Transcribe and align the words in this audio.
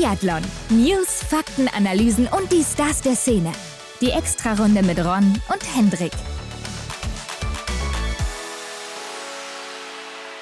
Biathlon. 0.00 0.40
News, 0.70 1.22
Fakten, 1.28 1.68
Analysen 1.68 2.26
und 2.26 2.50
die 2.50 2.64
Stars 2.64 3.02
der 3.02 3.14
Szene. 3.14 3.52
Die 4.00 4.08
Extrarunde 4.08 4.82
mit 4.82 4.98
Ron 4.98 5.38
und 5.52 5.76
Hendrik. 5.76 6.12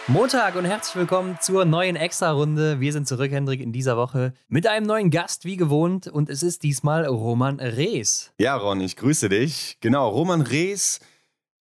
Montag 0.06 0.54
und 0.54 0.64
herzlich 0.64 0.94
willkommen 0.94 1.38
zur 1.40 1.64
neuen 1.64 1.96
Extra-Runde. 1.96 2.78
Wir 2.78 2.92
sind 2.92 3.08
zurück, 3.08 3.32
Hendrik, 3.32 3.60
in 3.60 3.72
dieser 3.72 3.96
Woche 3.96 4.32
mit 4.46 4.68
einem 4.68 4.86
neuen 4.86 5.10
Gast, 5.10 5.44
wie 5.44 5.56
gewohnt. 5.56 6.06
Und 6.06 6.30
es 6.30 6.44
ist 6.44 6.62
diesmal 6.62 7.04
Roman 7.04 7.58
Rees. 7.58 8.32
Ja, 8.38 8.54
Ron, 8.54 8.80
ich 8.80 8.94
grüße 8.94 9.28
dich. 9.28 9.78
Genau, 9.80 10.08
Roman 10.08 10.42
Rees, 10.42 11.00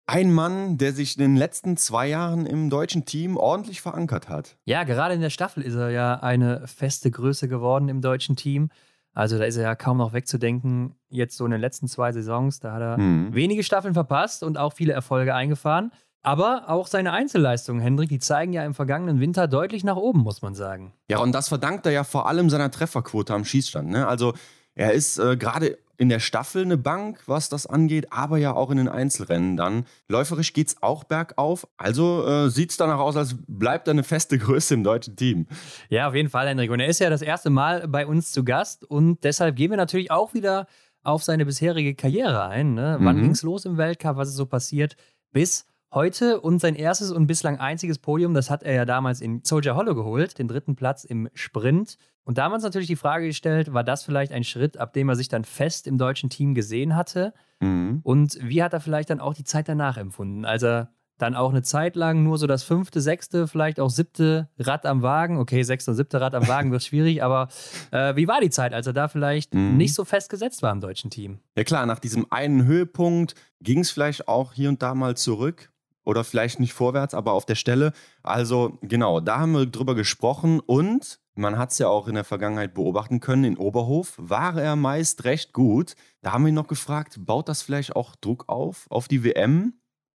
ein 0.06 0.34
Mann, 0.34 0.78
der 0.78 0.94
sich 0.94 1.18
in 1.18 1.22
den 1.22 1.36
letzten 1.36 1.78
zwei 1.78 2.08
Jahren 2.08 2.46
im 2.46 2.70
deutschen 2.70 3.06
Team 3.06 3.38
ordentlich 3.38 3.82
verankert 3.82 4.30
hat. 4.30 4.58
Ja, 4.66 4.84
gerade 4.84 5.14
in 5.14 5.22
der 5.22 5.30
Staffel 5.30 5.64
ist 5.64 5.76
er 5.76 5.90
ja 5.90 6.16
eine 6.16 6.68
feste 6.68 7.10
Größe 7.10 7.48
geworden 7.48 7.90
im 7.90 8.02
deutschen 8.02 8.36
Team. 8.36 8.70
Also 9.14 9.38
da 9.38 9.46
ist 9.46 9.58
er 9.58 9.64
ja 9.64 9.76
kaum 9.76 9.98
noch 9.98 10.14
wegzudenken. 10.14 10.96
Jetzt 11.10 11.38
so 11.38 11.46
in 11.46 11.52
den 11.52 11.62
letzten 11.62 11.88
zwei 11.88 12.12
Saisons, 12.12 12.60
da 12.60 12.74
hat 12.74 12.82
er 12.82 12.98
mhm. 12.98 13.34
wenige 13.34 13.64
Staffeln 13.64 13.94
verpasst 13.94 14.44
und 14.44 14.58
auch 14.58 14.74
viele 14.74 14.94
Erfolge 14.94 15.36
eingefahren. 15.36 15.92
Aber 16.24 16.70
auch 16.70 16.88
seine 16.88 17.12
Einzelleistungen, 17.12 17.82
Hendrik, 17.82 18.10
die 18.10 18.20
zeigen 18.20 18.54
ja 18.54 18.66
im 18.66 18.74
vergangenen 18.74 19.20
Winter 19.20 19.48
deutlich 19.48 19.84
nach 19.84 19.98
oben, 19.98 20.22
muss 20.22 20.42
man 20.42 20.56
sagen. 20.56 20.94
Ja, 21.10 21.20
und 21.20 21.34
das 21.34 21.50
verdankt 21.50 21.86
er 21.86 21.92
ja 21.92 22.06
vor 22.06 22.28
allem 22.28 22.50
seiner 22.50 22.72
Trefferquote 22.72 23.34
am 23.34 23.44
Schießstand. 23.44 23.90
Ne? 23.90 24.08
Also 24.08 24.34
er 24.74 24.94
ist 24.94 25.20
äh, 25.20 25.36
gerade 25.36 25.78
in 26.04 26.10
der 26.10 26.20
Staffel 26.20 26.64
eine 26.64 26.78
Bank, 26.78 27.22
was 27.28 27.48
das 27.48 27.66
angeht, 27.66 28.12
aber 28.12 28.38
ja 28.38 28.54
auch 28.54 28.70
in 28.70 28.78
den 28.78 28.90
Einzelrennen 28.90 29.56
dann. 29.56 29.86
Läuferisch 30.10 30.52
geht 30.52 30.68
es 30.68 30.84
auch 30.84 31.06
bergauf. 31.06 31.66
Also 31.78 32.28
äh, 32.28 32.50
sieht 32.50 32.72
es 32.72 32.78
danach 32.78 33.00
aus, 33.00 33.16
als 33.16 33.38
bleibt 33.48 33.88
er 33.88 33.92
eine 33.92 34.04
feste 34.04 34.38
Größe 34.40 34.74
im 34.74 34.84
deutschen 34.84 35.16
Team. 35.16 35.48
Ja, 35.90 36.10
auf 36.10 36.14
jeden 36.14 36.30
Fall, 36.30 36.50
Hendrik. 36.50 36.72
Und 36.72 36.82
er 36.82 36.88
ist 36.88 37.00
ja 37.00 37.10
das 37.10 37.22
erste 37.22 37.50
Mal 37.50 37.88
bei 37.88 38.06
uns 38.06 38.34
zu 38.34 38.44
Gast 38.44 38.84
und 38.84 39.24
deshalb 39.24 39.56
gehen 39.56 39.72
wir 39.72 39.78
natürlich 39.78 40.12
auch 40.12 40.34
wieder 40.34 40.68
auf 41.04 41.24
seine 41.24 41.46
bisherige 41.46 41.96
Karriere 41.96 42.48
ein. 42.48 42.74
Ne? 42.74 42.98
Wann 43.00 43.18
mhm. 43.18 43.22
ging 43.22 43.32
es 43.32 43.42
los 43.42 43.64
im 43.64 43.78
Weltcup? 43.78 44.18
Was 44.18 44.28
ist 44.28 44.36
so 44.36 44.46
passiert? 44.46 44.98
Bis 45.32 45.66
heute 45.94 46.42
und 46.42 46.60
sein 46.60 46.76
erstes 46.76 47.12
und 47.12 47.28
bislang 47.28 47.60
einziges 47.60 48.00
Podium, 48.00 48.34
das 48.34 48.50
hat 48.50 48.64
er 48.64 48.74
ja 48.74 48.86
damals 48.86 49.22
in 49.22 49.42
Soldier 49.44 49.76
Hollow 49.76 49.96
geholt, 49.96 50.38
den 50.40 50.48
dritten 50.48 50.76
Platz 50.76 51.04
im 51.04 51.30
Sprint. 51.34 51.98
Und 52.24 52.38
damals 52.38 52.64
natürlich 52.64 52.88
die 52.88 52.96
Frage 52.96 53.28
gestellt, 53.28 53.74
war 53.74 53.84
das 53.84 54.04
vielleicht 54.04 54.32
ein 54.32 54.44
Schritt, 54.44 54.78
ab 54.78 54.94
dem 54.94 55.10
er 55.10 55.16
sich 55.16 55.28
dann 55.28 55.44
fest 55.44 55.88
im 55.88 55.98
deutschen 55.98 56.30
Team 56.30 56.54
gesehen 56.56 56.96
hatte? 56.96 57.34
Mhm. 57.60 58.00
Und 58.04 58.38
wie 58.42 58.64
hat 58.64 58.74
er 58.74 58.80
vielleicht 58.80 59.10
dann 59.10 59.20
auch 59.20 59.34
die 59.34 59.44
Zeit 59.44 59.68
danach 59.68 59.98
empfunden? 59.98 60.46
als 60.46 60.64
er 60.64 60.90
dann 61.18 61.36
auch 61.36 61.52
eine 61.52 61.62
Zeit 61.62 61.96
lang 61.96 62.24
nur 62.24 62.38
so 62.38 62.48
das 62.48 62.64
fünfte, 62.64 63.00
sechste, 63.00 63.48
vielleicht 63.48 63.80
auch 63.80 63.90
siebte 63.90 64.50
Rad 64.58 64.86
am 64.86 65.02
Wagen. 65.04 65.38
Okay, 65.38 65.64
sechste 65.64 65.92
und 65.92 65.98
siebte 65.98 66.20
Rad 66.20 66.36
am 66.36 66.48
Wagen 66.48 66.72
wird 66.72 66.84
schwierig, 66.84 67.24
aber 67.24 67.50
äh, 67.92 68.16
wie 68.16 68.28
war 68.28 68.42
die 68.42 68.50
Zeit, 68.50 68.74
als 68.74 68.88
er 68.88 68.94
da 68.94 69.08
vielleicht 69.08 69.54
mhm. 69.54 69.78
nicht 69.78 69.94
so 69.94 70.06
fest 70.06 70.30
gesetzt 70.30 70.62
war 70.64 70.72
im 70.72 70.82
deutschen 70.82 71.12
Team? 71.12 71.40
Ja 71.56 71.64
klar, 71.64 71.86
nach 71.86 72.00
diesem 72.00 72.26
einen 72.32 72.66
Höhepunkt 72.66 73.36
ging 73.62 73.80
es 73.80 73.92
vielleicht 73.92 74.28
auch 74.28 74.54
hier 74.54 74.70
und 74.70 74.82
da 74.82 74.96
mal 74.96 75.16
zurück 75.16 75.73
oder 76.04 76.24
vielleicht 76.24 76.60
nicht 76.60 76.74
vorwärts, 76.74 77.14
aber 77.14 77.34
auf 77.34 77.46
der 77.46 77.56
Stelle. 77.56 77.94
Also 78.22 78.78
genau, 78.82 79.20
da 79.20 79.40
haben 79.40 79.54
wir 79.54 79.66
drüber 79.66 79.96
gesprochen 79.96 80.60
und 80.60 81.20
man 81.36 81.58
hat 81.58 81.72
es 81.72 81.80
ja 81.80 81.88
auch 81.88 82.08
in 82.08 82.16
der 82.16 82.24
Vergangenheit 82.24 82.74
beobachten 82.74 83.20
können, 83.20 83.44
in 83.44 83.58
Oberhof 83.58 84.14
war 84.18 84.60
er 84.62 84.76
meist 84.76 85.24
recht 85.24 85.54
gut. 85.54 85.96
Da 86.22 86.32
haben 86.32 86.44
wir 86.44 86.50
ihn 86.50 86.56
noch 86.56 86.68
gefragt, 86.68 87.18
baut 87.26 87.50
das 87.50 87.64
vielleicht 87.64 87.96
auch 87.96 88.16
Druck 88.16 88.46
auf, 88.48 88.86
auf 88.90 89.08
die 89.08 89.24
WM? 89.24 89.74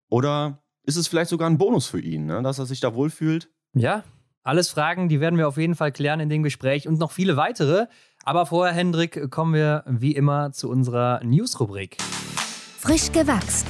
Oder 0.08 0.62
ist 0.84 0.96
es 0.96 1.08
vielleicht 1.08 1.30
sogar 1.30 1.50
ein 1.50 1.58
Bonus 1.58 1.86
für 1.86 2.00
ihn, 2.00 2.26
ne, 2.26 2.42
dass 2.42 2.58
er 2.58 2.66
sich 2.66 2.80
da 2.80 2.94
wohlfühlt? 2.94 3.50
Ja, 3.74 4.04
alles 4.42 4.70
Fragen, 4.70 5.08
die 5.08 5.20
werden 5.20 5.38
wir 5.38 5.48
auf 5.48 5.58
jeden 5.58 5.74
Fall 5.74 5.92
klären 5.92 6.20
in 6.20 6.30
dem 6.30 6.42
Gespräch 6.42 6.88
und 6.88 6.98
noch 6.98 7.10
viele 7.10 7.36
weitere. 7.36 7.86
Aber 8.24 8.46
vorher, 8.46 8.74
Hendrik, 8.74 9.30
kommen 9.30 9.54
wir 9.54 9.84
wie 9.86 10.12
immer 10.12 10.52
zu 10.52 10.70
unserer 10.70 11.22
News-Rubrik. 11.24 11.98
Frisch 12.78 13.12
gewachst. 13.12 13.66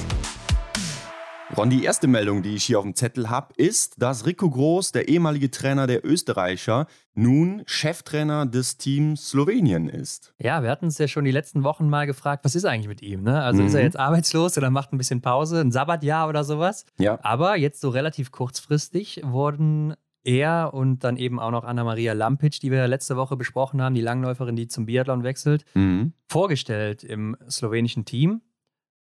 Ron, 1.57 1.71
die 1.71 1.83
erste 1.83 2.07
Meldung, 2.07 2.43
die 2.43 2.55
ich 2.55 2.65
hier 2.65 2.77
auf 2.77 2.85
dem 2.85 2.93
Zettel 2.93 3.29
habe, 3.29 3.53
ist, 3.57 4.01
dass 4.01 4.27
Rico 4.27 4.49
Groß, 4.49 4.91
der 4.91 5.07
ehemalige 5.07 5.49
Trainer 5.49 5.87
der 5.87 6.05
Österreicher, 6.05 6.85
nun 7.15 7.63
Cheftrainer 7.65 8.45
des 8.45 8.77
Teams 8.77 9.29
Slowenien 9.29 9.89
ist. 9.89 10.33
Ja, 10.37 10.61
wir 10.61 10.69
hatten 10.69 10.87
es 10.87 10.99
ja 10.99 11.07
schon 11.07 11.25
die 11.25 11.31
letzten 11.31 11.63
Wochen 11.63 11.89
mal 11.89 12.05
gefragt, 12.05 12.45
was 12.45 12.53
ist 12.53 12.65
eigentlich 12.65 12.87
mit 12.87 13.01
ihm? 13.01 13.23
Ne? 13.23 13.41
Also 13.41 13.61
mhm. 13.61 13.67
ist 13.67 13.73
er 13.73 13.79
mhm. 13.79 13.85
jetzt 13.85 13.99
arbeitslos 13.99 14.57
oder 14.57 14.69
macht 14.69 14.93
ein 14.93 14.99
bisschen 14.99 15.21
Pause, 15.21 15.59
ein 15.59 15.71
Sabbatjahr 15.71 16.29
oder 16.29 16.43
sowas? 16.43 16.85
Ja. 16.99 17.17
Aber 17.23 17.57
jetzt 17.57 17.81
so 17.81 17.89
relativ 17.89 18.31
kurzfristig 18.31 19.21
wurden 19.25 19.95
er 20.23 20.73
und 20.73 21.03
dann 21.03 21.17
eben 21.17 21.39
auch 21.39 21.51
noch 21.51 21.63
Anna-Maria 21.63 22.13
Lampic, 22.13 22.59
die 22.59 22.69
wir 22.69 22.87
letzte 22.87 23.17
Woche 23.17 23.35
besprochen 23.37 23.81
haben, 23.81 23.95
die 23.95 24.01
Langläuferin, 24.01 24.55
die 24.55 24.67
zum 24.67 24.85
Biathlon 24.85 25.23
wechselt, 25.23 25.65
mhm. 25.73 26.13
vorgestellt 26.27 27.03
im 27.03 27.35
slowenischen 27.49 28.05
Team. 28.05 28.41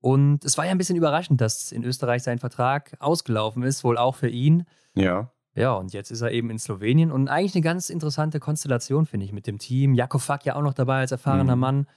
Und 0.01 0.43
es 0.43 0.57
war 0.57 0.65
ja 0.65 0.71
ein 0.71 0.77
bisschen 0.77 0.95
überraschend, 0.95 1.39
dass 1.39 1.71
in 1.71 1.83
Österreich 1.83 2.23
sein 2.23 2.39
Vertrag 2.39 2.97
ausgelaufen 2.99 3.63
ist, 3.63 3.83
wohl 3.83 3.97
auch 3.97 4.15
für 4.15 4.29
ihn. 4.29 4.65
Ja. 4.95 5.31
Ja, 5.53 5.73
und 5.73 5.93
jetzt 5.93 6.11
ist 6.11 6.21
er 6.21 6.31
eben 6.31 6.49
in 6.49 6.59
Slowenien 6.59 7.11
und 7.11 7.27
eigentlich 7.27 7.55
eine 7.55 7.61
ganz 7.61 7.89
interessante 7.89 8.39
Konstellation, 8.39 9.05
finde 9.05 9.25
ich, 9.25 9.33
mit 9.33 9.47
dem 9.47 9.59
Team. 9.59 9.93
Jakofak 9.93 10.45
ja 10.45 10.55
auch 10.55 10.61
noch 10.61 10.73
dabei 10.73 10.99
als 10.99 11.11
erfahrener 11.11 11.55
mhm. 11.55 11.61
Mann. 11.61 11.87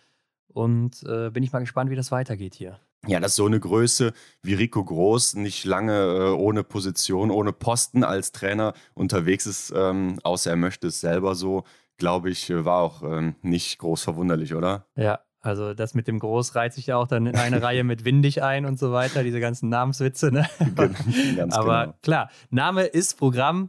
Und 0.48 1.02
äh, 1.04 1.30
bin 1.30 1.42
ich 1.42 1.52
mal 1.52 1.60
gespannt, 1.60 1.90
wie 1.90 1.96
das 1.96 2.12
weitergeht 2.12 2.54
hier. 2.54 2.80
Ja, 3.06 3.20
dass 3.20 3.36
so 3.36 3.46
eine 3.46 3.60
Größe 3.60 4.12
wie 4.42 4.54
Rico 4.54 4.84
Groß 4.84 5.34
nicht 5.34 5.64
lange 5.64 5.92
äh, 5.92 6.30
ohne 6.30 6.64
Position, 6.64 7.30
ohne 7.30 7.52
Posten 7.52 8.02
als 8.02 8.32
Trainer 8.32 8.72
unterwegs 8.94 9.46
ist, 9.46 9.72
ähm, 9.74 10.18
außer 10.22 10.50
er 10.50 10.56
möchte 10.56 10.88
es 10.88 11.00
selber 11.00 11.34
so, 11.34 11.64
glaube 11.96 12.30
ich, 12.30 12.50
äh, 12.50 12.64
war 12.64 12.80
auch 12.80 13.02
ähm, 13.02 13.36
nicht 13.42 13.78
groß 13.78 14.02
verwunderlich, 14.02 14.54
oder? 14.54 14.86
Ja, 14.96 15.20
also 15.44 15.74
das 15.74 15.94
mit 15.94 16.08
dem 16.08 16.18
Groß 16.18 16.54
reiht 16.54 16.72
sich 16.72 16.86
ja 16.86 16.96
auch 16.96 17.06
dann 17.06 17.26
in 17.26 17.36
eine 17.36 17.62
Reihe 17.62 17.84
mit 17.84 18.04
Windig 18.04 18.42
ein 18.42 18.64
und 18.64 18.78
so 18.78 18.92
weiter, 18.92 19.22
diese 19.22 19.40
ganzen 19.40 19.68
Namenswitze. 19.68 20.32
Ne? 20.32 20.48
Aber 21.50 21.84
genau. 21.84 21.94
klar, 22.02 22.30
Name 22.50 22.84
ist 22.84 23.18
Programm. 23.18 23.68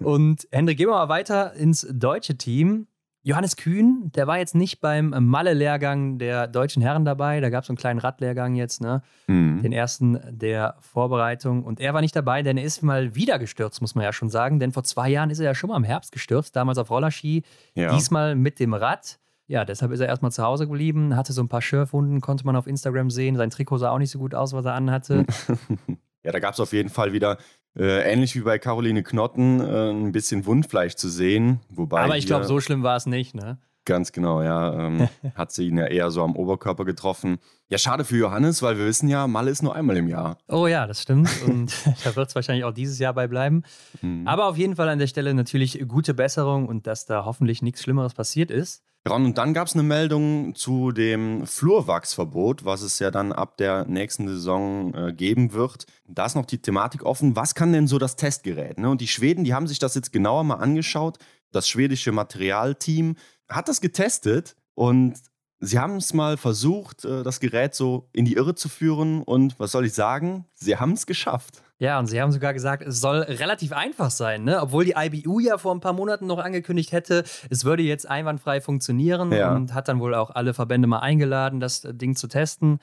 Und 0.00 0.48
Hendrik, 0.50 0.78
gehen 0.78 0.88
wir 0.88 0.94
mal 0.94 1.08
weiter 1.08 1.54
ins 1.54 1.86
deutsche 1.90 2.36
Team. 2.36 2.88
Johannes 3.24 3.54
Kühn, 3.54 4.10
der 4.16 4.26
war 4.26 4.38
jetzt 4.38 4.56
nicht 4.56 4.80
beim 4.80 5.14
Malle-Lehrgang 5.16 6.18
der 6.18 6.48
deutschen 6.48 6.82
Herren 6.82 7.04
dabei. 7.04 7.40
Da 7.40 7.50
gab 7.50 7.62
es 7.62 7.68
so 7.68 7.70
einen 7.70 7.78
kleinen 7.78 8.00
Radlehrgang 8.00 8.56
jetzt, 8.56 8.80
ne? 8.80 9.02
Mhm. 9.28 9.62
Den 9.62 9.72
ersten 9.72 10.18
der 10.28 10.74
Vorbereitung. 10.80 11.62
Und 11.62 11.78
er 11.78 11.94
war 11.94 12.00
nicht 12.00 12.16
dabei, 12.16 12.42
denn 12.42 12.56
er 12.56 12.64
ist 12.64 12.82
mal 12.82 13.14
wieder 13.14 13.38
gestürzt, 13.38 13.80
muss 13.80 13.94
man 13.94 14.04
ja 14.04 14.12
schon 14.12 14.28
sagen. 14.28 14.58
Denn 14.58 14.72
vor 14.72 14.82
zwei 14.82 15.08
Jahren 15.08 15.30
ist 15.30 15.38
er 15.38 15.44
ja 15.44 15.54
schon 15.54 15.70
mal 15.70 15.76
im 15.76 15.84
Herbst 15.84 16.10
gestürzt, 16.10 16.56
damals 16.56 16.78
auf 16.78 16.90
Rollerski, 16.90 17.44
ja. 17.76 17.94
diesmal 17.94 18.34
mit 18.34 18.58
dem 18.58 18.74
Rad. 18.74 19.20
Ja, 19.46 19.64
deshalb 19.64 19.92
ist 19.92 20.00
er 20.00 20.06
erstmal 20.06 20.32
zu 20.32 20.42
Hause 20.42 20.66
geblieben, 20.66 21.16
hatte 21.16 21.32
so 21.32 21.42
ein 21.42 21.48
paar 21.48 21.62
Schürfwunden, 21.62 22.20
konnte 22.20 22.46
man 22.46 22.56
auf 22.56 22.66
Instagram 22.66 23.10
sehen. 23.10 23.36
Sein 23.36 23.50
Trikot 23.50 23.78
sah 23.78 23.90
auch 23.90 23.98
nicht 23.98 24.10
so 24.10 24.18
gut 24.18 24.34
aus, 24.34 24.52
was 24.52 24.64
er 24.64 24.74
anhatte. 24.74 25.26
ja, 26.22 26.32
da 26.32 26.38
gab 26.38 26.54
es 26.54 26.60
auf 26.60 26.72
jeden 26.72 26.88
Fall 26.88 27.12
wieder, 27.12 27.38
äh, 27.76 28.10
ähnlich 28.10 28.34
wie 28.34 28.40
bei 28.40 28.58
Caroline 28.58 29.02
Knotten, 29.02 29.60
äh, 29.60 29.90
ein 29.90 30.12
bisschen 30.12 30.46
Wundfleisch 30.46 30.94
zu 30.94 31.08
sehen. 31.08 31.60
Wobei 31.70 32.02
Aber 32.02 32.16
ich 32.16 32.26
glaube, 32.26 32.44
so 32.44 32.60
schlimm 32.60 32.82
war 32.82 32.96
es 32.96 33.06
nicht, 33.06 33.34
ne? 33.34 33.58
Ganz 33.84 34.12
genau, 34.12 34.42
ja. 34.42 34.86
Ähm, 34.86 35.08
hat 35.34 35.50
sie 35.50 35.66
ihn 35.66 35.78
ja 35.78 35.86
eher 35.86 36.10
so 36.10 36.22
am 36.22 36.36
Oberkörper 36.36 36.84
getroffen. 36.84 37.38
Ja, 37.68 37.78
schade 37.78 38.04
für 38.04 38.16
Johannes, 38.16 38.62
weil 38.62 38.78
wir 38.78 38.86
wissen 38.86 39.08
ja, 39.08 39.26
Malle 39.26 39.50
ist 39.50 39.62
nur 39.62 39.74
einmal 39.74 39.96
im 39.96 40.06
Jahr. 40.06 40.38
Oh 40.48 40.66
ja, 40.66 40.86
das 40.86 41.02
stimmt. 41.02 41.30
Und 41.46 41.74
da 42.04 42.14
wird 42.14 42.28
es 42.28 42.34
wahrscheinlich 42.34 42.64
auch 42.64 42.72
dieses 42.72 42.98
Jahr 42.98 43.14
bei 43.14 43.26
bleiben. 43.26 43.64
Mhm. 44.00 44.26
Aber 44.28 44.46
auf 44.46 44.56
jeden 44.56 44.76
Fall 44.76 44.88
an 44.88 44.98
der 44.98 45.08
Stelle 45.08 45.34
natürlich 45.34 45.82
gute 45.88 46.14
Besserung 46.14 46.68
und 46.68 46.86
dass 46.86 47.06
da 47.06 47.24
hoffentlich 47.24 47.62
nichts 47.62 47.82
Schlimmeres 47.82 48.14
passiert 48.14 48.50
ist. 48.50 48.84
Ron, 49.08 49.24
und 49.24 49.38
dann 49.38 49.52
gab 49.52 49.66
es 49.66 49.74
eine 49.74 49.82
Meldung 49.82 50.54
zu 50.54 50.92
dem 50.92 51.44
Flurwachsverbot, 51.44 52.64
was 52.64 52.82
es 52.82 53.00
ja 53.00 53.10
dann 53.10 53.32
ab 53.32 53.56
der 53.56 53.84
nächsten 53.86 54.28
Saison 54.28 54.94
äh, 54.94 55.12
geben 55.12 55.52
wird. 55.52 55.86
Da 56.06 56.26
ist 56.26 56.36
noch 56.36 56.46
die 56.46 56.62
Thematik 56.62 57.04
offen. 57.04 57.34
Was 57.34 57.56
kann 57.56 57.72
denn 57.72 57.88
so 57.88 57.98
das 57.98 58.14
Testgerät? 58.14 58.78
Ne? 58.78 58.88
Und 58.88 59.00
die 59.00 59.08
Schweden, 59.08 59.42
die 59.42 59.54
haben 59.54 59.66
sich 59.66 59.80
das 59.80 59.96
jetzt 59.96 60.12
genauer 60.12 60.44
mal 60.44 60.56
angeschaut. 60.56 61.18
Das 61.50 61.68
schwedische 61.68 62.12
Materialteam 62.12 63.16
hat 63.48 63.68
das 63.68 63.80
getestet 63.80 64.54
und 64.74 65.14
sie 65.58 65.80
haben 65.80 65.96
es 65.96 66.14
mal 66.14 66.36
versucht, 66.36 67.04
äh, 67.04 67.24
das 67.24 67.40
Gerät 67.40 67.74
so 67.74 68.08
in 68.12 68.24
die 68.24 68.34
Irre 68.34 68.54
zu 68.54 68.68
führen. 68.68 69.22
Und 69.24 69.58
was 69.58 69.72
soll 69.72 69.84
ich 69.84 69.94
sagen? 69.94 70.46
Sie 70.54 70.76
haben 70.76 70.92
es 70.92 71.06
geschafft. 71.06 71.60
Ja, 71.82 71.98
und 71.98 72.06
sie 72.06 72.22
haben 72.22 72.30
sogar 72.30 72.54
gesagt, 72.54 72.84
es 72.84 73.00
soll 73.00 73.22
relativ 73.22 73.72
einfach 73.72 74.12
sein, 74.12 74.44
ne? 74.44 74.62
Obwohl 74.62 74.84
die 74.84 74.94
IBU 74.96 75.40
ja 75.40 75.58
vor 75.58 75.74
ein 75.74 75.80
paar 75.80 75.92
Monaten 75.92 76.28
noch 76.28 76.38
angekündigt 76.38 76.92
hätte, 76.92 77.24
es 77.50 77.64
würde 77.64 77.82
jetzt 77.82 78.08
einwandfrei 78.08 78.60
funktionieren 78.60 79.32
ja. 79.32 79.52
und 79.52 79.74
hat 79.74 79.88
dann 79.88 79.98
wohl 79.98 80.14
auch 80.14 80.30
alle 80.30 80.54
Verbände 80.54 80.86
mal 80.86 81.00
eingeladen, 81.00 81.58
das 81.58 81.80
Ding 81.84 82.14
zu 82.14 82.28
testen. 82.28 82.78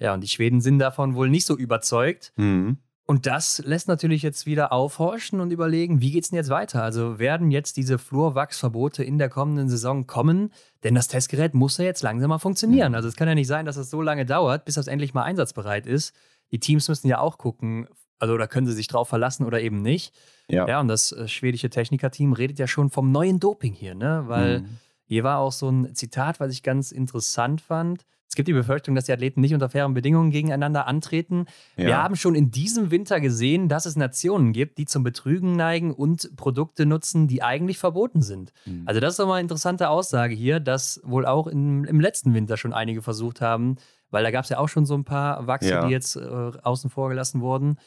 Ja, 0.00 0.14
und 0.14 0.22
die 0.22 0.26
Schweden 0.26 0.60
sind 0.60 0.80
davon 0.80 1.14
wohl 1.14 1.30
nicht 1.30 1.46
so 1.46 1.56
überzeugt. 1.56 2.32
Mhm. 2.34 2.78
Und 3.06 3.26
das 3.26 3.62
lässt 3.64 3.86
natürlich 3.86 4.22
jetzt 4.22 4.46
wieder 4.46 4.72
aufhorchen 4.72 5.40
und 5.40 5.52
überlegen, 5.52 6.00
wie 6.00 6.10
geht 6.10 6.24
es 6.24 6.30
denn 6.30 6.36
jetzt 6.36 6.50
weiter? 6.50 6.82
Also 6.82 7.20
werden 7.20 7.52
jetzt 7.52 7.76
diese 7.76 7.98
Flurwachsverbote 7.98 9.04
in 9.04 9.18
der 9.18 9.28
kommenden 9.28 9.68
Saison 9.68 10.08
kommen? 10.08 10.52
Denn 10.82 10.96
das 10.96 11.06
Testgerät 11.06 11.54
muss 11.54 11.78
ja 11.78 11.84
jetzt 11.84 12.02
langsam 12.02 12.30
mal 12.30 12.38
funktionieren. 12.38 12.90
Mhm. 12.90 12.96
Also 12.96 13.06
es 13.06 13.14
kann 13.14 13.28
ja 13.28 13.36
nicht 13.36 13.46
sein, 13.46 13.64
dass 13.64 13.76
es 13.76 13.90
so 13.90 14.02
lange 14.02 14.26
dauert, 14.26 14.64
bis 14.64 14.74
das 14.74 14.88
endlich 14.88 15.14
mal 15.14 15.22
einsatzbereit 15.22 15.86
ist. 15.86 16.16
Die 16.50 16.58
Teams 16.58 16.88
müssen 16.88 17.06
ja 17.06 17.20
auch 17.20 17.38
gucken, 17.38 17.86
also 18.20 18.38
da 18.38 18.46
können 18.46 18.66
sie 18.66 18.74
sich 18.74 18.86
drauf 18.86 19.08
verlassen 19.08 19.44
oder 19.44 19.60
eben 19.60 19.82
nicht. 19.82 20.14
Ja, 20.48 20.68
ja 20.68 20.80
und 20.80 20.88
das 20.88 21.10
äh, 21.10 21.26
schwedische 21.26 21.70
Technikerteam 21.70 22.32
redet 22.32 22.58
ja 22.58 22.68
schon 22.68 22.90
vom 22.90 23.10
neuen 23.10 23.40
Doping 23.40 23.74
hier, 23.74 23.94
ne? 23.94 24.24
Weil 24.26 24.60
mhm. 24.60 24.78
Hier 25.10 25.24
war 25.24 25.38
auch 25.38 25.50
so 25.50 25.68
ein 25.68 25.92
Zitat, 25.96 26.38
was 26.38 26.52
ich 26.52 26.62
ganz 26.62 26.92
interessant 26.92 27.60
fand. 27.60 28.06
Es 28.28 28.36
gibt 28.36 28.46
die 28.46 28.52
Befürchtung, 28.52 28.94
dass 28.94 29.06
die 29.06 29.12
Athleten 29.12 29.40
nicht 29.40 29.54
unter 29.54 29.68
fairen 29.68 29.92
Bedingungen 29.92 30.30
gegeneinander 30.30 30.86
antreten. 30.86 31.46
Ja. 31.76 31.86
Wir 31.86 32.02
haben 32.04 32.14
schon 32.14 32.36
in 32.36 32.52
diesem 32.52 32.92
Winter 32.92 33.18
gesehen, 33.18 33.68
dass 33.68 33.86
es 33.86 33.96
Nationen 33.96 34.52
gibt, 34.52 34.78
die 34.78 34.84
zum 34.84 35.02
Betrügen 35.02 35.56
neigen 35.56 35.92
und 35.92 36.36
Produkte 36.36 36.86
nutzen, 36.86 37.26
die 37.26 37.42
eigentlich 37.42 37.76
verboten 37.76 38.22
sind. 38.22 38.52
Mhm. 38.66 38.84
Also 38.86 39.00
das 39.00 39.14
ist 39.14 39.18
doch 39.18 39.26
mal 39.26 39.34
eine 39.34 39.42
interessante 39.42 39.88
Aussage 39.88 40.32
hier, 40.32 40.60
dass 40.60 41.00
wohl 41.02 41.26
auch 41.26 41.48
in, 41.48 41.82
im 41.86 41.98
letzten 41.98 42.32
Winter 42.32 42.56
schon 42.56 42.72
einige 42.72 43.02
versucht 43.02 43.40
haben, 43.40 43.78
weil 44.12 44.22
da 44.22 44.30
gab 44.30 44.44
es 44.44 44.50
ja 44.50 44.58
auch 44.58 44.68
schon 44.68 44.86
so 44.86 44.94
ein 44.94 45.02
paar 45.02 45.48
Wachse, 45.48 45.70
ja. 45.70 45.86
die 45.86 45.90
jetzt 45.90 46.14
äh, 46.14 46.20
außen 46.22 46.88
vor 46.88 47.08
gelassen 47.08 47.40
wurden 47.40 47.78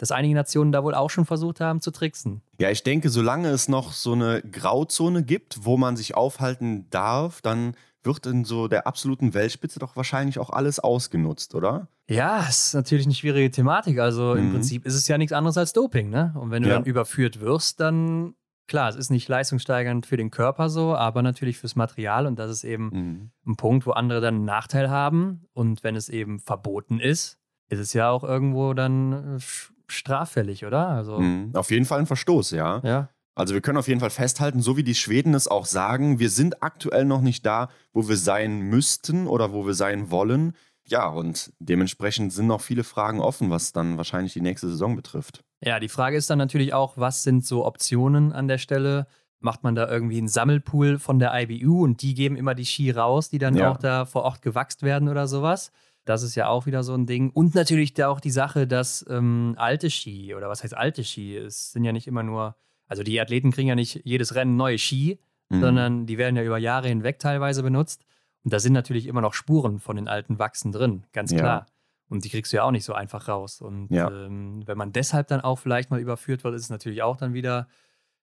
dass 0.00 0.12
einige 0.12 0.34
Nationen 0.34 0.72
da 0.72 0.82
wohl 0.82 0.94
auch 0.94 1.10
schon 1.10 1.26
versucht 1.26 1.60
haben 1.60 1.82
zu 1.82 1.90
tricksen. 1.90 2.40
Ja, 2.58 2.70
ich 2.70 2.82
denke, 2.82 3.10
solange 3.10 3.50
es 3.50 3.68
noch 3.68 3.92
so 3.92 4.12
eine 4.12 4.40
Grauzone 4.40 5.22
gibt, 5.22 5.66
wo 5.66 5.76
man 5.76 5.94
sich 5.94 6.14
aufhalten 6.14 6.88
darf, 6.88 7.42
dann 7.42 7.74
wird 8.02 8.24
in 8.24 8.46
so 8.46 8.66
der 8.66 8.86
absoluten 8.86 9.34
Weltspitze 9.34 9.78
doch 9.78 9.96
wahrscheinlich 9.96 10.38
auch 10.38 10.48
alles 10.48 10.80
ausgenutzt, 10.80 11.54
oder? 11.54 11.88
Ja, 12.08 12.46
es 12.48 12.68
ist 12.68 12.74
natürlich 12.74 13.04
eine 13.04 13.14
schwierige 13.14 13.50
Thematik. 13.50 13.98
Also 13.98 14.34
mhm. 14.34 14.40
im 14.40 14.52
Prinzip 14.52 14.86
ist 14.86 14.94
es 14.94 15.06
ja 15.06 15.18
nichts 15.18 15.34
anderes 15.34 15.58
als 15.58 15.74
Doping, 15.74 16.08
ne? 16.08 16.34
Und 16.34 16.50
wenn 16.50 16.62
du 16.62 16.70
ja. 16.70 16.76
dann 16.76 16.86
überführt 16.86 17.42
wirst, 17.42 17.78
dann 17.80 18.34
klar, 18.68 18.88
es 18.88 18.96
ist 18.96 19.10
nicht 19.10 19.28
leistungssteigernd 19.28 20.06
für 20.06 20.16
den 20.16 20.30
Körper 20.30 20.70
so, 20.70 20.94
aber 20.94 21.20
natürlich 21.20 21.58
fürs 21.58 21.76
Material 21.76 22.26
und 22.26 22.38
das 22.38 22.50
ist 22.50 22.64
eben 22.64 22.84
mhm. 22.84 23.30
ein 23.46 23.56
Punkt, 23.56 23.84
wo 23.84 23.90
andere 23.90 24.22
dann 24.22 24.36
einen 24.36 24.44
Nachteil 24.46 24.88
haben. 24.88 25.44
Und 25.52 25.84
wenn 25.84 25.94
es 25.94 26.08
eben 26.08 26.40
verboten 26.40 27.00
ist, 27.00 27.38
ist 27.68 27.78
es 27.78 27.92
ja 27.92 28.10
auch 28.10 28.24
irgendwo 28.24 28.74
dann 28.74 29.36
äh, 29.36 29.40
straffällig, 29.90 30.64
oder? 30.64 30.88
Also 30.88 31.18
mhm. 31.18 31.50
Auf 31.54 31.70
jeden 31.70 31.84
Fall 31.84 32.00
ein 32.00 32.06
Verstoß, 32.06 32.52
ja. 32.52 32.80
Ja. 32.84 33.08
Also 33.34 33.54
wir 33.54 33.60
können 33.60 33.78
auf 33.78 33.88
jeden 33.88 34.00
Fall 34.00 34.10
festhalten, 34.10 34.60
so 34.60 34.76
wie 34.76 34.82
die 34.82 34.94
Schweden 34.94 35.34
es 35.34 35.48
auch 35.48 35.64
sagen, 35.64 36.18
wir 36.18 36.30
sind 36.30 36.62
aktuell 36.62 37.04
noch 37.04 37.20
nicht 37.20 37.46
da, 37.46 37.68
wo 37.92 38.08
wir 38.08 38.16
sein 38.16 38.60
müssten 38.60 39.26
oder 39.26 39.52
wo 39.52 39.66
wir 39.66 39.74
sein 39.74 40.10
wollen. 40.10 40.54
Ja, 40.86 41.08
und 41.08 41.52
dementsprechend 41.60 42.32
sind 42.32 42.48
noch 42.48 42.60
viele 42.60 42.84
Fragen 42.84 43.20
offen, 43.20 43.48
was 43.50 43.72
dann 43.72 43.96
wahrscheinlich 43.96 44.32
die 44.32 44.40
nächste 44.40 44.68
Saison 44.68 44.96
betrifft. 44.96 45.44
Ja, 45.62 45.78
die 45.78 45.88
Frage 45.88 46.16
ist 46.16 46.28
dann 46.28 46.38
natürlich 46.38 46.74
auch, 46.74 46.96
was 46.96 47.22
sind 47.22 47.44
so 47.44 47.64
Optionen 47.64 48.32
an 48.32 48.48
der 48.48 48.58
Stelle? 48.58 49.06
Macht 49.38 49.62
man 49.62 49.74
da 49.74 49.88
irgendwie 49.88 50.18
einen 50.18 50.28
Sammelpool 50.28 50.98
von 50.98 51.18
der 51.18 51.32
IBU 51.34 51.82
und 51.82 52.02
die 52.02 52.14
geben 52.14 52.36
immer 52.36 52.54
die 52.54 52.66
Ski 52.66 52.90
raus, 52.90 53.30
die 53.30 53.38
dann 53.38 53.54
ja. 53.54 53.70
auch 53.70 53.78
da 53.78 54.04
vor 54.04 54.22
Ort 54.24 54.42
gewachst 54.42 54.82
werden 54.82 55.08
oder 55.08 55.28
sowas? 55.28 55.70
Das 56.04 56.22
ist 56.22 56.34
ja 56.34 56.48
auch 56.48 56.66
wieder 56.66 56.82
so 56.82 56.94
ein 56.94 57.06
Ding. 57.06 57.30
Und 57.30 57.54
natürlich 57.54 57.94
da 57.94 58.08
auch 58.08 58.20
die 58.20 58.30
Sache, 58.30 58.66
dass 58.66 59.04
ähm, 59.08 59.54
alte 59.58 59.90
Ski 59.90 60.34
oder 60.34 60.48
was 60.48 60.62
heißt 60.62 60.76
alte 60.76 61.04
Ski? 61.04 61.36
Es 61.36 61.72
sind 61.72 61.84
ja 61.84 61.92
nicht 61.92 62.06
immer 62.06 62.22
nur 62.22 62.56
also 62.90 63.04
die 63.04 63.20
Athleten 63.20 63.52
kriegen 63.52 63.68
ja 63.68 63.76
nicht 63.76 64.00
jedes 64.04 64.34
Rennen 64.34 64.56
neue 64.56 64.76
Ski, 64.76 65.20
mhm. 65.48 65.60
sondern 65.60 66.06
die 66.06 66.18
werden 66.18 66.34
ja 66.34 66.42
über 66.42 66.58
Jahre 66.58 66.88
hinweg 66.88 67.20
teilweise 67.20 67.62
benutzt. 67.62 68.04
Und 68.42 68.52
da 68.52 68.58
sind 68.58 68.72
natürlich 68.72 69.06
immer 69.06 69.20
noch 69.20 69.32
Spuren 69.32 69.78
von 69.78 69.94
den 69.94 70.08
alten 70.08 70.40
Wachsen 70.40 70.72
drin, 70.72 71.04
ganz 71.12 71.32
klar. 71.32 71.60
Ja. 71.60 71.66
Und 72.08 72.24
die 72.24 72.30
kriegst 72.30 72.52
du 72.52 72.56
ja 72.56 72.64
auch 72.64 72.72
nicht 72.72 72.84
so 72.84 72.92
einfach 72.92 73.28
raus. 73.28 73.60
Und 73.60 73.90
ja. 73.92 74.10
ähm, 74.10 74.66
wenn 74.66 74.76
man 74.76 74.90
deshalb 74.90 75.28
dann 75.28 75.40
auch 75.40 75.60
vielleicht 75.60 75.92
mal 75.92 76.00
überführt 76.00 76.42
wird, 76.42 76.56
ist 76.56 76.62
es 76.62 76.70
natürlich 76.70 77.02
auch 77.02 77.16
dann 77.16 77.32
wieder 77.32 77.68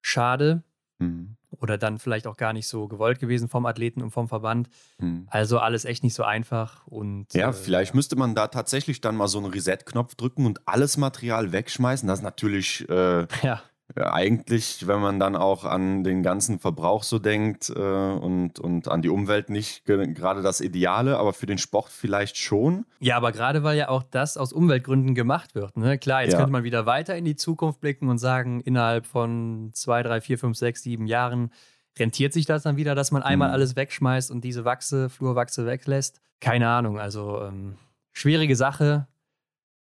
schade. 0.01 0.63
Mhm. 0.99 1.36
Oder 1.49 1.77
dann 1.77 1.97
vielleicht 1.97 2.27
auch 2.27 2.37
gar 2.37 2.53
nicht 2.53 2.67
so 2.67 2.87
gewollt 2.87 3.19
gewesen 3.19 3.47
vom 3.47 3.65
Athleten 3.65 4.01
und 4.01 4.11
vom 4.11 4.27
Verband. 4.27 4.69
Mhm. 4.99 5.27
Also 5.29 5.59
alles 5.59 5.85
echt 5.85 6.03
nicht 6.03 6.13
so 6.13 6.23
einfach. 6.23 6.85
Und, 6.87 7.33
ja, 7.33 7.49
äh, 7.49 7.53
vielleicht 7.53 7.93
ja. 7.93 7.95
müsste 7.95 8.15
man 8.15 8.35
da 8.35 8.47
tatsächlich 8.47 9.01
dann 9.01 9.15
mal 9.15 9.27
so 9.27 9.37
einen 9.37 9.47
Reset-Knopf 9.47 10.15
drücken 10.15 10.45
und 10.45 10.67
alles 10.67 10.97
Material 10.97 11.51
wegschmeißen. 11.51 12.07
Das 12.07 12.19
ist 12.19 12.23
natürlich 12.23 12.87
äh, 12.89 13.27
ja 13.43 13.61
eigentlich, 13.95 14.85
wenn 14.87 14.99
man 14.99 15.19
dann 15.19 15.35
auch 15.35 15.63
an 15.63 16.03
den 16.03 16.21
ganzen 16.21 16.59
Verbrauch 16.59 17.03
so 17.03 17.19
denkt 17.19 17.69
äh, 17.69 17.79
und, 17.81 18.59
und 18.59 18.87
an 18.89 19.01
die 19.01 19.09
Umwelt 19.09 19.49
nicht 19.49 19.85
gerade 19.85 20.41
das 20.41 20.61
Ideale, 20.61 21.17
aber 21.17 21.33
für 21.33 21.45
den 21.45 21.57
Sport 21.57 21.89
vielleicht 21.89 22.37
schon. 22.37 22.85
Ja, 22.99 23.17
aber 23.17 23.31
gerade 23.31 23.63
weil 23.63 23.77
ja 23.77 23.89
auch 23.89 24.03
das 24.03 24.37
aus 24.37 24.53
Umweltgründen 24.53 25.15
gemacht 25.15 25.55
wird. 25.55 25.77
Ne? 25.77 25.97
Klar, 25.97 26.23
jetzt 26.23 26.33
ja. 26.33 26.39
könnte 26.39 26.51
man 26.51 26.63
wieder 26.63 26.85
weiter 26.85 27.15
in 27.15 27.25
die 27.25 27.35
Zukunft 27.35 27.79
blicken 27.79 28.09
und 28.09 28.17
sagen, 28.17 28.59
innerhalb 28.61 29.05
von 29.05 29.71
zwei, 29.73 30.03
drei, 30.03 30.21
vier, 30.21 30.37
fünf, 30.37 30.57
sechs, 30.57 30.83
sieben 30.83 31.07
Jahren 31.07 31.51
rentiert 31.97 32.33
sich 32.33 32.45
das 32.45 32.63
dann 32.63 32.77
wieder, 32.77 32.93
dass 32.93 33.11
man 33.11 33.23
einmal 33.23 33.49
mhm. 33.49 33.53
alles 33.53 33.75
wegschmeißt 33.75 34.31
und 34.31 34.43
diese 34.43 34.65
Wachse, 34.65 35.09
Flurwachse 35.09 35.65
weglässt. 35.65 36.21
Keine 36.39 36.69
Ahnung, 36.69 36.99
also 36.99 37.41
ähm, 37.41 37.77
schwierige 38.13 38.55
Sache. 38.55 39.07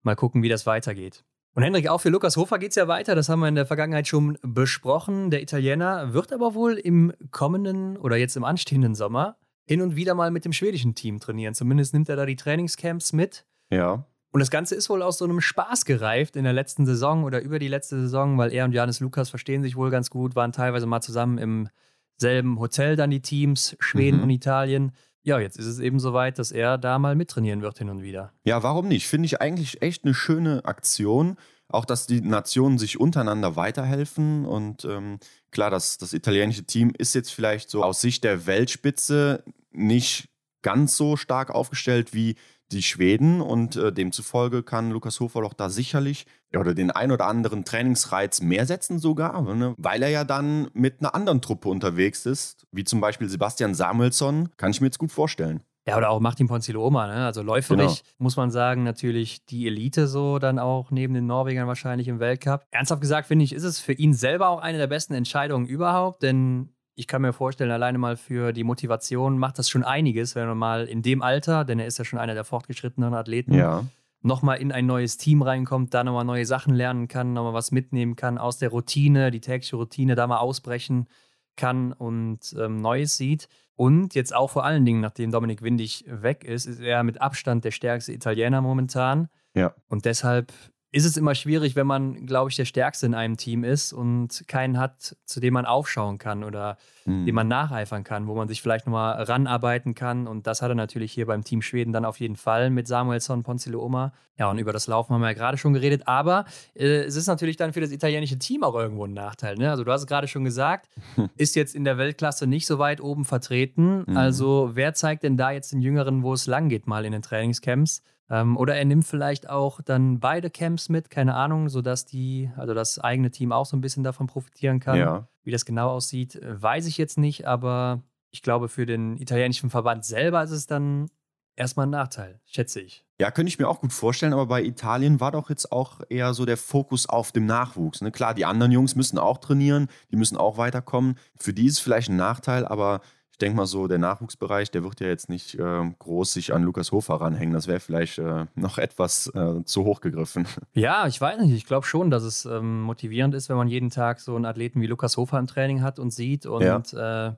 Mal 0.03 0.17
gucken, 0.17 0.43
wie 0.43 0.49
das 0.49 0.65
weitergeht. 0.65 1.25
Und 1.55 1.63
Hendrik, 1.63 1.89
auch 1.89 2.01
für 2.01 2.11
Lukas 2.11 2.37
Hofer 2.37 2.59
geht 2.59 2.71
es 2.71 2.77
ja 2.77 2.87
weiter. 2.87 3.15
Das 3.15 3.29
haben 3.29 3.41
wir 3.41 3.49
in 3.49 3.55
der 3.55 3.67
Vergangenheit 3.67 4.07
schon 4.07 4.39
besprochen. 4.43 5.31
Der 5.31 5.43
Italiener 5.43 6.13
wird 6.13 6.33
aber 6.33 6.55
wohl 6.55 6.75
im 6.75 7.13
kommenden 7.31 7.97
oder 7.97 8.17
jetzt 8.17 8.37
im 8.37 8.45
anstehenden 8.45 8.95
Sommer 8.95 9.37
hin 9.65 9.83
und 9.83 9.97
wieder 9.97 10.15
mal 10.15 10.31
mit 10.31 10.45
dem 10.45 10.53
schwedischen 10.53 10.95
Team 10.95 11.21
trainieren. 11.21 11.55
Zumindest 11.55 11.93
nimmt 11.93 12.09
er 12.09 12.17
da 12.17 12.27
die 12.27 12.37
Trainingscamps 12.37 13.13
mit. 13.13 13.45
Ja. 13.71 14.07
Und 14.31 14.41
das 14.41 14.51
Ganze 14.51 14.75
ist 14.75 14.89
wohl 14.91 15.03
aus 15.03 15.19
so 15.19 15.25
einem 15.25 15.41
Spaß 15.41 15.85
gereift 15.85 16.37
in 16.37 16.45
der 16.45 16.53
letzten 16.53 16.87
Saison 16.87 17.25
oder 17.25 17.41
über 17.41 17.59
die 17.59 17.69
letzte 17.69 18.01
Saison, 18.01 18.39
weil 18.39 18.53
er 18.53 18.65
und 18.65 18.73
Janis 18.73 19.01
Lukas 19.01 19.31
verstehen 19.31 19.63
sich 19.63 19.77
wohl 19.77 19.91
ganz 19.91 20.11
gut, 20.11 20.37
waren 20.37 20.53
teilweise 20.53 20.87
mal 20.87 21.01
zusammen 21.01 21.39
im 21.39 21.69
selben 22.17 22.59
Hotel 22.59 22.97
dann 22.97 23.11
die 23.11 23.23
Teams, 23.23 23.77
Schweden 23.79 24.19
mhm. 24.19 24.23
und 24.25 24.31
Italien. 24.31 24.93
Ja, 25.29 25.39
jetzt 25.39 25.59
ist 25.59 25.67
es 25.67 25.79
eben 25.79 26.01
soweit, 26.01 26.39
dass 26.39 26.53
er 26.53 26.79
da 26.79 26.99
mal 26.99 27.15
mittrainieren 27.15 27.61
wird 27.61 27.77
hin 27.77 27.91
und 27.91 28.01
wieder. 28.01 28.33
Ja, 28.45 28.63
warum 28.63 28.89
nicht? 28.89 29.07
Finde 29.07 29.27
ich 29.27 29.43
eigentlich 29.43 29.83
echt 29.83 30.05
eine 30.05 30.15
schöne 30.15 30.65
Aktion. 30.65 31.37
Auch, 31.69 31.85
dass 31.85 32.07
die 32.07 32.23
Nationen 32.23 32.79
sich 32.79 32.99
untereinander 32.99 33.55
weiterhelfen. 33.55 34.47
Und 34.47 34.87
ähm, 34.87 35.19
klar, 35.51 35.69
das, 35.69 35.99
das 35.99 36.15
italienische 36.15 36.65
Team 36.65 36.95
ist 36.97 37.15
jetzt 37.15 37.31
vielleicht 37.31 37.69
so 37.69 37.85
aus 37.85 38.01
Sicht 38.01 38.25
der 38.25 38.47
Weltspitze 38.47 39.45
nicht 39.71 40.31
ganz 40.63 40.97
so 40.97 41.19
stark 41.19 41.51
aufgestellt 41.51 42.15
wie 42.15 42.37
die 42.73 42.83
Schweden 42.83 43.41
und 43.41 43.77
äh, 43.77 43.93
demzufolge 43.93 44.63
kann 44.63 44.91
Lukas 44.91 45.21
Hofer 45.21 45.43
doch 45.43 45.55
da 45.55 45.71
sicherlich 45.71 46.27
ja, 46.53 46.61
oder 46.61 46.75
den 46.75 46.91
ein 46.91 47.13
oder 47.13 47.27
anderen 47.27 47.65
Trainingsreiz 47.65 48.41
mehr 48.41 48.67
setzen 48.67 48.99
sogar, 48.99 49.43
ne? 49.55 49.75
weil 49.77 50.03
er 50.03 50.11
ja 50.11 50.25
dann 50.25 50.69
mit 50.73 51.01
einer 51.01 51.15
anderen 51.15 51.41
Truppe 51.41 51.69
unterwegs 51.69 52.27
ist, 52.27 52.67
wie 52.73 52.85
zum 52.85 53.01
Beispiel 53.01 53.29
Sebastian 53.29 53.75
Samuelsson, 53.75 54.51
kann 54.57 54.71
ich 54.71 54.81
mir 54.81 54.87
jetzt 54.87 54.99
gut 54.99 55.13
vorstellen. 55.13 55.63
Ja, 55.89 55.97
oder 55.97 56.11
auch 56.11 56.21
Martin 56.21 56.49
Ponziluoma, 56.49 57.07
ne? 57.07 57.25
Also 57.25 57.41
läuferig 57.41 57.87
genau. 57.87 58.15
muss 58.19 58.37
man 58.37 58.51
sagen, 58.51 58.83
natürlich 58.83 59.47
die 59.47 59.67
Elite 59.67 60.07
so 60.07 60.39
dann 60.39 60.59
auch 60.59 60.91
neben 60.91 61.15
den 61.15 61.25
Norwegern 61.27 61.67
wahrscheinlich 61.67 62.09
im 62.09 62.21
Weltcup. 62.21 62.67
Ernsthaft 62.71 63.01
gesagt, 63.01 63.27
finde 63.27 63.47
ich, 63.47 63.55
ist 63.55 63.65
es 63.65 63.81
für 63.81 63.95
ihn 63.95 64.13
selber 64.13 64.51
auch 64.51 64.61
eine 64.61 64.77
der 64.77 64.87
besten 64.87 65.15
Entscheidungen 65.15 65.67
überhaupt, 65.67 66.23
denn 66.23 66.69
ich 66.99 67.07
kann 67.07 67.23
mir 67.23 67.33
vorstellen, 67.33 67.71
alleine 67.71 67.97
mal 67.97 68.17
für 68.17 68.53
die 68.53 68.65
Motivation 68.65 69.39
macht 69.39 69.61
das 69.61 69.71
schon 69.71 69.85
einiges, 69.85 70.35
wenn 70.35 70.49
man 70.49 70.59
mal 70.59 70.87
in 70.87 71.01
dem 71.01 71.23
Alter, 71.23 71.65
denn 71.65 71.79
er 71.79 71.87
ist 71.87 71.97
ja 71.97 72.05
schon 72.05 72.19
einer 72.19 72.35
der 72.35 72.43
fortgeschrittenen 72.43 73.15
Athleten, 73.15 73.55
ja. 73.55 73.85
nochmal 74.21 74.59
in 74.59 74.73
ein 74.73 74.87
neues 74.87 75.17
Team 75.17 75.43
reinkommt, 75.43 75.95
da 75.95 76.03
nochmal 76.03 76.25
neue 76.25 76.45
Sachen 76.45 76.75
lernen 76.75 77.07
kann, 77.07 77.35
nochmal 77.35 77.55
was 77.55 77.71
mitnehmen 77.71 78.17
kann 78.17 78.37
aus 78.37 78.59
der 78.59 78.71
Routine, 78.71 79.31
die 79.31 79.41
tägliche 79.41 79.77
Routine, 79.77 80.17
da 80.17 80.27
mal 80.27 80.39
ausbrechen 80.39 81.07
kann 81.55 81.93
und 81.93 82.57
ähm, 82.59 82.81
Neues 82.81 83.17
sieht. 83.17 83.49
Und 83.77 84.17
jetzt 84.17 84.35
auch 84.35 84.51
vor 84.51 84.65
allen 84.65 84.85
Dingen, 84.85 85.01
nachdem 85.01 85.31
Dominik 85.31 85.63
Windig 85.63 86.05
weg 86.09 86.43
ist, 86.43 86.67
ist 86.67 86.81
er 86.81 87.05
mit 87.05 87.21
Abstand 87.21 87.65
der 87.65 87.71
stärkste 87.71 88.13
Italiener 88.13 88.61
momentan. 88.61 89.29
Ja. 89.55 89.73
Und 89.87 90.05
deshalb 90.05 90.53
ist 90.91 91.05
es 91.05 91.19
immer 91.19 91.35
schwierig, 91.35 91.77
wenn 91.77 91.87
man, 91.87 92.25
glaube 92.25 92.51
ich, 92.51 92.57
der 92.57 92.65
Stärkste 92.65 93.05
in 93.05 93.15
einem 93.15 93.37
Team 93.37 93.63
ist 93.63 93.93
und 93.93 94.45
keinen 94.49 94.79
hat, 94.79 95.17
zu 95.27 95.39
dem 95.39 95.53
man 95.53 95.67
aufschauen 95.67 96.17
kann 96.17 96.45
oder 96.45 96.79
mhm. 97.05 97.27
dem 97.27 97.35
man 97.35 97.47
nacheifern 97.47 98.05
kann, 98.05 98.27
wo 98.27 98.35
man 98.35 98.49
sich 98.49 98.63
vielleicht 98.63 98.87
nochmal 98.87 99.23
ranarbeiten 99.23 99.95
kann. 99.95 100.27
Und 100.27 100.47
das 100.47 100.63
hat 100.63 100.71
er 100.71 100.75
natürlich 100.75 101.13
hier 101.13 101.27
beim 101.27 101.45
Team 101.45 101.61
Schweden 101.61 101.93
dann 101.93 102.07
auf 102.07 102.21
jeden 102.21 102.37
Fall 102.37 102.71
mit 102.71 102.89
Samuelsson, 102.89 103.43
Ponzilo 103.43 104.11
Ja, 104.39 104.51
und 104.51 104.57
über 104.57 104.73
das 104.73 104.87
Laufen 104.87 105.13
haben 105.13 105.21
wir 105.21 105.29
ja 105.29 105.35
gerade 105.35 105.59
schon 105.59 105.75
geredet. 105.75 106.09
Aber 106.09 106.47
äh, 106.75 107.01
es 107.05 107.17
ist 107.17 107.27
natürlich 107.27 107.59
dann 107.59 107.75
für 107.75 107.83
das 107.83 107.91
italienische 107.91 108.39
Team 108.39 108.65
auch 108.65 108.75
irgendwo 108.75 109.05
ein 109.05 109.13
Nachteil. 109.13 109.57
Ne? 109.57 109.71
Also 109.71 109.85
du 109.85 109.93
hast 109.93 110.01
es 110.03 110.07
gerade 110.07 110.27
schon 110.27 110.45
gesagt, 110.45 110.89
ist 111.37 111.55
jetzt 111.55 111.75
in 111.75 111.85
der 111.85 111.99
Weltklasse 111.99 112.47
nicht 112.47 112.67
so 112.67 112.79
weit 112.79 113.03
oben 113.03 113.27
vertreten. 113.27 114.05
Mhm. 114.07 114.17
Also 114.17 114.71
wer 114.73 114.95
zeigt 114.95 115.23
denn 115.23 115.37
da 115.37 115.51
jetzt 115.51 115.73
den 115.73 115.83
Jüngeren, 115.83 116.23
wo 116.23 116.33
es 116.33 116.47
lang 116.47 116.71
geht, 116.71 116.87
mal 116.87 117.05
in 117.05 117.13
den 117.13 117.21
Trainingscamps? 117.21 118.03
Ähm, 118.31 118.57
oder 118.57 118.77
er 118.77 118.85
nimmt 118.85 119.07
vielleicht 119.07 119.49
auch 119.49 119.81
dann 119.81 120.21
beide 120.21 120.51
Camps 120.51 120.89
mit, 120.89 121.11
keine 121.11 121.35
Ahnung, 121.35 121.69
sodass 121.69 122.05
die, 122.05 122.51
also 122.57 122.75
das 122.75 122.99
eigene 122.99 123.31
Team 123.31 123.53
auch 123.53 123.67
so 123.67 123.77
ein 123.77 123.81
bisschen 123.81 124.05
davon 124.05 124.27
profitieren 124.27 124.81
kann. 124.81 124.99
Ja. 124.99 125.29
Wie 125.43 125.51
das 125.51 125.65
genau 125.65 125.91
aussieht, 125.91 126.37
äh, 126.37 126.63
weiß 126.63 126.87
ich 126.87 126.99
jetzt 126.99 127.19
nicht, 127.19 127.47
aber 127.47 128.03
ich 128.31 128.43
glaube, 128.43 128.69
für 128.69 128.85
den 128.85 129.17
italienischen 129.17 129.71
Verband 129.71 130.05
selber 130.05 130.43
ist 130.43 130.51
es 130.51 130.67
dann 130.67 131.09
erstmal 131.57 131.87
ein 131.87 131.91
Nachteil, 131.91 132.41
schätze 132.45 132.81
ich. 132.81 133.05
Ja, 133.21 133.31
könnte 133.31 133.49
ich 133.49 133.59
mir 133.59 133.69
auch 133.69 133.81
gut 133.81 133.93
vorstellen, 133.93 134.33
aber 134.33 134.47
bei 134.47 134.63
Italien 134.63 135.19
war 135.21 135.33
doch 135.33 135.51
jetzt 135.51 135.73
auch 135.73 136.03
eher 136.09 136.35
so 136.35 136.45
der 136.45 136.57
Fokus 136.57 137.09
auf 137.09 137.33
dem 137.33 137.47
Nachwuchs. 137.47 138.01
Ne? 138.01 138.13
Klar, 138.13 138.35
die 138.35 138.45
anderen 138.45 138.71
Jungs 138.71 138.95
müssen 138.95 139.19
auch 139.19 139.39
trainieren, 139.39 139.89
die 140.13 140.17
müssen 140.17 140.37
auch 140.37 140.57
weiterkommen. 140.57 141.19
Für 141.37 141.53
die 141.53 141.67
ist 141.67 141.75
es 141.75 141.81
vielleicht 141.81 142.11
ein 142.11 142.17
Nachteil, 142.17 142.65
aber 142.65 143.01
ich 143.39 143.47
denke 143.47 143.57
mal 143.57 143.67
so, 143.67 143.87
der 143.87 143.99
Nachwuchsbereich, 143.99 144.73
der 144.73 144.83
wird 144.83 144.99
ja 144.99 145.07
jetzt 145.07 145.29
nicht 145.29 145.55
äh, 145.55 145.91
groß 146.01 146.33
sich 146.33 146.53
an 146.53 146.65
Lukas 146.65 146.91
Hofer 146.91 147.21
ranhängen. 147.21 147.55
Das 147.55 147.69
wäre 147.69 147.79
vielleicht 147.79 148.19
äh, 148.19 148.47
noch 148.57 148.79
etwas 148.79 149.29
äh, 149.33 149.63
zu 149.63 149.85
hoch 149.85 150.01
gegriffen. 150.01 150.49
Ja, 150.75 151.07
ich 151.07 151.21
weiß 151.21 151.41
nicht. 151.41 151.55
Ich 151.55 151.65
glaube 151.65 151.87
schon, 151.87 152.11
dass 152.11 152.25
es 152.25 152.47
ähm, 152.47 152.81
motivierend 152.81 153.35
ist, 153.37 153.49
wenn 153.49 153.57
man 153.57 153.69
jeden 153.69 153.91
Tag 153.91 154.19
so 154.19 154.35
einen 154.35 154.45
Athleten 154.45 154.81
wie 154.81 154.89
Lukas 154.89 155.17
Hofer 155.17 155.39
im 155.39 155.47
Training 155.47 155.83
hat 155.83 156.01
und 156.01 156.13
sieht 156.13 156.47
und 156.47 156.63
ja. 156.93 157.29
Äh, 157.29 157.35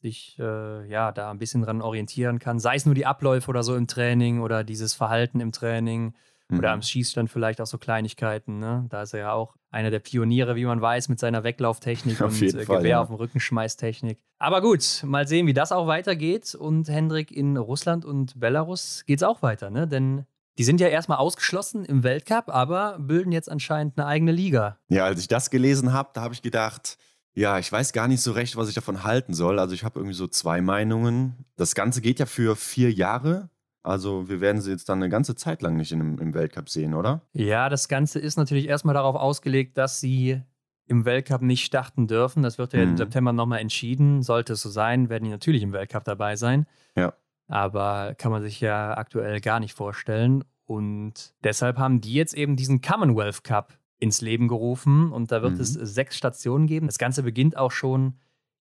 sich 0.00 0.38
äh, 0.38 0.88
ja 0.88 1.10
da 1.10 1.32
ein 1.32 1.38
bisschen 1.38 1.62
dran 1.62 1.82
orientieren 1.82 2.38
kann. 2.38 2.60
Sei 2.60 2.76
es 2.76 2.86
nur 2.86 2.94
die 2.94 3.06
Abläufe 3.06 3.50
oder 3.50 3.64
so 3.64 3.74
im 3.74 3.88
Training 3.88 4.40
oder 4.40 4.62
dieses 4.62 4.94
Verhalten 4.94 5.40
im 5.40 5.50
Training. 5.50 6.14
Oder 6.58 6.72
am 6.72 6.82
Schießstand 6.82 7.30
vielleicht 7.30 7.60
auch 7.60 7.66
so 7.66 7.78
Kleinigkeiten. 7.78 8.58
Ne? 8.58 8.86
Da 8.88 9.02
ist 9.02 9.14
er 9.14 9.20
ja 9.20 9.32
auch 9.32 9.56
einer 9.70 9.90
der 9.90 10.00
Pioniere, 10.00 10.56
wie 10.56 10.64
man 10.64 10.80
weiß, 10.80 11.08
mit 11.08 11.18
seiner 11.18 11.44
Weglauftechnik 11.44 12.20
auf 12.22 12.40
und 12.40 12.42
äh, 12.42 12.64
Fall, 12.64 12.78
Gewehr 12.78 12.90
ja. 12.90 13.00
auf 13.00 13.08
dem 13.08 13.16
Rückenschmeißtechnik. 13.16 14.18
Aber 14.38 14.60
gut, 14.60 15.02
mal 15.04 15.26
sehen, 15.28 15.46
wie 15.46 15.54
das 15.54 15.72
auch 15.72 15.86
weitergeht. 15.86 16.54
Und 16.54 16.88
Hendrik, 16.88 17.30
in 17.30 17.56
Russland 17.56 18.04
und 18.04 18.38
Belarus 18.38 19.04
geht 19.06 19.18
es 19.18 19.22
auch 19.22 19.42
weiter, 19.42 19.70
ne? 19.70 19.86
Denn 19.86 20.26
die 20.58 20.64
sind 20.64 20.80
ja 20.80 20.88
erstmal 20.88 21.18
ausgeschlossen 21.18 21.84
im 21.84 22.02
Weltcup, 22.02 22.48
aber 22.48 22.98
bilden 22.98 23.32
jetzt 23.32 23.50
anscheinend 23.50 23.98
eine 23.98 24.06
eigene 24.06 24.32
Liga. 24.32 24.78
Ja, 24.88 25.04
als 25.04 25.20
ich 25.20 25.28
das 25.28 25.50
gelesen 25.50 25.92
habe, 25.92 26.10
da 26.12 26.20
habe 26.20 26.34
ich 26.34 26.42
gedacht, 26.42 26.98
ja, 27.32 27.58
ich 27.58 27.70
weiß 27.70 27.92
gar 27.92 28.08
nicht 28.08 28.20
so 28.20 28.32
recht, 28.32 28.56
was 28.56 28.68
ich 28.68 28.74
davon 28.74 29.04
halten 29.04 29.32
soll. 29.34 29.58
Also 29.58 29.74
ich 29.74 29.84
habe 29.84 30.00
irgendwie 30.00 30.16
so 30.16 30.26
zwei 30.26 30.60
Meinungen. 30.60 31.46
Das 31.56 31.74
Ganze 31.74 32.00
geht 32.00 32.18
ja 32.18 32.26
für 32.26 32.56
vier 32.56 32.92
Jahre. 32.92 33.48
Also 33.82 34.28
wir 34.28 34.40
werden 34.40 34.60
sie 34.60 34.70
jetzt 34.72 34.88
dann 34.88 34.98
eine 34.98 35.08
ganze 35.08 35.34
Zeit 35.34 35.62
lang 35.62 35.76
nicht 35.76 35.92
in, 35.92 36.18
im 36.18 36.34
Weltcup 36.34 36.68
sehen, 36.68 36.94
oder? 36.94 37.22
Ja, 37.32 37.68
das 37.68 37.88
Ganze 37.88 38.18
ist 38.18 38.36
natürlich 38.36 38.68
erstmal 38.68 38.94
darauf 38.94 39.16
ausgelegt, 39.16 39.78
dass 39.78 40.00
sie 40.00 40.42
im 40.86 41.04
Weltcup 41.04 41.40
nicht 41.42 41.64
starten 41.64 42.06
dürfen. 42.06 42.42
Das 42.42 42.58
wird 42.58 42.72
ja 42.72 42.80
Mhm. 42.84 42.90
im 42.90 42.96
September 42.96 43.32
nochmal 43.32 43.60
entschieden. 43.60 44.22
Sollte 44.22 44.52
es 44.54 44.60
so 44.62 44.68
sein, 44.68 45.08
werden 45.08 45.24
die 45.24 45.30
natürlich 45.30 45.62
im 45.62 45.72
Weltcup 45.72 46.04
dabei 46.04 46.36
sein. 46.36 46.66
Ja. 46.96 47.14
Aber 47.48 48.14
kann 48.18 48.30
man 48.32 48.42
sich 48.42 48.60
ja 48.60 48.96
aktuell 48.96 49.40
gar 49.40 49.60
nicht 49.60 49.74
vorstellen. 49.74 50.44
Und 50.66 51.34
deshalb 51.42 51.78
haben 51.78 52.00
die 52.00 52.14
jetzt 52.14 52.34
eben 52.34 52.56
diesen 52.56 52.80
Commonwealth 52.80 53.42
Cup 53.44 53.78
ins 53.98 54.20
Leben 54.20 54.46
gerufen. 54.48 55.10
Und 55.12 55.32
da 55.32 55.42
wird 55.42 55.54
Mhm. 55.54 55.60
es 55.60 55.72
sechs 55.72 56.16
Stationen 56.16 56.66
geben. 56.66 56.86
Das 56.86 56.98
Ganze 56.98 57.22
beginnt 57.22 57.56
auch 57.56 57.72
schon 57.72 58.14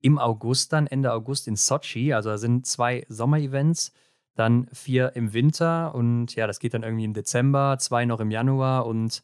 im 0.01 0.17
August 0.19 0.73
dann, 0.73 0.87
Ende 0.87 1.13
August 1.13 1.47
in 1.47 1.55
Sochi. 1.55 2.13
Also 2.13 2.29
da 2.31 2.37
sind 2.37 2.65
zwei 2.65 3.05
Sommerevents, 3.07 3.91
dann 4.35 4.67
vier 4.73 5.15
im 5.15 5.33
Winter 5.33 5.95
und 5.95 6.35
ja, 6.35 6.45
das 6.45 6.59
geht 6.59 6.73
dann 6.73 6.83
irgendwie 6.83 7.05
im 7.05 7.13
Dezember, 7.13 7.77
zwei 7.79 8.05
noch 8.05 8.19
im 8.19 8.31
Januar 8.31 8.85
und 8.85 9.21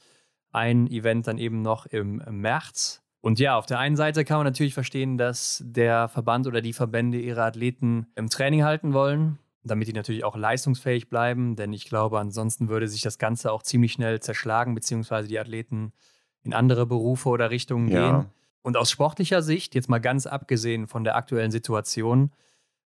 ein 0.51 0.87
Event 0.87 1.27
dann 1.27 1.37
eben 1.37 1.61
noch 1.61 1.85
im 1.85 2.21
März. 2.29 3.01
Und 3.21 3.39
ja, 3.39 3.55
auf 3.57 3.65
der 3.67 3.77
einen 3.77 3.95
Seite 3.95 4.25
kann 4.25 4.37
man 4.37 4.47
natürlich 4.47 4.73
verstehen, 4.73 5.17
dass 5.17 5.61
der 5.65 6.07
Verband 6.07 6.47
oder 6.47 6.61
die 6.61 6.73
Verbände 6.73 7.19
ihre 7.19 7.43
Athleten 7.43 8.07
im 8.15 8.29
Training 8.29 8.63
halten 8.63 8.93
wollen, 8.93 9.37
damit 9.63 9.87
die 9.87 9.93
natürlich 9.93 10.23
auch 10.23 10.35
leistungsfähig 10.35 11.07
bleiben, 11.09 11.55
denn 11.55 11.71
ich 11.71 11.85
glaube, 11.85 12.19
ansonsten 12.19 12.67
würde 12.67 12.87
sich 12.87 13.01
das 13.01 13.19
Ganze 13.19 13.51
auch 13.51 13.61
ziemlich 13.61 13.91
schnell 13.93 14.19
zerschlagen, 14.21 14.73
beziehungsweise 14.73 15.27
die 15.27 15.37
Athleten 15.37 15.93
in 16.43 16.53
andere 16.53 16.87
Berufe 16.87 17.29
oder 17.29 17.51
Richtungen 17.51 17.89
Ja. 17.89 18.09
gehen. 18.09 18.25
Und 18.63 18.77
aus 18.77 18.89
sportlicher 18.89 19.41
Sicht, 19.41 19.75
jetzt 19.75 19.89
mal 19.89 19.99
ganz 19.99 20.25
abgesehen 20.25 20.87
von 20.87 21.03
der 21.03 21.15
aktuellen 21.15 21.51
Situation, 21.51 22.31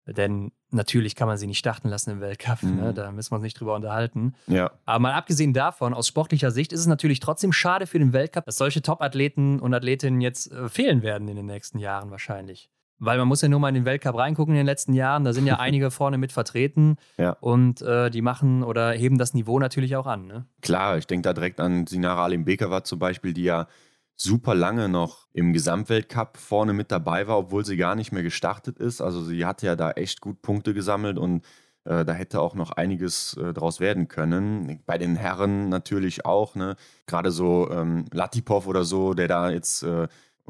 denn 0.06 0.52
natürlich 0.72 1.16
kann 1.16 1.28
man 1.28 1.38
sie 1.38 1.48
nicht 1.48 1.60
starten 1.60 1.88
lassen 1.88 2.12
im 2.12 2.20
Weltcup, 2.22 2.62
Mhm. 2.64 2.76
ne? 2.78 2.94
da 2.94 3.12
müssen 3.12 3.32
wir 3.32 3.36
uns 3.36 3.44
nicht 3.44 3.60
drüber 3.60 3.76
unterhalten. 3.76 4.34
Ja. 4.48 4.72
Aber 4.86 5.00
mal 5.00 5.14
abgesehen 5.14 5.54
davon, 5.54 5.94
aus 5.94 6.08
sportlicher 6.08 6.52
Sicht 6.52 6.74
ist 6.74 6.80
es 6.82 6.88
natürlich 6.88 7.20
trotzdem 7.20 7.54
schade 7.54 7.88
für 7.88 8.00
den 8.00 8.12
Weltcup, 8.14 8.46
dass 8.46 8.58
solche 8.58 8.82
Top-Athleten 8.82 9.60
und 9.60 9.74
Athletinnen 9.74 10.20
jetzt 10.22 10.52
äh, 10.52 10.68
fehlen 10.70 11.02
werden 11.04 11.28
in 11.28 11.36
den 11.36 11.46
nächsten 11.46 11.78
Jahren 11.80 12.12
wahrscheinlich. 12.12 12.70
Weil 13.00 13.18
man 13.18 13.28
muss 13.28 13.42
ja 13.42 13.50
nur 13.50 13.60
mal 13.60 13.70
in 13.70 13.76
den 13.76 13.86
Weltcup 13.86 14.16
reingucken 14.18 14.54
in 14.54 14.60
den 14.60 14.66
letzten 14.66 14.94
Jahren, 14.94 15.24
da 15.26 15.34
sind 15.34 15.46
ja 15.48 15.56
einige 15.60 15.92
vorne 15.92 16.18
mit 16.18 16.32
vertreten 16.32 16.98
Ja. 17.18 17.38
und 17.42 17.82
äh, 17.82 18.10
die 18.10 18.22
machen 18.22 18.64
oder 18.64 18.92
heben 18.92 19.18
das 19.18 19.34
Niveau 19.34 19.60
natürlich 19.60 19.96
auch 19.96 20.08
an. 20.08 20.28
Ne? 20.28 20.46
Klar, 20.62 20.98
ich 20.98 21.08
denke 21.08 21.24
da 21.24 21.34
direkt 21.34 21.60
an 21.60 21.86
Sinara 21.88 22.24
Alimbekova 22.26 22.84
zum 22.84 23.00
Beispiel, 23.00 23.34
die 23.34 23.44
ja 23.44 23.68
super 24.16 24.56
lange 24.56 24.90
noch 24.90 25.28
im 25.34 25.54
Gesamtweltcup 25.54 26.38
vorne 26.38 26.74
mit 26.74 26.92
dabei 26.92 27.28
war, 27.28 27.38
obwohl 27.38 27.66
sie 27.66 27.78
gar 27.78 27.96
nicht 27.96 28.12
mehr 28.12 28.24
gestartet 28.24 28.80
ist. 28.80 29.02
Also 29.02 29.24
sie 29.24 29.46
hatte 29.46 29.66
ja 29.66 29.76
da 29.76 29.92
echt 29.92 30.22
gut 30.22 30.42
Punkte 30.42 30.74
gesammelt 30.74 31.18
und 31.18 31.44
äh, 31.86 32.06
da 32.06 32.14
hätte 32.14 32.40
auch 32.40 32.56
noch 32.56 32.72
einiges 32.72 33.36
äh, 33.38 33.54
draus 33.54 33.80
werden 33.80 34.08
können. 34.08 34.82
Bei 34.86 34.98
den 34.98 35.16
Herren 35.16 35.70
natürlich 35.70 36.26
auch, 36.26 36.56
ne? 36.56 36.76
Gerade 37.08 37.32
so 37.32 37.70
ähm, 37.72 38.06
Latipov 38.12 38.68
oder 38.68 38.86
so, 38.86 39.14
der 39.14 39.28
da 39.28 39.50
jetzt 39.50 39.84
äh, 39.84 40.08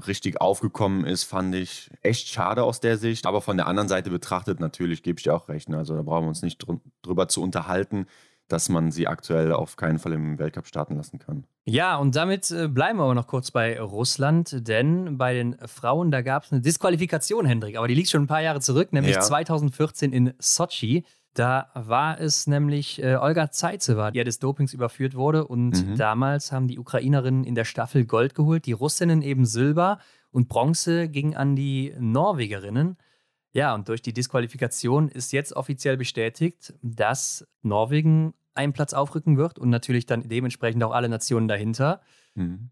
richtig 0.08 0.42
aufgekommen 0.42 1.06
ist, 1.06 1.24
fand 1.24 1.56
ich 1.56 1.90
echt 2.02 2.28
schade 2.28 2.64
aus 2.64 2.80
der 2.80 2.98
Sicht. 2.98 3.26
Aber 3.26 3.42
von 3.42 3.58
der 3.58 3.68
anderen 3.68 3.90
Seite 3.90 4.10
betrachtet, 4.10 4.60
natürlich 4.60 5.04
gebe 5.04 5.20
ich 5.20 5.24
dir 5.24 5.36
auch 5.36 5.50
recht. 5.50 5.70
Ne? 5.70 5.78
Also 5.78 5.96
da 5.96 6.02
brauchen 6.02 6.26
wir 6.26 6.30
uns 6.30 6.42
nicht 6.42 6.60
drü 6.60 6.78
drüber 7.02 7.28
zu 7.28 7.42
unterhalten, 7.42 8.08
dass 8.48 8.70
man 8.70 8.92
sie 8.92 9.08
aktuell 9.08 9.52
auf 9.54 9.76
keinen 9.78 10.00
Fall 10.00 10.14
im 10.14 10.38
Weltcup 10.40 10.68
starten 10.68 10.96
lassen 10.96 11.20
kann. 11.20 11.46
Ja, 11.66 11.96
und 11.98 12.16
damit 12.16 12.52
äh, 12.52 12.68
bleiben 12.68 13.00
wir 13.00 13.04
aber 13.06 13.16
noch 13.16 13.28
kurz 13.28 13.52
bei 13.52 13.80
Russland, 13.80 14.68
denn 14.68 15.18
bei 15.18 15.34
den 15.34 15.56
Frauen, 15.66 16.12
da 16.12 16.22
gab 16.22 16.44
es 16.44 16.52
eine 16.52 16.62
Disqualifikation, 16.62 17.46
Hendrik, 17.46 17.78
aber 17.78 17.88
die 17.88 17.96
liegt 17.96 18.10
schon 18.10 18.24
ein 18.24 18.28
paar 18.28 18.42
Jahre 18.42 18.60
zurück, 18.60 18.92
nämlich 18.94 19.16
Ja. 19.16 19.22
2014 19.22 20.12
in 20.12 20.34
Sochi. 20.40 21.06
Da 21.36 21.72
war 21.74 22.20
es 22.20 22.46
nämlich 22.46 23.02
äh, 23.02 23.16
Olga 23.16 23.50
Zaitseva, 23.50 24.12
die 24.12 24.20
ja 24.20 24.24
des 24.24 24.38
Dopings 24.38 24.72
überführt 24.74 25.16
wurde. 25.16 25.48
Und 25.48 25.72
Mhm. 25.72 25.96
damals 25.96 26.52
haben 26.52 26.68
die 26.68 26.78
Ukrainerinnen 26.78 27.44
in 27.44 27.56
der 27.56 27.66
Staffel 27.66 28.06
Gold 28.06 28.36
geholt, 28.36 28.68
die 28.68 28.72
Russinnen 28.74 29.24
eben 29.24 29.46
Silber 29.46 29.98
und 30.32 30.48
Bronze 30.48 31.08
ging 31.10 31.36
an 31.36 31.56
die 31.56 31.96
Norwegerinnen. 31.98 32.98
Ja, 33.54 33.74
und 33.76 33.88
durch 33.88 34.02
die 34.02 34.14
Disqualifikation 34.14 35.10
ist 35.10 35.32
jetzt 35.32 35.54
offiziell 35.54 35.96
bestätigt, 35.96 36.74
dass 36.82 37.48
Norwegen 37.62 38.34
einen 38.56 38.74
Platz 38.74 38.94
aufrücken 38.94 39.38
wird 39.38 39.58
und 39.58 39.70
natürlich 39.70 40.06
dann 40.06 40.28
dementsprechend 40.28 40.84
auch 40.84 40.92
alle 40.92 41.10
Nationen 41.10 41.48
dahinter. 41.48 42.02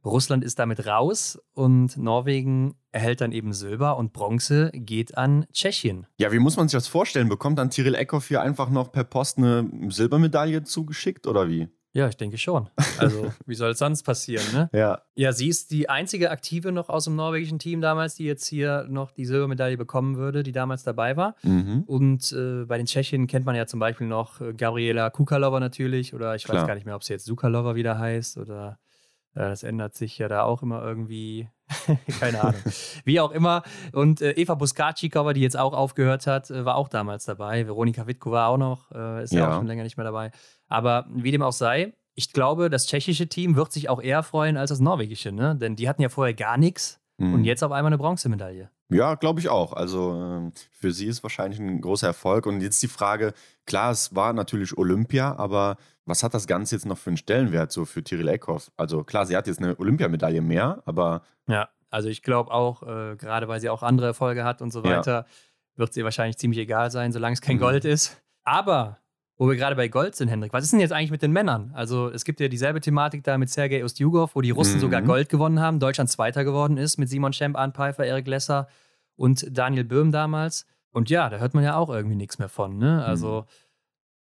Russland 0.03 0.43
ist 0.43 0.57
damit 0.57 0.88
raus 0.88 1.39
und 1.53 1.95
Norwegen 1.95 2.73
erhält 2.91 3.21
dann 3.21 3.31
eben 3.31 3.53
Silber 3.53 3.95
und 3.97 4.11
Bronze 4.11 4.71
geht 4.73 5.17
an 5.17 5.45
Tschechien. 5.53 6.07
Ja, 6.17 6.31
wie 6.31 6.39
muss 6.39 6.57
man 6.57 6.67
sich 6.67 6.75
das 6.75 6.88
vorstellen? 6.88 7.29
Bekommt 7.29 7.59
dann 7.59 7.69
Tyrell 7.69 7.93
Eckhoff 7.93 8.27
hier 8.27 8.41
einfach 8.41 8.71
noch 8.71 8.91
per 8.91 9.03
Post 9.03 9.38
eine 9.38 9.69
Silbermedaille 9.89 10.63
zugeschickt 10.63 11.27
oder 11.27 11.47
wie? 11.47 11.67
Ja, 11.93 12.07
ich 12.07 12.15
denke 12.15 12.38
schon. 12.38 12.69
Also, 12.98 13.33
wie 13.45 13.55
soll 13.55 13.71
es 13.71 13.79
sonst 13.79 14.03
passieren, 14.03 14.45
ne? 14.53 14.69
Ja. 14.74 15.01
Ja, 15.15 15.33
sie 15.33 15.50
ist 15.50 15.71
die 15.71 15.89
einzige 15.89 16.31
Aktive 16.31 16.71
noch 16.71 16.88
aus 16.88 17.03
dem 17.03 17.15
norwegischen 17.17 17.60
Team 17.60 17.81
damals, 17.81 18.15
die 18.15 18.24
jetzt 18.24 18.48
hier 18.48 18.86
noch 18.89 19.12
die 19.12 19.25
Silbermedaille 19.25 19.77
bekommen 19.77 20.15
würde, 20.15 20.43
die 20.43 20.53
damals 20.53 20.83
dabei 20.83 21.17
war. 21.17 21.36
Mhm. 21.43 21.83
Und 21.86 22.31
äh, 22.31 22.65
bei 22.65 22.77
den 22.77 22.86
Tschechen 22.86 23.27
kennt 23.27 23.45
man 23.45 23.55
ja 23.55 23.65
zum 23.65 23.79
Beispiel 23.81 24.07
noch 24.07 24.39
äh, 24.39 24.53
Gabriela 24.53 25.10
Kukalova 25.10 25.60
natürlich, 25.60 26.13
oder 26.13 26.36
ich 26.36 26.48
weiß 26.48 26.55
Klar. 26.55 26.67
gar 26.67 26.75
nicht 26.75 26.86
mehr, 26.86 26.95
ob 26.95 27.03
sie 27.03 27.13
jetzt 27.13 27.25
Sukalova 27.25 27.75
wieder 27.75 28.00
heißt 28.00 28.38
oder 28.38 28.79
äh, 29.36 29.39
das 29.39 29.63
ändert 29.63 29.95
sich 29.95 30.17
ja 30.17 30.29
da 30.29 30.43
auch 30.43 30.63
immer 30.63 30.81
irgendwie. 30.83 31.50
Keine 32.20 32.42
Ahnung. 32.42 32.62
Wie 33.06 33.20
auch 33.20 33.32
immer. 33.32 33.63
Und 33.94 34.22
äh, 34.22 34.32
Eva 34.32 34.56
Buskacikova, 34.56 35.34
die 35.34 35.42
jetzt 35.42 35.58
auch 35.58 35.74
aufgehört 35.74 36.28
hat, 36.28 36.50
äh, 36.50 36.66
war 36.66 36.75
auch 36.75 36.88
damals 36.90 37.25
dabei. 37.25 37.68
Veronika 37.68 38.08
Witko 38.08 38.32
war 38.32 38.50
auch 38.50 38.58
noch, 38.58 38.92
äh, 38.92 39.24
ist 39.24 39.34
ja. 39.34 39.40
Ja. 39.42 39.50
auch 39.51 39.58
schon 39.58 39.68
länger 39.68 39.84
nicht 39.84 39.98
mehr 39.98 40.04
dabei. 40.06 40.32
Aber 40.68 41.06
wie 41.13 41.32
dem 41.32 41.42
auch 41.42 41.54
sei, 41.54 41.94
ich 42.16 42.34
glaube, 42.34 42.70
das 42.70 42.88
tschechische 42.88 43.28
Team 43.28 43.56
wird 43.56 43.72
sich 43.72 43.90
auch 43.90 44.01
eher 44.01 44.24
freuen 44.24 44.58
als 44.58 44.70
das 44.70 44.80
norwegische, 44.80 45.32
ne? 45.32 45.56
Denn 45.56 45.75
die 45.75 45.88
hatten 45.88 46.01
ja 46.01 46.10
vorher 46.10 46.34
gar 46.34 46.58
nichts 46.58 47.00
Mhm. 47.18 47.36
und 47.36 47.44
jetzt 47.44 47.63
auf 47.63 47.72
einmal 47.72 47.90
eine 47.92 47.98
Bronzemedaille. 48.00 48.72
Ja, 48.90 49.13
glaube 49.16 49.40
ich 49.40 49.48
auch. 49.48 49.74
Also 49.74 50.13
ähm, 50.16 50.54
für 50.72 50.92
sie 50.92 51.06
ist 51.06 51.22
wahrscheinlich 51.24 51.60
ein 51.60 51.80
großer 51.80 52.08
Erfolg. 52.08 52.46
Und 52.48 52.62
jetzt 52.62 52.82
die 52.82 52.88
Frage, 52.88 53.34
klar, 53.66 53.92
es 53.92 54.16
war 54.16 54.34
natürlich 54.34 54.75
Olympia, 54.78 55.36
aber 55.38 55.78
was 56.05 56.24
hat 56.24 56.34
das 56.34 56.48
Ganze 56.48 56.75
jetzt 56.75 56.86
noch 56.86 56.98
für 56.98 57.10
einen 57.12 57.17
Stellenwert 57.17 57.72
so 57.72 57.86
für 57.86 58.03
Tyrell 58.03 58.27
Eckhoff? 58.29 58.72
Also 58.77 59.03
klar, 59.03 59.25
sie 59.25 59.36
hat 59.38 59.48
jetzt 59.48 59.60
eine 59.60 59.77
Olympiamedaille 59.79 60.41
mehr, 60.41 60.81
aber 60.86 61.22
Ja, 61.48 61.70
also 61.89 62.10
ich 62.10 62.24
glaube 62.24 62.51
auch, 62.51 62.84
äh, 62.84 63.15
gerade 63.17 63.48
weil 63.48 63.60
sie 63.60 63.70
auch 63.70 63.84
andere 63.84 64.08
Erfolge 64.08 64.43
hat 64.43 64.62
und 64.62 64.72
so 64.72 64.79
Ja. 64.84 64.98
weiter, 64.98 65.25
wird 65.75 65.93
sie 65.93 66.03
wahrscheinlich 66.03 66.38
ziemlich 66.38 66.60
egal 66.60 66.91
sein, 66.91 67.12
solange 67.12 67.34
es 67.34 67.41
kein 67.41 67.55
Mhm. 67.58 67.62
Gold 67.62 67.86
ist. 67.86 68.22
Aber, 68.43 68.98
wo 69.38 69.48
wir 69.50 69.55
gerade 69.55 69.75
bei 69.75 69.88
Gold 69.88 70.15
sind, 70.15 70.27
Hendrik, 70.27 70.53
was 70.53 70.63
ist 70.63 70.72
denn 70.74 70.79
jetzt 70.79 70.91
eigentlich 70.91 71.12
mit 71.12 71.22
den 71.22 71.31
Männern? 71.31 71.72
Also 71.74 72.10
es 72.10 72.25
gibt 72.25 72.39
ja 72.39 72.48
dieselbe 72.48 72.79
Thematik 72.81 73.24
da 73.24 73.38
mit 73.38 73.50
Sergei 73.50 73.84
Ustjugov, 73.84 74.36
wo 74.36 74.41
die 74.41 74.51
Russen 74.51 74.75
Mhm. 74.75 74.79
sogar 74.81 75.01
Gold 75.01 75.29
gewonnen 75.29 75.60
haben, 75.60 75.79
Deutschland 75.79 76.10
Zweiter 76.10 76.43
geworden 76.43 76.77
ist 76.77 76.98
mit 76.98 77.10
Simon 77.10 77.34
Schemp, 77.34 77.58
Arndt 77.58 77.75
Pfeiffer, 77.75 78.05
Erik 78.05 78.27
Lesser 78.27 78.67
und 79.15 79.46
Daniel 79.55 79.84
Böhm 79.84 80.12
damals. 80.12 80.65
Und 80.91 81.10
ja, 81.10 81.29
da 81.29 81.38
hört 81.38 81.53
man 81.53 81.63
ja 81.63 81.75
auch 81.75 81.89
irgendwie 81.89 82.15
nichts 82.17 82.38
mehr 82.39 82.50
von. 82.50 82.77
Ne? 82.77 83.03
Also 83.03 83.46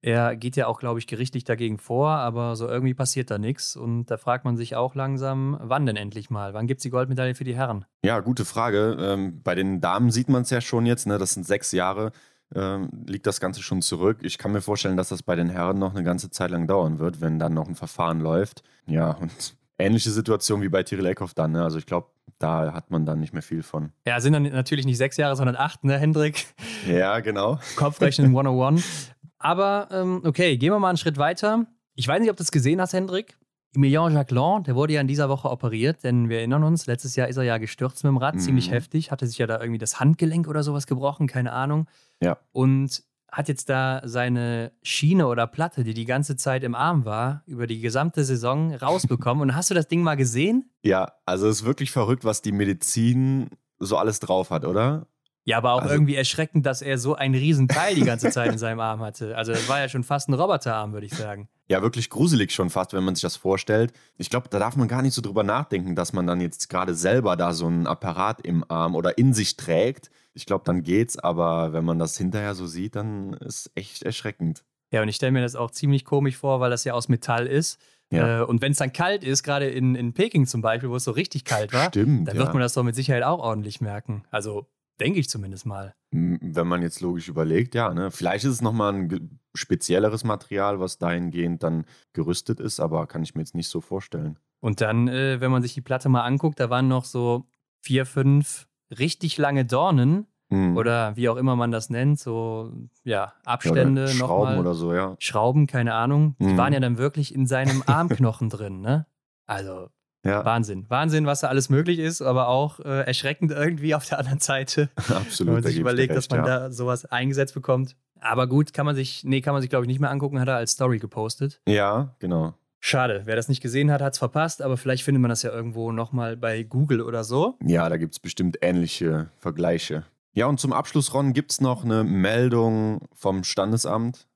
er 0.03 0.35
geht 0.35 0.57
ja 0.57 0.67
auch, 0.67 0.81
glaube 0.81 0.99
ich, 0.99 1.07
gerichtlich 1.07 1.45
dagegen 1.45 1.79
vor, 1.79 2.11
aber 2.11 2.57
so 2.57 2.67
irgendwie 2.67 2.95
passiert 2.95 3.31
da 3.31 3.39
nichts. 3.39 3.77
Und 3.77 4.07
da 4.07 4.17
fragt 4.17 4.45
man 4.45 4.57
sich 4.57 4.75
auch 4.75 4.95
langsam, 4.95 5.59
wann 5.61 5.85
denn 5.85 5.97
endlich 5.97 6.31
mal? 6.31 6.55
Wann 6.55 6.67
gibt 6.67 6.79
es 6.79 6.83
die 6.83 6.91
Goldmedaille 6.91 7.35
für 7.35 7.45
die 7.45 7.55
Herren? 7.55 7.85
ja, 8.03 8.21
gute 8.21 8.45
Frage. 8.45 8.97
Ähm, 8.99 9.43
bei 9.43 9.55
den 9.55 9.81
Damen 9.81 10.11
sieht 10.11 10.29
man 10.29 10.43
es 10.43 10.51
ja 10.51 10.61
schon 10.61 10.87
jetzt, 10.87 11.07
ne? 11.07 11.19
das 11.19 11.35
sind 11.35 11.47
sechs 11.47 11.73
Jahre, 11.73 12.13
ähm, 12.55 12.89
liegt 13.07 13.27
das 13.27 13.41
Ganze 13.41 13.63
schon 13.63 13.83
zurück. 13.83 14.19
Ich 14.23 14.39
kann 14.39 14.53
mir 14.53 14.63
vorstellen, 14.63 14.97
dass 14.97 15.11
das 15.11 15.23
bei 15.23 15.37
den 15.37 15.51
Herren 15.51 15.79
noch 15.79 15.95
eine 15.95 16.03
ganze 16.03 16.31
Zeit 16.31 16.51
lang 16.51 16.67
dauern 16.67 16.99
wird, 16.99 17.21
wenn 17.21 17.39
dann 17.39 17.53
noch 17.53 17.69
ein 17.69 17.75
Verfahren 17.75 18.21
läuft. 18.21 18.63
Ja, 18.87 19.11
und 19.13 19.57
ähnliche 19.79 20.11
Situation 20.11 20.63
wie 20.63 20.69
bei 20.69 20.83
Tyrell 20.83 21.07
Eckhoff 21.07 21.35
dann. 21.35 21.53
Ne? 21.53 21.63
Also 21.63 21.79
ich 21.79 21.87
glaube, 21.87 22.09
da 22.39 22.73
hat 22.73 22.91
man 22.91 23.05
dann 23.05 23.21
nicht 23.21 23.35
mehr 23.35 23.43
viel 23.43 23.63
von. 23.63 23.93
Ja, 24.07 24.19
sind 24.21 24.33
dann 24.33 24.45
natürlich 24.45 24.87
nicht 24.87 24.97
sechs 24.97 25.19
Jahre, 25.19 25.37
sondern 25.37 25.57
acht, 25.57 25.85
ne, 25.85 25.99
Hendrik? 25.99 26.47
Ja, 26.89 27.21
genau. 27.21 27.61
Kopfrechnen 27.77 28.27
101. 28.37 29.13
Aber 29.41 29.89
ähm, 29.91 30.23
okay, 30.25 30.57
gehen 30.57 30.73
wir 30.73 30.79
mal 30.79 30.91
einen 30.91 30.99
Schritt 30.99 31.19
weiter. 31.19 31.67
Ich 31.95 32.07
weiß 32.07 32.21
nicht, 32.21 32.31
ob 32.31 32.37
du 32.37 32.43
es 32.43 32.53
gesehen 32.53 32.81
hast, 32.81 32.93
Hendrik. 32.93 33.37
Emilien 33.75 34.13
Jacquelin, 34.13 34.65
der 34.65 34.75
wurde 34.75 34.95
ja 34.95 35.01
in 35.01 35.07
dieser 35.07 35.29
Woche 35.29 35.49
operiert, 35.49 36.03
denn 36.03 36.29
wir 36.29 36.39
erinnern 36.39 36.65
uns, 36.65 36.87
letztes 36.87 37.15
Jahr 37.15 37.29
ist 37.29 37.37
er 37.37 37.45
ja 37.45 37.59
gestürzt 37.59 38.03
mit 38.03 38.11
dem 38.11 38.17
Rad, 38.17 38.35
mhm. 38.35 38.41
ziemlich 38.41 38.71
heftig, 38.71 39.11
hatte 39.13 39.27
sich 39.27 39.39
ja 39.39 39.47
da 39.47 39.61
irgendwie 39.61 39.79
das 39.79 40.01
Handgelenk 40.01 40.49
oder 40.49 40.63
sowas 40.63 40.87
gebrochen, 40.87 41.29
keine 41.29 41.53
Ahnung. 41.53 41.87
Ja. 42.21 42.39
Und 42.53 43.05
hat 43.31 43.49
jetzt 43.49 43.69
da 43.69 44.03
seine 44.05 44.73
Schiene 44.83 45.29
oder 45.29 45.47
Platte, 45.47 45.85
die 45.85 45.95
die 45.95 46.05
ganze 46.05 46.37
Zeit 46.37 46.65
im 46.65 46.75
Arm 46.75 47.05
war, 47.05 47.45
über 47.47 47.69
die 47.69 47.81
gesamte 47.81 48.25
Saison 48.25 48.75
rausbekommen. 48.75 49.43
Und 49.43 49.55
hast 49.55 49.71
du 49.71 49.75
das 49.75 49.87
Ding 49.87 50.03
mal 50.03 50.17
gesehen? 50.17 50.71
Ja, 50.83 51.13
also 51.27 51.47
es 51.47 51.61
ist 51.61 51.65
wirklich 51.65 51.93
verrückt, 51.93 52.25
was 52.25 52.43
die 52.43 52.51
Medizin 52.51 53.51
so 53.79 53.97
alles 53.97 54.19
drauf 54.19 54.51
hat, 54.51 54.65
oder? 54.65 55.07
Ja, 55.45 55.57
aber 55.57 55.73
auch 55.73 55.83
also, 55.83 55.95
irgendwie 55.95 56.15
erschreckend, 56.15 56.67
dass 56.67 56.83
er 56.83 56.99
so 56.99 57.15
einen 57.15 57.35
riesen 57.35 57.67
Teil 57.67 57.95
die 57.95 58.05
ganze 58.05 58.31
Zeit 58.31 58.53
in 58.53 58.59
seinem 58.59 58.81
Arm 58.81 59.01
hatte. 59.01 59.37
Also 59.37 59.53
das 59.53 59.69
war 59.69 59.81
ja 59.81 59.89
schon 59.89 60.05
fast 60.05 60.29
ein 60.29 60.35
Roboterarm, 60.35 60.93
würde 60.93 61.07
ich 61.07 61.15
sagen. 61.15 61.49
Ja, 61.69 61.83
wirklich 61.83 62.11
gruselig 62.11 62.53
schon 62.53 62.69
fast, 62.69 62.93
wenn 62.93 63.05
man 63.05 63.15
sich 63.15 63.23
das 63.23 63.37
vorstellt. 63.37 63.93
Ich 64.19 64.29
glaube, 64.29 64.49
da 64.51 64.59
darf 64.59 64.77
man 64.77 64.89
gar 64.89 65.03
nicht 65.03 65.15
so 65.15 65.23
drüber 65.23 65.43
nachdenken, 65.43 65.95
dass 65.95 66.13
man 66.13 66.27
dann 66.27 66.41
jetzt 66.41 66.69
gerade 66.69 66.95
selber 66.95 67.37
da 67.37 67.55
so 67.55 67.67
einen 67.67 67.87
Apparat 67.87 68.45
im 68.45 68.65
Arm 68.69 68.95
oder 68.95 69.17
in 69.19 69.33
sich 69.33 69.57
trägt. 69.57 70.11
Ich 70.35 70.47
glaube, 70.47 70.65
dann 70.65 70.83
geht's, 70.83 71.19
aber 71.19 71.73
wenn 71.73 71.85
man 71.85 71.99
das 71.99 72.17
hinterher 72.19 72.55
so 72.55 72.67
sieht, 72.67 72.97
dann 72.97 73.35
ist 73.35 73.71
echt 73.75 74.03
erschreckend. 74.03 74.65
Ja, 74.93 75.03
und 75.03 75.09
ich 75.09 75.17
stelle 75.17 75.33
mir 75.33 75.43
das 75.43 75.57
auch 75.57 75.71
ziemlich 75.71 76.05
komisch 76.05 76.37
vor, 76.37 76.61
weil 76.61 76.71
das 76.71 76.85
ja 76.85 76.93
aus 76.93 77.09
Metall 77.09 77.47
ist. 77.47 77.81
Ja. 78.11 78.41
Äh, 78.41 78.45
und 78.45 78.61
wenn 78.61 78.73
es 78.73 78.79
dann 78.79 78.93
kalt 78.93 79.23
ist, 79.23 79.43
gerade 79.45 79.69
in, 79.69 79.95
in 79.95 80.13
Peking 80.13 80.47
zum 80.47 80.63
Beispiel, 80.63 80.91
wo 80.91 80.97
es 80.97 81.05
so 81.05 81.13
richtig 81.13 81.45
kalt 81.45 81.73
war, 81.73 81.89
Stimmt, 81.89 82.29
dann 82.29 82.37
wird 82.37 82.53
man 82.53 82.61
das 82.61 82.75
doch 82.75 82.83
mit 82.83 82.97
Sicherheit 82.97 83.23
auch 83.23 83.39
ordentlich 83.39 83.81
merken. 83.81 84.25
Also 84.31 84.67
Denke 85.01 85.19
ich 85.19 85.29
zumindest 85.29 85.65
mal. 85.65 85.95
Wenn 86.11 86.67
man 86.67 86.83
jetzt 86.83 87.01
logisch 87.01 87.29
überlegt, 87.29 87.75
ja. 87.75 87.93
Ne? 87.95 88.11
Vielleicht 88.11 88.45
ist 88.45 88.53
es 88.53 88.63
nochmal 88.63 88.93
ein 88.93 89.41
spezielleres 89.55 90.25
Material, 90.25 90.79
was 90.79 90.99
dahingehend 90.99 91.63
dann 91.63 91.87
gerüstet 92.13 92.61
ist, 92.61 92.81
aber 92.81 93.07
kann 93.07 93.23
ich 93.23 93.35
mir 93.35 93.41
jetzt 93.41 93.55
nicht 93.55 93.69
so 93.69 93.81
vorstellen. 93.81 94.39
Und 94.61 94.83
dann, 94.83 95.09
äh, 95.09 95.41
wenn 95.41 95.51
man 95.51 95.63
sich 95.63 95.73
die 95.73 95.81
Platte 95.81 96.09
mal 96.09 96.23
anguckt, 96.23 96.61
da 96.61 96.69
waren 96.69 96.87
noch 96.87 97.07
so 97.07 97.47
vier, 97.81 98.05
fünf 98.05 98.69
richtig 98.99 99.39
lange 99.39 99.65
Dornen 99.65 100.27
mhm. 100.51 100.77
oder 100.77 101.17
wie 101.17 101.29
auch 101.29 101.37
immer 101.37 101.57
man 101.57 101.71
das 101.71 101.89
nennt, 101.89 102.21
so 102.21 102.73
ja, 103.05 103.33
Abstände. 103.45 104.03
Ja, 104.03 104.09
Schrauben 104.09 104.59
oder 104.59 104.75
so, 104.75 104.93
ja. 104.93 105.17
Schrauben, 105.19 105.67
keine 105.67 105.95
Ahnung. 105.95 106.37
Die 106.41 106.45
mhm. 106.45 106.57
waren 106.59 106.73
ja 106.73 106.81
dann 106.81 106.99
wirklich 106.99 107.35
in 107.35 107.47
seinem 107.47 107.83
Armknochen 107.87 108.51
drin, 108.51 108.81
ne? 108.81 109.07
Also 109.47 109.89
ja. 110.25 110.45
Wahnsinn. 110.45 110.87
Wahnsinn, 110.89 111.27
was 111.27 111.41
da 111.41 111.49
alles 111.49 111.69
möglich 111.69 111.99
ist, 111.99 112.23
aber 112.23 112.49
auch 112.49 112.81
äh, 112.81 113.07
erschreckend 113.07 113.53
irgendwie 113.53 113.95
auf 113.95 114.07
der 114.07 114.19
anderen 114.19 114.41
Seite. 114.41 114.91
Absolut. 114.97 115.49
Wenn 115.49 115.55
man 115.55 115.63
sich 115.63 115.79
überlegt, 115.79 116.11
recht, 116.11 116.19
dass 116.19 116.31
man 116.31 116.41
ja. 116.41 116.59
da 116.59 116.71
sowas 116.71 117.05
eingesetzt 117.07 117.55
bekommt. 117.55 117.97
Aber 118.21 118.47
gut, 118.47 118.75
kann 118.75 118.85
man 118.85 118.95
sich, 118.95 119.25
nee, 119.25 119.41
kann 119.41 119.55
man 119.55 119.63
sich, 119.63 119.71
glaube 119.71 119.85
ich, 119.85 119.89
nicht 119.89 120.01
mehr 120.01 120.11
angucken, 120.11 120.41
hat 120.41 120.49
er 120.49 120.57
als 120.57 120.73
Story 120.73 120.99
gepostet. 120.99 121.61
Ja, 121.67 122.15
genau. 122.19 122.55
Schade, 122.83 123.23
wer 123.27 123.37
das 123.37 123.49
nicht 123.49 123.61
gesehen 123.61 123.91
hat, 123.91 124.01
hat 124.01 124.15
es 124.15 124.19
verpasst, 124.19 124.63
aber 124.63 124.77
vielleicht 124.79 125.05
findet 125.05 125.21
man 125.21 125.29
das 125.29 125.43
ja 125.43 125.51
irgendwo 125.51 125.93
nochmal 125.93 126.37
bei 126.37 126.63
Google 126.63 127.03
oder 127.03 127.25
so. 127.25 127.57
Ja, 127.63 127.89
da 127.89 127.99
gibt 127.99 128.15
es 128.15 128.21
bestimmt 128.21 128.59
ähnliche 128.63 129.29
Vergleiche. 129.39 130.05
Ja, 130.33 130.47
und 130.47 130.61
zum 130.61 130.73
Abschluss, 130.73 131.13
Ron, 131.13 131.33
gibt 131.33 131.51
es 131.51 131.61
noch 131.61 131.85
eine 131.85 132.05
Meldung 132.05 133.03
vom 133.13 133.45
Standesamt. 133.45 134.29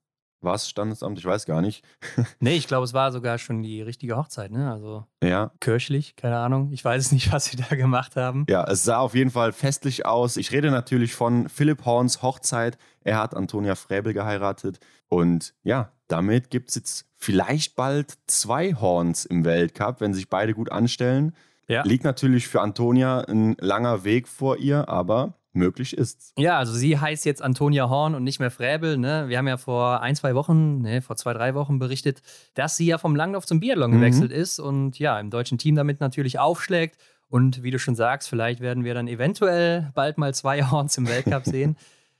War 0.44 0.54
es 0.54 0.68
Standesamt? 0.68 1.18
Ich 1.18 1.24
weiß 1.24 1.46
gar 1.46 1.60
nicht. 1.60 1.84
nee, 2.40 2.56
ich 2.56 2.66
glaube, 2.66 2.84
es 2.84 2.94
war 2.94 3.10
sogar 3.12 3.38
schon 3.38 3.62
die 3.62 3.82
richtige 3.82 4.16
Hochzeit, 4.16 4.50
ne? 4.50 4.70
Also 4.70 5.06
ja. 5.22 5.50
kirchlich, 5.60 6.16
keine 6.16 6.38
Ahnung. 6.38 6.70
Ich 6.72 6.84
weiß 6.84 7.06
es 7.06 7.12
nicht, 7.12 7.32
was 7.32 7.46
sie 7.46 7.56
da 7.56 7.74
gemacht 7.74 8.16
haben. 8.16 8.46
Ja, 8.48 8.64
es 8.64 8.84
sah 8.84 8.98
auf 8.98 9.14
jeden 9.14 9.30
Fall 9.30 9.52
festlich 9.52 10.06
aus. 10.06 10.36
Ich 10.36 10.52
rede 10.52 10.70
natürlich 10.70 11.14
von 11.14 11.48
Philipp 11.48 11.84
Horns 11.84 12.22
Hochzeit. 12.22 12.78
Er 13.00 13.18
hat 13.18 13.34
Antonia 13.34 13.74
Fräbel 13.74 14.12
geheiratet. 14.12 14.78
Und 15.08 15.54
ja, 15.62 15.92
damit 16.08 16.50
gibt 16.50 16.68
es 16.70 16.74
jetzt 16.74 17.06
vielleicht 17.16 17.76
bald 17.76 18.14
zwei 18.26 18.74
Horns 18.74 19.24
im 19.24 19.44
Weltcup, 19.44 20.00
wenn 20.00 20.14
sich 20.14 20.28
beide 20.28 20.54
gut 20.54 20.70
anstellen. 20.70 21.34
Ja. 21.68 21.82
Liegt 21.84 22.04
natürlich 22.04 22.48
für 22.48 22.60
Antonia 22.60 23.20
ein 23.20 23.56
langer 23.58 24.04
Weg 24.04 24.28
vor 24.28 24.58
ihr, 24.58 24.88
aber 24.88 25.34
möglich 25.54 25.96
ist. 25.96 26.32
Ja, 26.38 26.58
also 26.58 26.72
sie 26.72 26.98
heißt 26.98 27.24
jetzt 27.24 27.42
Antonia 27.42 27.88
Horn 27.88 28.14
und 28.14 28.24
nicht 28.24 28.40
mehr 28.40 28.50
Fräbel. 28.50 28.96
Ne? 28.96 29.28
Wir 29.28 29.38
haben 29.38 29.48
ja 29.48 29.56
vor 29.56 30.00
ein, 30.00 30.16
zwei 30.16 30.34
Wochen, 30.34 30.80
ne, 30.82 31.02
vor 31.02 31.16
zwei, 31.16 31.32
drei 31.32 31.54
Wochen 31.54 31.78
berichtet, 31.78 32.22
dass 32.54 32.76
sie 32.76 32.86
ja 32.86 32.98
vom 32.98 33.16
Langlauf 33.16 33.46
zum 33.46 33.60
Biathlon 33.60 33.90
mhm. 33.90 33.96
gewechselt 33.96 34.32
ist 34.32 34.58
und 34.58 34.98
ja, 34.98 35.18
im 35.18 35.30
deutschen 35.30 35.58
Team 35.58 35.74
damit 35.74 36.00
natürlich 36.00 36.38
aufschlägt. 36.38 36.96
Und 37.28 37.62
wie 37.62 37.70
du 37.70 37.78
schon 37.78 37.94
sagst, 37.94 38.28
vielleicht 38.28 38.60
werden 38.60 38.84
wir 38.84 38.94
dann 38.94 39.08
eventuell 39.08 39.90
bald 39.94 40.18
mal 40.18 40.34
zwei 40.34 40.62
Horns 40.70 40.96
im 40.98 41.08
Weltcup 41.08 41.44
sehen. 41.44 41.76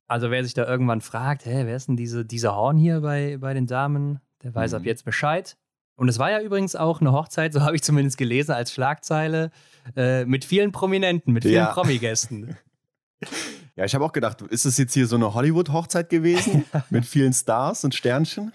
Also 0.06 0.30
wer 0.30 0.44
sich 0.44 0.54
da 0.54 0.66
irgendwann 0.66 1.00
fragt, 1.00 1.46
hä, 1.46 1.62
wer 1.64 1.76
ist 1.76 1.88
denn 1.88 1.96
diese, 1.96 2.24
dieser 2.24 2.54
Horn 2.54 2.76
hier 2.76 3.00
bei, 3.00 3.38
bei 3.38 3.54
den 3.54 3.66
Damen, 3.66 4.20
der 4.42 4.54
weiß 4.54 4.72
mhm. 4.72 4.78
ab 4.78 4.84
jetzt 4.84 5.04
Bescheid. 5.04 5.56
Und 5.96 6.08
es 6.08 6.18
war 6.18 6.30
ja 6.30 6.40
übrigens 6.40 6.74
auch 6.74 7.00
eine 7.00 7.12
Hochzeit, 7.12 7.52
so 7.52 7.62
habe 7.62 7.76
ich 7.76 7.82
zumindest 7.82 8.18
gelesen 8.18 8.52
als 8.52 8.72
Schlagzeile, 8.72 9.50
äh, 9.96 10.24
mit 10.24 10.44
vielen 10.44 10.72
Prominenten, 10.72 11.32
mit 11.32 11.44
vielen 11.44 11.54
ja. 11.54 11.72
Promi-Gästen. 11.72 12.56
Ja, 13.76 13.84
ich 13.84 13.92
habe 13.96 14.04
auch 14.04 14.12
gedacht, 14.12 14.40
ist 14.40 14.66
es 14.66 14.78
jetzt 14.78 14.94
hier 14.94 15.08
so 15.08 15.16
eine 15.16 15.34
Hollywood-Hochzeit 15.34 16.08
gewesen 16.08 16.64
mit 16.90 17.04
vielen 17.04 17.32
Stars 17.32 17.82
und 17.82 17.92
Sternchen? 17.92 18.52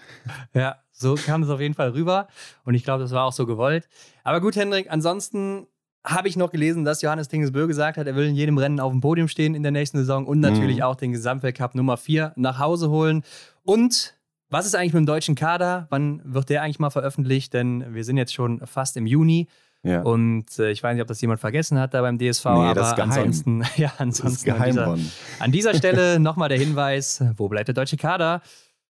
Ja, 0.54 0.76
so 0.92 1.14
kam 1.14 1.42
es 1.42 1.50
auf 1.50 1.60
jeden 1.60 1.74
Fall 1.74 1.90
rüber 1.90 2.26
und 2.64 2.72
ich 2.72 2.84
glaube, 2.84 3.02
das 3.02 3.10
war 3.10 3.26
auch 3.26 3.32
so 3.34 3.44
gewollt. 3.44 3.86
Aber 4.24 4.40
gut, 4.40 4.56
Hendrik, 4.56 4.90
ansonsten 4.90 5.66
habe 6.06 6.28
ich 6.28 6.36
noch 6.36 6.50
gelesen, 6.50 6.84
dass 6.84 7.02
Johannes 7.02 7.28
Tingesbö 7.28 7.66
gesagt 7.66 7.98
hat, 7.98 8.06
er 8.06 8.16
will 8.16 8.28
in 8.28 8.34
jedem 8.34 8.56
Rennen 8.56 8.80
auf 8.80 8.92
dem 8.92 9.02
Podium 9.02 9.28
stehen 9.28 9.54
in 9.54 9.62
der 9.62 9.72
nächsten 9.72 9.98
Saison 9.98 10.26
und 10.26 10.40
natürlich 10.40 10.78
mhm. 10.78 10.82
auch 10.84 10.96
den 10.96 11.12
Gesamtweltcup 11.12 11.74
Nummer 11.74 11.98
4 11.98 12.32
nach 12.36 12.58
Hause 12.58 12.88
holen. 12.88 13.22
Und 13.62 14.16
was 14.48 14.66
ist 14.66 14.74
eigentlich 14.74 14.94
mit 14.94 15.02
dem 15.02 15.06
deutschen 15.06 15.34
Kader? 15.34 15.86
Wann 15.90 16.22
wird 16.24 16.48
der 16.48 16.62
eigentlich 16.62 16.78
mal 16.78 16.90
veröffentlicht? 16.90 17.52
Denn 17.52 17.94
wir 17.94 18.04
sind 18.04 18.16
jetzt 18.16 18.34
schon 18.34 18.66
fast 18.66 18.96
im 18.96 19.06
Juni. 19.06 19.48
Ja. 19.82 20.02
Und 20.02 20.58
äh, 20.58 20.70
ich 20.70 20.82
weiß 20.82 20.94
nicht, 20.94 21.02
ob 21.02 21.08
das 21.08 21.20
jemand 21.20 21.40
vergessen 21.40 21.78
hat 21.78 21.94
da 21.94 22.02
beim 22.02 22.18
DSV, 22.18 22.44
nee, 22.44 22.50
aber 22.50 22.98
ansonsten, 22.98 23.64
ja, 23.76 23.92
ansonsten 23.98 24.50
an 24.50 24.64
dieser, 24.64 24.98
an 25.38 25.52
dieser 25.52 25.74
Stelle 25.74 26.20
nochmal 26.20 26.50
der 26.50 26.58
Hinweis: 26.58 27.24
Wo 27.36 27.48
bleibt 27.48 27.68
der 27.68 27.74
deutsche 27.74 27.96
Kader? 27.96 28.42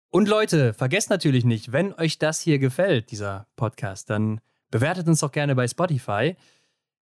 Und 0.09 0.27
Leute, 0.27 0.73
vergesst 0.73 1.09
natürlich 1.09 1.45
nicht, 1.45 1.71
wenn 1.71 1.93
euch 1.93 2.17
das 2.17 2.41
hier 2.41 2.59
gefällt, 2.59 3.11
dieser 3.11 3.47
Podcast, 3.55 4.09
dann 4.09 4.41
bewertet 4.69 5.07
uns 5.07 5.19
doch 5.21 5.31
gerne 5.31 5.55
bei 5.55 5.67
Spotify. 5.67 6.35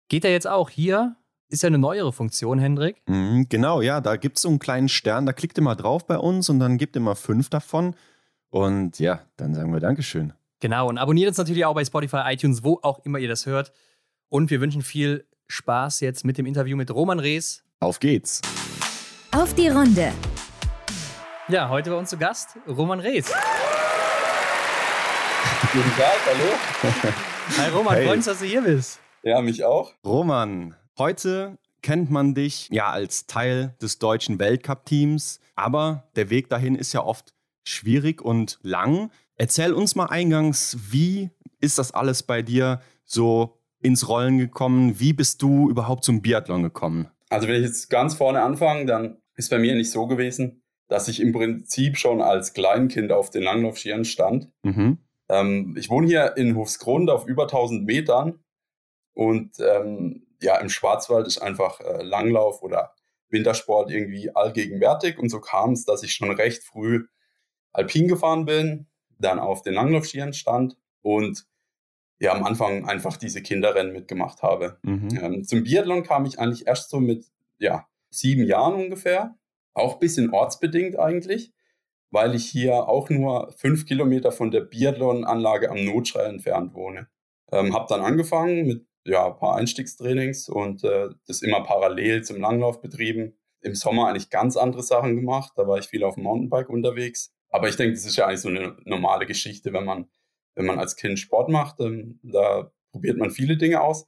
Geht 0.10 0.26
er 0.26 0.32
jetzt 0.32 0.47
auch 0.47 0.69
hier? 0.69 1.15
Ist 1.47 1.63
ja 1.63 1.67
eine 1.67 1.78
neuere 1.78 2.12
Funktion, 2.12 2.60
Hendrik. 2.60 3.02
Mhm, 3.08 3.47
genau, 3.47 3.82
ja, 3.82 4.02
da 4.02 4.15
gibt 4.15 4.38
es 4.38 4.41
so 4.41 4.50
einen 4.50 4.60
kleinen 4.60 4.89
Stern, 4.89 5.26
da 5.26 5.34
klickt 5.34 5.58
ihr 5.58 5.63
mal 5.63 5.76
drauf 5.76 6.06
bei 6.06 6.17
uns 6.17 6.50
und 6.50 6.60
dann 6.60 6.78
gebt 6.78 6.95
ihr 6.95 7.02
mal 7.02 7.15
fünf 7.15 7.50
davon. 7.50 7.95
Und 8.50 9.00
ja, 9.00 9.21
dann 9.38 9.54
sagen 9.54 9.71
wir 9.71 9.80
Dankeschön. 9.80 10.34
Genau, 10.62 10.89
und 10.89 11.00
abonniert 11.00 11.28
uns 11.28 11.39
natürlich 11.39 11.65
auch 11.65 11.74
bei 11.74 11.84
Spotify, 11.84 12.21
iTunes, 12.26 12.63
wo 12.63 12.80
auch 12.84 13.00
immer 13.04 13.17
ihr 13.17 13.28
das 13.28 13.47
hört. 13.47 13.74
Und 14.30 14.52
wir 14.52 14.62
wünschen 14.62 14.84
viel 14.84 15.26
Spaß 15.47 16.02
jetzt 16.02 16.24
mit 16.24 16.38
dem 16.38 16.45
Interview 16.45 16.78
mit 16.78 16.91
Roman 16.91 17.19
Rees. 17.19 17.63
Auf 17.80 18.00
geht's. 18.00 18.41
Auf 19.32 19.56
die 19.56 19.69
Runde. 19.69 20.13
Ja, 21.47 21.67
heute 21.67 21.89
bei 21.89 21.95
uns 21.97 22.12
zu 22.12 22.17
Gast 22.17 22.50
Roman 22.67 23.00
Rees. 23.00 23.34
Guten 25.74 25.95
Tag, 25.97 26.19
hallo. 26.28 26.54
Hi 27.58 27.69
Roman, 27.71 27.95
hey. 27.95 28.06
freuen 28.06 28.19
uns, 28.19 28.26
dass 28.26 28.38
du 28.38 28.45
hier 28.45 28.62
bist. 28.62 29.00
Ja, 29.24 29.41
mich 29.41 29.65
auch. 29.65 29.93
Roman, 30.06 30.76
heute 31.00 31.58
kennt 31.82 32.12
man 32.12 32.36
dich 32.36 32.69
ja 32.69 32.91
als 32.91 33.26
Teil 33.26 33.76
des 33.82 33.97
deutschen 33.97 34.38
Weltcup-Teams, 34.38 35.39
aber 35.56 36.04
der 36.15 36.30
Weg 36.30 36.50
dahin 36.50 36.76
ist 36.76 36.93
ja 36.93 37.04
oft 37.04 37.34
schwierig 37.63 38.21
und 38.21 38.60
lang. 38.62 39.10
Erzähl 39.42 39.74
uns 39.74 39.96
mal 39.96 40.06
eingangs, 40.06 40.78
wie 40.92 41.32
ist 41.60 41.80
das 41.80 41.96
alles 41.96 42.22
bei 42.22 42.44
dir 42.44 42.80
so 43.06 43.58
ins 43.80 44.08
Rollen 44.08 44.38
gekommen? 44.38 45.00
Wie 45.00 45.14
bist 45.14 45.42
du 45.42 45.68
überhaupt 45.68 46.04
zum 46.04 46.22
Biathlon 46.22 46.62
gekommen? 46.62 47.08
Also 47.32 47.48
wenn 47.48 47.56
ich 47.56 47.64
jetzt 47.64 47.90
ganz 47.90 48.14
vorne 48.14 48.44
anfange, 48.44 48.86
dann 48.86 49.18
ist 49.36 49.50
bei 49.50 49.58
mir 49.58 49.74
nicht 49.74 49.90
so 49.90 50.06
gewesen, 50.06 50.62
dass 50.90 51.08
ich 51.08 51.20
im 51.20 51.32
Prinzip 51.32 51.98
schon 51.98 52.22
als 52.22 52.54
Kleinkind 52.54 53.12
auf 53.12 53.32
den 53.32 53.42
Langlaufskiern 53.42 54.06
stand. 54.06 54.52
Mhm. 54.62 55.00
Ähm, 55.28 55.76
ich 55.76 55.90
wohne 55.90 56.06
hier 56.06 56.38
in 56.38 56.56
Hofsgrund 56.56 57.10
auf 57.10 57.26
über 57.26 57.46
1000 57.46 57.84
Metern 57.84 58.44
und 59.14 59.60
ähm, 59.60 60.28
ja, 60.40 60.58
im 60.58 60.70
Schwarzwald 60.70 61.26
ist 61.26 61.40
einfach 61.40 61.80
äh, 61.80 62.04
Langlauf 62.04 62.62
oder 62.62 62.94
Wintersport 63.30 63.90
irgendwie 63.90 64.36
allgegenwärtig 64.36 65.18
und 65.18 65.30
so 65.30 65.40
kam 65.40 65.72
es, 65.72 65.84
dass 65.84 66.04
ich 66.04 66.14
schon 66.14 66.30
recht 66.30 66.62
früh 66.62 67.08
alpin 67.74 68.08
gefahren 68.08 68.46
bin, 68.46 68.91
dann 69.22 69.40
auf 69.40 69.62
den 69.62 69.74
Langlaufskiern 69.74 70.34
stand 70.34 70.78
und 71.02 71.46
ja, 72.20 72.34
am 72.34 72.44
Anfang 72.44 72.88
einfach 72.88 73.18
diese 73.18 73.42
Kinderrennen 73.42 73.94
mitgemacht 73.94 74.44
habe. 74.44 74.78
Mhm. 74.84 75.10
Ähm, 75.20 75.44
zum 75.44 75.64
Biathlon 75.64 76.04
kam 76.04 76.26
ich 76.26 76.40
eigentlich 76.40 76.68
erst 76.68 76.92
so 76.92 77.00
mit, 77.00 77.26
ja, 77.58 77.88
sieben 78.12 78.46
Jahren 78.46 78.76
ungefähr. 78.76 79.36
Auch 79.74 79.94
ein 79.94 80.00
bisschen 80.00 80.32
ortsbedingt 80.32 81.00
eigentlich, 81.00 81.52
weil 82.12 82.36
ich 82.36 82.46
hier 82.46 82.88
auch 82.88 83.10
nur 83.10 83.52
fünf 83.54 83.86
Kilometer 83.86 84.32
von 84.32 84.52
der 84.52 84.62
Biathlon-Anlage 84.62 85.72
am 85.72 85.84
Notschrei 85.84 86.24
entfernt 86.26 86.76
wohne. 86.76 87.08
Ähm, 87.52 87.74
habe 87.74 87.88
dann 87.90 88.02
angefangen 88.02 88.68
mit 88.68 88.86
ja, 89.04 89.28
ein 89.28 89.38
paar 89.38 89.56
Einstiegstrainings 89.56 90.48
und 90.48 90.84
äh, 90.84 91.10
das 91.26 91.42
immer 91.42 91.64
parallel 91.64 92.24
zum 92.24 92.40
Langlauf 92.40 92.82
betrieben. 92.82 93.34
Im 93.62 93.76
Sommer 93.76 94.08
eigentlich 94.08 94.30
ganz 94.30 94.58
andere 94.58 94.84
Sachen 94.84 95.16
gemacht. 95.16 95.54
Da 95.56 95.68
war 95.68 95.78
ich 95.78 95.88
viel 95.88 96.04
auf 96.04 96.16
dem 96.16 96.24
Mountainbike 96.24 96.70
unterwegs. 96.70 97.34
Aber 97.52 97.70
ich 97.70 97.76
denke, 97.76 97.94
das 97.94 98.06
ist 98.06 98.16
ja 98.16 98.26
eigentlich 98.26 98.42
so 98.42 98.50
eine 98.50 98.78
normale 98.86 99.26
Geschichte, 99.26 99.74
wenn 99.74 99.86
man 99.86 100.10
wenn 100.56 100.66
man 100.66 100.80
als 100.80 100.96
Kind 100.96 101.20
Sport 101.20 101.50
macht, 101.50 101.80
ähm, 101.80 102.20
da 102.24 102.72
probiert 102.92 103.18
man 103.18 103.32
viele 103.32 103.58
Dinge 103.58 103.82
aus. 103.82 104.06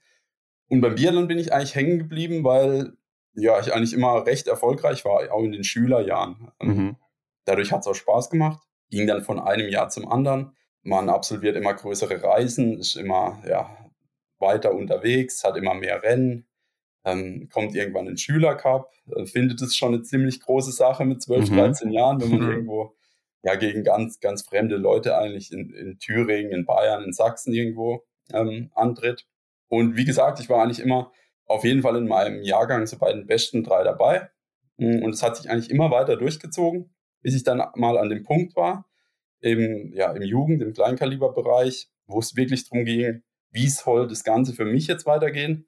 Und 0.68 0.82
beim 0.82 0.96
Biathlon 0.96 1.28
bin 1.28 1.40
ich 1.40 1.54
eigentlich 1.54 1.76
hängen 1.76 2.00
geblieben, 2.00 2.44
weil 2.44 2.94
ja, 3.36 3.60
ich 3.60 3.74
eigentlich 3.74 3.94
immer 3.94 4.26
recht 4.26 4.48
erfolgreich 4.48 5.06
war, 5.06 5.32
auch 5.32 5.44
in 5.44 5.52
den 5.52 5.64
Schülerjahren. 5.64 6.52
Ähm, 6.60 6.68
mhm. 6.70 6.96
Dadurch 7.46 7.72
hat 7.72 7.82
es 7.82 7.88
auch 7.88 7.96
Spaß 7.96 8.30
gemacht. 8.30 8.62
Ging 8.90 9.08
dann 9.08 9.24
von 9.24 9.40
einem 9.40 9.70
Jahr 9.70 9.90
zum 9.90 10.08
anderen. 10.08 10.56
Man 10.84 11.10
absolviert 11.10 11.56
immer 11.56 11.74
größere 11.74 12.22
Reisen, 12.22 12.78
ist 12.78 12.96
immer 12.96 13.42
ja, 13.48 13.76
weiter 14.40 14.74
unterwegs, 14.74 15.44
hat 15.44 15.58
immer 15.58 15.74
mehr 15.74 16.04
Rennen, 16.04 16.46
ähm, 17.06 17.50
kommt 17.52 17.74
irgendwann 17.74 18.06
in 18.06 18.14
den 18.14 18.18
Schülercup, 18.18 18.92
äh, 19.16 19.26
findet 19.26 19.62
es 19.62 19.76
schon 19.76 19.94
eine 19.94 20.04
ziemlich 20.04 20.42
große 20.42 20.72
Sache 20.72 21.06
mit 21.06 21.22
12, 21.22 21.50
mhm. 21.50 21.56
13 21.56 21.92
Jahren, 21.92 22.22
wenn 22.22 22.30
man 22.30 22.42
mhm. 22.42 22.52
irgendwo 22.52 22.96
ja 23.44 23.56
gegen 23.56 23.84
ganz, 23.84 24.20
ganz 24.20 24.44
fremde 24.44 24.78
Leute 24.78 25.18
eigentlich 25.18 25.52
in, 25.52 25.74
in 25.74 26.00
Thüringen, 26.00 26.52
in 26.52 26.66
Bayern, 26.66 27.04
in 27.04 27.14
Sachsen 27.14 27.54
irgendwo 27.54 28.04
ähm, 28.32 28.72
antritt. 28.74 29.28
Und 29.68 29.98
wie 29.98 30.06
gesagt, 30.06 30.40
ich 30.40 30.50
war 30.50 30.64
eigentlich 30.64 30.80
immer 30.80 31.12
auf 31.46 31.66
jeden 31.66 31.82
Fall 31.82 31.98
in 31.98 32.08
meinem 32.08 32.42
Jahrgang 32.42 32.88
so 32.88 32.98
bei 32.98 33.12
den 33.12 33.28
besten 33.28 33.64
drei 33.64 33.84
dabei. 33.84 34.30
Mm, 34.78 35.04
und 35.04 35.14
es 35.14 35.22
hat 35.22 35.36
sich 35.38 35.50
eigentlich 35.50 35.70
immer 35.70 35.92
weiter 35.92 36.16
durchgezogen, 36.16 36.96
bis 37.22 37.36
ich 37.36 37.44
dann 37.44 37.62
mal 37.76 37.98
an 37.98 38.10
dem 38.10 38.24
Punkt 38.24 38.56
war, 38.56 38.90
im, 39.42 39.92
ja, 39.94 40.12
im 40.14 40.22
Jugend-, 40.22 40.62
im 40.62 40.74
Kleinkaliberbereich, 40.74 41.90
wo 42.08 42.20
es 42.20 42.36
wirklich 42.36 42.70
darum 42.70 42.86
ging, 42.86 43.24
wie 43.52 43.68
soll 43.68 44.08
das 44.08 44.24
Ganze 44.24 44.54
für 44.54 44.66
mich 44.66 44.88
jetzt 44.88 45.06
weitergehen? 45.06 45.68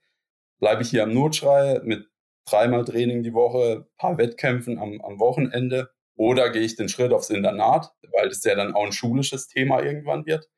Bleibe 0.59 0.81
ich 0.81 0.89
hier 0.89 1.03
am 1.03 1.13
Notschrei 1.13 1.81
mit 1.83 2.07
dreimal 2.45 2.85
Training 2.85 3.21
die 3.21 3.33
Woche, 3.33 3.87
paar 3.97 4.17
Wettkämpfen 4.17 4.79
am, 4.79 5.01
am 5.01 5.19
Wochenende 5.19 5.89
oder 6.15 6.49
gehe 6.49 6.61
ich 6.61 6.75
den 6.75 6.89
Schritt 6.89 7.11
aufs 7.11 7.29
Internat, 7.29 7.93
weil 8.13 8.29
das 8.29 8.43
ja 8.43 8.55
dann 8.55 8.73
auch 8.73 8.85
ein 8.85 8.91
schulisches 8.91 9.47
Thema 9.47 9.81
irgendwann 9.83 10.25
wird. 10.25 10.49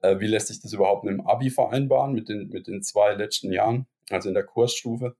Äh, 0.00 0.20
wie 0.20 0.26
lässt 0.26 0.48
sich 0.48 0.60
das 0.60 0.72
überhaupt 0.72 1.04
mit 1.04 1.14
dem 1.14 1.26
Abi 1.26 1.50
vereinbaren, 1.50 2.12
mit 2.12 2.28
den, 2.28 2.48
mit 2.48 2.66
den 2.66 2.82
zwei 2.82 3.14
letzten 3.14 3.52
Jahren, 3.52 3.86
also 4.10 4.28
in 4.28 4.34
der 4.34 4.44
Kursstufe? 4.44 5.16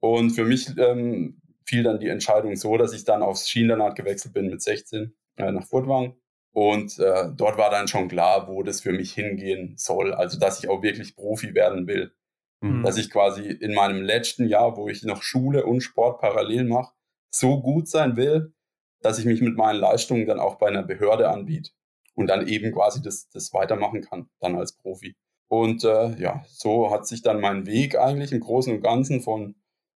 Und 0.00 0.30
für 0.30 0.44
mich 0.44 0.76
ähm, 0.78 1.40
fiel 1.64 1.82
dann 1.82 1.98
die 1.98 2.08
Entscheidung 2.08 2.56
so, 2.56 2.76
dass 2.76 2.92
ich 2.92 3.04
dann 3.04 3.22
aufs 3.22 3.48
Schieneninternat 3.48 3.96
gewechselt 3.96 4.34
bin 4.34 4.48
mit 4.48 4.62
16 4.62 5.14
äh, 5.36 5.52
nach 5.52 5.66
Furtwang. 5.66 6.16
Und 6.52 6.98
äh, 6.98 7.28
dort 7.36 7.58
war 7.58 7.70
dann 7.70 7.88
schon 7.88 8.08
klar, 8.08 8.48
wo 8.48 8.62
das 8.62 8.80
für 8.80 8.92
mich 8.92 9.12
hingehen 9.12 9.74
soll. 9.76 10.14
Also, 10.14 10.38
dass 10.38 10.62
ich 10.62 10.70
auch 10.70 10.82
wirklich 10.82 11.14
Profi 11.14 11.54
werden 11.54 11.86
will. 11.86 12.14
Mhm. 12.62 12.82
Dass 12.82 12.96
ich 12.96 13.10
quasi 13.10 13.50
in 13.50 13.74
meinem 13.74 14.02
letzten 14.02 14.48
Jahr, 14.48 14.76
wo 14.76 14.88
ich 14.88 15.02
noch 15.02 15.22
Schule 15.22 15.66
und 15.66 15.82
Sport 15.82 16.20
parallel 16.20 16.64
mache, 16.64 16.94
so 17.30 17.60
gut 17.60 17.88
sein 17.88 18.16
will, 18.16 18.54
dass 19.00 19.18
ich 19.18 19.24
mich 19.24 19.40
mit 19.40 19.56
meinen 19.56 19.80
Leistungen 19.80 20.26
dann 20.26 20.40
auch 20.40 20.56
bei 20.56 20.68
einer 20.68 20.82
Behörde 20.82 21.28
anbiete 21.28 21.70
und 22.14 22.28
dann 22.28 22.46
eben 22.48 22.72
quasi 22.72 23.02
das, 23.02 23.28
das 23.28 23.52
weitermachen 23.52 24.02
kann, 24.02 24.28
dann 24.40 24.56
als 24.56 24.72
Profi. 24.72 25.14
Und 25.48 25.84
äh, 25.84 26.16
ja, 26.18 26.44
so 26.48 26.90
hat 26.90 27.06
sich 27.06 27.22
dann 27.22 27.40
mein 27.40 27.66
Weg 27.66 27.96
eigentlich 27.96 28.32
im 28.32 28.40
Großen 28.40 28.74
und 28.74 28.82
Ganzen 28.82 29.20
von 29.20 29.54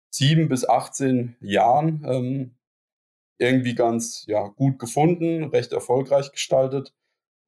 sieben 0.09 0.49
bis 0.49 0.67
18 0.67 1.35
Jahren 1.39 2.03
ähm, 2.05 2.55
irgendwie 3.37 3.75
ganz 3.75 4.25
ja, 4.27 4.47
gut 4.47 4.79
gefunden, 4.79 5.45
recht 5.45 5.71
erfolgreich 5.71 6.31
gestaltet. 6.31 6.93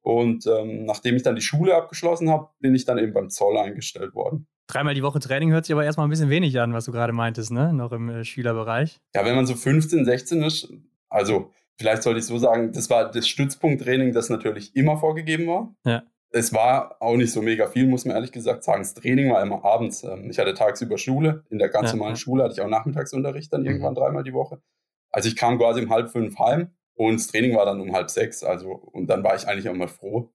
Und 0.02 0.46
ähm, 0.46 0.86
nachdem 0.86 1.16
ich 1.16 1.22
dann 1.22 1.34
die 1.34 1.42
Schule 1.42 1.76
abgeschlossen 1.76 2.30
habe, 2.30 2.48
bin 2.60 2.74
ich 2.74 2.84
dann 2.84 2.98
eben 2.98 3.12
beim 3.12 3.28
Zoll 3.28 3.58
eingestellt 3.58 4.14
worden. 4.14 4.46
Dreimal 4.66 4.94
die 4.94 5.02
Woche 5.02 5.18
Training 5.18 5.50
hört 5.50 5.66
sich 5.66 5.74
aber 5.74 5.84
erstmal 5.84 6.06
ein 6.06 6.10
bisschen 6.10 6.30
wenig 6.30 6.58
an, 6.58 6.72
was 6.72 6.84
du 6.84 6.92
gerade 6.92 7.12
meintest, 7.12 7.50
ne? 7.50 7.72
Noch 7.72 7.92
im 7.92 8.08
äh, 8.08 8.24
Schülerbereich. 8.24 9.00
Ja, 9.14 9.24
wenn 9.24 9.34
man 9.34 9.46
so 9.46 9.56
15, 9.56 10.04
16 10.04 10.42
ist, 10.42 10.72
also 11.10 11.50
vielleicht 11.76 12.02
sollte 12.02 12.20
ich 12.20 12.26
so 12.26 12.38
sagen, 12.38 12.72
das 12.72 12.88
war 12.88 13.10
das 13.10 13.28
Stützpunkttraining, 13.28 14.12
das 14.12 14.30
natürlich 14.30 14.74
immer 14.76 14.96
vorgegeben 14.96 15.46
war. 15.46 15.74
Ja. 15.84 16.02
Es 16.32 16.52
war 16.54 16.96
auch 17.00 17.16
nicht 17.16 17.32
so 17.32 17.42
mega 17.42 17.66
viel, 17.66 17.88
muss 17.88 18.04
man 18.04 18.14
ehrlich 18.14 18.30
gesagt 18.30 18.62
sagen. 18.62 18.82
Das 18.82 18.94
Training 18.94 19.32
war 19.32 19.42
immer 19.42 19.64
abends. 19.64 20.04
Ähm, 20.04 20.30
ich 20.30 20.38
hatte 20.38 20.54
tagsüber 20.54 20.96
Schule. 20.96 21.44
In 21.50 21.58
der 21.58 21.68
ganz 21.68 21.90
ja. 21.90 21.96
normalen 21.96 22.16
Schule 22.16 22.44
hatte 22.44 22.54
ich 22.54 22.60
auch 22.60 22.68
Nachmittagsunterricht 22.68 23.52
dann 23.52 23.66
irgendwann 23.66 23.94
mhm. 23.94 23.98
dreimal 23.98 24.22
die 24.22 24.32
Woche. 24.32 24.62
Also 25.10 25.28
ich 25.28 25.34
kam 25.34 25.58
quasi 25.58 25.82
um 25.82 25.90
halb 25.90 26.10
fünf 26.10 26.38
heim 26.38 26.70
und 26.94 27.14
das 27.14 27.26
Training 27.26 27.56
war 27.56 27.64
dann 27.64 27.80
um 27.80 27.92
halb 27.92 28.10
sechs. 28.10 28.44
Also, 28.44 28.70
und 28.70 29.08
dann 29.08 29.24
war 29.24 29.34
ich 29.34 29.48
eigentlich 29.48 29.68
auch 29.68 29.74
mal 29.74 29.88
froh, 29.88 30.30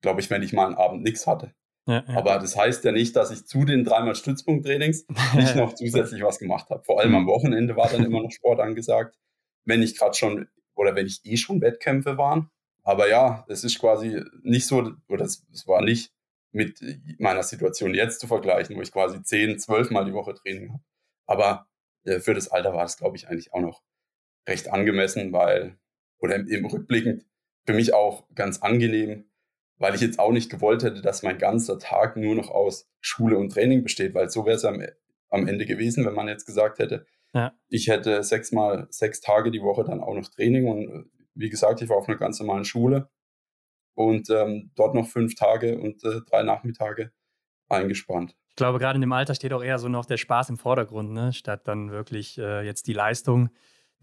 glaube 0.00 0.20
ich, 0.20 0.30
wenn 0.30 0.42
ich 0.42 0.54
mal 0.54 0.66
einen 0.66 0.76
Abend 0.76 1.02
nichts 1.02 1.26
hatte. 1.26 1.52
Ja, 1.86 2.02
ja. 2.08 2.16
Aber 2.16 2.38
das 2.38 2.56
heißt 2.56 2.84
ja 2.84 2.92
nicht, 2.92 3.14
dass 3.14 3.30
ich 3.30 3.46
zu 3.46 3.64
den 3.64 3.84
dreimal 3.84 4.14
Stützpunkttrainings 4.14 5.06
nicht 5.34 5.56
noch 5.56 5.74
zusätzlich 5.74 6.22
was 6.22 6.38
gemacht 6.38 6.70
habe. 6.70 6.82
Vor 6.84 7.00
allem 7.00 7.14
am 7.14 7.24
mhm. 7.24 7.28
Wochenende 7.28 7.76
war 7.76 7.90
dann 7.90 8.04
immer 8.04 8.22
noch 8.22 8.30
Sport 8.30 8.60
angesagt, 8.60 9.18
wenn 9.64 9.82
ich 9.82 9.98
gerade 9.98 10.14
schon 10.14 10.48
oder 10.74 10.94
wenn 10.94 11.06
ich 11.06 11.20
eh 11.24 11.36
schon 11.36 11.60
Wettkämpfe 11.60 12.18
waren. 12.18 12.50
Aber 12.82 13.08
ja, 13.08 13.44
es 13.48 13.64
ist 13.64 13.78
quasi 13.78 14.22
nicht 14.42 14.66
so, 14.66 14.92
oder 15.08 15.24
es, 15.24 15.46
es 15.52 15.66
war 15.66 15.82
nicht 15.82 16.12
mit 16.52 16.80
meiner 17.18 17.42
Situation 17.42 17.94
jetzt 17.94 18.20
zu 18.20 18.26
vergleichen, 18.26 18.76
wo 18.76 18.82
ich 18.82 18.92
quasi 18.92 19.22
zehn, 19.22 19.58
zwölf 19.58 19.90
Mal 19.90 20.04
die 20.04 20.12
Woche 20.12 20.34
Training 20.34 20.72
habe. 20.72 20.82
Aber 21.26 21.68
äh, 22.04 22.20
für 22.20 22.34
das 22.34 22.48
Alter 22.48 22.74
war 22.74 22.82
das, 22.82 22.96
glaube 22.96 23.16
ich, 23.16 23.28
eigentlich 23.28 23.52
auch 23.52 23.60
noch 23.60 23.82
recht 24.46 24.70
angemessen, 24.70 25.32
weil, 25.32 25.78
oder 26.18 26.36
im, 26.36 26.46
im 26.46 26.66
Rückblickend 26.66 27.24
für 27.66 27.72
mich 27.72 27.94
auch 27.94 28.28
ganz 28.34 28.60
angenehm, 28.60 29.30
weil 29.78 29.94
ich 29.94 30.00
jetzt 30.00 30.18
auch 30.18 30.30
nicht 30.30 30.50
gewollt 30.50 30.82
hätte, 30.82 31.02
dass 31.02 31.22
mein 31.22 31.38
ganzer 31.38 31.78
Tag 31.78 32.16
nur 32.16 32.34
noch 32.34 32.50
aus 32.50 32.88
Schule 33.00 33.38
und 33.38 33.50
Training 33.50 33.82
besteht, 33.82 34.14
weil 34.14 34.28
so 34.30 34.44
wäre 34.44 34.56
es 34.56 34.64
am, 34.64 34.84
am 35.30 35.48
Ende 35.48 35.66
gewesen, 35.66 36.04
wenn 36.04 36.14
man 36.14 36.28
jetzt 36.28 36.46
gesagt 36.46 36.78
hätte, 36.78 37.06
ja. 37.34 37.52
ich 37.68 37.88
hätte 37.88 38.22
sechsmal, 38.22 38.86
sechs 38.90 39.20
Tage 39.20 39.50
die 39.50 39.62
Woche 39.62 39.84
dann 39.84 40.00
auch 40.00 40.14
noch 40.14 40.28
Training 40.28 40.68
und 40.68 41.10
wie 41.34 41.50
gesagt, 41.50 41.82
ich 41.82 41.88
war 41.88 41.96
auf 41.96 42.08
einer 42.08 42.18
ganz 42.18 42.38
normalen 42.40 42.64
Schule 42.64 43.10
und 43.94 44.30
ähm, 44.30 44.70
dort 44.76 44.94
noch 44.94 45.06
fünf 45.06 45.34
Tage 45.34 45.78
und 45.78 46.02
äh, 46.04 46.20
drei 46.30 46.42
Nachmittage 46.42 47.12
eingespannt. 47.68 48.36
Ich 48.50 48.56
glaube, 48.56 48.78
gerade 48.78 48.96
in 48.96 49.00
dem 49.00 49.12
Alter 49.12 49.34
steht 49.34 49.52
auch 49.52 49.64
eher 49.64 49.78
so 49.78 49.88
noch 49.88 50.06
der 50.06 50.16
Spaß 50.16 50.48
im 50.50 50.58
Vordergrund, 50.58 51.12
ne? 51.12 51.32
statt 51.32 51.66
dann 51.66 51.90
wirklich 51.90 52.38
äh, 52.38 52.64
jetzt 52.64 52.86
die 52.86 52.92
Leistung 52.92 53.50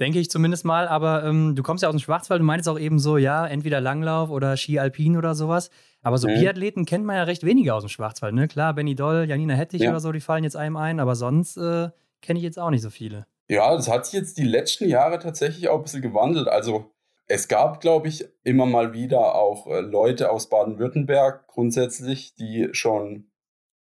denke 0.02 0.20
ich 0.20 0.30
zumindest 0.30 0.66
mal. 0.66 0.88
Aber 0.88 1.24
ähm, 1.24 1.56
du 1.56 1.64
kommst 1.64 1.84
ja 1.84 1.90
aus 1.90 1.96
dem 1.96 2.00
Schwarzwald, 2.00 2.42
du 2.42 2.46
meintest 2.46 2.68
auch 2.68 2.80
eben 2.80 3.00
so, 3.00 3.18
ja, 3.18 3.46
entweder 3.46 3.80
Langlauf 3.80 4.30
oder 4.30 4.58
Ski 4.58 4.80
Alpin 4.80 5.16
oder 5.16 5.36
sowas. 5.36 5.70
Aber 6.02 6.18
so 6.18 6.28
mhm. 6.28 6.40
Biathleten 6.40 6.86
kennt 6.86 7.06
man 7.06 7.16
ja 7.16 7.24
recht 7.24 7.46
wenige 7.46 7.74
aus 7.74 7.84
dem 7.84 7.90
Schwarzwald, 7.90 8.34
ne? 8.34 8.48
Klar, 8.48 8.74
Benny 8.74 8.96
Doll, 8.96 9.26
Janina 9.30 9.54
Hettich 9.54 9.82
ja. 9.82 9.92
oder 9.92 10.00
so, 10.00 10.12
die 10.12 10.20
fallen 10.20 10.44
jetzt 10.44 10.58
einem 10.58 10.76
ein, 10.76 11.00
aber 11.00 11.16
sonst 11.16 11.58
äh, 11.58 11.90
kenne 12.22 12.40
ich 12.40 12.44
jetzt 12.44 12.60
auch 12.60 12.70
nicht 12.70 12.82
so 12.82 12.90
viele. 12.90 13.26
Ja, 13.48 13.76
das 13.76 13.90
hat 13.90 14.06
sich 14.06 14.14
jetzt 14.14 14.38
die 14.38 14.46
letzten 14.46 14.88
Jahre 14.88 15.20
tatsächlich 15.20 15.68
auch 15.70 15.78
ein 15.78 15.84
bisschen 15.84 16.02
gewandelt. 16.02 16.48
Also 16.48 16.92
es 17.28 17.48
gab, 17.48 17.82
glaube 17.82 18.08
ich, 18.08 18.26
immer 18.44 18.66
mal 18.66 18.94
wieder 18.94 19.36
auch 19.36 19.68
äh, 19.68 19.82
Leute 19.82 20.32
aus 20.32 20.50
Baden-Württemberg 20.50 21.48
grundsätzlich, 21.48 22.36
die 22.36 22.70
schon 22.72 23.32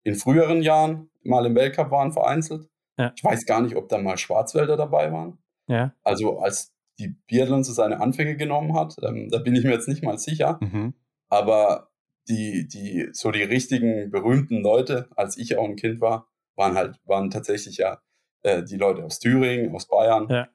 in 0.02 0.14
früheren 0.14 0.62
Jahren 0.62 1.10
mal 1.22 1.46
im 1.46 1.54
Weltcup 1.54 1.90
waren, 1.90 2.12
vereinzelt. 2.12 2.68
Ja. 2.98 3.12
Ich 3.16 3.24
weiß 3.24 3.46
gar 3.46 3.62
nicht, 3.62 3.76
ob 3.76 3.88
da 3.88 3.98
mal 3.98 4.18
Schwarzwälder 4.18 4.76
dabei 4.76 5.12
waren. 5.12 5.38
Ja. 5.66 5.94
Also 6.02 6.38
als 6.38 6.72
die 6.98 7.16
Biathlon 7.26 7.64
so 7.64 7.72
seine 7.72 8.00
Anfänge 8.00 8.36
genommen 8.36 8.74
hat, 8.74 8.96
ähm, 9.02 9.28
da 9.30 9.38
bin 9.38 9.56
ich 9.56 9.64
mir 9.64 9.72
jetzt 9.72 9.88
nicht 9.88 10.02
mal 10.02 10.18
sicher. 10.18 10.58
Mhm. 10.60 10.94
Aber 11.28 11.90
die, 12.28 12.68
die, 12.68 13.08
so 13.12 13.30
die 13.30 13.42
richtigen 13.42 14.10
berühmten 14.10 14.62
Leute, 14.62 15.08
als 15.16 15.36
ich 15.38 15.56
auch 15.56 15.64
ein 15.64 15.76
Kind 15.76 16.00
war, 16.00 16.28
waren 16.56 16.74
halt, 16.74 17.00
waren 17.04 17.30
tatsächlich 17.30 17.78
ja 17.78 18.00
äh, 18.42 18.62
die 18.62 18.76
Leute 18.76 19.04
aus 19.04 19.18
Thüringen, 19.18 19.74
aus 19.74 19.86
Bayern, 19.86 20.28
ja. 20.28 20.48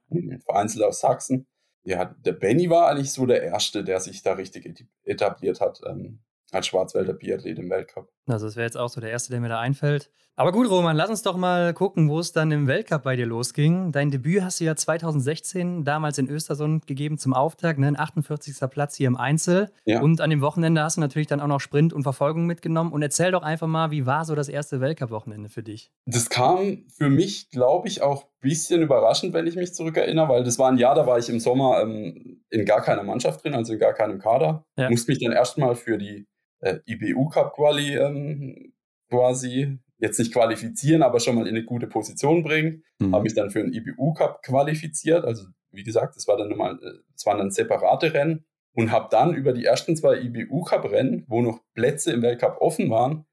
vereinzelt 0.46 0.84
aus 0.84 1.00
Sachsen. 1.00 1.48
Ja, 1.84 2.06
der 2.06 2.34
Benny 2.34 2.70
war 2.70 2.88
eigentlich 2.90 3.12
so 3.12 3.26
der 3.26 3.44
Erste, 3.44 3.84
der 3.84 4.00
sich 4.00 4.24
da 4.24 4.34
richtig 4.34 4.88
etabliert 5.04 5.62
hat. 5.62 5.82
Ähm, 5.86 6.22
als 6.52 6.68
Schwarzwälder 6.68 7.14
Biathlet 7.14 7.60
im 7.60 7.70
Weltcup. 7.70 8.10
Also 8.28 8.46
das 8.48 8.56
wäre 8.56 8.66
jetzt 8.66 8.78
auch 8.78 8.90
so 8.90 9.02
der 9.02 9.12
erste, 9.12 9.32
der 9.32 9.40
mir 9.40 9.50
da 9.50 9.60
einfällt. 9.60 10.10
Aber 10.38 10.52
gut, 10.52 10.70
Roman, 10.70 10.98
lass 10.98 11.10
uns 11.10 11.22
doch 11.22 11.38
mal 11.38 11.74
gucken, 11.74 12.10
wo 12.10 12.20
es 12.20 12.34
dann 12.34 12.52
im 12.52 12.68
Weltcup 12.68 13.04
bei 13.04 13.16
dir 13.16 13.26
losging. 13.26 13.94
Dein 13.94 14.12
Debüt 14.12 14.42
hast 14.42 14.60
du 14.60 14.66
ja 14.66 14.76
2016 14.76 15.86
damals 15.86 16.18
in 16.18 16.30
Östersund 16.30 16.88
gegeben 16.88 17.18
zum 17.18 17.34
Auftakt, 17.34 17.80
ne? 17.80 17.88
ein 17.88 17.98
48. 17.98 18.58
Platz 18.70 18.96
hier 18.96 19.08
im 19.08 19.16
Einzel. 19.16 19.72
Ja. 19.86 20.02
Und 20.02 20.20
an 20.20 20.30
dem 20.30 20.42
Wochenende 20.42 20.84
hast 20.84 20.98
du 20.98 21.02
natürlich 21.02 21.28
dann 21.28 21.40
auch 21.40 21.48
noch 21.48 21.62
Sprint 21.62 21.94
und 21.94 22.04
Verfolgung 22.04 22.48
mitgenommen. 22.48 22.92
Und 22.92 23.02
erzähl 23.02 23.32
doch 23.32 23.44
einfach 23.44 23.68
mal, 23.68 23.92
wie 23.92 24.06
war 24.06 24.26
so 24.26 24.36
das 24.36 24.50
erste 24.50 24.82
Weltcup-Wochenende 24.82 25.48
für 25.48 25.64
dich? 25.64 25.94
Das 26.06 26.30
kam 26.30 26.84
für 26.90 27.10
mich, 27.10 27.50
glaube 27.52 27.88
ich, 27.88 28.02
auch 28.02 28.24
ein 28.24 28.30
bisschen 28.42 28.82
überraschend, 28.82 29.34
wenn 29.34 29.48
ich 29.48 29.56
mich 29.56 29.74
zurückerinnere, 29.74 30.28
weil 30.28 30.44
das 30.44 30.60
war 30.60 30.70
ein 30.70 30.78
Jahr, 30.78 30.96
da 30.96 31.08
war 31.08 31.18
ich 31.18 31.30
im 31.30 31.40
Sommer 31.40 31.82
ähm, 31.82 32.44
in 32.50 32.66
gar 32.66 32.82
keiner 32.82 33.04
Mannschaft 33.04 33.46
drin, 33.46 33.54
also 33.54 33.72
in 33.72 33.80
gar 33.80 33.94
keinem 33.94 34.20
Kader. 34.20 34.66
Ja. 34.78 34.90
Musste 34.90 35.12
mich 35.12 35.24
dann 35.24 35.32
erstmal 35.32 35.76
für 35.76 35.98
die 35.98 36.28
äh, 36.66 36.80
IBU 36.88 37.30
Cup 37.30 37.54
Quali 37.54 37.96
ähm, 37.96 38.74
quasi 39.10 39.78
jetzt 39.98 40.20
nicht 40.20 40.34
qualifizieren, 40.34 41.04
aber 41.04 41.20
schon 41.20 41.36
mal 41.36 41.48
in 41.48 41.56
eine 41.56 41.64
gute 41.64 41.88
Position 41.88 42.44
bringen. 42.44 42.84
Mhm. 43.00 43.14
Habe 43.14 43.24
mich 43.24 43.36
dann 43.36 43.52
für 43.52 43.60
einen 43.60 43.74
IBU 43.74 44.14
Cup 44.14 44.42
qualifiziert. 44.42 45.24
Also 45.24 45.46
wie 45.72 45.84
gesagt, 45.84 46.16
das 46.16 46.28
war 46.28 46.38
dann 46.38 46.50
nochmal, 46.50 46.78
das 47.14 47.24
äh, 47.24 47.26
waren 47.28 47.38
dann 47.38 47.52
separate 47.52 48.14
Rennen 48.14 48.46
und 48.74 48.92
habe 48.92 49.08
dann 49.12 49.34
über 49.36 49.54
die 49.54 49.64
ersten 49.64 49.96
zwei 49.96 50.20
IBU 50.20 50.64
Cup 50.64 50.86
Rennen, 50.86 51.24
wo 51.28 51.42
noch 51.42 51.60
Plätze 51.76 52.12
im 52.12 52.22
Weltcup 52.24 52.58
offen 52.60 52.90
waren, 52.90 53.26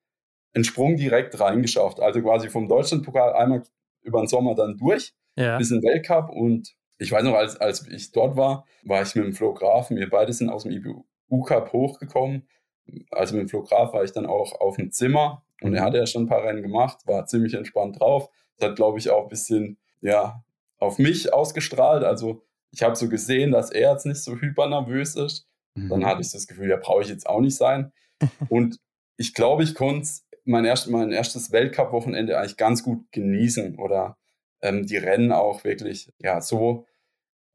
einen 0.54 0.64
Sprung 0.64 0.96
direkt 0.96 1.40
reingeschafft. 1.40 2.00
Also 2.00 2.20
quasi 2.22 2.50
vom 2.50 2.68
Deutschlandpokal 2.68 3.32
einmal 3.32 3.62
über 4.02 4.20
den 4.20 4.28
Sommer 4.28 4.54
dann 4.54 4.76
durch 4.76 5.14
ja. 5.36 5.56
bis 5.56 5.70
in 5.70 5.80
den 5.80 5.88
Weltcup 5.88 6.28
und 6.30 6.74
ich 6.98 7.10
weiß 7.10 7.24
noch, 7.24 7.34
als, 7.34 7.56
als 7.56 7.88
ich 7.88 8.12
dort 8.12 8.36
war, 8.36 8.64
war 8.84 9.02
ich 9.02 9.14
mit 9.16 9.24
dem 9.24 9.32
Flo 9.32 9.54
Graf, 9.54 9.90
wir 9.90 10.10
beide 10.10 10.32
sind 10.32 10.50
aus 10.50 10.64
dem 10.64 10.72
IBU 10.72 11.42
Cup 11.42 11.72
hochgekommen 11.72 12.46
also 13.11 13.35
mit 13.35 13.42
dem 13.42 13.48
Flo 13.48 13.62
Graf 13.62 13.92
war 13.92 14.05
ich 14.05 14.12
dann 14.12 14.26
auch 14.26 14.61
auf 14.61 14.76
dem 14.76 14.90
Zimmer 14.90 15.44
und 15.61 15.74
er 15.74 15.83
mhm. 15.83 15.85
hatte 15.87 15.98
ja 15.98 16.07
schon 16.07 16.24
ein 16.24 16.28
paar 16.28 16.42
Rennen 16.42 16.62
gemacht, 16.62 17.07
war 17.07 17.26
ziemlich 17.26 17.55
entspannt 17.55 18.00
drauf. 18.00 18.28
Das 18.57 18.70
hat, 18.70 18.76
glaube 18.76 18.98
ich, 18.98 19.11
auch 19.11 19.24
ein 19.24 19.28
bisschen, 19.28 19.78
ja, 20.00 20.44
auf 20.78 20.98
mich 20.98 21.33
ausgestrahlt. 21.33 22.05
Also 22.05 22.42
ich 22.70 22.83
habe 22.83 22.96
so 22.96 23.09
gesehen, 23.09 23.52
dass 23.52 23.70
er 23.70 23.92
jetzt 23.92 24.07
nicht 24.07 24.22
so 24.22 24.37
hypernervös 24.37 25.14
ist. 25.14 25.46
Mhm. 25.74 25.88
Dann 25.88 26.07
hatte 26.07 26.22
ich 26.22 26.33
das 26.33 26.46
Gefühl, 26.46 26.68
ja, 26.68 26.76
brauche 26.76 27.02
ich 27.02 27.09
jetzt 27.09 27.28
auch 27.28 27.40
nicht 27.40 27.57
sein. 27.57 27.92
und 28.48 28.78
ich 29.16 29.35
glaube, 29.35 29.62
ich 29.62 29.74
konnte 29.74 30.09
mein, 30.44 30.64
erst, 30.64 30.88
mein 30.90 31.12
erstes 31.12 31.52
Weltcup-Wochenende 31.52 32.38
eigentlich 32.38 32.57
ganz 32.57 32.83
gut 32.83 33.05
genießen 33.12 33.78
oder 33.78 34.16
ähm, 34.61 34.87
die 34.87 34.96
Rennen 34.96 35.33
auch 35.33 35.64
wirklich, 35.64 36.12
ja, 36.18 36.40
so 36.40 36.87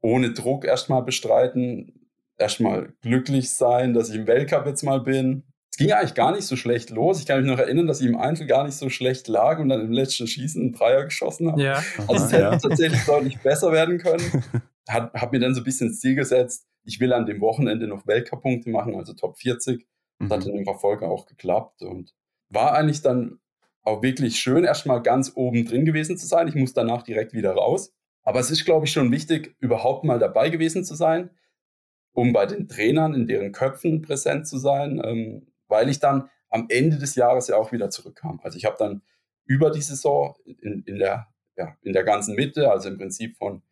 ohne 0.00 0.32
Druck 0.32 0.64
erstmal 0.64 1.02
bestreiten, 1.02 1.97
erstmal 2.38 2.92
glücklich 3.02 3.50
sein, 3.50 3.94
dass 3.94 4.10
ich 4.10 4.16
im 4.16 4.26
Weltcup 4.26 4.66
jetzt 4.66 4.82
mal 4.82 5.00
bin. 5.00 5.44
Es 5.70 5.78
ging 5.78 5.92
eigentlich 5.92 6.14
gar 6.14 6.32
nicht 6.32 6.44
so 6.44 6.56
schlecht 6.56 6.90
los. 6.90 7.20
Ich 7.20 7.26
kann 7.26 7.40
mich 7.40 7.50
noch 7.50 7.58
erinnern, 7.58 7.86
dass 7.86 8.00
ich 8.00 8.06
im 8.06 8.16
Einzel 8.16 8.46
gar 8.46 8.64
nicht 8.64 8.76
so 8.76 8.88
schlecht 8.88 9.28
lag 9.28 9.58
und 9.58 9.68
dann 9.68 9.80
im 9.80 9.92
letzten 9.92 10.26
Schießen 10.26 10.62
einen 10.62 10.72
Dreier 10.72 11.04
geschossen 11.04 11.52
habe. 11.52 11.62
Ja. 11.62 11.82
Also 12.06 12.24
es 12.24 12.32
hätte 12.32 12.42
ja. 12.42 12.56
tatsächlich 12.56 13.04
deutlich 13.04 13.38
besser 13.40 13.72
werden 13.72 13.98
können. 13.98 14.44
Hat, 14.88 15.12
habe 15.12 15.36
mir 15.36 15.40
dann 15.40 15.54
so 15.54 15.60
ein 15.60 15.64
bisschen 15.64 15.88
das 15.88 16.00
Ziel 16.00 16.14
gesetzt, 16.14 16.66
ich 16.84 16.98
will 16.98 17.12
an 17.12 17.26
dem 17.26 17.42
Wochenende 17.42 17.86
noch 17.86 18.06
Weltcup-Punkte 18.06 18.70
machen, 18.70 18.96
also 18.96 19.12
Top 19.12 19.36
40. 19.36 19.86
Das 20.18 20.28
mhm. 20.28 20.32
hat 20.32 20.46
dann 20.46 20.56
im 20.56 20.64
Verfolger 20.64 21.08
auch 21.08 21.26
geklappt 21.26 21.82
und 21.82 22.14
war 22.48 22.72
eigentlich 22.72 23.02
dann 23.02 23.38
auch 23.82 24.02
wirklich 24.02 24.38
schön, 24.38 24.64
erstmal 24.64 25.02
ganz 25.02 25.32
oben 25.34 25.66
drin 25.66 25.84
gewesen 25.84 26.16
zu 26.16 26.26
sein. 26.26 26.48
Ich 26.48 26.54
muss 26.54 26.72
danach 26.72 27.02
direkt 27.02 27.34
wieder 27.34 27.52
raus. 27.52 27.92
Aber 28.22 28.40
es 28.40 28.50
ist, 28.50 28.64
glaube 28.64 28.86
ich, 28.86 28.92
schon 28.92 29.10
wichtig, 29.10 29.56
überhaupt 29.58 30.04
mal 30.04 30.18
dabei 30.18 30.50
gewesen 30.50 30.84
zu 30.84 30.94
sein, 30.94 31.30
um 32.18 32.32
bei 32.32 32.46
den 32.46 32.66
Trainern 32.66 33.14
in 33.14 33.28
deren 33.28 33.52
Köpfen 33.52 34.02
präsent 34.02 34.48
zu 34.48 34.58
sein, 34.58 35.00
ähm, 35.04 35.46
weil 35.68 35.88
ich 35.88 36.00
dann 36.00 36.28
am 36.48 36.66
Ende 36.68 36.98
des 36.98 37.14
Jahres 37.14 37.46
ja 37.46 37.56
auch 37.56 37.70
wieder 37.70 37.90
zurückkam. 37.90 38.40
Also 38.42 38.58
ich 38.58 38.64
habe 38.64 38.74
dann 38.76 39.02
über 39.46 39.70
die 39.70 39.80
Saison 39.80 40.34
in, 40.44 40.82
in, 40.82 40.98
der, 40.98 41.28
ja, 41.56 41.76
in 41.80 41.92
der 41.92 42.02
ganzen 42.02 42.34
Mitte, 42.34 42.72
also 42.72 42.88
im 42.88 42.98
Prinzip 42.98 43.36
von 43.36 43.62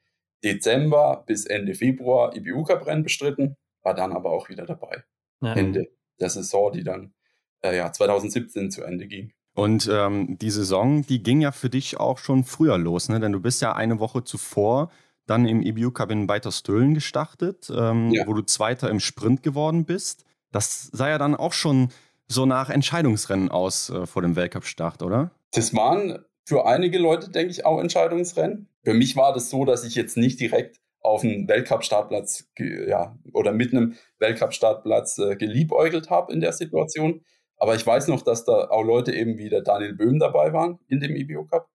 Dezember 0.44 1.24
bis 1.26 1.44
Ende 1.44 1.74
Februar 1.74 2.36
IBU 2.36 2.62
Cup 2.62 2.86
Rennen 2.86 3.02
bestritten, 3.02 3.56
war 3.82 3.94
dann 3.94 4.12
aber 4.12 4.30
auch 4.30 4.48
wieder 4.48 4.64
dabei. 4.64 5.02
Ja. 5.40 5.54
Ende 5.54 5.88
der 6.20 6.30
Saison, 6.30 6.70
die 6.70 6.84
dann 6.84 7.14
äh, 7.62 7.76
ja, 7.76 7.90
2017 7.90 8.70
zu 8.70 8.84
Ende 8.84 9.08
ging. 9.08 9.32
Und 9.54 9.88
ähm, 9.90 10.38
die 10.38 10.50
Saison, 10.50 11.04
die 11.04 11.20
ging 11.20 11.40
ja 11.40 11.50
für 11.50 11.68
dich 11.68 11.98
auch 11.98 12.18
schon 12.18 12.44
früher 12.44 12.78
los, 12.78 13.08
ne? 13.08 13.18
denn 13.18 13.32
du 13.32 13.40
bist 13.40 13.60
ja 13.60 13.74
eine 13.74 13.98
Woche 13.98 14.22
zuvor 14.22 14.92
dann 15.26 15.46
im 15.46 15.62
EBU 15.62 15.90
Cup 15.90 16.10
in 16.10 16.28
Weiterstöhlen 16.28 16.94
gestartet, 16.94 17.70
ähm, 17.74 18.10
ja. 18.10 18.26
wo 18.26 18.34
du 18.34 18.42
Zweiter 18.42 18.90
im 18.90 19.00
Sprint 19.00 19.42
geworden 19.42 19.84
bist. 19.84 20.24
Das 20.52 20.88
sah 20.92 21.08
ja 21.08 21.18
dann 21.18 21.34
auch 21.34 21.52
schon 21.52 21.90
so 22.28 22.46
nach 22.46 22.70
Entscheidungsrennen 22.70 23.50
aus 23.50 23.90
äh, 23.90 24.06
vor 24.06 24.22
dem 24.22 24.36
Weltcup-Start, 24.36 25.02
oder? 25.02 25.30
Das 25.52 25.74
waren 25.74 26.24
für 26.44 26.66
einige 26.66 26.98
Leute, 26.98 27.30
denke 27.30 27.50
ich, 27.50 27.64
auch 27.64 27.80
Entscheidungsrennen. 27.80 28.68
Für 28.84 28.94
mich 28.94 29.16
war 29.16 29.32
das 29.32 29.50
so, 29.50 29.64
dass 29.64 29.84
ich 29.84 29.94
jetzt 29.94 30.16
nicht 30.16 30.40
direkt 30.40 30.80
auf 31.00 31.22
einen 31.22 31.48
Weltcup-Startplatz 31.48 32.48
ja, 32.58 33.16
oder 33.32 33.52
mit 33.52 33.72
einem 33.72 33.94
Weltcup-Startplatz 34.18 35.18
äh, 35.18 35.36
geliebäugelt 35.36 36.10
habe 36.10 36.32
in 36.32 36.40
der 36.40 36.52
Situation, 36.52 37.22
aber 37.58 37.74
ich 37.74 37.86
weiß 37.86 38.08
noch, 38.08 38.22
dass 38.22 38.44
da 38.44 38.68
auch 38.68 38.82
Leute 38.82 39.14
eben 39.14 39.38
wie 39.38 39.48
der 39.48 39.62
Daniel 39.62 39.94
Böhm 39.94 40.18
dabei 40.18 40.52
waren 40.52 40.78
in 40.88 41.00
dem 41.00 41.16
IBO 41.16 41.42
e 41.42 41.46
Cup. 41.46 41.68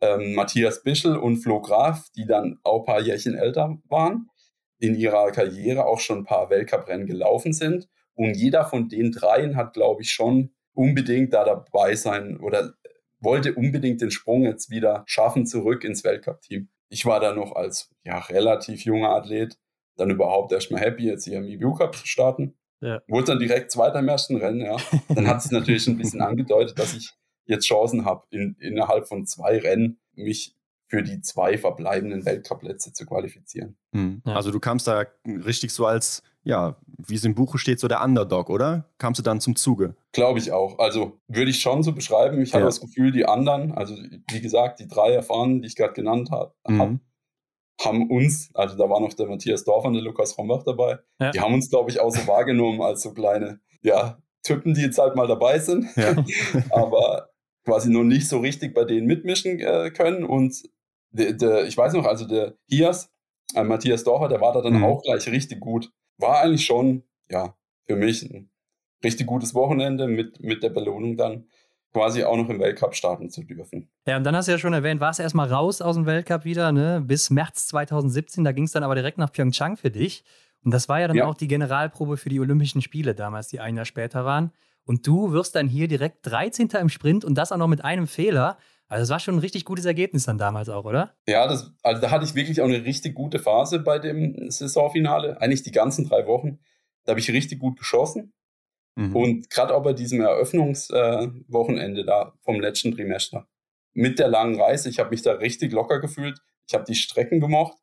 Ähm, 0.00 0.34
Matthias 0.34 0.82
Bischel 0.82 1.16
und 1.16 1.38
Flo 1.38 1.60
Graf, 1.60 2.08
die 2.16 2.26
dann 2.26 2.58
auch 2.62 2.80
ein 2.80 2.84
paar 2.84 3.00
Jährchen 3.00 3.34
älter 3.34 3.78
waren, 3.88 4.28
in 4.78 4.94
ihrer 4.94 5.30
Karriere 5.30 5.86
auch 5.86 6.00
schon 6.00 6.18
ein 6.18 6.24
paar 6.24 6.50
Weltcuprennen 6.50 7.06
gelaufen 7.06 7.52
sind. 7.52 7.88
Und 8.14 8.34
jeder 8.34 8.64
von 8.64 8.88
den 8.88 9.12
dreien 9.12 9.56
hat, 9.56 9.72
glaube 9.72 10.02
ich, 10.02 10.12
schon 10.12 10.50
unbedingt 10.72 11.32
da 11.32 11.44
dabei 11.44 11.94
sein 11.94 12.38
oder 12.38 12.74
wollte 13.20 13.54
unbedingt 13.54 14.00
den 14.00 14.10
Sprung 14.10 14.44
jetzt 14.44 14.70
wieder 14.70 15.04
schaffen 15.06 15.46
zurück 15.46 15.84
ins 15.84 16.04
Weltcup-Team. 16.04 16.68
Ich 16.90 17.06
war 17.06 17.20
da 17.20 17.32
noch 17.32 17.52
als 17.56 17.90
ja, 18.04 18.18
relativ 18.18 18.84
junger 18.84 19.10
Athlet 19.10 19.56
dann 19.96 20.10
überhaupt 20.10 20.52
erstmal 20.52 20.80
happy, 20.80 21.04
jetzt 21.04 21.24
hier 21.24 21.38
im 21.38 21.44
IBU 21.44 21.74
e 21.74 21.78
Cup 21.78 21.96
zu 21.96 22.06
starten. 22.06 22.54
Ja. 22.80 23.00
Wurde 23.08 23.26
dann 23.26 23.38
direkt 23.38 23.70
Zweiter 23.70 24.00
im 24.00 24.08
ersten 24.08 24.36
Rennen, 24.36 24.60
ja. 24.60 24.76
Dann 25.08 25.26
hat 25.26 25.38
es 25.38 25.50
natürlich 25.50 25.86
ein 25.86 25.96
bisschen 25.96 26.20
angedeutet, 26.20 26.78
dass 26.78 26.94
ich 26.94 27.12
jetzt 27.46 27.66
Chancen 27.66 28.04
habe, 28.04 28.24
in, 28.30 28.56
innerhalb 28.58 29.08
von 29.08 29.26
zwei 29.26 29.58
Rennen 29.58 29.98
mich 30.14 30.56
für 30.86 31.02
die 31.02 31.20
zwei 31.20 31.58
verbleibenden 31.58 32.24
Weltcup-Plätze 32.24 32.92
zu 32.92 33.06
qualifizieren. 33.06 33.76
Mhm. 33.92 34.22
Ja. 34.26 34.34
Also 34.34 34.50
du 34.50 34.60
kamst 34.60 34.86
da 34.86 35.04
richtig 35.26 35.72
so 35.72 35.86
als, 35.86 36.22
ja, 36.42 36.76
wie 36.86 37.14
es 37.14 37.24
im 37.24 37.34
Buche 37.34 37.58
steht, 37.58 37.80
so 37.80 37.88
der 37.88 38.02
Underdog, 38.02 38.50
oder? 38.50 38.90
Kamst 38.98 39.18
du 39.18 39.22
dann 39.22 39.40
zum 39.40 39.56
Zuge? 39.56 39.96
Glaube 40.12 40.38
ich 40.38 40.52
auch. 40.52 40.78
Also 40.78 41.18
würde 41.26 41.50
ich 41.50 41.60
schon 41.60 41.82
so 41.82 41.92
beschreiben. 41.92 42.40
Ich 42.42 42.50
ja. 42.50 42.54
habe 42.54 42.66
das 42.66 42.80
Gefühl, 42.80 43.12
die 43.12 43.26
anderen, 43.26 43.72
also 43.72 43.96
wie 44.30 44.40
gesagt, 44.40 44.78
die 44.80 44.86
drei 44.86 45.12
Erfahrenen, 45.12 45.62
die 45.62 45.68
ich 45.68 45.76
gerade 45.76 45.94
genannt 45.94 46.30
habe, 46.30 46.54
mhm 46.68 47.00
haben 47.82 48.10
uns, 48.10 48.50
also 48.54 48.76
da 48.76 48.88
war 48.88 49.00
noch 49.00 49.14
der 49.14 49.26
Matthias 49.26 49.64
Dorf 49.64 49.84
und 49.84 49.94
der 49.94 50.02
Lukas 50.02 50.36
Rombach 50.38 50.62
dabei, 50.62 50.98
ja. 51.20 51.30
die 51.30 51.40
haben 51.40 51.54
uns, 51.54 51.70
glaube 51.70 51.90
ich, 51.90 52.00
auch 52.00 52.10
so 52.10 52.26
wahrgenommen 52.26 52.80
als 52.82 53.02
so 53.02 53.12
kleine, 53.12 53.60
ja, 53.82 54.18
Typen, 54.42 54.74
die 54.74 54.82
jetzt 54.82 54.98
halt 54.98 55.16
mal 55.16 55.26
dabei 55.26 55.58
sind, 55.58 55.86
ja. 55.96 56.14
aber 56.70 57.30
quasi 57.64 57.90
noch 57.90 58.04
nicht 58.04 58.28
so 58.28 58.38
richtig 58.38 58.74
bei 58.74 58.84
denen 58.84 59.06
mitmischen 59.06 59.58
äh, 59.60 59.90
können. 59.90 60.24
Und 60.24 60.68
de, 61.10 61.32
de, 61.32 61.66
ich 61.66 61.76
weiß 61.76 61.92
noch, 61.94 62.04
also 62.04 62.26
der 62.26 62.54
Hias, 62.68 63.10
äh, 63.54 63.64
Matthias 63.64 64.04
Dorfer, 64.04 64.28
der 64.28 64.40
war 64.40 64.52
da 64.52 64.60
dann 64.62 64.78
mhm. 64.78 64.84
auch 64.84 65.02
gleich 65.02 65.26
richtig 65.28 65.60
gut. 65.60 65.90
War 66.18 66.42
eigentlich 66.42 66.64
schon, 66.64 67.02
ja, 67.30 67.56
für 67.86 67.96
mich 67.96 68.22
ein 68.22 68.50
richtig 69.02 69.26
gutes 69.26 69.54
Wochenende 69.54 70.06
mit, 70.06 70.40
mit 70.40 70.62
der 70.62 70.70
Belohnung 70.70 71.16
dann 71.16 71.46
quasi 71.92 72.24
auch 72.24 72.36
noch 72.36 72.48
im 72.48 72.58
Weltcup 72.58 72.94
starten 72.94 73.30
zu 73.30 73.44
dürfen. 73.44 73.88
Ja, 74.06 74.16
und 74.16 74.24
dann 74.24 74.34
hast 74.34 74.48
du 74.48 74.52
ja 74.52 74.58
schon 74.58 74.72
erwähnt, 74.72 75.00
warst 75.00 75.20
du 75.20 75.22
erstmal 75.22 75.50
raus 75.50 75.80
aus 75.80 75.94
dem 75.94 76.06
Weltcup 76.06 76.44
wieder, 76.44 76.72
ne? 76.72 77.02
bis 77.04 77.30
März 77.30 77.68
2017. 77.68 78.42
Da 78.42 78.52
ging 78.52 78.64
es 78.64 78.72
dann 78.72 78.82
aber 78.82 78.96
direkt 78.96 79.18
nach 79.18 79.32
Pyeongchang 79.32 79.76
für 79.76 79.90
dich. 79.90 80.24
Und 80.64 80.72
das 80.72 80.88
war 80.88 81.00
ja 81.00 81.06
dann 81.06 81.16
ja. 81.16 81.26
auch 81.26 81.34
die 81.34 81.46
Generalprobe 81.46 82.16
für 82.16 82.30
die 82.30 82.40
Olympischen 82.40 82.82
Spiele 82.82 83.14
damals, 83.14 83.48
die 83.48 83.60
ein 83.60 83.76
Jahr 83.76 83.84
später 83.84 84.24
waren. 84.24 84.50
Und 84.84 85.06
du 85.06 85.32
wirst 85.32 85.54
dann 85.54 85.68
hier 85.68 85.88
direkt 85.88 86.26
13. 86.26 86.68
im 86.80 86.88
Sprint 86.88 87.24
und 87.24 87.36
das 87.36 87.52
auch 87.52 87.56
noch 87.56 87.68
mit 87.68 87.84
einem 87.84 88.06
Fehler. 88.06 88.58
Also 88.86 89.02
das 89.02 89.10
war 89.10 89.20
schon 89.20 89.36
ein 89.36 89.40
richtig 89.40 89.64
gutes 89.64 89.86
Ergebnis 89.86 90.24
dann 90.24 90.38
damals 90.38 90.68
auch, 90.68 90.84
oder? 90.84 91.14
Ja, 91.26 91.46
das, 91.46 91.72
also 91.82 92.00
da 92.00 92.10
hatte 92.10 92.24
ich 92.24 92.34
wirklich 92.34 92.60
auch 92.60 92.66
eine 92.66 92.84
richtig 92.84 93.14
gute 93.14 93.38
Phase 93.38 93.78
bei 93.78 93.98
dem 93.98 94.50
Saisonfinale. 94.50 95.40
Eigentlich 95.40 95.62
die 95.62 95.72
ganzen 95.72 96.06
drei 96.06 96.26
Wochen. 96.26 96.58
Da 97.04 97.10
habe 97.10 97.20
ich 97.20 97.30
richtig 97.30 97.58
gut 97.58 97.78
geschossen. 97.78 98.32
Mhm. 98.96 99.16
Und 99.16 99.50
gerade 99.50 99.74
auch 99.74 99.82
bei 99.82 99.94
diesem 99.94 100.20
Eröffnungswochenende 100.20 102.02
äh, 102.02 102.06
da 102.06 102.34
vom 102.42 102.60
letzten 102.60 102.92
Trimester 102.92 103.48
mit 103.94 104.18
der 104.18 104.28
langen 104.28 104.60
Reise, 104.60 104.88
ich 104.90 104.98
habe 104.98 105.10
mich 105.10 105.22
da 105.22 105.32
richtig 105.32 105.72
locker 105.72 106.00
gefühlt. 106.00 106.40
Ich 106.68 106.74
habe 106.74 106.84
die 106.84 106.94
Strecken 106.94 107.40
gemocht 107.40 107.78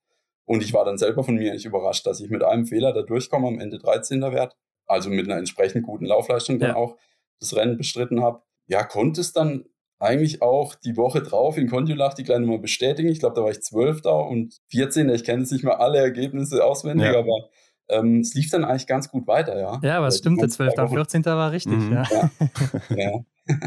und 0.45 0.61
ich 0.61 0.73
war 0.73 0.85
dann 0.85 0.97
selber 0.97 1.23
von 1.23 1.35
mir 1.35 1.53
nicht 1.53 1.65
überrascht, 1.65 2.05
dass 2.05 2.19
ich 2.19 2.29
mit 2.29 2.43
einem 2.43 2.65
Fehler 2.65 2.93
da 2.93 3.01
durchkomme, 3.01 3.47
am 3.47 3.59
Ende 3.59 3.79
13. 3.79 4.21
Wert, 4.21 4.55
also 4.91 5.09
mit 5.09 5.27
einer 5.27 5.37
entsprechend 5.37 5.83
guten 5.85 6.05
Laufleistung 6.05 6.59
dann 6.59 6.71
auch 6.71 6.97
das 7.39 7.55
Rennen 7.55 7.77
bestritten 7.77 8.21
habe. 8.21 8.41
Ja, 8.67 8.83
konnte 8.83 9.21
es 9.21 9.33
dann 9.33 9.65
eigentlich 9.99 10.41
auch 10.41 10.75
die 10.75 10.97
Woche 10.97 11.21
drauf 11.21 11.57
in 11.57 11.69
Kontiolach 11.69 12.13
die 12.13 12.23
kleine 12.23 12.45
mal 12.45 12.59
bestätigen. 12.59 13.09
Ich 13.09 13.19
glaube, 13.19 13.35
da 13.35 13.43
war 13.43 13.51
ich 13.51 13.61
12. 13.61 14.05
und 14.05 14.57
14. 14.69 15.09
Ich 15.09 15.23
kenne 15.23 15.41
jetzt 15.41 15.51
nicht 15.51 15.63
mehr 15.63 15.79
alle 15.79 15.99
Ergebnisse 15.99 16.65
auswendig, 16.65 17.07
ja. 17.07 17.19
aber 17.19 17.49
ähm, 17.89 18.21
es 18.21 18.33
lief 18.33 18.49
dann 18.49 18.63
eigentlich 18.63 18.87
ganz 18.87 19.09
gut 19.09 19.27
weiter, 19.27 19.59
ja. 19.59 19.79
Ja, 19.83 19.97
aber 19.97 20.07
es 20.07 20.17
stimmt, 20.17 20.41
der 20.41 20.49
12. 20.49 20.77
und 20.77 20.89
14. 20.89 21.25
war 21.25 21.51
richtig, 21.51 21.77
mhm. 21.77 21.93
ja. 21.93 22.03
ja. 22.09 22.95
ja. 22.95 23.25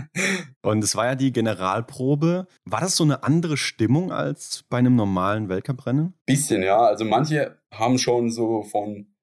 und 0.62 0.82
es 0.82 0.96
war 0.96 1.06
ja 1.06 1.14
die 1.14 1.32
Generalprobe. 1.32 2.46
War 2.64 2.80
das 2.80 2.96
so 2.96 3.04
eine 3.04 3.22
andere 3.22 3.56
Stimmung 3.56 4.12
als 4.12 4.64
bei 4.68 4.78
einem 4.78 4.96
normalen 4.96 5.48
Weltcuprennen? 5.48 6.14
Bisschen, 6.26 6.62
ja. 6.62 6.78
Also 6.78 7.04
manche 7.04 7.58
haben 7.72 7.98
schon 7.98 8.30
so 8.30 8.62
von, 8.62 9.13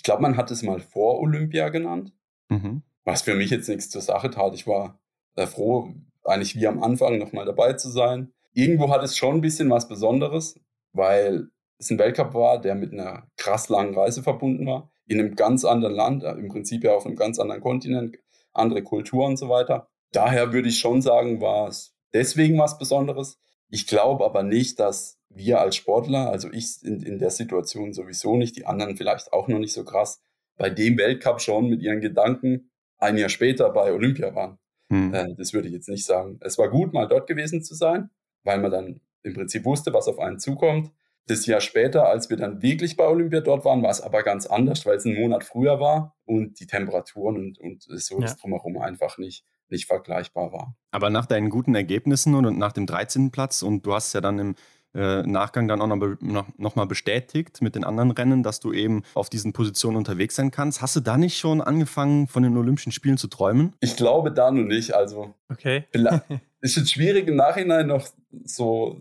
ich 0.00 0.02
glaube, 0.02 0.22
man 0.22 0.38
hat 0.38 0.50
es 0.50 0.62
mal 0.62 0.80
vor 0.80 1.20
Olympia 1.20 1.68
genannt, 1.68 2.14
mhm. 2.48 2.80
was 3.04 3.20
für 3.20 3.34
mich 3.34 3.50
jetzt 3.50 3.68
nichts 3.68 3.90
zur 3.90 4.00
Sache 4.00 4.30
tat. 4.30 4.54
Ich 4.54 4.66
war 4.66 4.98
äh, 5.36 5.46
froh, 5.46 5.92
eigentlich 6.24 6.56
wie 6.56 6.66
am 6.66 6.82
Anfang 6.82 7.18
nochmal 7.18 7.44
dabei 7.44 7.74
zu 7.74 7.90
sein. 7.90 8.32
Irgendwo 8.54 8.88
hat 8.88 9.04
es 9.04 9.18
schon 9.18 9.34
ein 9.34 9.40
bisschen 9.42 9.68
was 9.68 9.88
Besonderes, 9.88 10.58
weil 10.94 11.48
es 11.76 11.90
ein 11.90 11.98
Weltcup 11.98 12.32
war, 12.32 12.58
der 12.58 12.76
mit 12.76 12.94
einer 12.94 13.26
krass 13.36 13.68
langen 13.68 13.94
Reise 13.94 14.22
verbunden 14.22 14.66
war, 14.66 14.90
in 15.04 15.20
einem 15.20 15.36
ganz 15.36 15.66
anderen 15.66 15.94
Land, 15.94 16.24
äh, 16.24 16.32
im 16.32 16.48
Prinzip 16.48 16.82
ja 16.82 16.94
auf 16.94 17.04
einem 17.04 17.16
ganz 17.16 17.38
anderen 17.38 17.60
Kontinent, 17.60 18.16
andere 18.54 18.82
Kultur 18.82 19.26
und 19.26 19.36
so 19.36 19.50
weiter. 19.50 19.90
Daher 20.12 20.54
würde 20.54 20.70
ich 20.70 20.78
schon 20.78 21.02
sagen, 21.02 21.42
war 21.42 21.68
es 21.68 21.94
deswegen 22.14 22.58
was 22.58 22.78
Besonderes. 22.78 23.38
Ich 23.70 23.86
glaube 23.86 24.24
aber 24.24 24.42
nicht, 24.42 24.80
dass 24.80 25.18
wir 25.28 25.60
als 25.60 25.76
Sportler, 25.76 26.30
also 26.30 26.50
ich 26.52 26.82
in, 26.82 27.02
in 27.02 27.18
der 27.18 27.30
Situation 27.30 27.92
sowieso 27.92 28.36
nicht, 28.36 28.56
die 28.56 28.66
anderen 28.66 28.96
vielleicht 28.96 29.32
auch 29.32 29.48
noch 29.48 29.58
nicht 29.58 29.72
so 29.72 29.84
krass, 29.84 30.20
bei 30.56 30.70
dem 30.70 30.98
Weltcup 30.98 31.40
schon 31.40 31.68
mit 31.68 31.80
ihren 31.80 32.00
Gedanken 32.00 32.70
ein 32.98 33.16
Jahr 33.16 33.28
später 33.28 33.70
bei 33.70 33.92
Olympia 33.92 34.34
waren. 34.34 34.58
Hm. 34.90 35.14
Äh, 35.14 35.34
das 35.36 35.54
würde 35.54 35.68
ich 35.68 35.74
jetzt 35.74 35.88
nicht 35.88 36.04
sagen. 36.04 36.38
Es 36.42 36.58
war 36.58 36.68
gut, 36.68 36.92
mal 36.92 37.06
dort 37.06 37.26
gewesen 37.26 37.62
zu 37.62 37.74
sein, 37.74 38.10
weil 38.42 38.58
man 38.58 38.70
dann 38.70 39.00
im 39.22 39.34
Prinzip 39.34 39.64
wusste, 39.64 39.92
was 39.92 40.08
auf 40.08 40.18
einen 40.18 40.38
zukommt. 40.38 40.90
Das 41.26 41.46
Jahr 41.46 41.60
später, 41.60 42.08
als 42.08 42.28
wir 42.28 42.36
dann 42.36 42.60
wirklich 42.60 42.96
bei 42.96 43.06
Olympia 43.06 43.40
dort 43.40 43.64
waren, 43.64 43.82
war 43.82 43.90
es 43.90 44.00
aber 44.00 44.22
ganz 44.22 44.46
anders, 44.46 44.84
weil 44.84 44.96
es 44.96 45.06
einen 45.06 45.20
Monat 45.20 45.44
früher 45.44 45.78
war 45.78 46.16
und 46.24 46.58
die 46.58 46.66
Temperaturen 46.66 47.36
und, 47.36 47.58
und 47.58 47.82
so 47.82 48.16
ja. 48.16 48.22
das 48.22 48.36
Drumherum 48.36 48.78
einfach 48.78 49.16
nicht, 49.16 49.44
nicht 49.70 49.86
vergleichbar 49.86 50.52
war. 50.52 50.76
Aber 50.90 51.10
nach 51.10 51.26
deinen 51.26 51.50
guten 51.50 51.74
Ergebnissen 51.74 52.34
und 52.34 52.58
nach 52.58 52.72
dem 52.72 52.86
13. 52.86 53.30
Platz 53.30 53.62
und 53.62 53.86
du 53.86 53.94
hast 53.94 54.12
ja 54.12 54.20
dann 54.20 54.38
im 54.38 54.54
äh, 54.94 55.22
Nachgang 55.22 55.68
dann 55.68 55.80
auch 55.80 55.86
noch, 55.86 56.20
noch, 56.20 56.46
noch, 56.58 56.74
mal 56.74 56.86
bestätigt 56.86 57.62
mit 57.62 57.76
den 57.76 57.84
anderen 57.84 58.10
Rennen, 58.10 58.42
dass 58.42 58.58
du 58.58 58.72
eben 58.72 59.04
auf 59.14 59.30
diesen 59.30 59.52
Positionen 59.52 59.96
unterwegs 59.96 60.34
sein 60.34 60.50
kannst. 60.50 60.82
Hast 60.82 60.96
du 60.96 61.00
da 61.00 61.16
nicht 61.16 61.38
schon 61.38 61.60
angefangen, 61.60 62.26
von 62.26 62.42
den 62.42 62.56
Olympischen 62.56 62.90
Spielen 62.90 63.16
zu 63.16 63.28
träumen? 63.28 63.74
Ich 63.80 63.96
glaube 63.96 64.32
da 64.32 64.50
noch 64.50 64.64
nicht. 64.64 64.92
Also, 64.92 65.34
okay. 65.48 65.84
ist 66.60 66.76
jetzt 66.76 66.92
schwierig 66.92 67.28
im 67.28 67.36
Nachhinein 67.36 67.86
noch 67.86 68.08
so 68.44 69.00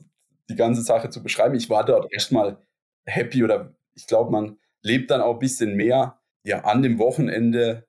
die 0.49 0.55
ganze 0.55 0.83
Sache 0.83 1.09
zu 1.09 1.23
beschreiben. 1.23 1.55
Ich 1.55 1.69
war 1.69 1.83
dort 1.85 2.11
erstmal 2.13 2.57
happy 3.05 3.43
oder 3.43 3.73
ich 3.95 4.05
glaube, 4.05 4.31
man 4.31 4.57
lebt 4.83 5.09
dann 5.11 5.21
auch 5.21 5.33
ein 5.33 5.39
bisschen 5.39 5.75
mehr 5.75 6.19
ja, 6.43 6.63
an 6.63 6.81
dem 6.81 6.99
Wochenende 6.99 7.87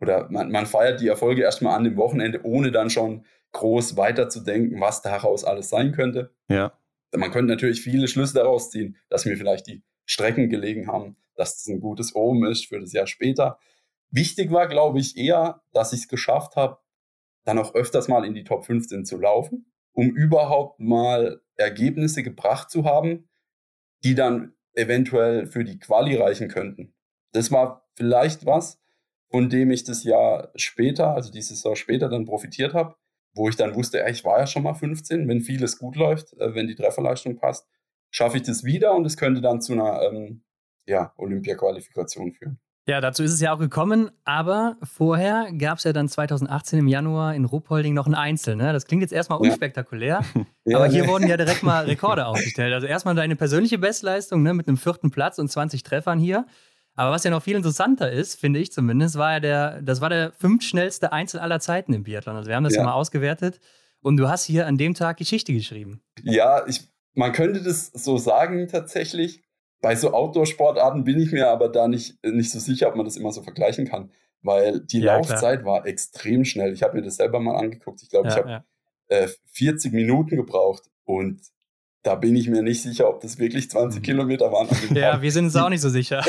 oder 0.00 0.30
man, 0.30 0.50
man 0.50 0.66
feiert 0.66 1.00
die 1.00 1.08
Erfolge 1.08 1.42
erstmal 1.42 1.76
an 1.76 1.84
dem 1.84 1.96
Wochenende, 1.96 2.40
ohne 2.44 2.72
dann 2.72 2.90
schon 2.90 3.24
groß 3.52 3.96
weiterzudenken, 3.96 4.80
was 4.80 5.02
daraus 5.02 5.44
alles 5.44 5.68
sein 5.68 5.92
könnte. 5.92 6.34
Ja. 6.48 6.72
Man 7.14 7.30
könnte 7.30 7.52
natürlich 7.52 7.80
viele 7.82 8.08
Schlüsse 8.08 8.34
daraus 8.34 8.70
ziehen, 8.70 8.96
dass 9.08 9.24
mir 9.24 9.36
vielleicht 9.36 9.66
die 9.66 9.82
Strecken 10.06 10.48
gelegen 10.48 10.86
haben, 10.86 11.16
dass 11.34 11.56
das 11.56 11.66
ein 11.66 11.80
gutes 11.80 12.14
Omen 12.14 12.50
ist 12.50 12.66
für 12.66 12.80
das 12.80 12.92
Jahr 12.92 13.06
später. 13.06 13.58
Wichtig 14.10 14.50
war, 14.50 14.68
glaube 14.68 15.00
ich, 15.00 15.16
eher, 15.16 15.62
dass 15.72 15.92
ich 15.92 16.00
es 16.00 16.08
geschafft 16.08 16.56
habe, 16.56 16.78
dann 17.44 17.58
auch 17.58 17.74
öfters 17.74 18.08
mal 18.08 18.24
in 18.24 18.34
die 18.34 18.44
Top 18.44 18.64
15 18.64 19.04
zu 19.04 19.18
laufen, 19.18 19.72
um 19.92 20.10
überhaupt 20.10 20.80
mal 20.80 21.40
Ergebnisse 21.56 22.22
gebracht 22.22 22.70
zu 22.70 22.84
haben, 22.84 23.28
die 24.04 24.14
dann 24.14 24.54
eventuell 24.74 25.46
für 25.46 25.64
die 25.64 25.78
Quali 25.78 26.16
reichen 26.16 26.48
könnten. 26.48 26.94
Das 27.32 27.50
war 27.50 27.88
vielleicht 27.94 28.46
was, 28.46 28.79
von 29.30 29.48
dem 29.48 29.70
ich 29.70 29.84
das 29.84 30.04
Jahr 30.04 30.50
später, 30.56 31.14
also 31.14 31.30
dieses 31.30 31.62
Jahr 31.62 31.76
später 31.76 32.08
dann 32.08 32.26
profitiert 32.26 32.74
habe, 32.74 32.96
wo 33.34 33.48
ich 33.48 33.56
dann 33.56 33.74
wusste, 33.74 34.04
ich 34.10 34.24
war 34.24 34.38
ja 34.38 34.46
schon 34.46 34.64
mal 34.64 34.74
15, 34.74 35.28
wenn 35.28 35.40
vieles 35.40 35.78
gut 35.78 35.96
läuft, 35.96 36.32
äh, 36.34 36.54
wenn 36.54 36.66
die 36.66 36.74
Trefferleistung 36.74 37.36
passt, 37.36 37.68
schaffe 38.10 38.38
ich 38.38 38.42
das 38.42 38.64
wieder 38.64 38.94
und 38.94 39.06
es 39.06 39.16
könnte 39.16 39.40
dann 39.40 39.60
zu 39.60 39.72
einer 39.72 40.02
ähm, 40.02 40.42
ja, 40.86 41.12
Olympia-Qualifikation 41.16 42.32
führen. 42.32 42.58
Ja, 42.88 43.00
dazu 43.00 43.22
ist 43.22 43.32
es 43.32 43.40
ja 43.40 43.52
auch 43.52 43.58
gekommen, 43.58 44.10
aber 44.24 44.76
vorher 44.82 45.52
gab 45.56 45.78
es 45.78 45.84
ja 45.84 45.92
dann 45.92 46.08
2018 46.08 46.78
im 46.80 46.88
Januar 46.88 47.34
in 47.34 47.44
Ruppolding 47.44 47.94
noch 47.94 48.08
ein 48.08 48.16
Einzel. 48.16 48.56
Ne? 48.56 48.72
Das 48.72 48.86
klingt 48.86 49.02
jetzt 49.02 49.12
erstmal 49.12 49.38
unspektakulär, 49.38 50.24
ja. 50.64 50.76
aber 50.76 50.88
hier 50.88 51.04
nee. 51.04 51.08
wurden 51.08 51.28
ja 51.28 51.36
direkt 51.36 51.62
mal 51.62 51.84
Rekorde 51.86 52.26
aufgestellt. 52.26 52.74
Also 52.74 52.88
erstmal 52.88 53.14
deine 53.14 53.36
persönliche 53.36 53.78
Bestleistung 53.78 54.42
ne, 54.42 54.54
mit 54.54 54.66
einem 54.66 54.76
vierten 54.76 55.10
Platz 55.12 55.38
und 55.38 55.48
20 55.48 55.84
Treffern 55.84 56.18
hier. 56.18 56.46
Aber 57.00 57.12
was 57.12 57.24
ja 57.24 57.30
noch 57.30 57.42
viel 57.42 57.56
interessanter 57.56 58.12
ist, 58.12 58.38
finde 58.38 58.60
ich 58.60 58.72
zumindest, 58.72 59.16
war 59.16 59.32
ja 59.32 59.40
der, 59.40 59.80
das 59.80 60.02
war 60.02 60.10
der 60.10 60.32
fünftschnellste 60.32 61.14
Einzel 61.14 61.40
aller 61.40 61.58
Zeiten 61.58 61.94
im 61.94 62.02
Biathlon. 62.02 62.36
Also 62.36 62.48
wir 62.48 62.56
haben 62.56 62.64
das 62.64 62.74
ja, 62.74 62.82
ja 62.82 62.84
mal 62.84 62.92
ausgewertet 62.92 63.58
und 64.02 64.18
du 64.18 64.28
hast 64.28 64.44
hier 64.44 64.66
an 64.66 64.76
dem 64.76 64.92
Tag 64.92 65.16
Geschichte 65.16 65.54
geschrieben. 65.54 66.02
Ja, 66.22 66.66
ich, 66.66 66.82
man 67.14 67.32
könnte 67.32 67.62
das 67.62 67.86
so 67.86 68.18
sagen 68.18 68.68
tatsächlich. 68.68 69.42
Bei 69.80 69.96
so 69.96 70.12
Outdoor-Sportarten 70.12 71.04
bin 71.04 71.18
ich 71.18 71.32
mir 71.32 71.48
aber 71.48 71.70
da 71.70 71.88
nicht, 71.88 72.22
nicht 72.22 72.50
so 72.50 72.58
sicher, 72.58 72.88
ob 72.88 72.96
man 72.96 73.06
das 73.06 73.16
immer 73.16 73.32
so 73.32 73.40
vergleichen 73.40 73.88
kann, 73.88 74.10
weil 74.42 74.80
die 74.80 75.00
ja, 75.00 75.16
Laufzeit 75.16 75.62
klar. 75.62 75.76
war 75.76 75.86
extrem 75.86 76.44
schnell. 76.44 76.74
Ich 76.74 76.82
habe 76.82 76.98
mir 76.98 77.02
das 77.02 77.16
selber 77.16 77.40
mal 77.40 77.56
angeguckt. 77.56 78.02
Ich 78.02 78.10
glaube, 78.10 78.28
ja, 78.28 78.34
ich 78.34 78.42
habe 78.42 78.64
äh, 79.08 79.28
40 79.52 79.94
Minuten 79.94 80.36
gebraucht 80.36 80.90
und 81.04 81.40
da 82.02 82.14
bin 82.14 82.34
ich 82.34 82.48
mir 82.48 82.62
nicht 82.62 82.82
sicher, 82.82 83.08
ob 83.08 83.20
das 83.20 83.38
wirklich 83.38 83.70
20 83.70 84.00
mhm. 84.00 84.04
Kilometer 84.04 84.50
waren. 84.52 84.68
Ja, 84.94 85.20
wir 85.20 85.30
sind 85.30 85.46
uns 85.46 85.56
auch 85.56 85.68
nicht 85.68 85.82
so 85.82 85.90
sicher. 85.90 86.24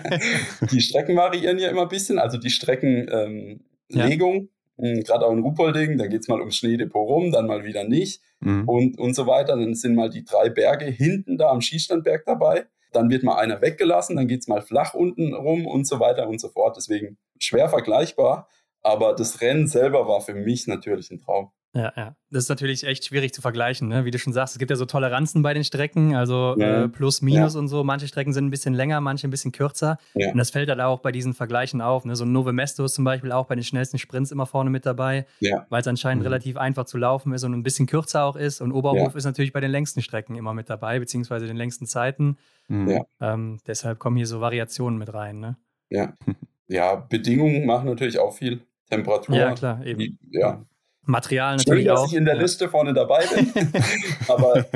die 0.72 0.80
Strecken 0.80 1.16
variieren 1.16 1.58
ja 1.58 1.68
immer 1.68 1.82
ein 1.82 1.88
bisschen, 1.88 2.18
also 2.18 2.36
die 2.36 2.50
Streckenlegung, 2.50 3.60
ähm, 3.90 4.48
ja. 4.76 4.84
Hm, 4.84 5.04
gerade 5.04 5.24
auch 5.24 5.32
in 5.32 5.38
Ruhpolding, 5.38 5.98
da 5.98 6.08
geht 6.08 6.22
es 6.22 6.28
mal 6.28 6.40
ums 6.40 6.56
Schneedepot 6.56 7.08
rum, 7.08 7.30
dann 7.30 7.46
mal 7.46 7.64
wieder 7.64 7.84
nicht 7.84 8.20
mhm. 8.40 8.68
und, 8.68 8.98
und 8.98 9.14
so 9.14 9.26
weiter. 9.26 9.56
Dann 9.56 9.74
sind 9.74 9.94
mal 9.94 10.10
die 10.10 10.24
drei 10.24 10.48
Berge 10.48 10.86
hinten 10.86 11.38
da 11.38 11.50
am 11.50 11.60
Schießstandberg 11.60 12.24
dabei. 12.26 12.66
Dann 12.92 13.08
wird 13.08 13.22
mal 13.22 13.36
einer 13.36 13.60
weggelassen, 13.60 14.16
dann 14.16 14.26
geht 14.26 14.40
es 14.40 14.48
mal 14.48 14.62
flach 14.62 14.94
unten 14.94 15.32
rum 15.34 15.66
und 15.66 15.86
so 15.86 16.00
weiter 16.00 16.28
und 16.28 16.40
so 16.40 16.48
fort. 16.48 16.76
Deswegen 16.76 17.18
schwer 17.38 17.68
vergleichbar. 17.68 18.48
Aber 18.82 19.14
das 19.14 19.40
Rennen 19.40 19.66
selber 19.66 20.06
war 20.08 20.20
für 20.20 20.34
mich 20.34 20.66
natürlich 20.66 21.10
ein 21.10 21.20
Traum. 21.20 21.50
Ja, 21.74 21.92
ja. 21.96 22.16
Das 22.30 22.44
ist 22.44 22.48
natürlich 22.48 22.84
echt 22.84 23.04
schwierig 23.04 23.34
zu 23.34 23.42
vergleichen, 23.42 23.88
ne? 23.88 24.04
wie 24.04 24.12
du 24.12 24.18
schon 24.18 24.32
sagst. 24.32 24.54
Es 24.54 24.58
gibt 24.58 24.70
ja 24.70 24.76
so 24.76 24.86
Toleranzen 24.86 25.42
bei 25.42 25.54
den 25.54 25.64
Strecken, 25.64 26.14
also 26.14 26.54
ja. 26.56 26.84
äh, 26.84 26.88
plus, 26.88 27.20
minus 27.20 27.54
ja. 27.54 27.60
und 27.60 27.68
so. 27.68 27.82
Manche 27.82 28.06
Strecken 28.06 28.32
sind 28.32 28.46
ein 28.46 28.50
bisschen 28.50 28.74
länger, 28.74 29.00
manche 29.00 29.26
ein 29.26 29.30
bisschen 29.30 29.50
kürzer. 29.50 29.98
Ja. 30.14 30.30
Und 30.30 30.38
das 30.38 30.50
fällt 30.50 30.68
halt 30.68 30.80
auch 30.80 31.00
bei 31.00 31.10
diesen 31.10 31.34
Vergleichen 31.34 31.80
auf. 31.80 32.04
Ne? 32.04 32.14
So 32.14 32.24
ein 32.24 32.32
Nove 32.32 32.52
Mesto 32.52 32.84
ist 32.84 32.94
zum 32.94 33.04
Beispiel 33.04 33.32
auch 33.32 33.46
bei 33.46 33.56
den 33.56 33.64
schnellsten 33.64 33.98
Sprints 33.98 34.30
immer 34.30 34.46
vorne 34.46 34.70
mit 34.70 34.86
dabei, 34.86 35.26
weil 35.68 35.80
es 35.80 35.88
anscheinend 35.88 36.22
mhm. 36.22 36.28
relativ 36.28 36.56
einfach 36.56 36.84
zu 36.84 36.96
laufen 36.96 37.32
ist 37.32 37.42
und 37.42 37.52
ein 37.52 37.64
bisschen 37.64 37.86
kürzer 37.86 38.24
auch 38.24 38.36
ist. 38.36 38.60
Und 38.60 38.70
Oberhof 38.70 39.16
ist 39.16 39.24
natürlich 39.24 39.52
bei 39.52 39.60
den 39.60 39.72
längsten 39.72 40.00
Strecken 40.00 40.36
immer 40.36 40.54
mit 40.54 40.70
dabei, 40.70 41.00
beziehungsweise 41.00 41.46
den 41.48 41.56
längsten 41.56 41.86
Zeiten. 41.86 42.38
Mhm. 42.68 43.04
Ähm, 43.20 43.58
deshalb 43.66 43.98
kommen 43.98 44.16
hier 44.16 44.26
so 44.26 44.40
Variationen 44.40 44.98
mit 44.98 45.12
rein. 45.12 45.40
Ne? 45.40 45.56
Ja. 45.90 46.14
ja, 46.68 46.94
Bedingungen 46.94 47.66
machen 47.66 47.86
natürlich 47.86 48.20
auch 48.20 48.32
viel. 48.32 48.60
Temperatur. 48.90 49.34
Ja, 49.34 49.52
klar, 49.54 49.84
eben. 49.84 50.18
Ja, 50.30 50.64
Material 51.06 51.56
natürlich 51.56 51.84
Schön, 51.84 51.94
dass 51.94 52.00
auch. 52.00 52.06
ich 52.08 52.14
in 52.14 52.24
der 52.24 52.36
Liste 52.36 52.68
vorne 52.68 52.92
dabei 52.92 53.24
bin, 53.26 53.52
aber 54.28 54.66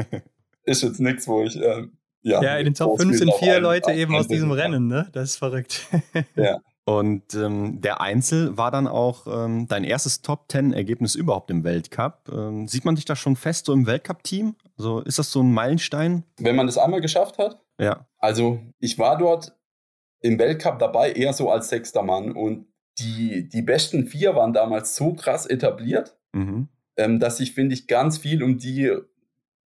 ist 0.65 0.83
jetzt 0.83 1.01
nichts, 1.01 1.27
wo 1.27 1.43
ich 1.43 1.57
äh, 1.57 1.87
ja, 2.23 2.43
ja, 2.43 2.57
in 2.59 2.65
den 2.65 2.75
Top 2.75 3.01
5 3.01 3.17
sind 3.17 3.33
vier 3.35 3.61
Leute 3.61 3.93
eben 3.93 4.15
aus 4.15 4.29
diesem 4.29 4.51
Rennen, 4.51 4.89
ne? 4.89 5.09
Das 5.13 5.31
ist 5.31 5.37
verrückt. 5.37 5.87
ja. 6.37 6.59
Und 6.85 7.35
ähm, 7.35 7.81
der 7.81 8.01
Einzel 8.01 8.57
war 8.57 8.71
dann 8.71 8.87
auch 8.87 9.27
ähm, 9.27 9.69
dein 9.69 9.85
erstes 9.85 10.23
Top-10-Ergebnis 10.23 11.15
überhaupt 11.15 11.51
im 11.51 11.63
Weltcup. 11.63 12.31
Ähm, 12.33 12.67
sieht 12.67 12.87
man 12.87 12.95
dich 12.95 13.05
da 13.05 13.15
schon 13.15 13.37
fest 13.37 13.67
so 13.67 13.75
im 13.75 13.87
Weltcup-Team? 13.87 14.57
Also 14.79 15.01
ist 15.01 15.19
das 15.19 15.31
so 15.31 15.43
ein 15.43 15.53
Meilenstein? 15.53 16.25
Wenn 16.39 16.57
man 16.57 16.67
das 16.67 16.79
einmal 16.79 17.03
geschafft 17.03 17.37
hat? 17.39 17.61
Ja. 17.79 18.07
Also 18.19 18.61
ich 18.79 18.99
war 18.99 19.19
dort 19.19 19.55
im 20.21 20.39
Weltcup 20.39 20.79
dabei 20.79 21.13
eher 21.13 21.35
so 21.35 21.51
als 21.51 21.69
sechster 21.69 22.03
Mann 22.03 22.33
und 22.33 22.67
die, 22.99 23.49
die 23.49 23.63
besten 23.63 24.07
vier 24.07 24.35
waren 24.35 24.53
damals 24.53 24.97
so 24.97 25.13
krass 25.13 25.47
etabliert, 25.47 26.18
mhm. 26.33 26.69
ähm, 26.97 27.21
dass 27.21 27.39
sich, 27.39 27.53
finde 27.53 27.75
ich, 27.75 27.87
ganz 27.87 28.19
viel 28.19 28.43
um 28.43 28.59
die 28.59 28.93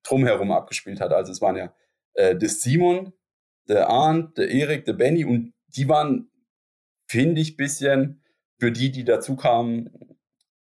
drumherum 0.02 0.50
abgespielt 0.50 1.00
hat. 1.00 1.12
Also 1.12 1.32
es 1.32 1.40
waren 1.40 1.56
ja 1.56 1.74
äh, 2.14 2.36
der 2.36 2.48
Simon, 2.48 3.12
der 3.68 3.88
Arndt, 3.88 4.38
der 4.38 4.50
Erik, 4.50 4.84
der 4.84 4.94
Benny 4.94 5.24
und 5.24 5.52
die 5.68 5.88
waren, 5.88 6.30
finde 7.06 7.40
ich, 7.40 7.56
bisschen 7.56 8.22
für 8.58 8.72
die, 8.72 8.90
die 8.90 9.04
dazu 9.04 9.36
kamen, 9.36 9.90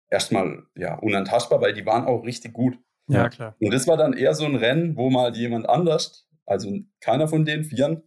erstmal 0.09 0.63
ja 0.75 0.95
unantastbar, 0.95 1.61
weil 1.61 1.73
die 1.73 1.85
waren 1.85 2.05
auch 2.05 2.23
richtig 2.23 2.53
gut. 2.53 2.77
Ja, 3.07 3.29
klar. 3.29 3.55
Und 3.59 3.73
das 3.73 3.87
war 3.87 3.97
dann 3.97 4.13
eher 4.13 4.33
so 4.33 4.45
ein 4.45 4.55
Rennen, 4.55 4.97
wo 4.97 5.09
mal 5.09 5.35
jemand 5.35 5.69
anders, 5.69 6.27
also 6.45 6.79
keiner 7.01 7.27
von 7.27 7.45
den 7.45 7.63
Vieren, 7.63 8.03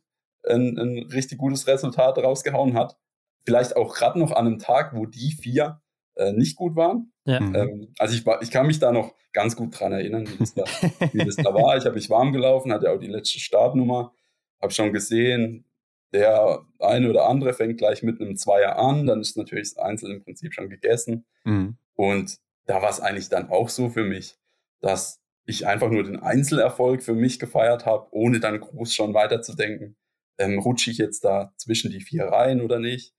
ein, 0.48 0.79
ein 0.79 0.98
richtig 1.12 1.38
gutes 1.38 1.66
Resultat 1.66 2.18
rausgehauen 2.18 2.74
hat. 2.74 2.96
Vielleicht 3.44 3.77
auch 3.77 3.94
gerade 3.94 4.18
noch 4.18 4.33
an 4.33 4.46
einem 4.46 4.59
Tag, 4.59 4.94
wo 4.94 5.07
die 5.07 5.33
vier 5.33 5.81
äh, 6.18 6.33
nicht 6.33 6.57
gut 6.57 6.76
waren. 6.76 7.12
Ja. 7.24 7.40
Mhm. 7.40 7.54
Ähm, 7.54 7.94
also 7.98 8.14
ich, 8.14 8.24
ich 8.42 8.50
kann 8.50 8.66
mich 8.66 8.78
da 8.78 8.92
noch 8.92 9.14
ganz 9.33 9.57
gut 9.57 9.78
dran 9.78 9.92
erinnern, 9.92 10.28
wie 10.28 10.37
das 10.37 10.54
da, 10.54 10.64
wie 11.12 11.24
das 11.24 11.37
da 11.37 11.54
war. 11.54 11.76
Ich 11.76 11.85
habe 11.85 11.94
mich 11.94 12.11
warm 12.11 12.33
gelaufen, 12.33 12.72
hatte 12.72 12.90
auch 12.90 12.98
die 12.98 13.07
letzte 13.07 13.38
Startnummer, 13.38 14.12
habe 14.61 14.72
schon 14.72 14.92
gesehen, 14.92 15.64
der 16.12 16.64
eine 16.78 17.09
oder 17.11 17.28
andere 17.28 17.52
fängt 17.52 17.78
gleich 17.78 18.02
mit 18.02 18.20
einem 18.20 18.37
Zweier 18.37 18.78
an, 18.78 19.07
dann 19.07 19.20
ist 19.20 19.37
natürlich 19.37 19.74
das 19.74 19.83
Einzel 19.83 20.11
im 20.11 20.24
Prinzip 20.24 20.54
schon 20.54 20.70
gegessen. 20.70 21.26
Mhm. 21.44 21.76
Und 21.94 22.38
da 22.66 22.83
war 22.83 22.90
es 22.90 23.00
eigentlich 23.00 23.28
dann 23.28 23.50
auch 23.50 23.68
so 23.68 23.88
für 23.88 24.04
mich, 24.04 24.37
dass 24.81 25.20
ich 25.44 25.66
einfach 25.66 25.90
nur 25.90 26.04
den 26.04 26.20
Einzelerfolg 26.20 27.02
für 27.02 27.14
mich 27.14 27.38
gefeiert 27.38 27.87
habe, 27.87 28.09
ohne 28.11 28.40
dann 28.40 28.61
groß 28.61 28.94
schon 28.94 29.14
weiterzudenken. 29.14 29.96
Ähm, 30.38 30.59
rutsche 30.59 30.90
ich 30.90 30.98
jetzt 30.98 31.24
da 31.24 31.52
zwischen 31.57 31.90
die 31.90 32.00
vier 32.00 32.24
Reihen 32.24 32.61
oder 32.61 32.78
nicht? 32.78 33.14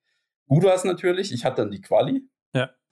Gut 0.48 0.64
war 0.64 0.76
es 0.76 0.84
natürlich, 0.84 1.32
ich 1.32 1.46
hatte 1.46 1.62
dann 1.62 1.72
die 1.72 1.82
Quali. 1.82 2.28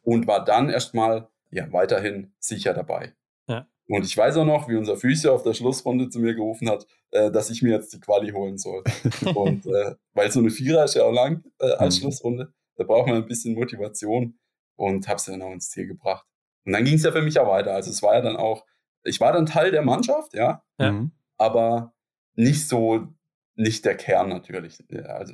Und 0.07 0.25
war 0.25 0.45
dann 0.45 0.69
erstmal 0.69 1.27
ja, 1.51 1.69
weiterhin 1.73 2.31
sicher 2.39 2.73
dabei. 2.73 3.13
Ja. 3.49 3.67
Und 3.89 4.05
ich 4.05 4.15
weiß 4.15 4.37
auch 4.37 4.45
noch, 4.45 4.69
wie 4.69 4.77
unser 4.77 4.95
Physio 4.95 5.35
auf 5.35 5.43
der 5.43 5.53
Schlussrunde 5.53 6.09
zu 6.09 6.19
mir 6.19 6.33
gerufen 6.33 6.69
hat, 6.69 6.87
äh, 7.11 7.29
dass 7.29 7.49
ich 7.49 7.61
mir 7.61 7.73
jetzt 7.73 7.93
die 7.93 7.99
Quali 7.99 8.31
holen 8.31 8.57
soll. 8.57 8.83
und 9.35 9.65
äh, 9.65 9.95
weil 10.13 10.31
so 10.31 10.39
eine 10.39 10.49
Vierer 10.49 10.85
ist 10.85 10.95
ja 10.95 11.03
auch 11.03 11.11
lang 11.11 11.43
äh, 11.59 11.71
als 11.73 11.97
mhm. 11.97 12.01
Schlussrunde, 12.01 12.53
da 12.77 12.85
braucht 12.85 13.07
man 13.07 13.17
ein 13.17 13.27
bisschen 13.27 13.55
Motivation 13.55 14.39
und 14.77 15.09
habe 15.09 15.17
es 15.17 15.25
dann 15.25 15.41
auch 15.41 15.51
ins 15.51 15.69
Ziel 15.69 15.87
gebracht. 15.87 16.25
Und 16.65 16.71
dann 16.71 16.85
ging 16.85 16.95
es 16.95 17.03
ja 17.03 17.11
für 17.11 17.21
mich 17.21 17.37
auch 17.39 17.49
weiter. 17.49 17.73
Also 17.73 17.91
es 17.91 18.01
war 18.01 18.15
ja 18.15 18.21
dann 18.21 18.37
auch, 18.37 18.65
ich 19.03 19.19
war 19.19 19.33
dann 19.33 19.45
Teil 19.45 19.71
der 19.71 19.81
Mannschaft, 19.81 20.33
ja, 20.33 20.63
ja. 20.79 20.91
Mhm. 20.91 21.11
aber 21.37 21.93
nicht 22.35 22.67
so, 22.67 23.07
nicht 23.55 23.83
der 23.83 23.95
Kern 23.95 24.29
natürlich. 24.29 24.83
Also 25.05 25.33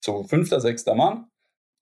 so 0.00 0.24
fünfter, 0.24 0.60
sechster 0.60 0.96
Mann, 0.96 1.26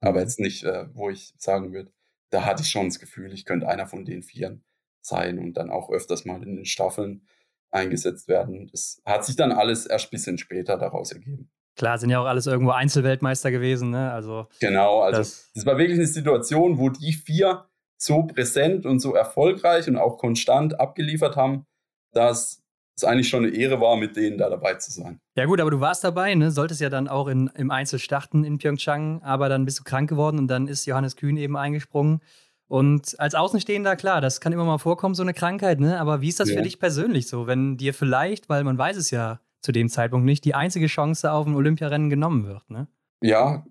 aber 0.01 0.19
mhm. 0.19 0.25
jetzt 0.25 0.41
nicht, 0.41 0.65
äh, 0.65 0.89
wo 0.95 1.09
ich 1.09 1.33
sagen 1.39 1.73
würde, 1.73 1.91
da 2.31 2.45
hatte 2.45 2.63
ich 2.63 2.69
schon 2.69 2.87
das 2.87 2.99
Gefühl, 2.99 3.33
ich 3.33 3.45
könnte 3.45 3.69
einer 3.69 3.87
von 3.87 4.05
den 4.05 4.23
Vieren 4.23 4.65
sein 5.01 5.39
und 5.39 5.55
dann 5.55 5.71
auch 5.71 5.91
öfters 5.91 6.25
mal 6.25 6.43
in 6.43 6.57
den 6.57 6.65
Staffeln 6.65 7.27
eingesetzt 7.71 8.29
werden. 8.29 8.69
Das 8.71 9.01
hat 9.05 9.25
sich 9.25 9.37
dann 9.37 9.53
alles 9.53 9.87
erst 9.87 10.07
ein 10.07 10.11
bisschen 10.11 10.39
später 10.39 10.77
daraus 10.77 11.13
ergeben. 11.13 11.51
Klar, 11.77 11.99
sind 11.99 12.11
ja 12.11 12.21
auch 12.21 12.27
alles 12.27 12.47
irgendwo 12.47 12.73
Einzelweltmeister 12.73 13.51
gewesen, 13.51 13.91
ne? 13.91 14.11
Also 14.11 14.49
genau, 14.61 15.01
also 15.01 15.19
das, 15.19 15.51
das 15.55 15.65
war 15.65 15.79
wirklich 15.79 15.99
eine 15.99 16.09
Situation, 16.09 16.79
wo 16.79 16.91
die 16.91 17.13
vier 17.13 17.69
so 17.97 18.25
präsent 18.25 18.85
und 18.85 19.01
so 19.01 19.15
erfolgreich 19.15 19.89
und 19.89 19.97
auch 19.97 20.19
konstant 20.19 20.81
abgeliefert 20.81 21.37
haben, 21.37 21.67
dass 22.13 22.65
es 22.99 23.05
eigentlich 23.05 23.29
schon 23.29 23.45
eine 23.45 23.55
Ehre 23.55 23.81
war, 23.81 23.97
mit 23.97 24.17
denen 24.17 24.39
da 24.39 24.51
dabei 24.51 24.75
zu 24.75 24.91
sein. 24.91 25.21
Ja 25.37 25.47
gut, 25.47 25.61
aber 25.61 25.71
du 25.71 25.81
warst 25.81 26.05
dabei, 26.05 26.35
ne? 26.35 26.51
solltest 26.51 26.81
ja 26.81 26.91
dann 26.91 27.09
auch 27.09 27.29
in, 27.29 27.51
im 27.55 27.71
Einzel 27.71 27.99
starten 27.99 28.45
in 28.45 28.59
Pyeongchang, 28.59 29.23
aber 29.23 29.49
dann 29.49 29.65
bist 29.65 29.79
du 29.79 29.85
krank 29.85 30.09
geworden 30.09 30.39
und 30.39 30.49
dann 30.49 30.69
ist 30.69 30.87
Johannes 30.87 31.17
Kühn 31.17 31.37
eben 31.37 31.57
eingesprungen. 31.57 32.21
Und 32.67 33.19
als 33.19 33.35
Außenstehender, 33.35 33.97
klar, 33.97 34.21
das 34.21 34.41
kann 34.41 34.53
immer 34.53 34.65
mal 34.65 34.79
vorkommen, 34.79 35.15
so 35.15 35.23
eine 35.23 35.33
Krankheit, 35.33 35.81
ne? 35.81 35.99
Aber 35.99 36.21
wie 36.21 36.29
ist 36.29 36.39
das 36.39 36.51
ja. 36.51 36.57
für 36.57 36.63
dich 36.63 36.79
persönlich 36.79 37.27
so, 37.27 37.47
wenn 37.47 37.79
dir 37.79 37.95
vielleicht, 37.95 38.51
weil 38.51 38.63
man 38.63 38.77
weiß 38.77 38.99
es 38.99 39.11
ja 39.11 39.41
zu 39.63 39.73
dem 39.73 39.89
Zeitpunkt 39.89 40.27
nicht, 40.27 40.45
die 40.45 40.55
einzige 40.55 40.87
Chance 40.87 41.33
auf 41.33 41.47
ein 41.47 41.55
Olympiarennen 41.55 42.11
genommen 42.11 42.47
wird, 42.47 42.69
ne? 42.69 42.87
Ja, 43.23 43.65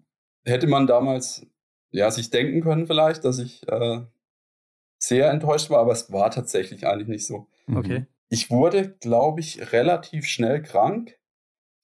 hätte 0.45 0.65
man 0.65 0.88
damals 0.88 1.45
ja 1.91 2.09
sich 2.09 2.32
denken 2.32 2.61
können 2.61 2.88
vielleicht, 2.88 3.23
dass 3.23 3.38
ich 3.38 3.67
äh, 3.67 4.01
sehr 4.97 5.30
enttäuscht 5.30 5.69
war, 5.69 5.80
aber 5.80 5.91
es 5.91 6.11
war 6.11 6.32
tatsächlich 6.32 6.88
eigentlich 6.88 7.07
nicht 7.07 7.28
so. 7.28 7.47
Okay. 7.73 8.07
Ich 8.30 8.49
wurde, 8.49 8.97
glaube 8.99 9.39
ich, 9.39 9.71
relativ 9.71 10.25
schnell 10.25 10.61
krank, 10.61 11.17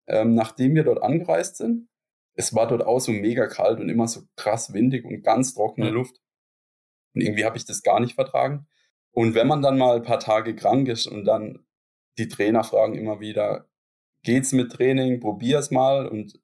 ähm, 0.07 0.33
nachdem 0.35 0.75
wir 0.75 0.83
dort 0.83 1.01
angereist 1.01 1.57
sind. 1.57 1.87
Es 2.35 2.53
war 2.53 2.67
dort 2.67 2.83
auch 2.83 2.99
so 2.99 3.11
mega 3.11 3.47
kalt 3.47 3.79
und 3.79 3.89
immer 3.89 4.07
so 4.07 4.21
krass 4.35 4.73
windig 4.73 5.05
und 5.05 5.21
ganz 5.21 5.53
trockene. 5.53 5.89
Luft. 5.89 6.19
Und 7.13 7.21
irgendwie 7.21 7.45
habe 7.45 7.57
ich 7.57 7.65
das 7.65 7.83
gar 7.83 7.99
nicht 7.99 8.15
vertragen. 8.15 8.67
Und 9.11 9.35
wenn 9.35 9.47
man 9.47 9.61
dann 9.61 9.77
mal 9.77 9.97
ein 9.97 10.03
paar 10.03 10.19
Tage 10.19 10.55
krank 10.55 10.87
ist 10.87 11.05
und 11.05 11.25
dann 11.25 11.65
die 12.17 12.27
Trainer 12.27 12.63
fragen 12.63 12.95
immer 12.95 13.19
wieder, 13.19 13.69
geht's 14.23 14.51
mit 14.51 14.71
Training, 14.71 15.19
probier's 15.19 15.71
mal. 15.71 16.07
Und 16.07 16.39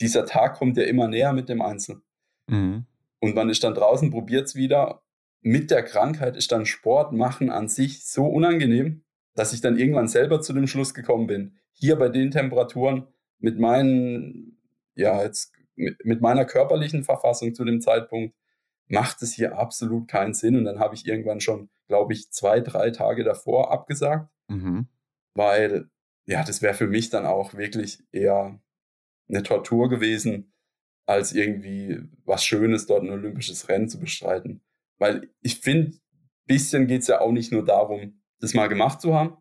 dieser 0.00 0.24
Tag 0.24 0.56
kommt 0.56 0.76
ja 0.76 0.84
immer 0.84 1.08
näher 1.08 1.32
mit 1.32 1.48
dem 1.48 1.60
Einzel. 1.60 2.02
Mhm. 2.46 2.86
Und 3.20 3.34
man 3.34 3.50
ist 3.50 3.62
dann 3.62 3.74
draußen, 3.74 4.10
probiert's 4.10 4.54
wieder. 4.54 5.02
Mit 5.42 5.70
der 5.70 5.82
Krankheit 5.82 6.36
ist 6.36 6.52
dann 6.52 6.66
Sport 6.66 7.12
machen 7.12 7.50
an 7.50 7.68
sich 7.68 8.06
so 8.06 8.26
unangenehm, 8.26 9.04
dass 9.34 9.52
ich 9.52 9.60
dann 9.60 9.78
irgendwann 9.78 10.08
selber 10.08 10.40
zu 10.40 10.52
dem 10.52 10.66
Schluss 10.66 10.94
gekommen 10.94 11.26
bin. 11.26 11.58
Hier 11.72 11.96
bei 11.96 12.08
den 12.08 12.30
Temperaturen 12.30 13.06
mit 13.38 13.58
meinen, 13.58 14.58
ja, 14.94 15.22
jetzt 15.22 15.52
mit, 15.76 16.04
mit 16.04 16.20
meiner 16.20 16.44
körperlichen 16.44 17.04
Verfassung 17.04 17.54
zu 17.54 17.64
dem 17.64 17.80
Zeitpunkt, 17.80 18.34
macht 18.88 19.22
es 19.22 19.32
hier 19.32 19.58
absolut 19.58 20.08
keinen 20.08 20.34
Sinn. 20.34 20.56
Und 20.56 20.64
dann 20.64 20.78
habe 20.78 20.94
ich 20.94 21.06
irgendwann 21.06 21.40
schon, 21.40 21.70
glaube 21.86 22.12
ich, 22.12 22.30
zwei, 22.30 22.60
drei 22.60 22.90
Tage 22.90 23.24
davor 23.24 23.72
abgesagt, 23.72 24.28
mhm. 24.48 24.88
weil 25.34 25.88
ja, 26.26 26.44
das 26.44 26.62
wäre 26.62 26.74
für 26.74 26.86
mich 26.86 27.10
dann 27.10 27.26
auch 27.26 27.54
wirklich 27.54 28.04
eher 28.12 28.60
eine 29.28 29.42
Tortur 29.42 29.88
gewesen, 29.88 30.52
als 31.06 31.32
irgendwie 31.32 32.00
was 32.24 32.44
Schönes, 32.44 32.86
dort 32.86 33.02
ein 33.02 33.10
olympisches 33.10 33.68
Rennen 33.68 33.88
zu 33.88 33.98
bestreiten. 33.98 34.62
Weil 34.98 35.28
ich 35.40 35.60
finde, 35.60 35.98
bisschen 36.46 36.86
geht 36.86 37.02
es 37.02 37.08
ja 37.08 37.20
auch 37.20 37.32
nicht 37.32 37.50
nur 37.52 37.64
darum, 37.64 38.19
das 38.40 38.54
mal 38.54 38.68
gemacht 38.68 39.00
zu 39.00 39.14
haben, 39.14 39.36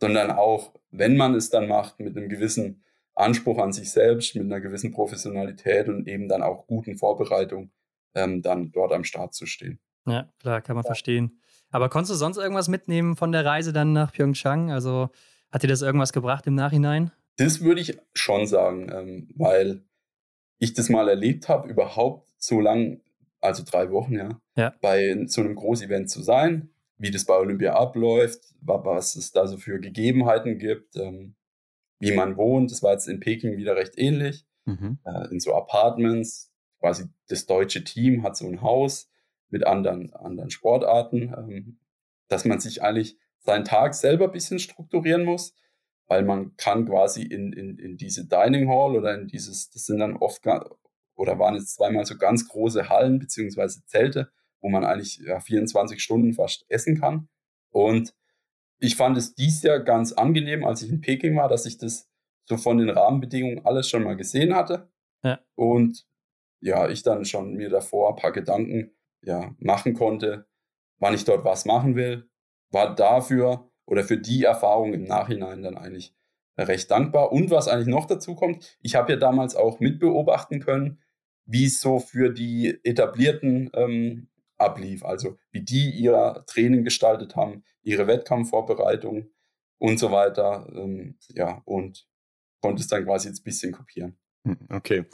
sondern 0.00 0.30
auch, 0.30 0.74
wenn 0.90 1.16
man 1.16 1.34
es 1.34 1.50
dann 1.50 1.68
macht, 1.68 2.00
mit 2.00 2.16
einem 2.16 2.28
gewissen 2.28 2.84
Anspruch 3.14 3.58
an 3.58 3.72
sich 3.72 3.90
selbst, 3.90 4.34
mit 4.34 4.44
einer 4.44 4.60
gewissen 4.60 4.92
Professionalität 4.92 5.88
und 5.88 6.06
eben 6.06 6.28
dann 6.28 6.42
auch 6.42 6.66
guten 6.66 6.96
Vorbereitung 6.96 7.70
ähm, 8.14 8.42
dann 8.42 8.72
dort 8.72 8.92
am 8.92 9.04
Start 9.04 9.34
zu 9.34 9.46
stehen. 9.46 9.78
Ja, 10.06 10.30
klar, 10.38 10.60
kann 10.60 10.76
man 10.76 10.84
ja. 10.84 10.88
verstehen. 10.88 11.40
Aber 11.70 11.88
konntest 11.88 12.12
du 12.12 12.14
sonst 12.16 12.36
irgendwas 12.36 12.68
mitnehmen 12.68 13.16
von 13.16 13.32
der 13.32 13.44
Reise 13.44 13.72
dann 13.72 13.92
nach 13.92 14.12
Pyeongchang? 14.12 14.70
Also 14.70 15.10
hat 15.50 15.62
dir 15.62 15.68
das 15.68 15.82
irgendwas 15.82 16.12
gebracht 16.12 16.46
im 16.46 16.54
Nachhinein? 16.54 17.10
Das 17.36 17.60
würde 17.60 17.80
ich 17.80 17.98
schon 18.14 18.46
sagen, 18.46 18.90
ähm, 18.92 19.28
weil 19.34 19.84
ich 20.58 20.74
das 20.74 20.88
mal 20.88 21.08
erlebt 21.08 21.48
habe, 21.48 21.68
überhaupt 21.68 22.32
so 22.38 22.60
lang, 22.60 23.00
also 23.40 23.62
drei 23.64 23.90
Wochen, 23.90 24.14
ja, 24.14 24.40
ja. 24.56 24.74
bei 24.80 25.24
so 25.26 25.40
einem 25.40 25.54
Großevent 25.54 26.08
zu 26.08 26.22
sein, 26.22 26.70
wie 26.98 27.10
das 27.10 27.24
bei 27.24 27.36
Olympia 27.36 27.74
abläuft, 27.74 28.40
was 28.60 29.16
es 29.16 29.32
da 29.32 29.46
so 29.46 29.56
für 29.56 29.78
Gegebenheiten 29.78 30.58
gibt, 30.58 30.96
ähm, 30.96 31.36
wie 31.98 32.12
man 32.12 32.36
wohnt. 32.36 32.70
Das 32.70 32.82
war 32.82 32.92
jetzt 32.92 33.08
in 33.08 33.20
Peking 33.20 33.56
wieder 33.56 33.76
recht 33.76 33.94
ähnlich, 33.96 34.46
mhm. 34.64 34.98
äh, 35.04 35.28
in 35.30 35.40
so 35.40 35.54
Apartments, 35.54 36.52
quasi 36.80 37.04
das 37.28 37.46
deutsche 37.46 37.84
Team 37.84 38.22
hat 38.22 38.36
so 38.36 38.46
ein 38.46 38.62
Haus 38.62 39.10
mit 39.48 39.66
anderen, 39.66 40.12
anderen 40.14 40.50
Sportarten, 40.50 41.34
ähm, 41.36 41.78
dass 42.28 42.44
man 42.44 42.60
sich 42.60 42.82
eigentlich 42.82 43.18
seinen 43.38 43.64
Tag 43.64 43.94
selber 43.94 44.26
ein 44.26 44.32
bisschen 44.32 44.58
strukturieren 44.58 45.24
muss, 45.24 45.54
weil 46.06 46.24
man 46.24 46.56
kann 46.56 46.86
quasi 46.86 47.22
in, 47.22 47.52
in, 47.52 47.78
in 47.78 47.96
diese 47.96 48.26
Dining 48.26 48.68
Hall 48.68 48.96
oder 48.96 49.14
in 49.14 49.28
dieses, 49.28 49.70
das 49.70 49.86
sind 49.86 49.98
dann 49.98 50.16
oft, 50.16 50.44
oder 51.14 51.38
waren 51.38 51.54
jetzt 51.54 51.74
zweimal 51.74 52.04
so 52.04 52.16
ganz 52.16 52.48
große 52.48 52.88
Hallen 52.88 53.18
beziehungsweise 53.18 53.84
Zelte, 53.86 54.30
wo 54.60 54.68
man 54.68 54.84
eigentlich 54.84 55.18
ja, 55.18 55.40
24 55.40 56.02
Stunden 56.02 56.32
fast 56.32 56.64
essen 56.68 57.00
kann. 57.00 57.28
Und 57.70 58.14
ich 58.78 58.96
fand 58.96 59.16
es 59.16 59.34
dies 59.34 59.62
Jahr 59.62 59.80
ganz 59.80 60.12
angenehm, 60.12 60.64
als 60.64 60.82
ich 60.82 60.90
in 60.90 61.00
Peking 61.00 61.36
war, 61.36 61.48
dass 61.48 61.66
ich 61.66 61.78
das 61.78 62.08
so 62.44 62.56
von 62.56 62.78
den 62.78 62.90
Rahmenbedingungen 62.90 63.64
alles 63.64 63.88
schon 63.88 64.02
mal 64.02 64.16
gesehen 64.16 64.54
hatte. 64.54 64.90
Ja. 65.22 65.40
Und 65.54 66.06
ja, 66.60 66.88
ich 66.88 67.02
dann 67.02 67.24
schon 67.24 67.54
mir 67.54 67.68
davor 67.68 68.10
ein 68.10 68.16
paar 68.16 68.32
Gedanken 68.32 68.92
ja, 69.22 69.54
machen 69.58 69.94
konnte, 69.94 70.46
wann 70.98 71.14
ich 71.14 71.24
dort 71.24 71.44
was 71.44 71.64
machen 71.64 71.96
will. 71.96 72.28
War 72.70 72.94
dafür 72.94 73.70
oder 73.84 74.04
für 74.04 74.18
die 74.18 74.44
Erfahrung 74.44 74.94
im 74.94 75.04
Nachhinein 75.04 75.62
dann 75.62 75.76
eigentlich 75.76 76.14
recht 76.58 76.90
dankbar. 76.90 77.32
Und 77.32 77.50
was 77.50 77.68
eigentlich 77.68 77.88
noch 77.88 78.06
dazu 78.06 78.34
kommt, 78.34 78.78
ich 78.82 78.94
habe 78.94 79.12
ja 79.12 79.18
damals 79.18 79.56
auch 79.56 79.80
mitbeobachten 79.80 80.60
können, 80.60 81.00
wie 81.44 81.66
es 81.66 81.80
so 81.80 82.00
für 82.00 82.30
die 82.30 82.80
etablierten 82.82 83.70
ähm, 83.74 84.28
ablief, 84.58 85.04
also 85.04 85.36
wie 85.50 85.62
die 85.62 85.90
ihr 85.90 86.44
Training 86.46 86.84
gestaltet 86.84 87.36
haben, 87.36 87.64
ihre 87.82 88.06
Wettkampfvorbereitung 88.06 89.30
und 89.78 89.98
so 89.98 90.10
weiter. 90.10 90.66
Ähm, 90.74 91.18
ja, 91.28 91.62
und 91.64 92.06
konnte 92.60 92.82
es 92.82 92.88
dann 92.88 93.04
quasi 93.04 93.28
jetzt 93.28 93.40
ein 93.40 93.44
bisschen 93.44 93.72
kopieren. 93.72 94.18
Hm, 94.44 94.58
okay. 94.70 95.04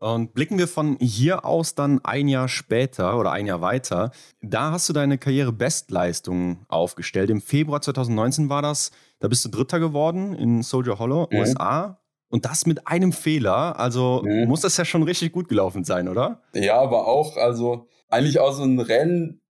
Und 0.00 0.32
blicken 0.32 0.58
wir 0.58 0.68
von 0.68 0.96
hier 1.00 1.44
aus 1.44 1.74
dann 1.74 2.04
ein 2.04 2.28
Jahr 2.28 2.48
später 2.48 3.18
oder 3.18 3.32
ein 3.32 3.46
Jahr 3.46 3.60
weiter. 3.60 4.12
Da 4.40 4.70
hast 4.70 4.88
du 4.88 4.92
deine 4.92 5.18
Karriere-Bestleistung 5.18 6.64
aufgestellt. 6.68 7.30
Im 7.30 7.40
Februar 7.40 7.82
2019 7.82 8.48
war 8.48 8.62
das. 8.62 8.92
Da 9.18 9.26
bist 9.26 9.44
du 9.44 9.48
Dritter 9.48 9.80
geworden 9.80 10.34
in 10.34 10.62
Soldier 10.62 11.00
Hollow, 11.00 11.26
mhm. 11.30 11.38
USA. 11.38 12.00
Und 12.30 12.44
das 12.44 12.64
mit 12.66 12.86
einem 12.86 13.12
Fehler. 13.12 13.80
Also 13.80 14.22
mhm. 14.24 14.46
muss 14.46 14.60
das 14.60 14.76
ja 14.76 14.84
schon 14.84 15.02
richtig 15.02 15.32
gut 15.32 15.48
gelaufen 15.48 15.82
sein, 15.82 16.06
oder? 16.06 16.42
Ja, 16.54 16.80
aber 16.80 17.08
auch, 17.08 17.36
also 17.36 17.88
eigentlich 18.08 18.38
auch 18.38 18.52
so 18.52 18.64
ein 18.64 18.80
Rennen, 18.80 19.40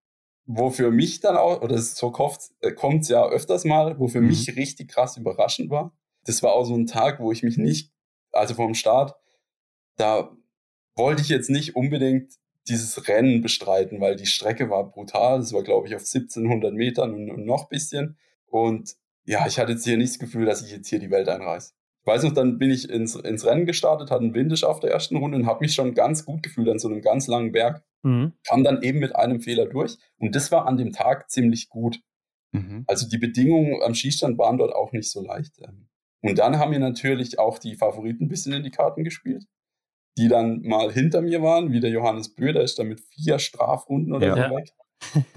wo 0.46 0.70
für 0.70 0.90
mich 0.90 1.20
dann 1.20 1.36
auch, 1.36 1.60
oder 1.62 1.78
so 1.78 2.10
kommt 2.10 3.02
es 3.02 3.08
ja 3.08 3.26
öfters 3.28 3.64
mal, 3.64 3.98
wo 3.98 4.08
für 4.08 4.20
mhm. 4.20 4.28
mich 4.28 4.56
richtig 4.56 4.88
krass 4.88 5.16
überraschend 5.16 5.70
war. 5.70 5.96
Das 6.24 6.42
war 6.42 6.52
auch 6.52 6.64
so 6.64 6.74
ein 6.74 6.86
Tag, 6.86 7.20
wo 7.20 7.32
ich 7.32 7.42
mich 7.42 7.58
nicht, 7.58 7.92
also 8.32 8.54
vom 8.54 8.74
Start, 8.74 9.14
da 9.96 10.36
wollte 10.96 11.22
ich 11.22 11.28
jetzt 11.28 11.50
nicht 11.50 11.76
unbedingt 11.76 12.32
dieses 12.68 13.08
Rennen 13.08 13.40
bestreiten, 13.40 14.00
weil 14.00 14.16
die 14.16 14.26
Strecke 14.26 14.70
war 14.70 14.90
brutal. 14.90 15.38
Das 15.38 15.52
war, 15.52 15.62
glaube 15.62 15.88
ich, 15.88 15.94
auf 15.94 16.02
1700 16.02 16.74
Metern 16.74 17.14
und, 17.14 17.30
und 17.30 17.46
noch 17.46 17.68
bisschen. 17.68 18.18
Und 18.46 18.96
ja, 19.24 19.46
ich 19.46 19.58
hatte 19.58 19.72
jetzt 19.72 19.84
hier 19.84 19.96
nicht 19.96 20.12
das 20.12 20.18
Gefühl, 20.18 20.46
dass 20.46 20.62
ich 20.62 20.70
jetzt 20.70 20.88
hier 20.88 20.98
die 20.98 21.10
Welt 21.10 21.28
einreiße. 21.28 21.72
Ich 22.08 22.14
weiß 22.14 22.22
noch, 22.22 22.32
dann 22.32 22.58
bin 22.58 22.70
ich 22.70 22.88
ins, 22.88 23.16
ins 23.16 23.44
Rennen 23.44 23.66
gestartet, 23.66 24.10
hatte 24.10 24.22
einen 24.22 24.32
Windisch 24.32 24.64
auf 24.64 24.80
der 24.80 24.90
ersten 24.90 25.16
Runde 25.16 25.36
und 25.36 25.46
habe 25.46 25.60
mich 25.60 25.74
schon 25.74 25.92
ganz 25.92 26.24
gut 26.24 26.42
gefühlt 26.42 26.68
an 26.70 26.78
so 26.78 26.88
einem 26.88 27.02
ganz 27.02 27.26
langen 27.26 27.52
Berg. 27.52 27.84
Mhm. 28.02 28.32
Kam 28.46 28.64
dann 28.64 28.82
eben 28.82 28.98
mit 28.98 29.14
einem 29.14 29.40
Fehler 29.40 29.66
durch. 29.66 29.98
Und 30.16 30.34
das 30.34 30.50
war 30.50 30.66
an 30.66 30.78
dem 30.78 30.92
Tag 30.92 31.30
ziemlich 31.30 31.68
gut. 31.68 32.00
Mhm. 32.52 32.84
Also 32.86 33.06
die 33.08 33.18
Bedingungen 33.18 33.82
am 33.82 33.94
Schießstand 33.94 34.38
waren 34.38 34.56
dort 34.56 34.74
auch 34.74 34.92
nicht 34.92 35.10
so 35.10 35.22
leicht. 35.22 35.60
Und 36.22 36.38
dann 36.38 36.58
haben 36.58 36.70
mir 36.70 36.78
natürlich 36.78 37.38
auch 37.38 37.58
die 37.58 37.74
Favoriten 37.74 38.24
ein 38.24 38.28
bisschen 38.28 38.54
in 38.54 38.62
die 38.62 38.70
Karten 38.70 39.04
gespielt 39.04 39.44
die 40.18 40.28
dann 40.28 40.62
mal 40.62 40.92
hinter 40.92 41.22
mir 41.22 41.42
waren, 41.42 41.72
wie 41.72 41.80
der 41.80 41.90
Johannes 41.90 42.34
Böder 42.34 42.62
ist 42.62 42.78
dann 42.78 42.88
mit 42.88 43.00
vier 43.00 43.38
Strafrunden 43.38 44.12
oder 44.12 44.26
ja. 44.26 44.48
so 44.48 44.56
weg. 44.56 44.74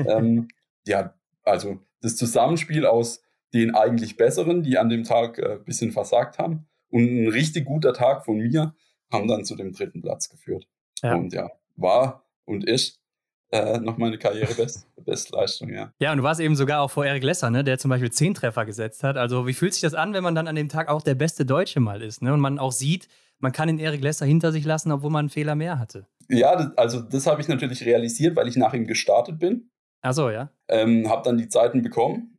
ähm, 0.09 0.47
ja, 0.88 1.13
also 1.43 1.78
das 2.01 2.15
Zusammenspiel 2.15 2.88
aus 2.88 3.22
den 3.53 3.75
eigentlich 3.75 4.17
Besseren, 4.17 4.63
die 4.63 4.77
an 4.77 4.89
dem 4.89 5.03
Tag 5.03 5.39
ein 5.39 5.57
äh, 5.57 5.59
bisschen 5.63 5.91
versagt 5.91 6.37
haben, 6.37 6.67
und 6.91 7.05
ein 7.05 7.27
richtig 7.29 7.65
guter 7.65 7.93
Tag 7.93 8.25
von 8.25 8.37
mir 8.37 8.75
haben 9.11 9.27
dann 9.27 9.45
zu 9.45 9.55
dem 9.55 9.71
dritten 9.71 10.01
Platz 10.01 10.29
geführt. 10.29 10.67
Ja. 11.01 11.15
Und 11.15 11.33
ja, 11.33 11.49
war 11.75 12.25
und 12.45 12.65
ist 12.65 12.99
äh, 13.51 13.79
noch 13.79 13.97
meine 13.97 14.17
Karrierebestleistung, 14.17 15.69
ja. 15.73 15.91
Ja, 15.99 16.11
und 16.11 16.19
du 16.19 16.23
warst 16.23 16.39
eben 16.39 16.55
sogar 16.55 16.81
auch 16.81 16.91
vor 16.91 17.05
Erik 17.05 17.23
Lesser, 17.23 17.49
ne, 17.49 17.63
der 17.63 17.77
zum 17.79 17.89
Beispiel 17.89 18.11
zehn 18.11 18.33
Treffer 18.33 18.65
gesetzt 18.65 19.03
hat. 19.03 19.17
Also 19.17 19.47
wie 19.47 19.53
fühlt 19.53 19.73
sich 19.73 19.81
das 19.81 19.93
an, 19.93 20.13
wenn 20.13 20.23
man 20.23 20.35
dann 20.35 20.47
an 20.47 20.55
dem 20.55 20.69
Tag 20.69 20.89
auch 20.89 21.01
der 21.01 21.15
beste 21.15 21.45
Deutsche 21.45 21.79
mal 21.79 22.01
ist, 22.01 22.21
ne? 22.21 22.33
Und 22.33 22.39
man 22.39 22.59
auch 22.59 22.71
sieht, 22.71 23.07
man 23.39 23.51
kann 23.51 23.67
den 23.67 23.79
Erik 23.79 24.01
Lesser 24.01 24.25
hinter 24.25 24.51
sich 24.51 24.65
lassen, 24.65 24.91
obwohl 24.91 25.09
man 25.09 25.21
einen 25.21 25.29
Fehler 25.29 25.55
mehr 25.55 25.79
hatte. 25.79 26.07
Ja, 26.29 26.55
das, 26.55 26.77
also 26.77 27.01
das 27.01 27.25
habe 27.27 27.41
ich 27.41 27.47
natürlich 27.47 27.83
realisiert, 27.85 28.35
weil 28.35 28.47
ich 28.47 28.55
nach 28.55 28.73
ihm 28.73 28.85
gestartet 28.85 29.39
bin. 29.39 29.69
Ach 30.01 30.13
so, 30.13 30.29
ja. 30.29 30.49
Ähm, 30.67 31.09
habe 31.09 31.23
dann 31.23 31.37
die 31.37 31.49
Zeiten 31.49 31.81
bekommen. 31.81 32.30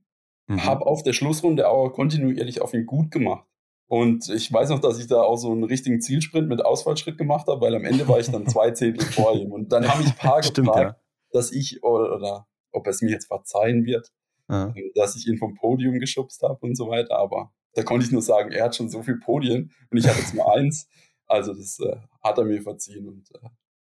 Mhm. 0.52 0.64
habe 0.64 0.86
auf 0.86 1.02
der 1.02 1.12
Schlussrunde 1.12 1.68
auch 1.68 1.90
kontinuierlich 1.90 2.60
auf 2.60 2.74
ihn 2.74 2.86
gut 2.86 3.10
gemacht. 3.10 3.46
Und 3.86 4.28
ich 4.30 4.50
weiß 4.50 4.70
noch, 4.70 4.80
dass 4.80 4.98
ich 4.98 5.06
da 5.06 5.20
auch 5.20 5.36
so 5.36 5.52
einen 5.52 5.64
richtigen 5.64 6.00
Zielsprint 6.00 6.48
mit 6.48 6.64
Ausfallschritt 6.64 7.18
gemacht 7.18 7.46
habe, 7.46 7.60
weil 7.60 7.74
am 7.74 7.84
Ende 7.84 8.08
war 8.08 8.18
ich 8.18 8.30
dann 8.30 8.46
zwei 8.48 8.70
Zehntel 8.70 9.06
vor 9.06 9.34
ihm. 9.34 9.52
Und 9.52 9.70
dann 9.72 9.86
habe 9.86 10.02
ich 10.02 10.08
ein 10.08 10.16
paar 10.16 10.42
Stimmt, 10.42 10.68
gefragt, 10.68 10.96
ja. 10.96 11.02
dass 11.32 11.52
ich, 11.52 11.82
oder, 11.82 12.16
oder, 12.16 12.46
ob 12.70 12.86
es 12.86 13.02
mir 13.02 13.10
jetzt 13.10 13.26
verzeihen 13.26 13.84
wird, 13.84 14.10
ja. 14.48 14.72
dass 14.94 15.14
ich 15.14 15.26
ihn 15.26 15.36
vom 15.36 15.54
Podium 15.54 15.98
geschubst 15.98 16.42
habe 16.42 16.58
und 16.60 16.74
so 16.74 16.88
weiter. 16.88 17.18
Aber 17.18 17.52
da 17.74 17.82
konnte 17.82 18.06
ich 18.06 18.12
nur 18.12 18.22
sagen, 18.22 18.50
er 18.50 18.64
hat 18.64 18.76
schon 18.76 18.88
so 18.88 19.02
viele 19.02 19.18
Podien 19.18 19.72
und 19.90 19.98
ich 19.98 20.08
habe 20.08 20.18
jetzt 20.18 20.34
nur 20.34 20.50
eins. 20.50 20.88
Also 21.26 21.52
das 21.52 21.78
äh, 21.80 21.96
hat 22.22 22.38
er 22.38 22.44
mir 22.44 22.62
verziehen 22.62 23.06
und 23.06 23.30
äh, 23.34 23.48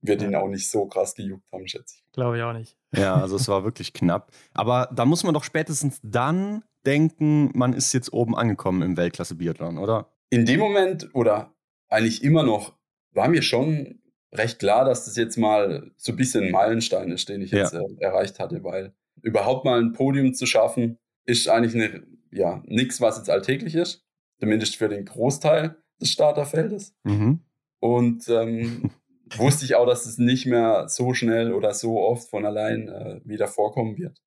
wird 0.02 0.22
ihn 0.22 0.34
auch 0.34 0.48
nicht 0.48 0.68
so 0.68 0.86
krass 0.86 1.14
gejuckt 1.14 1.50
haben, 1.52 1.66
schätze 1.66 1.96
ich. 1.96 2.04
Glaube 2.12 2.36
ich 2.36 2.42
auch 2.42 2.52
nicht. 2.52 2.76
Ja, 2.94 3.14
also 3.14 3.36
es 3.36 3.48
war 3.48 3.64
wirklich 3.64 3.92
knapp. 3.92 4.30
Aber 4.52 4.90
da 4.94 5.04
muss 5.04 5.24
man 5.24 5.34
doch 5.34 5.44
spätestens 5.44 6.00
dann 6.02 6.64
denken, 6.84 7.50
man 7.54 7.72
ist 7.72 7.92
jetzt 7.92 8.12
oben 8.12 8.36
angekommen 8.36 8.82
im 8.82 8.96
Weltklasse-Biathlon, 8.96 9.78
oder? 9.78 10.12
In 10.30 10.44
dem 10.44 10.60
Moment 10.60 11.08
oder 11.14 11.54
eigentlich 11.88 12.24
immer 12.24 12.42
noch 12.42 12.76
war 13.12 13.28
mir 13.28 13.42
schon 13.42 14.00
recht 14.32 14.58
klar, 14.58 14.84
dass 14.84 15.04
das 15.04 15.16
jetzt 15.16 15.36
mal 15.36 15.92
so 15.96 16.12
ein 16.12 16.16
bisschen 16.16 16.44
ein 16.44 16.50
Meilenstein 16.50 17.10
ist, 17.10 17.28
den 17.28 17.42
ich 17.42 17.50
jetzt 17.50 17.74
ja. 17.74 17.80
äh, 17.80 17.94
erreicht 18.00 18.38
hatte, 18.40 18.64
weil 18.64 18.94
überhaupt 19.20 19.64
mal 19.64 19.78
ein 19.78 19.92
Podium 19.92 20.34
zu 20.34 20.46
schaffen, 20.46 20.98
ist 21.26 21.48
eigentlich 21.48 21.74
eine, 21.74 22.06
ja, 22.30 22.62
nichts, 22.66 23.00
was 23.00 23.18
jetzt 23.18 23.30
alltäglich 23.30 23.74
ist, 23.74 24.04
zumindest 24.40 24.76
für 24.76 24.88
den 24.88 25.04
Großteil 25.04 25.76
des 26.00 26.10
Starterfeldes. 26.10 26.94
Mhm. 27.04 27.40
Und 27.80 28.28
ähm, 28.28 28.90
wusste 29.38 29.64
ich 29.64 29.74
auch, 29.74 29.86
dass 29.86 30.06
es 30.06 30.18
nicht 30.18 30.46
mehr 30.46 30.88
so 30.88 31.14
schnell 31.14 31.52
oder 31.52 31.74
so 31.74 32.00
oft 32.00 32.28
von 32.30 32.46
allein 32.46 32.88
äh, 32.88 33.20
wieder 33.24 33.48
vorkommen 33.48 33.96
wird. 33.96 34.20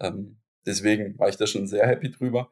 Ähm, 0.00 0.38
deswegen 0.66 1.18
war 1.18 1.28
ich 1.28 1.36
da 1.36 1.46
schon 1.46 1.66
sehr 1.66 1.86
happy 1.86 2.10
drüber. 2.10 2.50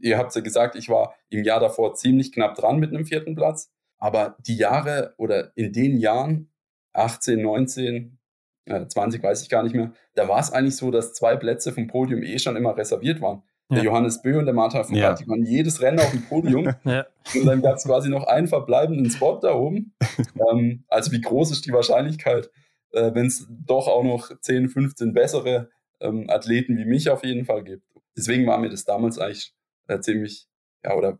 Ihr 0.00 0.18
habt 0.18 0.34
ja 0.34 0.40
gesagt, 0.40 0.76
ich 0.76 0.88
war 0.88 1.14
im 1.30 1.44
Jahr 1.44 1.60
davor 1.60 1.94
ziemlich 1.94 2.32
knapp 2.32 2.54
dran 2.54 2.78
mit 2.78 2.90
einem 2.90 3.06
vierten 3.06 3.34
Platz. 3.34 3.72
Aber 3.98 4.36
die 4.46 4.56
Jahre 4.56 5.14
oder 5.18 5.52
in 5.56 5.72
den 5.72 5.98
Jahren, 5.98 6.50
18, 6.92 7.42
19, 7.42 8.18
äh, 8.66 8.86
20 8.86 9.22
weiß 9.22 9.42
ich 9.42 9.48
gar 9.48 9.62
nicht 9.62 9.74
mehr, 9.74 9.92
da 10.14 10.28
war 10.28 10.40
es 10.40 10.52
eigentlich 10.52 10.76
so, 10.76 10.90
dass 10.90 11.12
zwei 11.12 11.36
Plätze 11.36 11.72
vom 11.72 11.86
Podium 11.86 12.22
eh 12.22 12.38
schon 12.38 12.56
immer 12.56 12.76
reserviert 12.76 13.20
waren. 13.20 13.42
Ja. 13.70 13.76
Der 13.76 13.84
Johannes 13.84 14.20
Bö 14.20 14.38
und 14.38 14.46
der 14.46 14.54
Martha 14.54 14.82
von 14.82 14.96
ja. 14.96 15.16
waren 15.26 15.44
jedes 15.44 15.80
Rennen 15.80 16.00
auf 16.00 16.10
dem 16.10 16.22
Podium. 16.22 16.74
ja. 16.84 17.06
Und 17.34 17.46
dann 17.46 17.62
gab 17.62 17.76
es 17.76 17.84
quasi 17.84 18.08
noch 18.08 18.26
einen 18.26 18.48
verbleibenden 18.48 19.08
Spot 19.10 19.38
da 19.40 19.54
oben. 19.54 19.94
ähm, 20.52 20.84
also 20.88 21.12
wie 21.12 21.20
groß 21.20 21.52
ist 21.52 21.66
die 21.66 21.72
Wahrscheinlichkeit, 21.72 22.50
äh, 22.92 23.14
wenn 23.14 23.26
es 23.26 23.46
doch 23.48 23.86
auch 23.86 24.02
noch 24.02 24.30
10, 24.40 24.68
15 24.68 25.14
bessere 25.14 25.70
ähm, 26.00 26.28
Athleten 26.28 26.76
wie 26.76 26.84
mich 26.84 27.08
auf 27.10 27.24
jeden 27.24 27.44
Fall 27.44 27.62
gibt. 27.62 27.84
Deswegen 28.16 28.46
war 28.46 28.58
mir 28.58 28.70
das 28.70 28.84
damals 28.84 29.18
eigentlich 29.18 29.54
äh, 29.86 30.00
ziemlich, 30.00 30.48
ja, 30.84 30.94
oder 30.94 31.18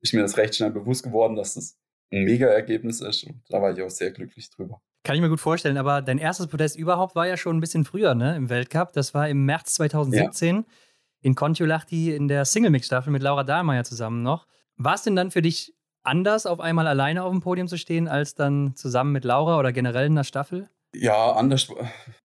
ist 0.00 0.14
mir 0.14 0.22
das 0.22 0.36
recht 0.36 0.54
schnell 0.54 0.70
bewusst 0.70 1.02
geworden, 1.02 1.34
dass 1.34 1.54
das 1.54 1.76
ein 2.12 2.22
Mega-Ergebnis 2.22 3.00
ist. 3.00 3.24
Und 3.24 3.42
da 3.48 3.60
war 3.60 3.72
ich 3.72 3.82
auch 3.82 3.90
sehr 3.90 4.12
glücklich 4.12 4.50
drüber. 4.50 4.80
Kann 5.04 5.16
ich 5.16 5.22
mir 5.22 5.28
gut 5.28 5.40
vorstellen, 5.40 5.78
aber 5.78 6.02
dein 6.02 6.18
erstes 6.18 6.48
Podest 6.48 6.76
überhaupt 6.76 7.14
war 7.14 7.26
ja 7.26 7.36
schon 7.36 7.56
ein 7.56 7.60
bisschen 7.60 7.84
früher, 7.84 8.14
ne, 8.14 8.36
im 8.36 8.50
Weltcup. 8.50 8.92
Das 8.92 9.14
war 9.14 9.28
im 9.28 9.44
März 9.44 9.74
2017 9.74 10.56
ja. 10.56 10.64
In 11.20 11.34
Kontiolahti 11.34 12.14
in 12.14 12.28
der 12.28 12.44
Single-Mix-Staffel 12.44 13.12
mit 13.12 13.22
Laura 13.22 13.44
Dahlmeier 13.44 13.84
zusammen 13.84 14.22
noch. 14.22 14.46
War 14.76 14.94
es 14.94 15.02
denn 15.02 15.16
dann 15.16 15.30
für 15.30 15.42
dich 15.42 15.74
anders, 16.02 16.46
auf 16.46 16.60
einmal 16.60 16.86
alleine 16.86 17.24
auf 17.24 17.32
dem 17.32 17.40
Podium 17.40 17.68
zu 17.68 17.76
stehen, 17.76 18.08
als 18.08 18.34
dann 18.34 18.74
zusammen 18.76 19.12
mit 19.12 19.24
Laura 19.24 19.58
oder 19.58 19.72
generell 19.72 20.06
in 20.06 20.14
der 20.14 20.24
Staffel? 20.24 20.68
Ja, 20.94 21.32
anders 21.32 21.68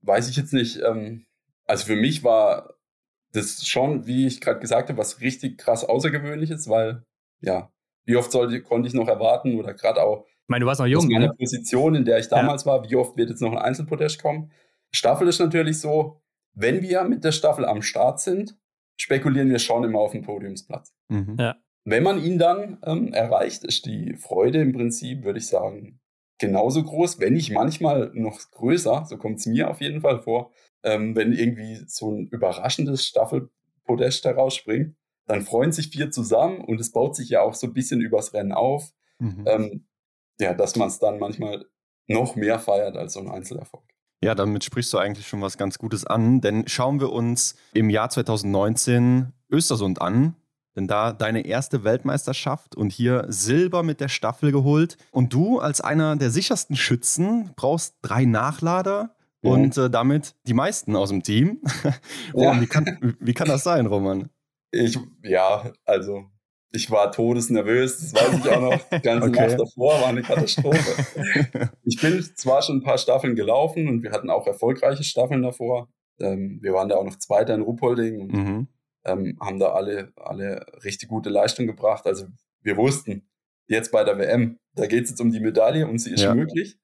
weiß 0.02 0.30
ich 0.30 0.38
jetzt 0.38 0.54
nicht. 0.54 0.80
Ähm, 0.82 1.26
also 1.66 1.86
für 1.86 1.96
mich 1.96 2.24
war 2.24 2.76
das 3.32 3.66
schon, 3.66 4.06
wie 4.06 4.28
ich 4.28 4.42
gerade 4.42 4.60
gesagt 4.60 4.90
habe, 4.90 5.00
was 5.00 5.22
richtig 5.22 5.58
krass 5.58 5.84
Außergewöhnliches, 5.84 6.70
weil 6.70 7.04
ja, 7.42 7.72
wie 8.06 8.16
oft 8.16 8.32
sollte, 8.32 8.62
konnte 8.62 8.88
ich 8.88 8.94
noch 8.94 9.08
erwarten 9.08 9.58
oder 9.58 9.74
gerade 9.74 10.02
auch 10.02 10.26
ich 10.44 10.50
meine, 10.50 10.64
du 10.64 10.68
warst 10.68 10.82
noch 10.82 10.88
jung. 10.88 11.06
Aus 11.06 11.10
meiner 11.10 11.28
ne? 11.28 11.36
Position, 11.40 11.96
in 11.96 12.04
der 12.04 12.20
ich 12.20 12.28
damals 12.28 12.66
ja. 12.66 12.72
war, 12.72 12.90
wie 12.90 12.98
oft 12.98 13.16
wird 13.16 13.30
jetzt 13.30 13.42
noch 13.42 13.54
ein 13.54 13.58
Einzelpodest 13.58 14.22
kommen? 14.22 14.52
Staffel 14.92 15.28
ist 15.30 15.40
natürlich 15.40 15.80
so, 15.80 16.22
wenn 16.54 16.82
wir 16.82 17.06
mit 17.06 17.24
der 17.24 17.32
Staffel 17.32 17.64
am 17.64 17.82
Start 17.82 18.20
sind, 18.20 18.58
spekulieren 18.98 19.50
wir 19.50 19.60
schon 19.60 19.84
immer 19.84 20.00
auf 20.00 20.12
den 20.12 20.24
Podiumsplatz. 20.24 20.94
Mhm. 21.10 21.38
Ja. 21.40 21.56
Wenn 21.86 22.04
man 22.04 22.24
ihn 22.24 22.38
dann 22.38 22.78
ähm, 22.86 23.14
erreicht, 23.14 23.64
ist 23.64 23.86
die 23.86 24.16
Freude 24.16 24.62
im 24.62 24.74
Prinzip, 24.74 25.24
würde 25.24 25.40
ich 25.40 25.48
sagen, 25.48 26.00
genauso 26.38 26.84
groß, 26.84 27.20
wenn 27.20 27.34
nicht 27.34 27.52
manchmal 27.52 28.12
noch 28.14 28.40
größer, 28.52 29.06
so 29.08 29.18
kommt 29.18 29.40
es 29.40 29.46
mir 29.46 29.70
auf 29.70 29.82
jeden 29.82 30.02
Fall 30.02 30.22
vor, 30.22 30.52
ähm, 30.84 31.16
wenn 31.16 31.34
irgendwie 31.34 31.82
so 31.88 32.12
ein 32.12 32.28
überraschendes 32.28 33.06
Staffelpodest 33.06 34.26
herausspringt, 34.26 34.96
dann 35.26 35.42
freuen 35.42 35.72
sich 35.72 35.90
vier 35.90 36.12
zusammen 36.12 36.62
und 36.62 36.80
es 36.80 36.92
baut 36.92 37.16
sich 37.16 37.30
ja 37.30 37.42
auch 37.42 37.54
so 37.54 37.68
ein 37.68 37.74
bisschen 37.74 38.02
übers 38.02 38.34
Rennen 38.34 38.52
auf. 38.52 38.92
Mhm. 39.20 39.46
Ähm, 39.48 39.88
ja, 40.40 40.54
dass 40.54 40.76
man 40.76 40.88
es 40.88 41.00
dann 41.00 41.20
manchmal 41.20 41.66
noch 42.08 42.36
mehr 42.36 42.60
feiert 42.60 42.98
als 42.98 43.14
so 43.14 43.20
ein 43.20 43.30
Einzelerfolg. 43.30 43.93
Ja, 44.24 44.36
damit 44.36 44.64
sprichst 44.64 44.94
du 44.94 44.98
eigentlich 44.98 45.28
schon 45.28 45.42
was 45.42 45.58
ganz 45.58 45.78
Gutes 45.78 46.06
an, 46.06 46.42
denn 46.42 46.68
schauen 46.68 47.00
wir 47.00 47.12
uns 47.12 47.56
im 47.74 47.90
Jahr 47.90 48.10
2019 48.10 49.34
Östersund 49.52 50.02
an, 50.02 50.36
denn 50.76 50.88
da 50.88 51.14
deine 51.14 51.46
erste 51.46 51.84
Weltmeisterschaft 51.84 52.76
und 52.76 52.92
hier 52.92 53.26
Silber 53.28 53.84
mit 53.84 54.00
der 54.00 54.08
Staffel 54.08 54.52
geholt. 54.52 54.98
Und 55.12 55.34
du 55.34 55.60
als 55.60 55.82
einer 55.82 56.16
der 56.16 56.32
sichersten 56.32 56.76
Schützen 56.76 57.52
brauchst 57.56 57.96
drei 58.02 58.26
Nachlader 58.26 59.16
ja. 59.42 59.52
und 59.52 59.78
äh, 59.78 59.90
damit 59.90 60.36
die 60.48 60.54
meisten 60.54 60.96
aus 60.96 61.10
dem 61.10 61.22
Team. 61.22 61.62
Roman, 62.34 62.56
ja. 62.56 62.62
wie, 62.62 62.68
kann, 62.68 63.16
wie 63.20 63.34
kann 63.34 63.48
das 63.48 63.64
sein, 63.64 63.86
Roman? 63.86 64.30
Ich, 64.72 64.98
ja, 65.22 65.72
also 65.86 66.26
ich 66.76 66.90
war 66.90 67.12
todesnervös, 67.12 68.00
das 68.00 68.14
weiß 68.16 68.40
ich 68.40 68.52
auch 68.52 68.62
noch. 68.62 68.90
Die 68.90 69.00
ganze 69.04 69.30
okay. 69.30 69.48
Nacht 69.48 69.60
davor 69.60 70.02
war 70.02 70.08
eine 70.08 70.24
Katastrophe. 70.24 71.70
ich 71.84 72.02
bin 72.02 72.22
zwar 72.36 72.64
schon 72.64 72.78
ein 72.78 72.84
paar 72.84 72.98
Staffeln 72.98 73.36
gelaufen 73.36 73.88
und 73.88 74.02
wir 74.02 74.12
hatten 74.12 74.32
auch 74.32 74.48
erfolgreiche 74.48 75.04
Staffeln 75.04 75.44
davor. 75.44 75.88
Ähm, 76.20 76.60
wir 76.62 76.74
waren 76.74 76.90
da 76.90 76.96
auch 76.96 77.04
noch 77.04 77.18
Zweiter 77.18 77.54
in 77.54 77.62
Ruppolding 77.62 78.20
und 78.20 78.34
mhm. 78.34 78.68
ähm, 79.06 79.38
haben 79.40 79.60
da 79.60 79.74
alle, 79.74 80.14
alle 80.16 80.66
richtig 80.84 81.10
gute 81.10 81.30
Leistung 81.30 81.68
gebracht. 81.68 82.08
Also 82.08 82.26
wir 82.62 82.76
wussten, 82.76 83.30
jetzt 83.68 83.92
bei 83.92 84.04
der 84.04 84.18
WM, 84.18 84.58
da 84.74 84.88
geht 84.88 85.04
es 85.04 85.12
jetzt 85.12 85.22
um 85.22 85.32
die 85.32 85.40
Medaille 85.40 85.88
und 85.88 86.00
sie 86.00 86.12
ist 86.12 86.24
ja. 86.24 86.34
möglich. 86.34 86.80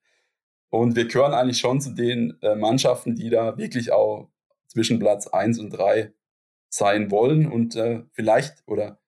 Und 0.70 0.94
wir 0.94 1.08
gehören 1.08 1.34
eigentlich 1.34 1.58
schon 1.58 1.80
zu 1.80 1.90
den 1.90 2.38
äh, 2.42 2.54
Mannschaften, 2.54 3.16
die 3.16 3.28
da 3.28 3.58
wirklich 3.58 3.90
auch 3.90 4.30
zwischen 4.68 5.00
Platz 5.00 5.26
1 5.26 5.58
und 5.58 5.70
3 5.70 6.12
sein 6.68 7.10
wollen 7.10 7.50
und 7.50 7.74
äh, 7.74 8.04
vielleicht 8.12 8.62
oder 8.68 8.99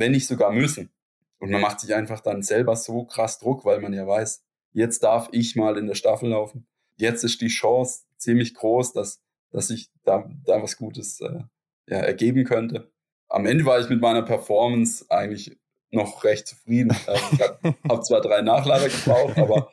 wenn 0.00 0.12
nicht 0.12 0.26
sogar 0.26 0.50
müssen. 0.50 0.90
Und 1.38 1.50
man 1.50 1.60
macht 1.60 1.80
sich 1.80 1.94
einfach 1.94 2.20
dann 2.20 2.42
selber 2.42 2.74
so 2.74 3.04
krass 3.04 3.38
Druck, 3.38 3.64
weil 3.64 3.80
man 3.80 3.92
ja 3.92 4.06
weiß, 4.06 4.42
jetzt 4.72 5.02
darf 5.02 5.28
ich 5.32 5.56
mal 5.56 5.78
in 5.78 5.86
der 5.86 5.94
Staffel 5.94 6.30
laufen. 6.30 6.66
Jetzt 6.96 7.22
ist 7.22 7.40
die 7.40 7.48
Chance 7.48 8.02
ziemlich 8.16 8.54
groß, 8.54 8.92
dass, 8.92 9.22
dass 9.50 9.68
sich 9.68 9.90
da, 10.04 10.28
da 10.44 10.62
was 10.62 10.76
Gutes 10.76 11.20
äh, 11.20 11.40
ja, 11.86 11.98
ergeben 11.98 12.44
könnte. 12.44 12.90
Am 13.28 13.46
Ende 13.46 13.64
war 13.64 13.78
ich 13.78 13.88
mit 13.88 14.00
meiner 14.00 14.22
Performance 14.22 15.06
eigentlich 15.08 15.56
noch 15.90 16.24
recht 16.24 16.46
zufrieden. 16.48 16.96
Also 17.06 17.24
ich 17.32 17.40
habe 17.88 18.02
zwar 18.02 18.20
drei 18.20 18.42
Nachlader 18.42 18.88
gebraucht, 18.88 19.38
aber 19.38 19.70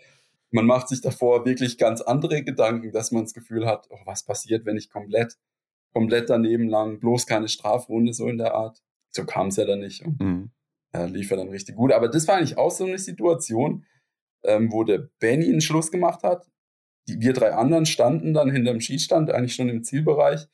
man 0.52 0.66
macht 0.66 0.90
sich 0.90 1.02
davor 1.02 1.46
wirklich 1.46 1.78
ganz 1.78 2.02
andere 2.02 2.44
Gedanken, 2.44 2.92
dass 2.92 3.12
man 3.12 3.24
das 3.24 3.34
Gefühl 3.34 3.66
hat, 3.66 3.88
oh, 3.90 4.00
was 4.06 4.24
passiert, 4.24 4.66
wenn 4.66 4.78
ich 4.78 4.90
komplett, 4.90 5.38
komplett 5.94 6.30
daneben 6.30 6.68
lang, 6.68 7.00
bloß 7.00 7.28
keine 7.28 7.50
Strafrunde, 7.50 8.14
so 8.14 8.28
in 8.28 8.38
der 8.38 8.56
Art 8.56 8.82
so 9.12 9.26
kam 9.26 9.48
es 9.48 9.58
ja 9.58 9.66
dann 9.66 9.80
nicht 9.80 10.06
und 10.06 10.20
mhm. 10.20 10.52
äh, 10.94 11.06
lief 11.06 11.32
er 11.32 11.38
dann 11.38 11.50
richtig 11.50 11.76
gut. 11.76 11.92
Aber 11.92 12.08
das 12.10 12.28
war 12.28 12.38
eigentlich 12.38 12.58
auch 12.58 12.72
so 12.72 12.86
eine 12.86 12.98
Situation, 12.98 13.86
ähm, 14.44 14.72
wo 14.72 14.84
der 14.84 15.10
Benny 15.20 15.46
einen 15.46 15.62
Schluss 15.62 15.92
gemacht 15.92 16.24
hat. 16.24 16.48
Die, 17.08 17.20
wir 17.20 17.34
drei 17.34 17.54
anderen 17.54 17.86
standen 17.86 18.34
dann 18.34 18.52
hinterm 18.52 18.80
Schießstand, 18.80 19.32
eigentlich 19.32 19.56
schon 19.56 19.70
im 19.70 19.84
Zielbereich 19.84 20.48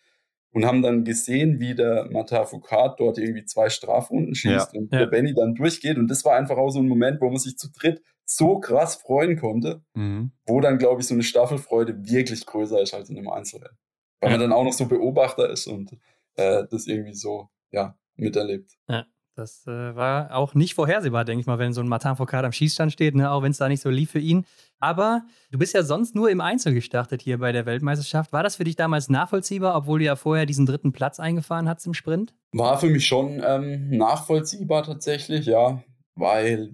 und 0.53 0.65
haben 0.65 0.81
dann 0.81 1.03
gesehen, 1.03 1.59
wie 1.59 1.75
der 1.75 2.09
Mata 2.11 2.45
Foucault 2.45 2.99
dort 2.99 3.17
irgendwie 3.17 3.45
zwei 3.45 3.69
Strafrunden 3.69 4.35
schießt 4.35 4.73
ja. 4.73 4.79
und 4.79 4.91
ja. 4.91 4.99
der 4.99 5.07
Benny 5.07 5.33
dann 5.33 5.55
durchgeht. 5.55 5.97
Und 5.97 6.07
das 6.09 6.23
war 6.25 6.35
einfach 6.35 6.57
auch 6.57 6.69
so 6.69 6.79
ein 6.79 6.87
Moment, 6.87 7.19
wo 7.21 7.29
man 7.29 7.39
sich 7.39 7.57
zu 7.57 7.69
dritt 7.71 8.01
so 8.25 8.59
krass 8.59 8.95
freuen 8.95 9.37
konnte, 9.37 9.83
mhm. 9.95 10.31
wo 10.45 10.61
dann, 10.61 10.77
glaube 10.77 11.01
ich, 11.01 11.07
so 11.07 11.13
eine 11.13 11.23
Staffelfreude 11.23 12.05
wirklich 12.05 12.45
größer 12.45 12.81
ist 12.81 12.93
als 12.93 13.09
in 13.09 13.17
einem 13.17 13.29
Einzelrennen. 13.29 13.77
Weil 14.21 14.31
ja. 14.31 14.37
man 14.37 14.49
dann 14.49 14.57
auch 14.57 14.63
noch 14.63 14.73
so 14.73 14.85
Beobachter 14.85 15.49
ist 15.49 15.67
und 15.67 15.97
äh, 16.35 16.63
das 16.69 16.87
irgendwie 16.87 17.13
so, 17.13 17.49
ja, 17.71 17.97
miterlebt. 18.15 18.71
Ja. 18.87 19.05
Das 19.35 19.65
äh, 19.65 19.95
war 19.95 20.35
auch 20.35 20.53
nicht 20.53 20.75
vorhersehbar, 20.75 21.25
denke 21.25 21.41
ich 21.41 21.47
mal, 21.47 21.57
wenn 21.57 21.73
so 21.73 21.81
ein 21.81 21.87
Martin 21.87 22.15
Foucault 22.15 22.45
am 22.45 22.51
Schießstand 22.51 22.91
steht, 22.91 23.15
ne? 23.15 23.31
auch 23.31 23.41
wenn 23.41 23.51
es 23.51 23.57
da 23.57 23.67
nicht 23.67 23.81
so 23.81 23.89
lief 23.89 24.11
für 24.11 24.19
ihn. 24.19 24.45
Aber 24.79 25.23
du 25.49 25.57
bist 25.57 25.73
ja 25.73 25.81
sonst 25.81 26.13
nur 26.13 26.29
im 26.29 26.39
Einzel 26.39 26.73
gestartet 26.73 27.21
hier 27.21 27.39
bei 27.39 27.51
der 27.51 27.65
Weltmeisterschaft. 27.65 28.31
War 28.31 28.43
das 28.43 28.57
für 28.57 28.63
dich 28.63 28.75
damals 28.75 29.09
nachvollziehbar, 29.09 29.75
obwohl 29.75 29.99
du 29.99 30.05
ja 30.05 30.15
vorher 30.15 30.45
diesen 30.45 30.65
dritten 30.65 30.91
Platz 30.91 31.19
eingefahren 31.19 31.67
hast 31.67 31.87
im 31.87 31.95
Sprint? 31.95 32.35
War 32.51 32.77
für 32.77 32.89
mich 32.89 33.07
schon 33.07 33.41
ähm, 33.43 33.89
nachvollziehbar 33.89 34.83
tatsächlich, 34.83 35.47
ja, 35.47 35.81
weil 36.15 36.69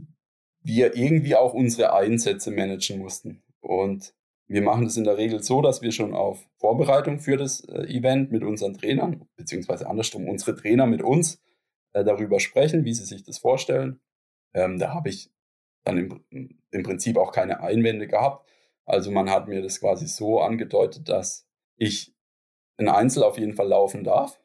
wir 0.62 0.98
irgendwie 0.98 1.36
auch 1.36 1.54
unsere 1.54 1.94
Einsätze 1.94 2.52
managen 2.52 3.00
mussten. 3.00 3.42
Und 3.62 4.14
wir 4.50 4.64
machen 4.64 4.84
das 4.84 4.97
in 4.97 5.04
der 5.04 5.18
Regel 5.18 5.43
so, 5.43 5.62
dass 5.62 5.84
wir 5.84 5.91
schon 5.91 6.14
auf 6.14 6.43
Vorbereitung 6.58 7.20
für 7.20 7.38
das 7.38 7.62
äh, 7.66 7.84
Event 7.84 8.32
mit 8.32 8.43
unseren 8.43 8.74
Trainern, 8.74 9.28
beziehungsweise 9.36 9.88
andersrum 9.88 10.28
unsere 10.28 10.56
Trainer 10.56 10.88
mit 10.88 11.04
uns 11.04 11.39
äh, 11.93 12.04
darüber 12.04 12.39
sprechen, 12.39 12.84
wie 12.84 12.93
sie 12.93 13.06
sich 13.06 13.24
das 13.24 13.38
vorstellen. 13.38 14.02
Ähm, 14.56 14.80
da 14.80 14.93
habe 14.93 15.10
ich 15.10 15.32
dann 15.84 15.97
im, 16.00 16.60
im 16.72 16.84
Prinzip 16.84 17.18
auch 17.18 17.32
keine 17.32 17.62
Einwände 17.62 18.08
gehabt. 18.08 18.50
Also 18.86 19.12
man 19.12 19.30
hat 19.30 19.47
mir 19.47 19.62
das 19.62 19.80
quasi 19.80 20.08
so 20.08 20.41
angedeutet, 20.41 21.08
dass 21.10 21.47
ich 21.78 22.16
ein 22.78 22.89
Einzel 22.89 23.24
auf 23.24 23.38
jeden 23.38 23.54
Fall 23.54 23.68
laufen 23.68 24.04
darf, 24.04 24.41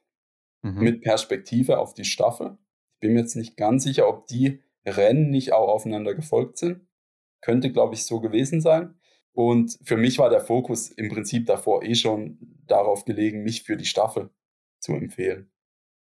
mhm. 0.61 0.83
mit 0.83 1.01
Perspektive 1.01 1.79
auf 1.79 1.95
die 1.95 2.05
Staffel. 2.05 2.59
Ich 2.97 3.01
bin 3.01 3.15
mir 3.15 3.21
jetzt 3.21 3.37
nicht 3.37 3.57
ganz 3.57 3.85
sicher, 3.85 4.07
ob 4.07 4.27
die 4.27 4.63
Rennen 4.85 5.31
nicht 5.31 5.55
auch 5.55 5.69
aufeinander 5.69 6.15
gefolgt 6.15 6.59
sind. 6.59 6.87
Könnte, 7.41 7.73
glaube 7.73 7.95
ich, 7.95 8.05
so 8.05 8.21
gewesen 8.21 8.61
sein. 8.61 8.99
Und 9.35 9.79
für 9.83 9.97
mich 9.97 10.19
war 10.19 10.31
der 10.31 10.41
Fokus 10.41 10.91
im 10.91 11.11
Prinzip 11.11 11.47
davor 11.47 11.83
eh 11.83 11.97
schon 11.97 12.39
darauf 12.67 13.05
gelegen, 13.05 13.43
mich 13.43 13.65
für 13.65 13.77
die 13.77 13.85
Staffel 13.85 14.31
zu 14.79 14.93
empfehlen. 14.93 15.51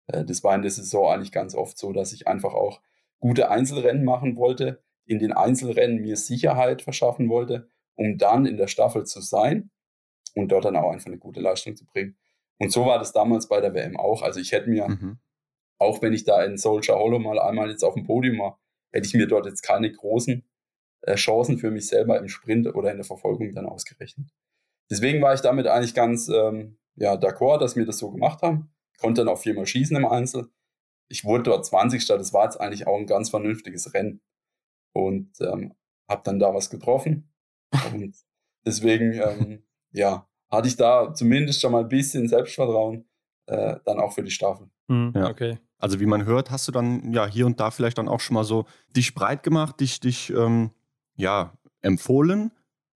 Das 0.06 0.44
war 0.44 0.56
in 0.56 0.62
der 0.62 0.72
Saison 0.72 1.12
eigentlich 1.12 1.32
ganz 1.32 1.56
oft 1.56 1.78
so, 1.78 1.92
dass 1.92 2.14
ich 2.14 2.28
einfach 2.28 2.54
auch 2.54 2.80
gute 3.20 3.50
Einzelrennen 3.50 4.06
machen 4.06 4.38
wollte, 4.38 4.84
in 5.06 5.20
den 5.20 5.34
Einzelrennen 5.34 6.00
mir 6.00 6.16
Sicherheit 6.16 6.84
verschaffen 6.84 7.28
wollte, 7.28 7.70
um 7.96 8.18
dann 8.18 8.46
in 8.46 8.58
der 8.58 8.68
Staffel 8.68 9.06
zu 9.06 9.20
sein 9.20 9.72
und 10.36 10.52
dort 10.52 10.66
dann 10.66 10.76
auch 10.76 10.92
einfach 10.92 11.08
eine 11.08 11.18
gute 11.18 11.40
Leistung 11.40 11.76
zu 11.76 11.86
bringen. 11.86 12.18
Und 12.60 12.72
so 12.72 12.86
war 12.86 13.00
das 13.00 13.14
damals 13.14 13.48
bei 13.48 13.60
der 13.62 13.74
WM 13.74 13.98
auch. 13.98 14.22
Also 14.22 14.40
ich 14.40 14.52
hätte 14.52 14.70
mir, 14.70 14.88
mhm. 14.88 15.20
auch 15.80 16.02
wenn 16.02 16.14
ich 16.14 16.24
da 16.24 16.44
in 16.44 16.58
Soldier 16.58 16.96
Hollow 16.96 17.20
mal 17.20 17.40
einmal 17.40 17.72
jetzt 17.72 17.84
auf 17.84 17.96
dem 17.96 18.06
Podium 18.06 18.40
war, 18.40 18.60
hätte 18.92 19.08
ich 19.08 19.14
mir 19.16 19.28
dort 19.28 19.48
jetzt 19.48 19.64
keine 19.64 19.92
großen 19.92 20.48
Chancen 21.16 21.58
für 21.58 21.72
mich 21.72 21.88
selber 21.88 22.20
im 22.20 22.28
Sprint 22.28 22.74
oder 22.76 22.92
in 22.92 22.98
der 22.98 23.06
Verfolgung 23.06 23.54
dann 23.54 23.66
ausgerechnet. 23.66 24.30
Deswegen 24.90 25.22
war 25.22 25.34
ich 25.34 25.42
damit 25.42 25.68
eigentlich 25.68 25.94
ganz 25.94 26.28
ähm, 26.30 26.78
ja, 26.96 27.14
d'accord, 27.14 27.60
dass 27.60 27.76
wir 27.76 27.86
das 27.86 28.00
so 28.00 28.12
gemacht 28.12 28.42
haben. 28.42 28.74
Konnte 29.00 29.22
dann 29.24 29.34
auch 29.34 29.40
viermal 29.40 29.66
schießen 29.66 29.96
im 29.96 30.06
Einzel. 30.06 30.50
Ich 31.10 31.24
wurde 31.24 31.44
dort 31.44 31.66
20. 31.66 32.06
Das 32.08 32.34
war 32.34 32.46
jetzt 32.46 32.60
eigentlich 32.60 32.88
auch 32.88 32.98
ein 32.98 33.06
ganz 33.06 33.30
vernünftiges 33.30 33.94
Rennen. 33.94 34.22
Und 34.94 35.40
ähm, 35.42 35.74
habe 36.10 36.22
dann 36.24 36.40
da 36.40 36.54
was 36.54 36.70
getroffen. 36.70 37.32
Und 37.94 38.16
deswegen, 38.66 39.14
ähm, 39.14 39.64
ja, 39.92 40.28
hatte 40.50 40.68
ich 40.68 40.76
da 40.76 41.14
zumindest 41.14 41.62
schon 41.62 41.74
mal 41.74 41.84
ein 41.84 41.90
bisschen 41.90 42.28
Selbstvertrauen, 42.28 43.08
äh, 43.46 43.76
dann 43.86 44.00
auch 44.00 44.14
für 44.14 44.24
die 44.24 44.32
Staffel. 44.32 44.70
Mhm, 44.88 45.14
ja. 45.16 45.30
Okay. 45.30 45.60
Also 45.78 46.00
wie 46.00 46.06
man 46.08 46.26
hört, 46.26 46.50
hast 46.50 46.68
du 46.68 46.72
dann 46.72 47.12
ja 47.12 47.28
hier 47.28 47.46
und 47.46 47.60
da 47.60 47.70
vielleicht 47.70 48.00
dann 48.00 48.08
auch 48.08 48.20
schon 48.20 48.34
mal 48.34 48.44
so 48.44 48.66
dich 48.96 49.14
breit 49.14 49.44
gemacht, 49.44 49.80
dich, 49.80 50.00
dich 50.00 50.32
ähm, 50.32 50.72
ja, 51.18 51.54
empfohlen. 51.82 52.52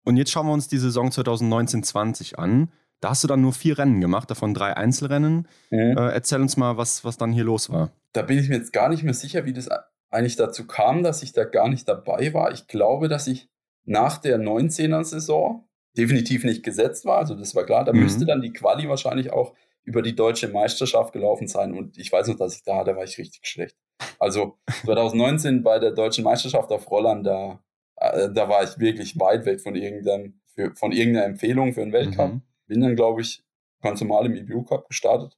Und 0.06 0.18
jetzt 0.18 0.32
schauen 0.32 0.48
wir 0.48 0.54
uns 0.54 0.68
die 0.68 0.78
Saison 0.78 1.10
2019-20 1.10 2.36
an. 2.36 2.72
Da 3.02 3.12
hast 3.12 3.24
du 3.24 3.28
dann 3.28 3.42
nur 3.42 3.54
vier 3.54 3.78
Rennen 3.78 4.02
gemacht, 4.02 4.30
davon 4.30 4.54
drei 4.54 4.76
Einzelrennen. 4.76 5.48
Mhm. 5.72 5.98
Äh, 5.98 6.12
erzähl 6.12 6.42
uns 6.42 6.58
mal, 6.58 6.78
was, 6.78 7.06
was 7.06 7.18
dann 7.18 7.32
hier 7.32 7.46
los 7.46 7.70
war. 7.70 7.92
Da 8.14 8.22
bin 8.22 8.38
ich 8.38 8.50
mir 8.50 8.58
jetzt 8.58 8.74
gar 8.74 8.90
nicht 8.90 9.04
mehr 9.04 9.14
sicher, 9.14 9.46
wie 9.46 9.54
das 9.54 9.70
eigentlich 10.10 10.36
dazu 10.36 10.68
kam, 10.68 11.04
dass 11.04 11.24
ich 11.24 11.32
da 11.32 11.46
gar 11.46 11.70
nicht 11.70 11.88
dabei 11.88 12.34
war. 12.34 12.52
Ich 12.52 12.68
glaube, 12.68 13.08
dass 13.08 13.28
ich 13.28 13.50
nach 13.86 14.18
der 14.18 14.40
19er-Saison 14.40 15.68
definitiv 15.98 16.44
nicht 16.44 16.64
gesetzt 16.64 17.06
war. 17.06 17.20
Also 17.20 17.36
das 17.36 17.56
war 17.56 17.66
klar. 17.66 17.86
Da 17.86 17.94
mhm. 17.94 18.02
müsste 18.02 18.26
dann 18.26 18.42
die 18.42 18.54
Quali 18.54 18.90
wahrscheinlich 18.90 19.32
auch 19.32 19.54
über 19.84 20.02
die 20.02 20.16
deutsche 20.16 20.50
Meisterschaft 20.50 21.14
gelaufen 21.14 21.48
sein. 21.48 21.74
Und 21.74 21.98
ich 21.98 22.12
weiß 22.12 22.28
noch, 22.28 22.36
dass 22.36 22.56
ich 22.56 22.64
da, 22.64 22.84
da 22.84 22.96
war 22.96 23.04
ich 23.04 23.18
richtig 23.18 23.48
schlecht. 23.48 23.78
Also 24.18 24.58
2019 24.86 25.64
bei 25.64 25.80
der 25.80 25.92
deutschen 25.92 26.24
Meisterschaft 26.24 26.72
auf 26.72 26.90
Rollern, 26.92 27.24
da 27.24 27.64
äh, 28.00 28.32
da 28.32 28.50
war 28.50 28.64
ich 28.64 28.80
wirklich 28.80 29.20
weit 29.20 29.46
weg 29.46 29.62
von, 29.62 29.76
irgendeinem, 29.76 30.40
für, 30.54 30.76
von 30.76 30.92
irgendeiner 30.92 31.26
Empfehlung 31.26 31.74
für 31.74 31.82
einen 31.82 31.94
Weltcup. 31.94 32.34
Mhm. 32.34 32.42
Bin 32.68 32.82
dann, 32.82 32.96
glaube 32.96 33.22
ich, 33.22 33.44
ganz 33.82 34.02
normal 34.02 34.26
im 34.26 34.36
IBU 34.36 34.64
Cup 34.64 34.88
gestartet. 34.88 35.38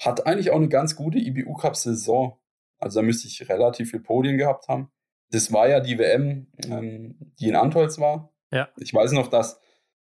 Hat 0.00 0.26
eigentlich 0.26 0.50
auch 0.50 0.56
eine 0.56 0.68
ganz 0.68 0.96
gute 0.96 1.18
IBU 1.18 1.54
Cup 1.54 1.76
Saison. 1.76 2.38
Also 2.78 3.00
da 3.00 3.06
müsste 3.06 3.28
ich 3.28 3.48
relativ 3.48 3.90
viel 3.90 4.00
Podien 4.00 4.38
gehabt 4.38 4.68
haben. 4.68 4.90
Das 5.30 5.52
war 5.52 5.68
ja 5.68 5.80
die 5.80 5.98
WM, 5.98 6.48
ähm, 6.66 7.16
die 7.38 7.48
in 7.48 7.56
Antolz 7.56 7.98
war. 7.98 8.32
Ja. 8.50 8.68
Ich 8.76 8.92
weiß 8.92 9.12
noch, 9.12 9.28
dass 9.28 9.60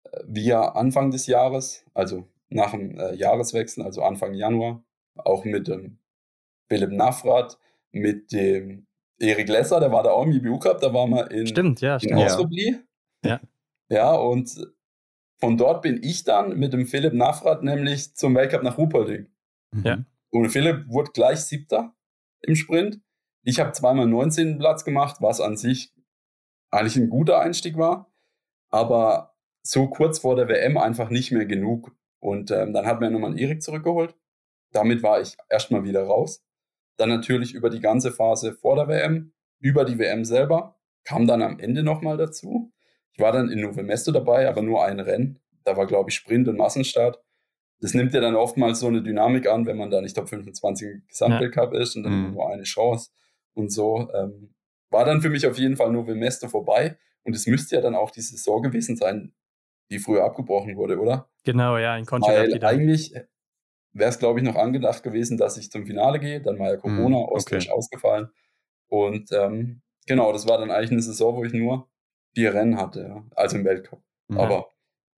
äh, 0.03 0.23
wir 0.25 0.75
Anfang 0.75 1.11
des 1.11 1.27
Jahres, 1.27 1.85
also 1.93 2.27
nach 2.49 2.71
dem 2.71 2.99
äh, 2.99 3.15
Jahreswechsel, 3.15 3.83
also 3.83 4.03
Anfang 4.03 4.33
Januar, 4.33 4.83
auch 5.15 5.45
mit 5.45 5.67
dem 5.67 5.99
Philipp 6.67 6.91
Nafrat, 6.91 7.57
mit 7.91 8.31
dem 8.31 8.87
Erik 9.23 9.49
Lesser, 9.49 9.79
der 9.79 9.91
war 9.91 10.03
da 10.03 10.11
auch 10.11 10.25
im 10.25 10.31
IBU 10.31 10.59
Cup, 10.59 10.81
da 10.81 10.93
war 10.93 11.07
mal 11.07 11.31
in, 11.31 11.47
stimmt, 11.47 11.81
ja, 11.81 11.99
stimmt. 11.99 12.13
in 12.13 12.17
Ja. 13.25 13.39
ja, 13.89 14.11
und 14.13 14.67
von 15.39 15.57
dort 15.57 15.81
bin 15.81 16.01
ich 16.03 16.23
dann 16.23 16.57
mit 16.57 16.73
dem 16.73 16.85
Philipp 16.85 17.13
Nafrat 17.13 17.63
nämlich 17.63 18.15
zum 18.15 18.35
Weltcup 18.35 18.63
nach 18.63 18.77
Ruhpolding. 18.77 19.27
Mhm. 19.71 19.83
Ja. 19.83 20.05
Und 20.31 20.49
Philipp 20.49 20.87
wurde 20.87 21.11
gleich 21.11 21.41
Siebter 21.41 21.95
im 22.41 22.55
Sprint. 22.55 23.01
Ich 23.43 23.59
habe 23.59 23.71
zweimal 23.71 24.07
19. 24.07 24.57
Platz 24.57 24.85
gemacht, 24.85 25.17
was 25.19 25.41
an 25.41 25.57
sich 25.57 25.93
eigentlich 26.71 26.95
ein 26.95 27.09
guter 27.09 27.39
Einstieg 27.39 27.77
war. 27.77 28.11
Aber 28.69 29.35
so 29.63 29.87
kurz 29.87 30.19
vor 30.19 30.35
der 30.35 30.47
WM 30.47 30.77
einfach 30.77 31.09
nicht 31.09 31.31
mehr 31.31 31.45
genug. 31.45 31.95
Und 32.19 32.51
ähm, 32.51 32.73
dann 32.73 32.85
hat 32.85 32.99
mir 32.99 33.11
nochmal 33.11 33.37
Erik 33.39 33.61
zurückgeholt. 33.61 34.15
Damit 34.71 35.03
war 35.03 35.21
ich 35.21 35.35
erstmal 35.49 35.83
wieder 35.83 36.03
raus. 36.03 36.43
Dann 36.97 37.09
natürlich 37.09 37.53
über 37.53 37.69
die 37.69 37.79
ganze 37.79 38.11
Phase 38.11 38.53
vor 38.53 38.75
der 38.75 38.87
WM, 38.87 39.33
über 39.59 39.85
die 39.85 39.97
WM 39.97 40.25
selber, 40.25 40.77
kam 41.03 41.27
dann 41.27 41.41
am 41.41 41.59
Ende 41.59 41.83
nochmal 41.83 42.17
dazu. 42.17 42.71
Ich 43.13 43.19
war 43.19 43.31
dann 43.31 43.49
in 43.49 43.61
Nove 43.61 43.83
Mesto 43.83 44.11
dabei, 44.11 44.47
aber 44.47 44.61
nur 44.61 44.83
ein 44.83 44.99
Rennen. 44.99 45.39
Da 45.63 45.77
war, 45.77 45.85
glaube 45.85 46.09
ich, 46.09 46.15
Sprint 46.15 46.47
und 46.47 46.57
Massenstart. 46.57 47.21
Das 47.79 47.93
nimmt 47.93 48.13
ja 48.13 48.21
dann 48.21 48.35
oftmals 48.35 48.79
so 48.79 48.87
eine 48.87 49.03
Dynamik 49.03 49.47
an, 49.47 49.65
wenn 49.65 49.77
man 49.77 49.89
da 49.89 50.01
nicht 50.01 50.15
Top 50.15 50.29
25 50.29 50.87
im 50.87 51.03
Gesamtweltcup 51.07 51.73
ja. 51.73 51.79
ist 51.81 51.95
und 51.95 52.03
dann 52.03 52.27
mhm. 52.27 52.33
nur 52.33 52.49
eine 52.49 52.63
Chance 52.63 53.11
und 53.53 53.71
so. 53.71 54.09
Ähm, 54.13 54.53
war 54.89 55.05
dann 55.05 55.21
für 55.21 55.29
mich 55.29 55.45
auf 55.45 55.57
jeden 55.57 55.75
Fall 55.75 55.91
Nove 55.91 56.15
Mesto 56.15 56.47
vorbei. 56.47 56.97
Und 57.23 57.35
es 57.35 57.47
müsste 57.47 57.75
ja 57.75 57.81
dann 57.81 57.95
auch 57.95 58.11
die 58.11 58.21
Saison 58.21 58.61
gewesen 58.61 58.95
sein, 58.95 59.33
die 59.89 59.99
früher 59.99 60.23
abgebrochen 60.23 60.75
wurde, 60.75 60.99
oder? 60.99 61.29
Genau, 61.43 61.77
ja, 61.77 61.97
in 61.97 62.05
Weil 62.09 62.63
eigentlich 62.63 63.13
wäre 63.93 64.09
es, 64.09 64.19
glaube 64.19 64.39
ich, 64.39 64.45
noch 64.45 64.55
angedacht 64.55 65.03
gewesen, 65.03 65.37
dass 65.37 65.57
ich 65.57 65.71
zum 65.71 65.85
Finale 65.85 66.19
gehe. 66.19 66.41
Dann 66.41 66.59
war 66.59 66.69
ja 66.69 66.77
Corona, 66.77 67.17
mm, 67.17 67.29
okay. 67.29 67.69
ausgefallen. 67.69 68.29
Und 68.87 69.31
ähm, 69.31 69.81
genau, 70.05 70.31
das 70.33 70.47
war 70.47 70.57
dann 70.57 70.71
eigentlich 70.71 70.91
eine 70.91 71.01
Saison, 71.01 71.35
wo 71.35 71.43
ich 71.43 71.53
nur 71.53 71.89
vier 72.33 72.53
Rennen 72.53 72.77
hatte, 72.77 73.01
ja. 73.01 73.23
also 73.35 73.57
im 73.57 73.65
Weltcup. 73.65 74.01
Mhm. 74.27 74.39
Aber 74.39 74.67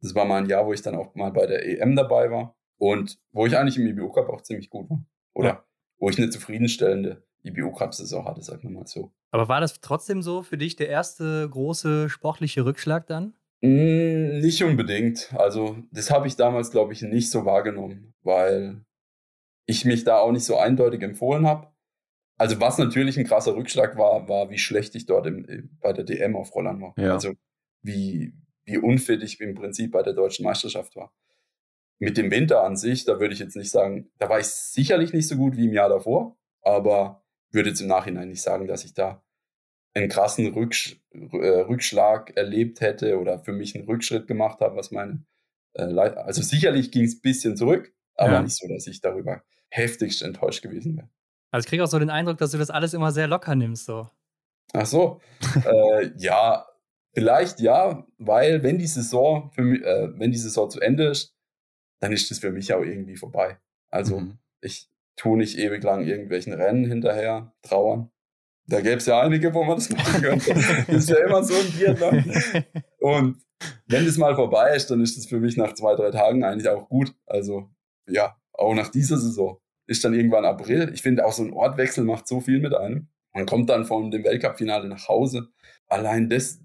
das 0.01 0.13
war 0.15 0.25
mal 0.25 0.37
ein 0.37 0.49
Jahr, 0.49 0.65
wo 0.65 0.73
ich 0.73 0.81
dann 0.81 0.95
auch 0.95 1.15
mal 1.15 1.31
bei 1.31 1.45
der 1.45 1.65
EM 1.65 1.95
dabei 1.95 2.29
war 2.29 2.55
und 2.77 3.19
wo 3.31 3.45
ich 3.45 3.57
eigentlich 3.57 3.77
im 3.77 3.87
IBU 3.87 4.11
Cup 4.11 4.29
auch 4.29 4.41
ziemlich 4.41 4.69
gut 4.69 4.89
war. 4.89 5.03
Oder 5.33 5.47
ja. 5.47 5.65
wo 5.97 6.09
ich 6.09 6.17
eine 6.17 6.29
zufriedenstellende 6.29 7.23
IBU 7.43 7.71
Cup-Saison 7.71 8.25
hatte, 8.25 8.41
sagen 8.41 8.63
wir 8.63 8.71
mal 8.71 8.87
so. 8.87 9.11
Aber 9.31 9.47
war 9.47 9.61
das 9.61 9.79
trotzdem 9.81 10.21
so 10.21 10.43
für 10.43 10.57
dich 10.57 10.75
der 10.75 10.89
erste 10.89 11.47
große 11.49 12.09
sportliche 12.09 12.65
Rückschlag 12.65 13.07
dann? 13.07 13.35
Mm, 13.61 14.39
nicht 14.39 14.63
unbedingt. 14.63 15.33
Also, 15.35 15.77
das 15.91 16.11
habe 16.11 16.27
ich 16.27 16.35
damals, 16.35 16.71
glaube 16.71 16.93
ich, 16.93 17.01
nicht 17.01 17.31
so 17.31 17.45
wahrgenommen, 17.45 18.13
weil 18.21 18.85
ich 19.65 19.85
mich 19.85 20.03
da 20.03 20.19
auch 20.19 20.31
nicht 20.31 20.45
so 20.45 20.57
eindeutig 20.57 21.01
empfohlen 21.01 21.47
habe. 21.47 21.71
Also, 22.37 22.59
was 22.59 22.77
natürlich 22.77 23.17
ein 23.17 23.25
krasser 23.25 23.55
Rückschlag 23.55 23.97
war, 23.97 24.27
war, 24.27 24.49
wie 24.49 24.57
schlecht 24.57 24.95
ich 24.95 25.05
dort 25.05 25.25
im, 25.27 25.77
bei 25.79 25.93
der 25.93 26.03
DM 26.03 26.35
auf 26.35 26.53
Rollern 26.53 26.81
war. 26.81 26.93
Ja. 26.97 27.13
Also, 27.13 27.33
wie, 27.81 28.33
wie 28.65 28.77
unfit 28.77 29.23
ich 29.23 29.39
im 29.39 29.55
Prinzip 29.55 29.91
bei 29.91 30.03
der 30.03 30.13
deutschen 30.13 30.43
Meisterschaft 30.43 30.95
war. 30.95 31.13
Mit 31.97 32.17
dem 32.17 32.29
Winter 32.29 32.63
an 32.63 32.75
sich, 32.75 33.05
da 33.05 33.19
würde 33.19 33.33
ich 33.33 33.39
jetzt 33.39 33.55
nicht 33.55 33.71
sagen, 33.71 34.11
da 34.17 34.27
war 34.27 34.39
ich 34.39 34.47
sicherlich 34.47 35.13
nicht 35.13 35.27
so 35.29 35.37
gut 35.37 35.55
wie 35.55 35.65
im 35.65 35.73
Jahr 35.73 35.87
davor, 35.87 36.37
aber 36.61 37.23
würde 37.51 37.69
jetzt 37.69 37.79
im 37.79 37.87
Nachhinein 37.87 38.27
nicht 38.27 38.41
sagen, 38.41 38.67
dass 38.67 38.83
ich 38.83 38.93
da 38.93 39.23
einen 39.95 40.09
krassen 40.09 40.53
Rücksch 40.53 40.99
äh, 41.13 41.61
Rückschlag 41.61 42.35
erlebt 42.35 42.81
hätte 42.81 43.19
oder 43.19 43.39
für 43.39 43.53
mich 43.53 43.75
einen 43.75 43.85
Rückschritt 43.85 44.27
gemacht 44.27 44.59
habe, 44.59 44.75
was 44.75 44.91
meine 44.91 45.25
äh, 45.73 45.83
also 45.83 46.41
sicherlich 46.41 46.91
ging 46.91 47.05
es 47.05 47.15
ein 47.15 47.21
bisschen 47.21 47.57
zurück, 47.57 47.93
aber 48.15 48.33
ja. 48.33 48.41
nicht 48.43 48.55
so, 48.55 48.67
dass 48.67 48.87
ich 48.87 49.01
darüber 49.01 49.43
heftigst 49.69 50.21
enttäuscht 50.21 50.61
gewesen 50.61 50.97
wäre. 50.97 51.09
Also 51.51 51.65
ich 51.65 51.69
kriege 51.69 51.83
auch 51.83 51.87
so 51.87 51.99
den 51.99 52.09
Eindruck, 52.09 52.37
dass 52.37 52.51
du 52.51 52.57
das 52.57 52.69
alles 52.69 52.93
immer 52.93 53.11
sehr 53.11 53.27
locker 53.27 53.55
nimmst, 53.55 53.85
so. 53.85 54.09
Ach 54.73 54.85
so, 54.85 55.21
äh, 55.65 56.11
ja, 56.17 56.65
vielleicht 57.13 57.61
ja, 57.61 58.05
weil 58.17 58.63
wenn 58.63 58.77
die 58.77 58.87
Saison 58.87 59.51
für 59.51 59.61
mich, 59.61 59.81
äh, 59.83 60.19
wenn 60.19 60.31
die 60.31 60.37
Saison 60.37 60.69
zu 60.69 60.81
Ende 60.81 61.07
ist, 61.07 61.35
dann 62.01 62.11
ist 62.11 62.29
das 62.29 62.39
für 62.39 62.51
mich 62.51 62.73
auch 62.73 62.83
irgendwie 62.83 63.15
vorbei. 63.15 63.57
Also 63.89 64.19
mhm. 64.19 64.39
ich 64.61 64.89
tue 65.15 65.37
nicht 65.37 65.57
ewig 65.57 65.81
lang 65.83 66.05
irgendwelchen 66.05 66.53
Rennen 66.53 66.85
hinterher 66.85 67.53
trauern, 67.61 68.11
da 68.67 68.81
gäbe 68.81 68.97
es 68.97 69.05
ja 69.05 69.21
einige, 69.21 69.53
wo 69.53 69.63
man 69.63 69.77
das 69.77 69.89
machen 69.89 70.21
könnte. 70.21 70.53
das 70.53 70.87
ist 70.87 71.09
ja 71.09 71.17
immer 71.25 71.43
so 71.43 71.53
ein 71.53 71.71
Biathlon. 71.71 72.63
Und 72.99 73.37
wenn 73.87 74.05
das 74.05 74.17
mal 74.17 74.35
vorbei 74.35 74.75
ist, 74.75 74.89
dann 74.89 75.01
ist 75.01 75.17
das 75.17 75.27
für 75.27 75.39
mich 75.39 75.57
nach 75.57 75.73
zwei, 75.73 75.95
drei 75.95 76.11
Tagen 76.11 76.43
eigentlich 76.43 76.69
auch 76.69 76.89
gut. 76.89 77.13
Also 77.25 77.69
ja, 78.07 78.35
auch 78.53 78.73
nach 78.73 78.89
dieser 78.89 79.17
Saison 79.17 79.59
ist 79.87 80.03
dann 80.03 80.13
irgendwann 80.13 80.45
April. 80.45 80.91
Ich 80.93 81.01
finde 81.01 81.25
auch 81.25 81.33
so 81.33 81.43
ein 81.43 81.53
Ortwechsel 81.53 82.03
macht 82.03 82.27
so 82.27 82.39
viel 82.39 82.59
mit 82.59 82.73
einem. 82.73 83.09
Man 83.33 83.45
kommt 83.45 83.69
dann 83.69 83.85
von 83.85 84.11
dem 84.11 84.23
Weltcup-Finale 84.23 84.87
nach 84.87 85.07
Hause. 85.07 85.49
Allein 85.87 86.29
das 86.29 86.59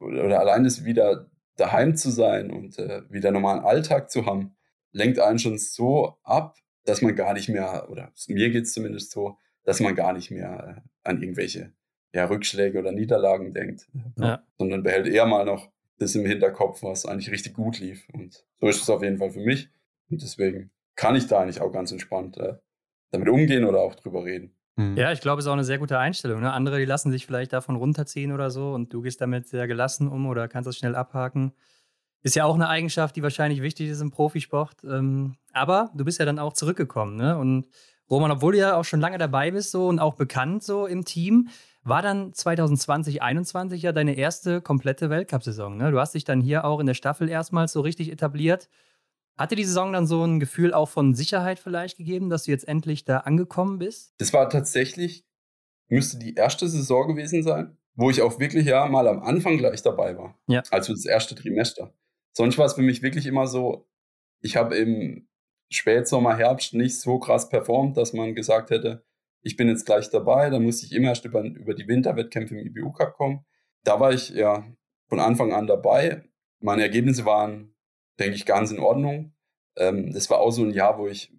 oder 0.00 0.40
allein 0.40 0.64
das 0.64 0.84
wieder 0.84 1.30
daheim 1.56 1.96
zu 1.96 2.10
sein 2.10 2.50
und 2.50 2.78
äh, 2.78 3.02
wieder 3.10 3.30
normalen 3.30 3.60
Alltag 3.60 4.10
zu 4.10 4.26
haben, 4.26 4.56
lenkt 4.92 5.18
einen 5.18 5.38
schon 5.38 5.58
so 5.58 6.16
ab, 6.22 6.56
dass 6.84 7.02
man 7.02 7.14
gar 7.14 7.34
nicht 7.34 7.48
mehr, 7.48 7.88
oder 7.90 8.12
mir 8.28 8.50
geht 8.50 8.64
es 8.64 8.72
zumindest 8.72 9.12
so, 9.12 9.36
dass 9.64 9.80
man 9.80 9.94
gar 9.94 10.12
nicht 10.12 10.30
mehr 10.30 10.76
äh, 10.76 10.88
an 11.04 11.22
irgendwelche 11.22 11.72
ja, 12.14 12.26
Rückschläge 12.26 12.78
oder 12.78 12.92
Niederlagen 12.92 13.54
denkt, 13.54 13.88
ja. 14.18 14.42
sondern 14.58 14.82
behält 14.82 15.06
eher 15.06 15.26
mal 15.26 15.44
noch 15.44 15.70
das 15.98 16.14
im 16.14 16.26
Hinterkopf, 16.26 16.82
was 16.82 17.06
eigentlich 17.06 17.30
richtig 17.30 17.54
gut 17.54 17.78
lief. 17.78 18.08
Und 18.12 18.44
so 18.60 18.68
ist 18.68 18.82
es 18.82 18.90
auf 18.90 19.02
jeden 19.02 19.18
Fall 19.18 19.30
für 19.30 19.40
mich. 19.40 19.70
Und 20.10 20.22
deswegen 20.22 20.70
kann 20.94 21.16
ich 21.16 21.26
da 21.26 21.40
eigentlich 21.40 21.60
auch 21.60 21.72
ganz 21.72 21.90
entspannt 21.92 22.36
äh, 22.36 22.54
damit 23.12 23.28
umgehen 23.28 23.64
oder 23.64 23.80
auch 23.80 23.94
drüber 23.94 24.24
reden. 24.24 24.54
Mhm. 24.76 24.96
Ja, 24.96 25.12
ich 25.12 25.20
glaube, 25.20 25.40
es 25.40 25.46
ist 25.46 25.48
auch 25.48 25.54
eine 25.54 25.64
sehr 25.64 25.78
gute 25.78 25.98
Einstellung. 25.98 26.40
Ne? 26.40 26.52
Andere, 26.52 26.78
die 26.78 26.84
lassen 26.84 27.10
sich 27.10 27.26
vielleicht 27.26 27.52
davon 27.52 27.76
runterziehen 27.76 28.32
oder 28.32 28.50
so 28.50 28.72
und 28.72 28.92
du 28.92 29.02
gehst 29.02 29.20
damit 29.20 29.46
sehr 29.46 29.66
gelassen 29.66 30.08
um 30.08 30.26
oder 30.26 30.48
kannst 30.48 30.66
das 30.66 30.76
schnell 30.76 30.94
abhaken. 30.94 31.52
Ist 32.22 32.36
ja 32.36 32.44
auch 32.44 32.54
eine 32.54 32.68
Eigenschaft, 32.68 33.16
die 33.16 33.22
wahrscheinlich 33.22 33.62
wichtig 33.62 33.88
ist 33.88 34.00
im 34.00 34.10
Profisport. 34.10 34.84
Ähm, 34.84 35.36
aber 35.52 35.90
du 35.94 36.04
bist 36.04 36.18
ja 36.18 36.24
dann 36.24 36.38
auch 36.38 36.52
zurückgekommen. 36.52 37.16
Ne? 37.16 37.36
Und 37.36 37.68
Roman, 38.12 38.30
obwohl 38.30 38.52
du 38.52 38.58
ja 38.58 38.76
auch 38.76 38.84
schon 38.84 39.00
lange 39.00 39.16
dabei 39.16 39.50
bist 39.50 39.70
so 39.70 39.88
und 39.88 39.98
auch 39.98 40.14
bekannt 40.14 40.62
so 40.62 40.86
im 40.86 41.06
Team, 41.06 41.48
war 41.82 42.02
dann 42.02 42.34
2020, 42.34 43.14
2021 43.16 43.82
ja 43.82 43.92
deine 43.92 44.14
erste 44.14 44.60
komplette 44.60 45.08
Weltcup-Saison. 45.08 45.78
Ne? 45.78 45.90
Du 45.90 45.98
hast 45.98 46.14
dich 46.14 46.24
dann 46.24 46.42
hier 46.42 46.66
auch 46.66 46.78
in 46.78 46.86
der 46.86 46.94
Staffel 46.94 47.30
erstmals 47.30 47.72
so 47.72 47.80
richtig 47.80 48.12
etabliert. 48.12 48.68
Hatte 49.38 49.56
die 49.56 49.64
Saison 49.64 49.94
dann 49.94 50.06
so 50.06 50.22
ein 50.24 50.40
Gefühl 50.40 50.74
auch 50.74 50.90
von 50.90 51.14
Sicherheit 51.14 51.58
vielleicht 51.58 51.96
gegeben, 51.96 52.28
dass 52.28 52.44
du 52.44 52.50
jetzt 52.50 52.68
endlich 52.68 53.04
da 53.04 53.18
angekommen 53.18 53.78
bist? 53.78 54.12
Das 54.18 54.34
war 54.34 54.50
tatsächlich, 54.50 55.24
müsste 55.88 56.18
die 56.18 56.34
erste 56.34 56.68
Saison 56.68 57.08
gewesen 57.08 57.42
sein, 57.42 57.78
wo 57.94 58.10
ich 58.10 58.20
auch 58.20 58.38
wirklich 58.38 58.66
ja 58.66 58.86
mal 58.86 59.08
am 59.08 59.22
Anfang 59.22 59.56
gleich 59.56 59.82
dabei 59.82 60.18
war. 60.18 60.38
Ja. 60.48 60.62
Also 60.70 60.92
das 60.92 61.06
erste 61.06 61.34
Trimester. 61.34 61.94
Sonst 62.34 62.58
war 62.58 62.66
es 62.66 62.74
für 62.74 62.82
mich 62.82 63.02
wirklich 63.02 63.24
immer 63.24 63.46
so, 63.46 63.88
ich 64.42 64.56
habe 64.56 64.76
im 64.76 65.26
Spätsommer, 65.72 66.36
Herbst 66.36 66.74
nicht 66.74 67.00
so 67.00 67.18
krass 67.18 67.48
performt, 67.48 67.96
dass 67.96 68.12
man 68.12 68.34
gesagt 68.34 68.70
hätte, 68.70 69.04
ich 69.42 69.56
bin 69.56 69.68
jetzt 69.68 69.86
gleich 69.86 70.10
dabei. 70.10 70.50
Dann 70.50 70.62
musste 70.62 70.86
ich 70.86 70.92
immer 70.92 71.08
erst 71.08 71.24
über, 71.24 71.42
über 71.42 71.74
die 71.74 71.88
Winterwettkämpfe 71.88 72.56
im 72.56 72.66
IBU 72.66 72.92
Cup 72.92 73.14
kommen. 73.14 73.44
Da 73.84 73.98
war 73.98 74.12
ich 74.12 74.30
ja 74.30 74.64
von 75.08 75.18
Anfang 75.18 75.52
an 75.52 75.66
dabei. 75.66 76.22
Meine 76.60 76.82
Ergebnisse 76.82 77.24
waren 77.24 77.72
denke 78.18 78.36
ich, 78.36 78.46
ganz 78.46 78.70
in 78.70 78.78
Ordnung. 78.78 79.34
Ähm, 79.76 80.12
das 80.12 80.30
war 80.30 80.40
auch 80.40 80.50
so 80.50 80.62
ein 80.62 80.70
Jahr, 80.70 80.98
wo 80.98 81.06
ich 81.06 81.32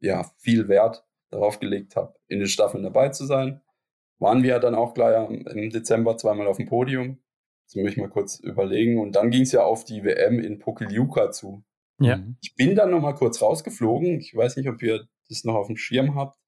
ja 0.00 0.24
viel 0.38 0.68
Wert 0.68 1.04
darauf 1.30 1.60
gelegt 1.60 1.96
habe, 1.96 2.14
in 2.26 2.38
den 2.38 2.48
Staffeln 2.48 2.82
dabei 2.82 3.10
zu 3.10 3.24
sein. 3.24 3.60
Waren 4.18 4.42
wir 4.42 4.58
dann 4.58 4.74
auch 4.74 4.94
gleich 4.94 5.28
im 5.30 5.70
Dezember 5.70 6.16
zweimal 6.16 6.46
auf 6.46 6.58
dem 6.58 6.66
Podium. 6.66 7.18
Das 7.66 7.76
muss 7.76 7.90
ich 7.90 7.96
mal 7.96 8.10
kurz 8.10 8.38
überlegen. 8.40 8.98
Und 8.98 9.16
dann 9.16 9.30
ging 9.30 9.42
es 9.42 9.52
ja 9.52 9.62
auf 9.62 9.84
die 9.84 10.04
WM 10.04 10.40
in 10.40 10.58
Pokljuka 10.58 11.30
zu. 11.30 11.62
Ja. 12.00 12.20
Ich 12.40 12.54
bin 12.54 12.74
dann 12.74 12.90
noch 12.90 13.00
mal 13.00 13.12
kurz 13.12 13.40
rausgeflogen. 13.42 14.20
Ich 14.20 14.34
weiß 14.34 14.56
nicht, 14.56 14.68
ob 14.68 14.82
ihr 14.82 15.06
das 15.28 15.44
noch 15.44 15.54
auf 15.54 15.66
dem 15.66 15.76
Schirm 15.76 16.14
habt. 16.14 16.38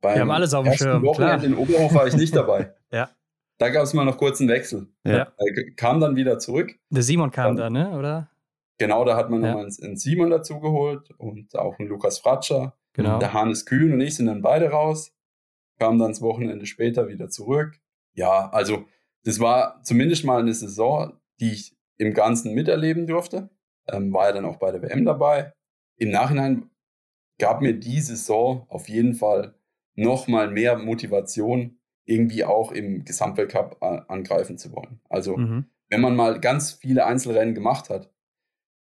Beim 0.00 0.14
wir 0.14 0.20
haben 0.22 0.30
alles 0.30 0.54
auf 0.54 0.64
dem 0.64 0.74
Schirm. 0.74 1.02
Wochenende 1.02 1.46
in 1.46 1.54
Oberhof 1.54 1.92
war 1.94 2.06
ich 2.06 2.14
nicht 2.14 2.34
dabei. 2.34 2.74
ja. 2.92 3.10
Da 3.58 3.70
gab 3.70 3.84
es 3.84 3.94
mal 3.94 4.04
noch 4.04 4.18
kurz 4.18 4.40
einen 4.40 4.50
Wechsel. 4.50 4.88
Ja. 5.04 5.32
Er 5.36 5.70
kam 5.76 6.00
dann 6.00 6.14
wieder 6.14 6.38
zurück. 6.38 6.74
Der 6.90 7.02
Simon 7.02 7.30
kam 7.30 7.56
dann, 7.56 7.72
ne? 7.72 7.98
oder? 7.98 8.30
Genau, 8.78 9.04
da 9.04 9.16
hat 9.16 9.30
man 9.30 9.42
ja. 9.42 9.48
nochmal 9.48 9.70
einen 9.82 9.96
Simon 9.96 10.30
dazugeholt 10.30 11.10
und 11.16 11.56
auch 11.56 11.78
einen 11.78 11.88
Lukas 11.88 12.18
Fratscher. 12.18 12.76
Genau. 12.92 13.18
Der 13.18 13.32
Hannes 13.32 13.64
Kühn 13.66 13.92
und 13.92 14.00
ich 14.00 14.14
sind 14.14 14.26
dann 14.26 14.42
beide 14.42 14.70
raus, 14.70 15.14
kamen 15.78 15.98
dann 15.98 16.10
das 16.10 16.22
Wochenende 16.22 16.66
später 16.66 17.08
wieder 17.08 17.28
zurück. 17.28 17.78
Ja, 18.14 18.48
also 18.50 18.84
das 19.24 19.40
war 19.40 19.82
zumindest 19.82 20.24
mal 20.24 20.40
eine 20.40 20.54
Saison, 20.54 21.14
die 21.40 21.52
ich 21.52 21.76
im 21.98 22.14
Ganzen 22.14 22.54
miterleben 22.54 23.06
durfte. 23.06 23.50
Ähm, 23.88 24.12
war 24.12 24.26
ja 24.26 24.32
dann 24.32 24.44
auch 24.44 24.56
bei 24.56 24.72
der 24.72 24.82
WM 24.82 25.04
dabei. 25.04 25.52
Im 25.96 26.10
Nachhinein 26.10 26.70
gab 27.38 27.60
mir 27.60 27.74
die 27.74 28.00
Saison 28.00 28.66
auf 28.68 28.88
jeden 28.88 29.14
Fall 29.14 29.54
nochmal 29.94 30.50
mehr 30.50 30.76
Motivation, 30.76 31.78
irgendwie 32.04 32.44
auch 32.44 32.72
im 32.72 33.04
Gesamtweltcup 33.04 33.78
angreifen 33.80 34.58
zu 34.58 34.72
wollen. 34.72 35.00
Also 35.08 35.36
mhm. 35.36 35.66
wenn 35.88 36.00
man 36.00 36.14
mal 36.14 36.40
ganz 36.40 36.72
viele 36.72 37.04
Einzelrennen 37.04 37.54
gemacht 37.54 37.90
hat, 37.90 38.12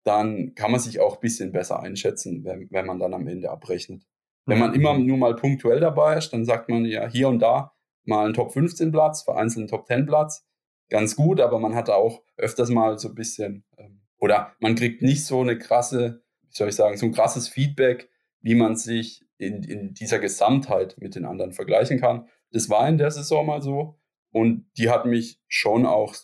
dann 0.05 0.55
kann 0.55 0.71
man 0.71 0.79
sich 0.79 0.99
auch 0.99 1.15
ein 1.15 1.21
bisschen 1.21 1.51
besser 1.51 1.81
einschätzen, 1.81 2.45
wenn, 2.45 2.69
wenn 2.71 2.85
man 2.85 2.99
dann 2.99 3.13
am 3.13 3.27
Ende 3.27 3.49
abrechnet. 3.49 4.05
Wenn 4.45 4.57
man 4.57 4.73
immer 4.73 4.97
nur 4.97 5.17
mal 5.17 5.35
punktuell 5.35 5.79
dabei 5.79 6.17
ist, 6.17 6.31
dann 6.31 6.43
sagt 6.43 6.69
man 6.69 6.83
ja 6.85 7.07
hier 7.07 7.29
und 7.29 7.39
da 7.39 7.73
mal 8.05 8.25
einen 8.25 8.33
Top 8.33 8.51
15 8.51 8.91
Platz, 8.91 9.21
vereinzelt 9.21 9.59
einen 9.59 9.67
Top 9.67 9.85
10 9.87 10.07
Platz. 10.07 10.45
Ganz 10.89 11.15
gut, 11.15 11.39
aber 11.39 11.59
man 11.59 11.75
hat 11.75 11.89
auch 11.89 12.23
öfters 12.35 12.69
mal 12.69 12.97
so 12.97 13.09
ein 13.09 13.15
bisschen, 13.15 13.63
ähm, 13.77 13.98
oder 14.19 14.55
man 14.59 14.75
kriegt 14.75 15.01
nicht 15.01 15.25
so 15.25 15.41
eine 15.41 15.57
krasse, 15.57 16.23
wie 16.43 16.55
soll 16.55 16.69
ich 16.69 16.75
sagen, 16.75 16.97
so 16.97 17.05
ein 17.05 17.11
krasses 17.11 17.47
Feedback, 17.47 18.09
wie 18.41 18.55
man 18.55 18.75
sich 18.75 19.25
in, 19.37 19.63
in 19.63 19.93
dieser 19.93 20.19
Gesamtheit 20.19 20.97
mit 20.99 21.15
den 21.15 21.25
anderen 21.25 21.53
vergleichen 21.53 21.99
kann. 21.99 22.27
Das 22.51 22.69
war 22.69 22.87
in 22.87 22.97
der 22.97 23.11
Saison 23.11 23.45
mal 23.45 23.61
so 23.61 23.99
und 24.31 24.65
die 24.77 24.89
hat 24.89 25.05
mich 25.05 25.39
schon 25.47 25.85
auch 25.85 26.15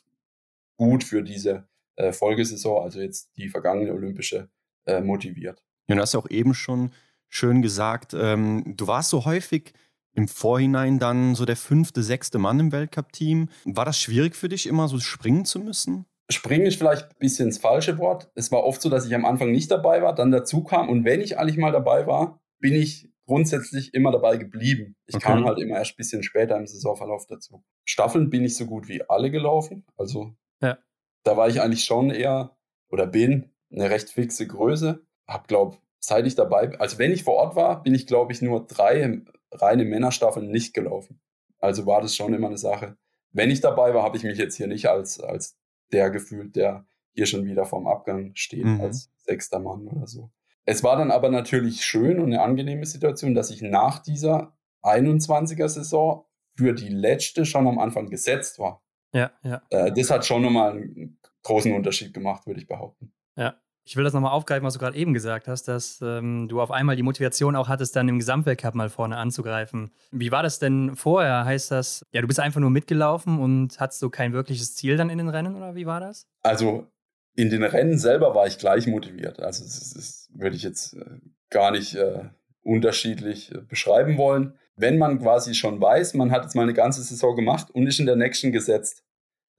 gut 0.78 1.04
für 1.04 1.24
diese 1.24 1.68
äh, 1.96 2.12
Folgesaison, 2.12 2.84
also 2.84 3.00
jetzt 3.00 3.32
die 3.38 3.50
vergangene 3.50 3.94
olympische, 3.94 4.50
äh, 4.86 5.02
motiviert. 5.02 5.64
Ja, 5.88 5.96
du 5.96 6.02
hast 6.02 6.14
ja 6.14 6.20
auch 6.20 6.30
eben 6.30 6.54
schon 6.54 6.92
schön 7.30 7.62
gesagt, 7.62 8.14
ähm, 8.14 8.74
du 8.76 8.88
warst 8.88 9.10
so 9.10 9.26
häufig 9.26 9.74
im 10.14 10.28
Vorhinein 10.28 11.00
dann 11.00 11.36
so 11.36 11.46
der 11.46 11.58
fünfte, 11.58 12.02
sechste 12.02 12.38
Mann 12.38 12.60
im 12.60 12.72
Weltcup-Team. 12.72 13.50
War 13.66 13.86
das 13.86 14.00
schwierig 14.00 14.36
für 14.36 14.50
dich, 14.50 14.68
immer 14.68 14.88
so 14.88 15.00
springen 15.00 15.46
zu 15.46 15.60
müssen? 15.60 16.06
Springen 16.30 16.66
ist 16.66 16.78
vielleicht 16.78 17.10
ein 17.10 17.20
bisschen 17.20 17.50
das 17.50 17.60
falsche 17.60 17.98
Wort. 17.98 18.32
Es 18.36 18.52
war 18.52 18.64
oft 18.64 18.82
so, 18.82 18.90
dass 18.90 19.06
ich 19.06 19.14
am 19.14 19.26
Anfang 19.26 19.52
nicht 19.52 19.70
dabei 19.70 20.02
war, 20.02 20.16
dann 20.16 20.32
dazu 20.32 20.64
kam 20.64 20.90
und 20.90 21.06
wenn 21.06 21.22
ich 21.22 21.38
eigentlich 21.38 21.58
mal 21.58 21.72
dabei 21.72 22.08
war, 22.08 22.42
bin 22.60 22.74
ich 22.74 23.10
grundsätzlich 23.28 23.94
immer 23.94 24.12
dabei 24.12 24.38
geblieben. 24.38 24.96
Ich 25.06 25.16
okay. 25.16 25.26
kam 25.26 25.46
halt 25.46 25.60
immer 25.60 25.78
erst 25.78 25.94
ein 25.94 25.98
bisschen 25.98 26.24
später 26.24 26.58
im 26.58 26.68
Saisonverlauf 26.68 27.26
dazu. 27.28 27.64
Staffeln 27.84 28.30
bin 28.30 28.44
ich 28.44 28.56
so 28.56 28.66
gut 28.66 28.88
wie 28.88 29.08
alle 29.08 29.32
gelaufen. 29.32 29.86
Also 29.98 30.36
ja 30.62 30.78
da 31.26 31.36
war 31.36 31.50
ich 31.50 31.62
eigentlich 31.62 31.84
schon 31.84 32.12
eher 32.12 32.56
oder 32.90 33.08
bin 33.08 33.52
eine 33.72 33.90
recht 33.90 34.10
fixe 34.10 34.48
Größe. 34.48 35.06
Hab, 35.28 35.48
glaube 35.48 35.78
seit 36.00 36.28
ich 36.28 36.36
dabei, 36.36 36.78
also 36.80 37.00
wenn 37.00 37.12
ich 37.12 37.24
vor 37.24 37.34
Ort 37.34 37.56
war, 37.56 37.82
bin 37.82 37.96
ich, 37.96 38.06
glaube 38.06 38.32
ich, 38.32 38.42
nur 38.42 38.68
drei 38.68 39.22
reine 39.52 39.86
Männerstaffeln 39.86 40.52
nicht 40.52 40.76
gelaufen. 40.76 41.20
Also 41.58 41.88
war 41.88 42.00
das 42.02 42.16
schon 42.16 42.34
immer 42.34 42.48
eine 42.48 42.60
Sache. 42.60 42.96
Wenn 43.32 43.50
ich 43.50 43.60
dabei 43.60 43.94
war, 43.96 44.04
habe 44.04 44.16
ich 44.16 44.24
mich 44.24 44.38
jetzt 44.38 44.56
hier 44.56 44.68
nicht 44.68 44.86
als, 44.86 45.20
als 45.20 45.58
der 45.92 46.10
gefühlt, 46.10 46.56
der 46.56 46.86
hier 47.14 47.26
schon 47.26 47.46
wieder 47.46 47.66
vorm 47.66 47.88
Abgang 47.88 48.32
steht, 48.36 48.66
mhm. 48.66 48.82
als 48.82 49.12
sechster 49.18 49.60
Mann 49.60 49.88
oder 49.88 50.08
so. 50.08 50.32
Es 50.66 50.84
war 50.84 50.98
dann 50.98 51.12
aber 51.12 51.30
natürlich 51.30 51.86
schön 51.86 52.20
und 52.20 52.34
eine 52.34 52.42
angenehme 52.42 52.86
Situation, 52.86 53.36
dass 53.36 53.52
ich 53.52 53.62
nach 53.62 54.00
dieser 54.00 54.58
21er 54.84 55.70
Saison 55.70 56.26
für 56.58 56.74
die 56.74 56.90
letzte 56.90 57.46
schon 57.46 57.68
am 57.68 57.80
Anfang 57.80 58.10
gesetzt 58.10 58.60
war. 58.60 58.84
Ja, 59.14 59.32
ja. 59.44 59.62
Äh, 59.70 59.92
das 59.94 60.10
hat 60.10 60.26
schon 60.26 60.42
nochmal 60.42 60.72
einen 60.72 61.20
großen 61.44 61.72
Unterschied 61.72 62.14
gemacht, 62.14 62.48
würde 62.48 62.60
ich 62.60 62.68
behaupten. 62.68 63.14
Ja. 63.36 63.56
Ich 63.88 63.96
will 63.96 64.04
das 64.04 64.14
nochmal 64.14 64.32
aufgreifen, 64.32 64.66
was 64.66 64.74
du 64.74 64.80
gerade 64.80 64.98
eben 64.98 65.14
gesagt 65.14 65.48
hast, 65.48 65.68
dass 65.68 66.00
ähm, 66.02 66.48
du 66.48 66.60
auf 66.60 66.72
einmal 66.72 66.96
die 66.96 67.04
Motivation 67.04 67.56
auch 67.56 67.68
hattest, 67.68 67.96
dann 67.96 68.10
im 68.10 68.18
Gesamtweltcup 68.18 68.74
mal 68.74 68.90
vorne 68.90 69.16
anzugreifen. 69.18 69.92
Wie 70.12 70.32
war 70.32 70.42
das 70.42 70.58
denn 70.58 70.96
vorher? 70.96 71.46
Heißt 71.46 71.70
das, 71.70 72.04
ja, 72.12 72.22
du 72.22 72.28
bist 72.28 72.40
einfach 72.40 72.60
nur 72.60 72.72
mitgelaufen 72.72 73.40
und 73.40 73.80
hattest 73.80 74.02
du 74.02 74.10
kein 74.10 74.34
wirkliches 74.34 74.76
Ziel 74.76 74.98
dann 74.98 75.12
in 75.12 75.20
den 75.20 75.30
Rennen 75.30 75.56
oder 75.56 75.76
wie 75.76 75.86
war 75.86 76.00
das? 76.00 76.28
Also 76.42 76.88
in 77.36 77.52
den 77.52 77.64
Rennen 77.64 78.00
selber 78.00 78.34
war 78.34 78.48
ich 78.48 78.58
gleich 78.58 78.88
motiviert. 78.88 79.40
Also 79.40 79.64
das, 79.64 79.94
das 79.94 80.30
würde 80.34 80.56
ich 80.56 80.64
jetzt 80.64 80.96
äh, 80.96 81.20
gar 81.52 81.70
nicht 81.70 81.94
äh, 81.96 82.24
unterschiedlich 82.64 83.54
äh, 83.54 83.62
beschreiben 83.62 84.18
wollen. 84.18 84.56
Wenn 84.76 84.98
man 84.98 85.20
quasi 85.20 85.54
schon 85.54 85.80
weiß, 85.80 86.16
man 86.16 86.32
hat 86.32 86.44
jetzt 86.44 86.56
mal 86.56 86.64
eine 86.64 86.74
ganze 86.74 87.04
Saison 87.04 87.36
gemacht 87.36 87.70
und 87.72 87.86
ist 87.86 88.00
in 88.00 88.08
der 88.08 88.16
nächsten 88.16 88.52
gesetzt, 88.52 89.04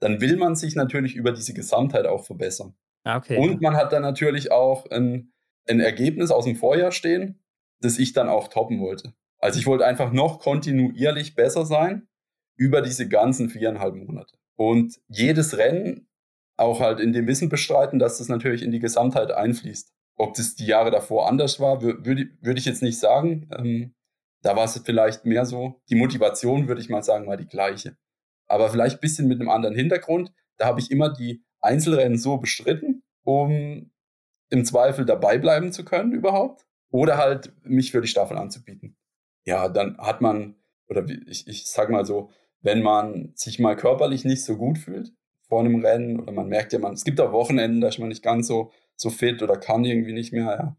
dann 0.01 0.21
will 0.21 0.37
man 0.37 0.57
sich 0.57 0.75
natürlich 0.75 1.15
über 1.15 1.33
diese 1.33 1.55
Gesamtheit 1.55 2.07
auch 2.07 2.25
verbessern. 2.25 2.75
Ah, 3.07 3.19
okay. 3.19 3.39
Und 3.39 3.61
man 3.61 3.77
hat 3.77 3.93
dann 3.93 4.03
natürlich 4.03 4.53
auch 4.53 4.91
ein, 4.91 5.33
ein 5.69 5.81
Ergebnis 5.81 6.31
aus 6.31 6.45
dem 6.45 6.57
Vorjahr 6.57 6.93
stehen, 6.93 7.43
das 7.81 7.99
ich 7.99 8.13
dann 8.13 8.29
auch 8.29 8.49
toppen 8.49 8.81
wollte. 8.81 9.15
Also 9.39 9.59
ich 9.59 9.67
wollte 9.67 9.87
einfach 9.87 10.13
noch 10.13 10.41
kontinuierlich 10.41 11.35
besser 11.35 11.67
sein 11.67 12.09
über 12.57 12.81
diese 12.81 13.09
ganzen 13.09 13.49
viereinhalb 13.51 13.95
Monate. 13.95 14.37
Und 14.57 14.99
jedes 15.09 15.59
Rennen 15.59 16.09
auch 16.57 16.81
halt 16.81 17.01
in 17.01 17.13
dem 17.13 17.27
Wissen 17.27 17.51
bestreiten, 17.51 17.99
dass 17.99 18.19
das 18.19 18.29
natürlich 18.29 18.63
in 18.63 18.71
die 18.71 18.81
Gesamtheit 18.81 19.31
einfließt. 19.31 19.93
Ob 20.17 20.35
das 20.35 20.55
die 20.55 20.67
Jahre 20.67 20.91
davor 20.91 21.29
anders 21.29 21.61
war, 21.61 21.83
würde 21.83 22.29
würd 22.41 22.59
ich 22.59 22.65
jetzt 22.65 22.83
nicht 22.83 22.99
sagen. 22.99 23.51
Ähm, 23.57 23.95
da 24.43 24.57
war 24.57 24.65
es 24.65 24.81
vielleicht 24.85 25.27
mehr 25.27 25.45
so. 25.45 25.83
Die 25.91 25.95
Motivation, 25.95 26.67
würde 26.67 26.81
ich 26.81 26.89
mal 26.89 27.03
sagen, 27.03 27.27
war 27.27 27.37
die 27.37 27.49
gleiche 27.49 27.97
aber 28.47 28.71
vielleicht 28.71 28.99
ein 28.99 29.01
bisschen 29.01 29.29
mit 29.29 29.41
einem 29.41 29.51
anderen 29.51 29.75
Hintergrund. 29.75 30.33
Da 30.57 30.67
habe 30.67 30.81
ich 30.81 30.91
immer 30.91 31.13
die 31.13 31.45
Einzelrennen 31.61 32.19
so 32.19 32.39
bestritten, 32.39 32.96
um 33.27 33.91
im 34.51 34.65
Zweifel 34.65 35.05
dabei 35.05 35.37
bleiben 35.37 35.73
zu 35.73 35.85
können 35.85 36.13
überhaupt 36.13 36.65
oder 36.91 37.19
halt 37.19 37.53
mich 37.65 37.91
für 37.91 38.01
die 38.01 38.09
Staffel 38.09 38.39
anzubieten. 38.39 38.97
Ja, 39.45 39.69
dann 39.69 39.99
hat 39.99 40.21
man, 40.21 40.55
oder 40.89 41.05
ich, 41.27 41.47
ich 41.49 41.67
sag 41.67 41.91
mal 41.91 42.07
so, 42.07 42.31
wenn 42.61 42.83
man 42.83 43.33
sich 43.35 43.59
mal 43.59 43.77
körperlich 43.77 44.25
nicht 44.25 44.45
so 44.45 44.57
gut 44.57 44.79
fühlt, 44.79 45.13
vor 45.49 45.61
einem 45.61 45.85
Rennen 45.85 46.21
oder 46.21 46.33
man 46.33 46.49
merkt 46.49 46.73
ja, 46.73 46.79
man, 46.79 46.95
es 46.95 47.05
gibt 47.05 47.21
auch 47.21 47.33
Wochenenden, 47.33 47.81
da 47.81 47.89
ist 47.89 47.99
man 47.99 48.09
nicht 48.09 48.23
ganz 48.23 48.47
so, 48.47 48.73
so 48.95 49.11
fit 49.11 49.43
oder 49.43 49.57
kann 49.57 49.85
irgendwie 49.85 50.13
nicht 50.13 50.33
mehr, 50.33 50.45
ja. 50.45 50.77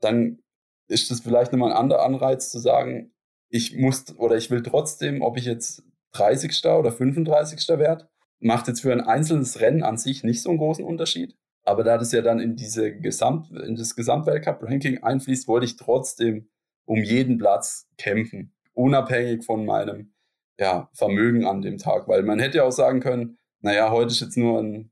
Dann 0.00 0.42
ist 0.88 1.10
das 1.10 1.20
vielleicht 1.20 1.52
nochmal 1.52 1.70
ein 1.70 1.76
anderer 1.76 2.04
Anreiz 2.04 2.50
zu 2.50 2.58
sagen, 2.58 3.12
ich 3.50 3.76
muss 3.76 4.16
oder 4.16 4.36
ich 4.36 4.50
will 4.50 4.62
trotzdem, 4.62 5.20
ob 5.20 5.36
ich 5.36 5.44
jetzt 5.44 5.82
30. 6.12 6.64
oder 6.66 6.92
35. 6.92 7.68
werde, 7.78 8.08
macht 8.38 8.68
jetzt 8.68 8.80
für 8.80 8.92
ein 8.92 9.02
einzelnes 9.02 9.60
Rennen 9.60 9.82
an 9.82 9.98
sich 9.98 10.24
nicht 10.24 10.42
so 10.42 10.48
einen 10.48 10.58
großen 10.58 10.84
Unterschied. 10.84 11.36
Aber 11.70 11.84
da 11.84 11.98
das 11.98 12.10
ja 12.10 12.20
dann 12.20 12.40
in 12.40 12.56
diese 12.56 12.98
Gesamt, 12.98 13.52
in 13.52 13.76
das 13.76 13.94
Gesamtweltcup-Ranking 13.94 15.04
einfließt, 15.04 15.46
wollte 15.46 15.66
ich 15.66 15.76
trotzdem 15.76 16.48
um 16.84 16.98
jeden 16.98 17.38
Platz 17.38 17.88
kämpfen, 17.96 18.52
unabhängig 18.72 19.44
von 19.44 19.64
meinem 19.64 20.12
ja, 20.58 20.90
Vermögen 20.94 21.46
an 21.46 21.62
dem 21.62 21.78
Tag. 21.78 22.08
Weil 22.08 22.24
man 22.24 22.40
hätte 22.40 22.58
ja 22.58 22.64
auch 22.64 22.72
sagen 22.72 22.98
können, 22.98 23.38
naja, 23.60 23.92
heute 23.92 24.10
ist 24.10 24.20
jetzt 24.20 24.36
nur 24.36 24.60
ein, 24.60 24.90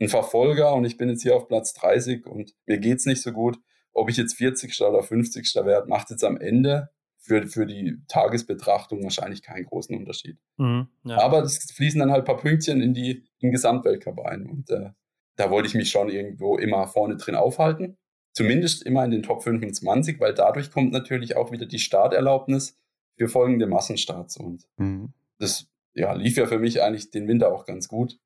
ein 0.00 0.08
Verfolger 0.08 0.72
und 0.74 0.84
ich 0.84 0.96
bin 0.96 1.08
jetzt 1.08 1.22
hier 1.22 1.34
auf 1.34 1.48
Platz 1.48 1.74
30 1.74 2.24
und 2.26 2.54
mir 2.64 2.78
geht's 2.78 3.06
nicht 3.06 3.22
so 3.22 3.32
gut. 3.32 3.58
Ob 3.92 4.08
ich 4.08 4.16
jetzt 4.16 4.34
40. 4.34 4.80
oder 4.82 5.02
50. 5.02 5.52
werde, 5.64 5.88
macht 5.88 6.10
jetzt 6.10 6.22
am 6.22 6.36
Ende 6.36 6.90
für, 7.18 7.44
für 7.48 7.66
die 7.66 7.98
Tagesbetrachtung 8.06 9.02
wahrscheinlich 9.02 9.42
keinen 9.42 9.64
großen 9.64 9.96
Unterschied. 9.96 10.38
Mhm, 10.58 10.86
ja. 11.02 11.18
Aber 11.18 11.42
es 11.42 11.72
fließen 11.72 11.98
dann 11.98 12.12
halt 12.12 12.22
ein 12.22 12.26
paar 12.26 12.36
Pünktchen 12.36 12.80
in 12.80 12.94
die 12.94 13.24
in 13.40 13.50
Gesamtweltcup 13.50 14.20
ein. 14.20 14.46
Und 14.46 14.70
äh, 14.70 14.90
da 15.36 15.50
wollte 15.50 15.68
ich 15.68 15.74
mich 15.74 15.90
schon 15.90 16.08
irgendwo 16.08 16.56
immer 16.58 16.86
vorne 16.86 17.16
drin 17.16 17.34
aufhalten. 17.34 17.96
Zumindest 18.32 18.84
immer 18.84 19.04
in 19.04 19.10
den 19.10 19.22
Top 19.22 19.42
25, 19.42 20.20
weil 20.20 20.34
dadurch 20.34 20.70
kommt 20.70 20.92
natürlich 20.92 21.36
auch 21.36 21.50
wieder 21.50 21.66
die 21.66 21.78
Starterlaubnis 21.78 22.78
für 23.16 23.28
folgende 23.28 23.66
Massenstarts. 23.66 24.36
Und 24.36 24.68
mhm. 24.76 25.12
das 25.38 25.68
ja, 25.94 26.12
lief 26.12 26.36
ja 26.36 26.46
für 26.46 26.58
mich 26.58 26.82
eigentlich 26.82 27.10
den 27.10 27.26
Winter 27.26 27.52
auch 27.52 27.64
ganz 27.66 27.88
gut 27.88 28.18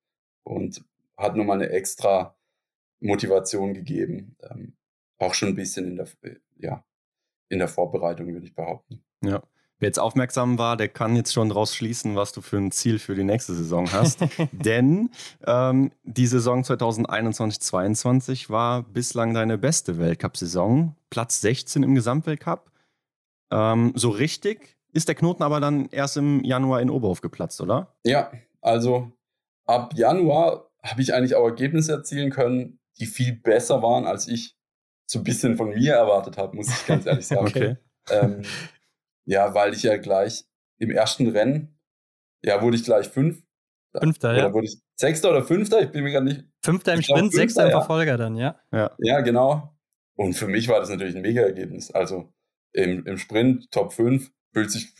und 0.42 0.84
hat 1.16 1.36
nochmal 1.36 1.62
eine 1.62 1.70
extra 1.70 2.36
Motivation 3.00 3.74
gegeben. 3.74 4.36
Ähm, 4.42 4.76
auch 5.18 5.34
schon 5.34 5.50
ein 5.50 5.54
bisschen 5.54 5.86
in 5.86 5.96
der, 5.96 6.08
äh, 6.22 6.36
ja, 6.56 6.84
in 7.48 7.58
der 7.58 7.68
Vorbereitung, 7.68 8.32
würde 8.32 8.46
ich 8.46 8.54
behaupten. 8.54 9.02
Ja. 9.22 9.42
Wer 9.84 9.88
jetzt 9.88 9.98
aufmerksam 9.98 10.56
war, 10.56 10.78
der 10.78 10.88
kann 10.88 11.14
jetzt 11.14 11.34
schon 11.34 11.50
daraus 11.50 11.74
schließen, 11.74 12.16
was 12.16 12.32
du 12.32 12.40
für 12.40 12.56
ein 12.56 12.70
Ziel 12.70 12.98
für 12.98 13.14
die 13.14 13.22
nächste 13.22 13.52
Saison 13.52 13.92
hast. 13.92 14.18
Denn 14.52 15.10
ähm, 15.46 15.92
die 16.04 16.26
Saison 16.26 16.62
2021-22 16.62 18.48
war 18.48 18.82
bislang 18.82 19.34
deine 19.34 19.58
beste 19.58 19.98
Weltcup-Saison. 19.98 20.96
Platz 21.10 21.42
16 21.42 21.82
im 21.82 21.94
Gesamtweltcup. 21.94 22.72
Ähm, 23.52 23.92
so 23.94 24.08
richtig 24.08 24.78
ist 24.94 25.08
der 25.08 25.16
Knoten 25.16 25.42
aber 25.42 25.60
dann 25.60 25.90
erst 25.90 26.16
im 26.16 26.42
Januar 26.42 26.80
in 26.80 26.88
Oberhof 26.88 27.20
geplatzt, 27.20 27.60
oder? 27.60 27.94
Ja, 28.06 28.32
also 28.62 29.12
ab 29.66 29.92
Januar 29.96 30.70
habe 30.82 31.02
ich 31.02 31.12
eigentlich 31.12 31.34
auch 31.34 31.44
Ergebnisse 31.44 31.92
erzielen 31.92 32.30
können, 32.30 32.78
die 32.98 33.04
viel 33.04 33.34
besser 33.34 33.82
waren, 33.82 34.06
als 34.06 34.28
ich 34.28 34.56
so 35.04 35.18
ein 35.18 35.24
bisschen 35.24 35.58
von 35.58 35.74
mir 35.74 35.92
erwartet 35.92 36.38
habe, 36.38 36.56
muss 36.56 36.70
ich 36.70 36.86
ganz 36.86 37.04
ehrlich 37.04 37.26
sagen. 37.26 37.46
okay. 37.46 37.76
Ähm, 38.08 38.44
ja, 39.26 39.54
weil 39.54 39.74
ich 39.74 39.82
ja 39.82 39.96
gleich 39.96 40.44
im 40.78 40.90
ersten 40.90 41.28
Rennen, 41.28 41.78
ja, 42.42 42.60
wurde 42.62 42.76
ich 42.76 42.84
gleich 42.84 43.08
fünf. 43.08 43.42
Fünfter, 43.96 44.30
oder 44.30 44.38
ja. 44.38 44.52
wurde 44.52 44.66
ich 44.66 44.78
Sechster 44.96 45.30
oder 45.30 45.44
Fünfter? 45.44 45.82
Ich 45.82 45.90
bin 45.90 46.02
mir 46.02 46.12
gar 46.12 46.20
nicht. 46.20 46.44
Fünfter 46.64 46.94
im 46.94 47.02
Sprint, 47.02 47.30
glaub, 47.30 47.32
Sechster 47.32 47.64
im 47.66 47.70
Verfolger 47.70 48.16
dann, 48.16 48.36
ja. 48.36 48.56
ja. 48.72 48.90
Ja, 48.98 49.20
genau. 49.20 49.74
Und 50.16 50.34
für 50.34 50.48
mich 50.48 50.68
war 50.68 50.80
das 50.80 50.90
natürlich 50.90 51.14
ein 51.14 51.22
Mega-Ergebnis. 51.22 51.90
Also 51.90 52.32
im, 52.72 53.06
im 53.06 53.18
Sprint 53.18 53.70
Top 53.70 53.92
5 53.92 54.30
fühlt 54.52 54.70
sich 54.70 54.94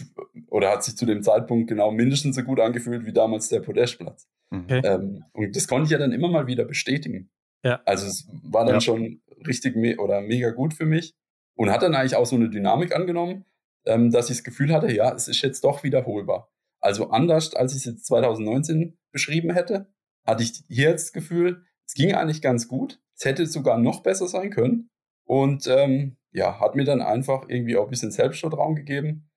oder 0.48 0.70
hat 0.70 0.84
sich 0.84 0.96
zu 0.96 1.06
dem 1.06 1.22
Zeitpunkt 1.22 1.68
genau 1.68 1.90
mindestens 1.90 2.36
so 2.36 2.42
gut 2.42 2.60
angefühlt 2.60 3.06
wie 3.06 3.12
damals 3.12 3.48
der 3.48 3.60
Podestplatz. 3.60 4.28
Okay. 4.50 4.80
Ähm, 4.84 5.24
und 5.32 5.56
das 5.56 5.68
konnte 5.68 5.84
ich 5.84 5.90
ja 5.90 5.98
dann 5.98 6.12
immer 6.12 6.28
mal 6.28 6.46
wieder 6.46 6.64
bestätigen. 6.64 7.30
Ja. 7.64 7.80
Also 7.84 8.06
es 8.06 8.28
war 8.42 8.64
dann 8.64 8.76
ja. 8.76 8.80
schon 8.80 9.22
richtig 9.46 9.76
me 9.76 9.96
oder 9.96 10.20
mega 10.20 10.50
gut 10.50 10.74
für 10.74 10.86
mich 10.86 11.14
und 11.56 11.70
hat 11.70 11.82
dann 11.82 11.94
eigentlich 11.94 12.16
auch 12.16 12.26
so 12.26 12.36
eine 12.36 12.50
Dynamik 12.50 12.94
angenommen, 12.94 13.44
ähm, 13.86 14.10
dass 14.10 14.30
ich 14.30 14.38
das 14.38 14.44
Gefühl 14.44 14.72
hatte, 14.72 14.92
ja, 14.92 15.12
es 15.14 15.28
ist 15.28 15.42
jetzt 15.42 15.64
doch 15.64 15.82
wiederholbar. 15.82 16.50
Also 16.80 17.10
anders, 17.10 17.54
als 17.54 17.72
ich 17.72 17.78
es 17.78 17.84
jetzt 17.84 18.06
2019 18.06 18.98
beschrieben 19.10 19.52
hätte, 19.52 19.92
hatte 20.26 20.42
ich 20.42 20.64
hier 20.68 20.90
jetzt 20.90 21.06
das 21.06 21.12
Gefühl, 21.12 21.64
es 21.86 21.94
ging 21.94 22.14
eigentlich 22.14 22.42
ganz 22.42 22.68
gut. 22.68 23.00
Es 23.16 23.24
hätte 23.24 23.46
sogar 23.46 23.78
noch 23.78 24.02
besser 24.02 24.28
sein 24.28 24.50
können. 24.50 24.90
Und 25.26 25.66
ähm, 25.66 26.16
ja, 26.30 26.60
hat 26.60 26.74
mir 26.74 26.84
dann 26.84 27.00
einfach 27.00 27.48
irgendwie 27.48 27.76
auch 27.76 27.84
ein 27.84 27.90
bisschen 27.90 28.10
Selbstvertrauen 28.10 28.74
gegeben 28.74 29.30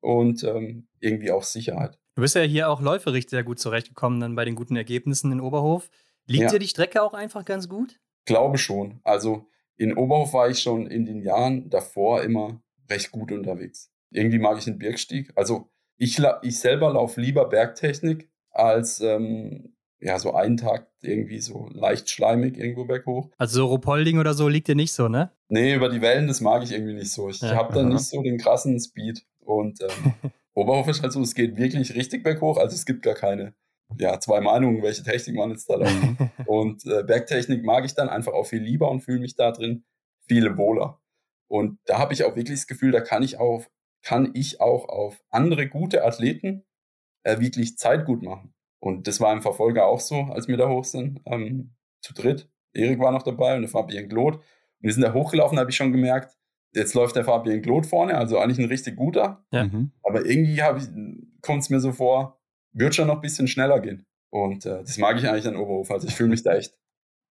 und 0.00 0.42
ähm, 0.44 0.88
irgendwie 1.00 1.30
auch 1.30 1.44
Sicherheit. 1.44 1.98
Du 2.14 2.22
bist 2.22 2.34
ja 2.34 2.42
hier 2.42 2.68
auch 2.68 2.82
läuferig 2.82 3.30
sehr 3.30 3.44
gut 3.44 3.58
zurechtgekommen 3.58 4.20
dann 4.20 4.34
bei 4.34 4.44
den 4.44 4.54
guten 4.54 4.76
Ergebnissen 4.76 5.32
in 5.32 5.40
Oberhof. 5.40 5.88
Liegt 6.26 6.44
ja. 6.44 6.50
dir 6.50 6.58
die 6.58 6.68
Strecke 6.68 7.02
auch 7.02 7.14
einfach 7.14 7.44
ganz 7.44 7.68
gut? 7.68 8.00
Glaube 8.26 8.58
schon. 8.58 9.00
Also 9.02 9.46
in 9.76 9.96
Oberhof 9.96 10.34
war 10.34 10.50
ich 10.50 10.60
schon 10.60 10.86
in 10.86 11.06
den 11.06 11.22
Jahren 11.22 11.70
davor 11.70 12.22
immer 12.22 12.60
recht 12.92 13.10
gut 13.10 13.32
unterwegs. 13.32 13.90
Irgendwie 14.10 14.38
mag 14.38 14.58
ich 14.58 14.64
den 14.64 14.78
Birkstieg. 14.78 15.32
Also 15.36 15.70
ich, 15.96 16.20
ich 16.42 16.58
selber 16.58 16.92
laufe 16.92 17.20
lieber 17.20 17.48
Bergtechnik 17.48 18.30
als 18.50 19.00
ähm, 19.00 19.74
ja, 20.00 20.18
so 20.18 20.34
einen 20.34 20.56
Tag 20.56 20.88
irgendwie 21.00 21.38
so 21.38 21.68
leicht 21.72 22.10
schleimig 22.10 22.58
irgendwo 22.58 22.84
berghoch. 22.84 23.30
Also 23.38 23.60
so 23.60 23.66
Rupolding 23.66 24.18
oder 24.18 24.34
so 24.34 24.48
liegt 24.48 24.68
dir 24.68 24.74
nicht 24.74 24.92
so, 24.92 25.08
ne? 25.08 25.30
Nee, 25.48 25.74
über 25.74 25.88
die 25.88 26.00
Wellen, 26.00 26.26
das 26.26 26.40
mag 26.40 26.62
ich 26.64 26.72
irgendwie 26.72 26.94
nicht 26.94 27.12
so. 27.12 27.28
Ich 27.28 27.40
ja. 27.40 27.54
habe 27.54 27.72
da 27.72 27.82
nicht 27.82 28.00
so 28.00 28.20
den 28.22 28.38
krassen 28.38 28.78
Speed. 28.80 29.24
Und 29.38 29.80
ähm, 29.80 30.12
Oberhof 30.54 30.88
ist 30.88 31.02
halt 31.02 31.12
so, 31.12 31.20
es 31.22 31.34
geht 31.34 31.56
wirklich 31.56 31.94
richtig 31.94 32.24
berghoch. 32.24 32.58
Also 32.58 32.74
es 32.74 32.84
gibt 32.84 33.02
gar 33.02 33.14
keine 33.14 33.54
ja, 33.98 34.18
zwei 34.18 34.40
Meinungen, 34.40 34.82
welche 34.82 35.02
Technik 35.04 35.36
man 35.36 35.50
jetzt 35.50 35.68
da 35.70 35.74
läuft. 35.76 35.94
und 36.46 36.84
äh, 36.86 37.04
Bergtechnik 37.04 37.64
mag 37.64 37.84
ich 37.84 37.94
dann 37.94 38.08
einfach 38.08 38.32
auch 38.32 38.46
viel 38.46 38.62
lieber 38.62 38.90
und 38.90 39.00
fühle 39.00 39.20
mich 39.20 39.36
da 39.36 39.52
drin 39.52 39.84
viel 40.26 40.56
wohler. 40.56 41.00
Und 41.52 41.80
da 41.84 41.98
habe 41.98 42.14
ich 42.14 42.24
auch 42.24 42.34
wirklich 42.34 42.60
das 42.60 42.66
Gefühl, 42.66 42.92
da 42.92 43.02
kann 43.02 43.22
ich 43.22 43.38
auch, 43.38 43.66
kann 44.02 44.30
ich 44.32 44.62
auch 44.62 44.88
auf 44.88 45.22
andere 45.28 45.68
gute 45.68 46.02
Athleten 46.02 46.64
äh, 47.24 47.40
wirklich 47.40 47.76
Zeit 47.76 48.06
gut 48.06 48.22
machen. 48.22 48.54
Und 48.80 49.06
das 49.06 49.20
war 49.20 49.34
im 49.34 49.42
Verfolger 49.42 49.84
auch 49.84 50.00
so, 50.00 50.16
als 50.32 50.48
wir 50.48 50.56
da 50.56 50.70
hoch 50.70 50.84
sind, 50.84 51.20
ähm, 51.26 51.74
zu 52.00 52.14
dritt. 52.14 52.48
Erik 52.72 53.00
war 53.00 53.12
noch 53.12 53.22
dabei 53.22 53.54
und 53.54 53.60
der 53.60 53.68
Fabian 53.68 54.08
Glot. 54.08 54.36
Und 54.36 54.42
wir 54.80 54.94
sind 54.94 55.02
da 55.02 55.12
hochgelaufen, 55.12 55.58
habe 55.58 55.68
ich 55.68 55.76
schon 55.76 55.92
gemerkt, 55.92 56.38
jetzt 56.74 56.94
läuft 56.94 57.16
der 57.16 57.24
Fabian 57.26 57.60
Glot 57.60 57.84
vorne, 57.84 58.16
also 58.16 58.38
eigentlich 58.38 58.58
ein 58.58 58.70
richtig 58.70 58.96
guter. 58.96 59.44
Ja. 59.52 59.64
Mhm. 59.64 59.92
Aber 60.04 60.24
irgendwie 60.24 60.56
kommt 61.42 61.64
es 61.64 61.68
mir 61.68 61.80
so 61.80 61.92
vor, 61.92 62.40
wird 62.72 62.94
schon 62.94 63.08
noch 63.08 63.16
ein 63.16 63.20
bisschen 63.20 63.46
schneller 63.46 63.80
gehen. 63.80 64.06
Und 64.30 64.64
äh, 64.64 64.78
das 64.78 64.96
mag 64.96 65.18
ich 65.18 65.28
eigentlich 65.28 65.46
an 65.46 65.56
Oberhof. 65.56 65.90
Also 65.90 66.08
ich 66.08 66.14
fühle 66.14 66.30
mich 66.30 66.42
da 66.42 66.54
echt, 66.54 66.78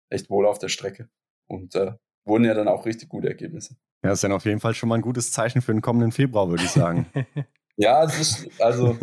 echt 0.09 0.29
wohl 0.29 0.45
auf 0.45 0.59
der 0.59 0.67
Strecke. 0.67 1.09
Und 1.47 1.73
äh, 1.75 1.93
wurden 2.29 2.45
ja 2.45 2.53
dann 2.53 2.69
auch 2.69 2.85
richtig 2.85 3.09
gute 3.09 3.27
Ergebnisse. 3.27 3.75
Ja, 4.03 4.11
das 4.11 4.19
ist 4.19 4.23
dann 4.23 4.31
auf 4.31 4.45
jeden 4.45 4.61
Fall 4.61 4.73
schon 4.73 4.87
mal 4.87 4.95
ein 4.95 5.01
gutes 5.01 5.31
Zeichen 5.31 5.61
für 5.61 5.73
den 5.73 5.81
kommenden 5.81 6.13
Februar, 6.13 6.49
würde 6.49 6.63
ich 6.63 6.71
sagen. 6.71 7.07
ja, 7.75 8.03
es 8.05 8.19
ist, 8.19 8.61
also, 8.61 8.97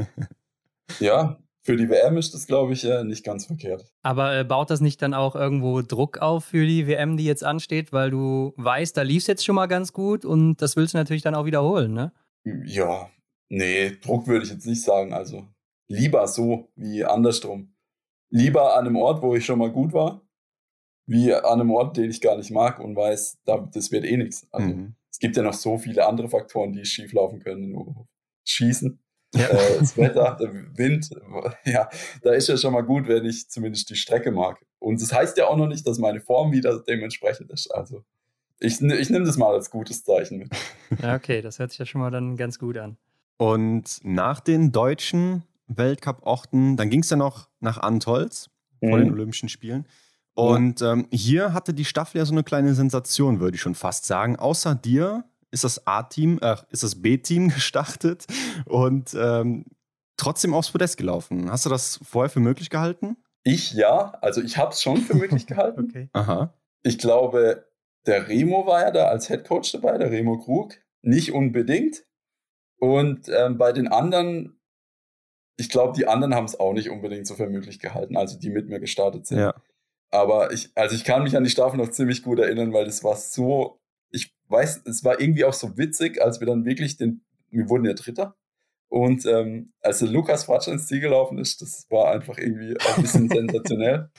ja, 1.00 1.38
für 1.66 1.76
die 1.76 1.88
WM 1.90 2.16
ist 2.16 2.32
das, 2.32 2.46
glaube 2.46 2.72
ich, 2.72 2.84
nicht 3.04 3.24
ganz 3.24 3.46
verkehrt. 3.46 3.84
Aber 4.02 4.38
äh, 4.38 4.44
baut 4.44 4.70
das 4.70 4.80
nicht 4.80 5.02
dann 5.02 5.14
auch 5.14 5.34
irgendwo 5.34 5.82
Druck 5.82 6.18
auf 6.18 6.44
für 6.44 6.64
die 6.64 6.86
WM, 6.86 7.16
die 7.16 7.24
jetzt 7.24 7.44
ansteht, 7.44 7.92
weil 7.92 8.10
du 8.10 8.54
weißt, 8.56 8.96
da 8.96 9.02
lief 9.02 9.22
es 9.22 9.26
jetzt 9.26 9.44
schon 9.44 9.56
mal 9.56 9.66
ganz 9.66 9.92
gut 9.92 10.24
und 10.24 10.62
das 10.62 10.76
willst 10.76 10.94
du 10.94 10.98
natürlich 10.98 11.22
dann 11.22 11.34
auch 11.34 11.44
wiederholen, 11.44 11.92
ne? 11.92 12.12
Ja, 12.44 13.10
nee, 13.48 13.90
Druck 14.00 14.28
würde 14.28 14.44
ich 14.46 14.52
jetzt 14.52 14.66
nicht 14.66 14.82
sagen. 14.82 15.12
Also 15.12 15.44
lieber 15.88 16.26
so 16.28 16.70
wie 16.76 17.04
andersrum. 17.04 17.74
Lieber 18.30 18.76
an 18.76 18.86
einem 18.86 18.96
Ort, 18.96 19.20
wo 19.22 19.34
ich 19.34 19.44
schon 19.44 19.58
mal 19.58 19.70
gut 19.70 19.92
war, 19.92 20.25
wie 21.06 21.32
an 21.32 21.60
einem 21.60 21.70
Ort, 21.70 21.96
den 21.96 22.10
ich 22.10 22.20
gar 22.20 22.36
nicht 22.36 22.50
mag 22.50 22.80
und 22.80 22.96
weiß, 22.96 23.38
das 23.44 23.92
wird 23.92 24.04
eh 24.04 24.16
nichts. 24.16 24.46
Also 24.50 24.68
mhm. 24.68 24.94
es 25.10 25.18
gibt 25.18 25.36
ja 25.36 25.42
noch 25.42 25.54
so 25.54 25.78
viele 25.78 26.06
andere 26.06 26.28
Faktoren, 26.28 26.72
die 26.72 26.84
schief 26.84 27.12
laufen 27.12 27.40
können 27.40 27.64
in 27.64 27.74
Oberhof. 27.74 28.06
Schießen, 28.44 28.98
ja. 29.34 29.46
äh, 29.46 29.78
das 29.78 29.96
Wetter, 29.96 30.36
der 30.40 30.52
Wind, 30.76 31.10
ja, 31.64 31.88
da 32.22 32.32
ist 32.32 32.48
ja 32.48 32.56
schon 32.56 32.72
mal 32.72 32.82
gut, 32.82 33.08
wenn 33.08 33.24
ich 33.24 33.48
zumindest 33.48 33.90
die 33.90 33.96
Strecke 33.96 34.30
mag. 34.30 34.64
Und 34.78 35.00
das 35.00 35.12
heißt 35.12 35.36
ja 35.38 35.46
auch 35.46 35.56
noch 35.56 35.68
nicht, 35.68 35.86
dass 35.86 35.98
meine 35.98 36.20
Form 36.20 36.52
wieder 36.52 36.80
dementsprechend 36.80 37.50
ist. 37.50 37.68
Also 37.68 38.04
ich, 38.58 38.80
ich 38.80 39.10
nehme 39.10 39.24
das 39.24 39.36
mal 39.36 39.52
als 39.52 39.70
gutes 39.70 40.04
Zeichen 40.04 40.38
mit. 40.38 40.50
Ja, 41.02 41.16
okay, 41.16 41.42
das 41.42 41.58
hört 41.58 41.70
sich 41.70 41.80
ja 41.80 41.86
schon 41.86 42.00
mal 42.00 42.12
dann 42.12 42.36
ganz 42.36 42.60
gut 42.60 42.78
an. 42.78 42.96
Und 43.38 43.98
nach 44.04 44.38
den 44.38 44.70
Deutschen 44.70 45.42
Weltcup-Orten. 45.68 46.76
Dann 46.76 46.90
ging 46.90 47.00
es 47.00 47.10
ja 47.10 47.16
noch 47.16 47.48
nach 47.60 47.78
Antolz 47.78 48.48
mhm. 48.80 48.88
vor 48.88 48.98
den 48.98 49.12
Olympischen 49.12 49.48
Spielen. 49.48 49.86
Und 50.36 50.82
ähm, 50.82 51.08
hier 51.10 51.54
hatte 51.54 51.72
die 51.72 51.86
Staffel 51.86 52.18
ja 52.18 52.26
so 52.26 52.32
eine 52.32 52.44
kleine 52.44 52.74
Sensation, 52.74 53.40
würde 53.40 53.54
ich 53.54 53.62
schon 53.62 53.74
fast 53.74 54.04
sagen. 54.04 54.36
Außer 54.36 54.74
dir 54.74 55.24
ist 55.50 55.64
das 55.64 55.86
A-Team, 55.86 56.38
äh, 56.42 56.56
ist 56.68 56.82
das 56.82 57.00
B-Team 57.00 57.48
gestartet 57.54 58.26
und 58.66 59.16
ähm, 59.18 59.64
trotzdem 60.18 60.52
aufs 60.52 60.70
Podest 60.70 60.98
gelaufen. 60.98 61.50
Hast 61.50 61.64
du 61.64 61.70
das 61.70 62.00
vorher 62.04 62.28
für 62.28 62.40
möglich 62.40 62.68
gehalten? 62.68 63.16
Ich 63.44 63.72
ja, 63.72 64.12
also 64.20 64.42
ich 64.42 64.58
habe 64.58 64.72
es 64.72 64.82
schon 64.82 64.98
für 64.98 65.14
möglich 65.14 65.46
gehalten. 65.46 65.86
okay. 65.88 66.10
Aha. 66.12 66.52
Ich 66.82 66.98
glaube, 66.98 67.66
der 68.04 68.28
Remo 68.28 68.66
war 68.66 68.82
ja 68.82 68.90
da 68.90 69.06
als 69.06 69.30
Headcoach 69.30 69.72
dabei, 69.72 69.96
der 69.96 70.10
Remo 70.10 70.38
Krug. 70.38 70.74
Nicht 71.00 71.32
unbedingt. 71.32 72.04
Und 72.78 73.30
ähm, 73.30 73.56
bei 73.56 73.72
den 73.72 73.88
anderen 73.88 74.56
ich 75.58 75.70
glaube, 75.70 75.94
die 75.96 76.06
anderen 76.06 76.34
haben 76.34 76.44
es 76.44 76.60
auch 76.60 76.74
nicht 76.74 76.90
unbedingt 76.90 77.26
so 77.26 77.34
für 77.34 77.48
möglich 77.48 77.78
gehalten, 77.78 78.16
also 78.16 78.38
die 78.38 78.50
mit 78.50 78.68
mir 78.68 78.78
gestartet 78.78 79.26
sind. 79.26 79.38
Ja. 79.38 79.54
Aber 80.10 80.52
ich, 80.52 80.70
also 80.74 80.94
ich 80.94 81.04
kann 81.04 81.22
mich 81.22 81.36
an 81.36 81.44
die 81.44 81.50
Staffel 81.50 81.76
noch 81.76 81.90
ziemlich 81.90 82.22
gut 82.22 82.38
erinnern, 82.38 82.72
weil 82.72 82.84
das 82.84 83.02
war 83.04 83.16
so, 83.16 83.80
ich 84.10 84.34
weiß, 84.48 84.82
es 84.86 85.04
war 85.04 85.20
irgendwie 85.20 85.44
auch 85.44 85.52
so 85.52 85.76
witzig, 85.76 86.22
als 86.22 86.40
wir 86.40 86.46
dann 86.46 86.64
wirklich 86.64 86.96
den, 86.96 87.22
wir 87.50 87.68
wurden 87.68 87.84
ja 87.84 87.94
Dritter. 87.94 88.36
Und 88.88 89.26
ähm, 89.26 89.72
als 89.80 89.98
der 89.98 90.08
Lukas 90.08 90.44
Fratscher 90.44 90.72
ins 90.72 90.86
Ziel 90.86 91.00
gelaufen 91.00 91.38
ist, 91.38 91.60
das 91.60 91.86
war 91.90 92.12
einfach 92.12 92.38
irgendwie 92.38 92.78
auch 92.80 92.96
ein 92.96 93.02
bisschen 93.02 93.28
sensationell. 93.28 94.10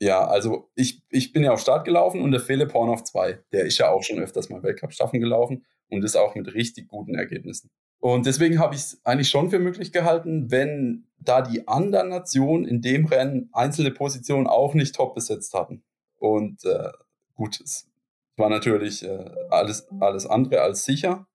Ja, 0.00 0.26
also 0.26 0.70
ich, 0.74 1.02
ich 1.10 1.32
bin 1.32 1.44
ja 1.44 1.52
auf 1.52 1.60
Start 1.60 1.84
gelaufen 1.84 2.20
und 2.22 2.30
der 2.30 2.40
Philipp 2.40 2.74
Horn 2.74 2.90
auf 2.90 3.04
zwei. 3.04 3.40
Der 3.52 3.64
ist 3.64 3.78
ja 3.78 3.90
auch 3.90 4.02
schon 4.02 4.18
öfters 4.18 4.48
mal 4.48 4.62
Weltcup-Staffeln 4.62 5.20
gelaufen 5.22 5.64
und 5.88 6.04
ist 6.04 6.16
auch 6.16 6.34
mit 6.34 6.52
richtig 6.54 6.88
guten 6.88 7.14
Ergebnissen. 7.14 7.70
Und 8.00 8.26
deswegen 8.26 8.58
habe 8.58 8.74
ich 8.74 8.82
es 8.82 9.00
eigentlich 9.04 9.30
schon 9.30 9.50
für 9.50 9.58
möglich 9.58 9.92
gehalten, 9.92 10.50
wenn 10.50 11.06
da 11.18 11.42
die 11.42 11.66
anderen 11.66 12.10
Nationen 12.10 12.64
in 12.64 12.80
dem 12.80 13.06
Rennen 13.06 13.48
einzelne 13.52 13.90
Positionen 13.90 14.46
auch 14.46 14.74
nicht 14.74 14.94
top 14.94 15.14
besetzt 15.14 15.54
hatten. 15.54 15.82
Und 16.18 16.64
äh, 16.64 16.90
gut, 17.34 17.60
es 17.60 17.90
war 18.36 18.48
natürlich 18.48 19.04
äh, 19.04 19.30
alles, 19.50 19.88
alles 20.00 20.26
andere 20.26 20.60
als 20.60 20.84
sicher, 20.84 21.26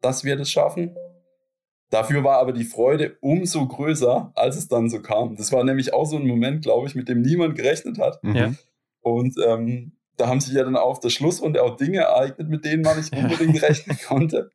dass 0.00 0.24
wir 0.24 0.36
das 0.36 0.50
schaffen. 0.50 0.96
Dafür 1.90 2.24
war 2.24 2.38
aber 2.38 2.52
die 2.52 2.64
Freude 2.64 3.16
umso 3.20 3.66
größer, 3.66 4.32
als 4.34 4.56
es 4.56 4.68
dann 4.68 4.90
so 4.90 5.00
kam. 5.00 5.36
Das 5.36 5.52
war 5.52 5.64
nämlich 5.64 5.94
auch 5.94 6.04
so 6.04 6.16
ein 6.16 6.26
Moment, 6.26 6.62
glaube 6.62 6.86
ich, 6.86 6.94
mit 6.94 7.08
dem 7.08 7.22
niemand 7.22 7.54
gerechnet 7.54 7.98
hat. 7.98 8.22
Mhm. 8.22 8.58
Und 9.00 9.36
ähm, 9.46 9.92
da 10.18 10.28
haben 10.28 10.40
sich 10.40 10.52
ja 10.52 10.64
dann 10.64 10.76
auf 10.76 11.00
der 11.00 11.10
Schlussrunde 11.10 11.62
auch 11.62 11.76
Dinge 11.76 12.00
ereignet, 12.00 12.48
mit 12.48 12.64
denen 12.64 12.82
man 12.82 12.96
nicht 12.96 13.12
unbedingt 13.16 13.62
rechnen 13.62 13.96
konnte. 14.06 14.50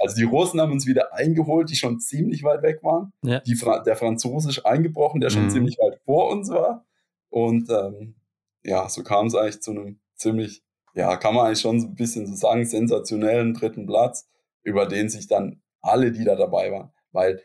Also 0.00 0.16
die 0.16 0.24
Russen 0.24 0.60
haben 0.60 0.72
uns 0.72 0.86
wieder 0.86 1.12
eingeholt, 1.12 1.70
die 1.70 1.76
schon 1.76 2.00
ziemlich 2.00 2.42
weit 2.44 2.62
weg 2.62 2.82
waren. 2.82 3.12
Ja. 3.22 3.42
Fra 3.58 3.80
der 3.80 3.96
Franzose 3.96 4.50
ist 4.50 4.64
eingebrochen, 4.64 5.20
der 5.20 5.30
schon 5.30 5.44
mhm. 5.44 5.50
ziemlich 5.50 5.76
weit 5.78 6.00
vor 6.04 6.30
uns 6.30 6.50
war. 6.50 6.86
Und 7.30 7.68
ähm, 7.70 8.14
ja, 8.62 8.88
so 8.88 9.02
kam 9.02 9.26
es 9.26 9.34
eigentlich 9.34 9.60
zu 9.60 9.72
einem 9.72 10.00
ziemlich, 10.14 10.62
ja, 10.94 11.16
kann 11.16 11.34
man 11.34 11.46
eigentlich 11.46 11.60
schon 11.60 11.80
so 11.80 11.88
ein 11.88 11.94
bisschen 11.94 12.26
so 12.26 12.34
sagen, 12.34 12.64
sensationellen 12.64 13.54
dritten 13.54 13.86
Platz, 13.86 14.28
über 14.62 14.86
den 14.86 15.08
sich 15.08 15.26
dann 15.26 15.62
alle, 15.80 16.12
die 16.12 16.24
da 16.24 16.36
dabei 16.36 16.72
waren, 16.72 16.92
weil 17.12 17.42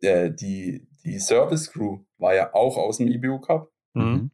äh, 0.00 0.30
die, 0.30 0.88
die 1.04 1.18
Service 1.18 1.70
Crew 1.70 2.00
war 2.18 2.34
ja 2.34 2.54
auch 2.54 2.76
aus 2.76 2.98
dem 2.98 3.08
IBU 3.08 3.40
Cup. 3.40 3.70
Mhm. 3.94 4.30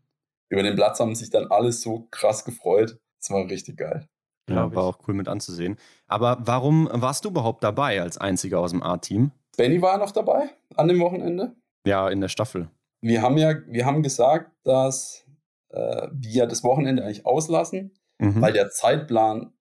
Über 0.50 0.62
den 0.62 0.74
Platz 0.74 1.00
haben 1.00 1.14
sich 1.14 1.30
dann 1.30 1.46
alle 1.46 1.72
so 1.72 2.08
krass 2.10 2.44
gefreut. 2.44 2.98
Das 3.20 3.30
war 3.30 3.48
richtig 3.48 3.78
geil. 3.78 4.08
Ja, 4.48 4.74
war 4.74 4.84
auch 4.84 4.98
cool 5.06 5.14
mit 5.14 5.28
anzusehen. 5.28 5.76
Aber 6.08 6.38
warum 6.40 6.88
warst 6.92 7.24
du 7.24 7.28
überhaupt 7.28 7.62
dabei 7.62 8.02
als 8.02 8.18
einziger 8.18 8.58
aus 8.58 8.72
dem 8.72 8.82
A-Team? 8.82 9.30
Benny 9.56 9.80
war 9.80 9.98
noch 9.98 10.10
dabei 10.10 10.50
an 10.74 10.88
dem 10.88 10.98
Wochenende. 11.00 11.54
Ja, 11.86 12.08
in 12.08 12.20
der 12.20 12.28
Staffel. 12.28 12.68
Wir 13.00 13.22
haben 13.22 13.38
ja, 13.38 13.54
wir 13.66 13.86
haben 13.86 14.02
gesagt, 14.02 14.50
dass 14.64 15.24
äh, 15.68 16.08
wir 16.12 16.46
das 16.46 16.64
Wochenende 16.64 17.04
eigentlich 17.04 17.26
auslassen, 17.26 17.94
mhm. 18.18 18.40
weil 18.40 18.52
der 18.52 18.70
Zeitplan 18.70 19.52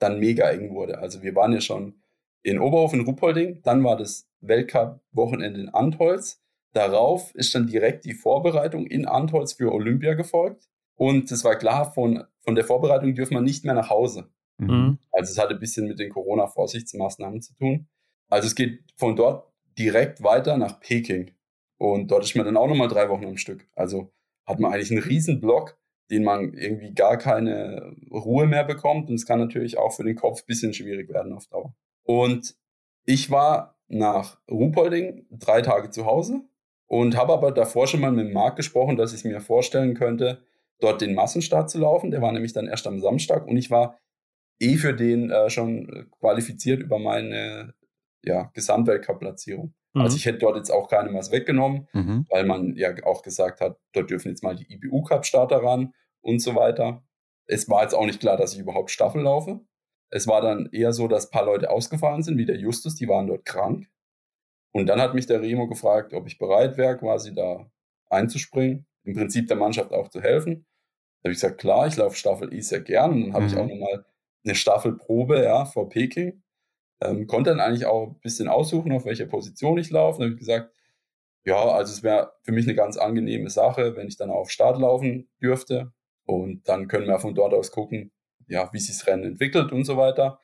dann 0.00 0.18
mega 0.18 0.48
eng 0.48 0.74
wurde. 0.74 0.98
Also 0.98 1.22
wir 1.22 1.34
waren 1.34 1.52
ja 1.52 1.60
schon 1.60 2.00
in 2.42 2.58
Oberhofen, 2.58 3.02
Ruppolding. 3.02 3.60
Dann 3.62 3.84
war 3.84 3.96
das 3.96 4.28
Weltcup-Wochenende 4.40 5.60
in 5.60 5.68
Antholz. 5.68 6.42
Darauf 6.72 7.34
ist 7.34 7.54
dann 7.54 7.66
direkt 7.66 8.04
die 8.04 8.14
Vorbereitung 8.14 8.86
in 8.86 9.06
Antholz 9.06 9.54
für 9.54 9.72
Olympia 9.72 10.14
gefolgt. 10.14 10.68
Und 10.94 11.30
es 11.32 11.44
war 11.44 11.56
klar, 11.56 11.92
von, 11.92 12.24
von 12.40 12.54
der 12.54 12.64
Vorbereitung 12.64 13.14
dürfen 13.14 13.34
wir 13.34 13.40
nicht 13.40 13.64
mehr 13.64 13.74
nach 13.74 13.90
Hause. 13.90 14.30
Mhm. 14.58 14.98
Also 15.10 15.32
es 15.32 15.38
hatte 15.38 15.54
ein 15.54 15.60
bisschen 15.60 15.88
mit 15.88 15.98
den 15.98 16.10
Corona-Vorsichtsmaßnahmen 16.10 17.40
zu 17.40 17.54
tun. 17.54 17.88
Also 18.28 18.46
es 18.46 18.54
geht 18.54 18.84
von 18.96 19.16
dort 19.16 19.50
direkt 19.78 20.22
weiter 20.22 20.56
nach 20.56 20.78
Peking. 20.80 21.32
Und 21.78 22.10
dort 22.10 22.24
ist 22.24 22.36
man 22.36 22.44
dann 22.44 22.56
auch 22.56 22.68
nochmal 22.68 22.88
drei 22.88 23.08
Wochen 23.08 23.24
am 23.24 23.38
Stück. 23.38 23.66
Also 23.74 24.12
hat 24.46 24.60
man 24.60 24.72
eigentlich 24.72 24.90
einen 24.90 25.02
riesen 25.02 25.40
Block, 25.40 25.78
den 26.10 26.22
man 26.22 26.52
irgendwie 26.52 26.92
gar 26.92 27.16
keine 27.16 27.96
Ruhe 28.10 28.46
mehr 28.46 28.64
bekommt. 28.64 29.08
Und 29.08 29.14
es 29.14 29.26
kann 29.26 29.38
natürlich 29.38 29.78
auch 29.78 29.92
für 29.92 30.04
den 30.04 30.16
Kopf 30.16 30.42
ein 30.42 30.46
bisschen 30.46 30.74
schwierig 30.74 31.08
werden 31.08 31.32
auf 31.32 31.46
Dauer. 31.46 31.74
Und 32.04 32.54
ich 33.06 33.30
war 33.30 33.78
nach 33.88 34.38
Ruhpolding 34.50 35.26
drei 35.30 35.62
Tage 35.62 35.90
zu 35.90 36.04
Hause 36.04 36.42
und 36.90 37.16
habe 37.16 37.32
aber 37.32 37.52
davor 37.52 37.86
schon 37.86 38.00
mal 38.00 38.10
mit 38.10 38.32
Marc 38.32 38.56
gesprochen, 38.56 38.96
dass 38.96 39.14
ich 39.14 39.24
mir 39.24 39.40
vorstellen 39.40 39.94
könnte, 39.94 40.42
dort 40.80 41.00
den 41.00 41.14
Massenstart 41.14 41.70
zu 41.70 41.78
laufen. 41.78 42.10
Der 42.10 42.20
war 42.20 42.32
nämlich 42.32 42.52
dann 42.52 42.66
erst 42.66 42.86
am 42.88 43.00
Samstag 43.00 43.46
und 43.46 43.56
ich 43.56 43.70
war 43.70 43.96
eh 44.58 44.76
für 44.76 44.92
den 44.92 45.30
äh, 45.30 45.50
schon 45.50 46.10
qualifiziert 46.18 46.82
über 46.82 46.98
meine 46.98 47.74
ja, 48.24 48.50
Gesamtweltcup-Platzierung. 48.54 49.72
Mhm. 49.94 50.00
Also 50.00 50.16
ich 50.16 50.26
hätte 50.26 50.38
dort 50.38 50.56
jetzt 50.56 50.70
auch 50.70 50.88
keinem 50.88 51.14
was 51.14 51.30
weggenommen, 51.30 51.86
mhm. 51.92 52.26
weil 52.28 52.44
man 52.44 52.74
ja 52.74 52.92
auch 53.04 53.22
gesagt 53.22 53.60
hat, 53.60 53.78
dort 53.92 54.10
dürfen 54.10 54.30
jetzt 54.30 54.42
mal 54.42 54.56
die 54.56 54.66
IBU-Cup-Starter 54.74 55.62
ran 55.62 55.92
und 56.22 56.40
so 56.40 56.56
weiter. 56.56 57.04
Es 57.46 57.68
war 57.68 57.82
jetzt 57.82 57.94
auch 57.94 58.06
nicht 58.06 58.18
klar, 58.18 58.36
dass 58.36 58.54
ich 58.54 58.58
überhaupt 58.58 58.90
Staffel 58.90 59.22
laufe. 59.22 59.60
Es 60.10 60.26
war 60.26 60.40
dann 60.40 60.68
eher 60.72 60.92
so, 60.92 61.06
dass 61.06 61.26
ein 61.26 61.30
paar 61.30 61.46
Leute 61.46 61.70
ausgefallen 61.70 62.24
sind, 62.24 62.36
wie 62.36 62.46
der 62.46 62.58
Justus, 62.58 62.96
die 62.96 63.06
waren 63.06 63.28
dort 63.28 63.44
krank. 63.44 63.86
Und 64.72 64.86
dann 64.86 65.00
hat 65.00 65.14
mich 65.14 65.26
der 65.26 65.40
Remo 65.40 65.68
gefragt, 65.68 66.14
ob 66.14 66.26
ich 66.26 66.38
bereit 66.38 66.76
wäre, 66.76 66.96
quasi 66.96 67.34
da 67.34 67.70
einzuspringen, 68.08 68.86
im 69.04 69.14
Prinzip 69.14 69.48
der 69.48 69.56
Mannschaft 69.56 69.92
auch 69.92 70.08
zu 70.08 70.20
helfen. 70.20 70.66
Da 71.22 71.28
habe 71.28 71.32
ich 71.32 71.40
gesagt, 71.40 71.60
klar, 71.60 71.86
ich 71.86 71.96
laufe 71.96 72.16
Staffel 72.16 72.52
E 72.54 72.60
sehr 72.60 72.80
gern. 72.80 73.12
Und 73.12 73.22
dann 73.22 73.32
habe 73.34 73.44
mhm. 73.44 73.50
ich 73.50 73.56
auch 73.56 73.66
nochmal 73.66 74.04
eine 74.44 74.54
Staffelprobe 74.54 75.42
ja, 75.42 75.64
vor 75.64 75.88
Peking. 75.88 76.42
Ähm, 77.02 77.26
konnte 77.26 77.50
dann 77.50 77.60
eigentlich 77.60 77.86
auch 77.86 78.08
ein 78.08 78.20
bisschen 78.20 78.48
aussuchen, 78.48 78.92
auf 78.92 79.04
welcher 79.04 79.26
Position 79.26 79.78
ich 79.78 79.90
laufe. 79.90 80.18
Dann 80.18 80.28
habe 80.28 80.34
ich 80.34 80.40
gesagt, 80.40 80.72
ja, 81.44 81.56
also 81.56 81.92
es 81.92 82.02
wäre 82.02 82.32
für 82.42 82.52
mich 82.52 82.66
eine 82.66 82.74
ganz 82.74 82.96
angenehme 82.96 83.50
Sache, 83.50 83.96
wenn 83.96 84.08
ich 84.08 84.16
dann 84.16 84.30
auf 84.30 84.50
Start 84.50 84.78
laufen 84.78 85.28
dürfte. 85.42 85.92
Und 86.26 86.68
dann 86.68 86.88
können 86.88 87.06
wir 87.06 87.18
von 87.18 87.34
dort 87.34 87.54
aus 87.54 87.72
gucken, 87.72 88.12
ja, 88.46 88.70
wie 88.72 88.78
sich 88.78 88.96
das 88.96 89.06
Rennen 89.06 89.24
entwickelt 89.24 89.72
und 89.72 89.84
so 89.84 89.96
weiter. 89.96 90.38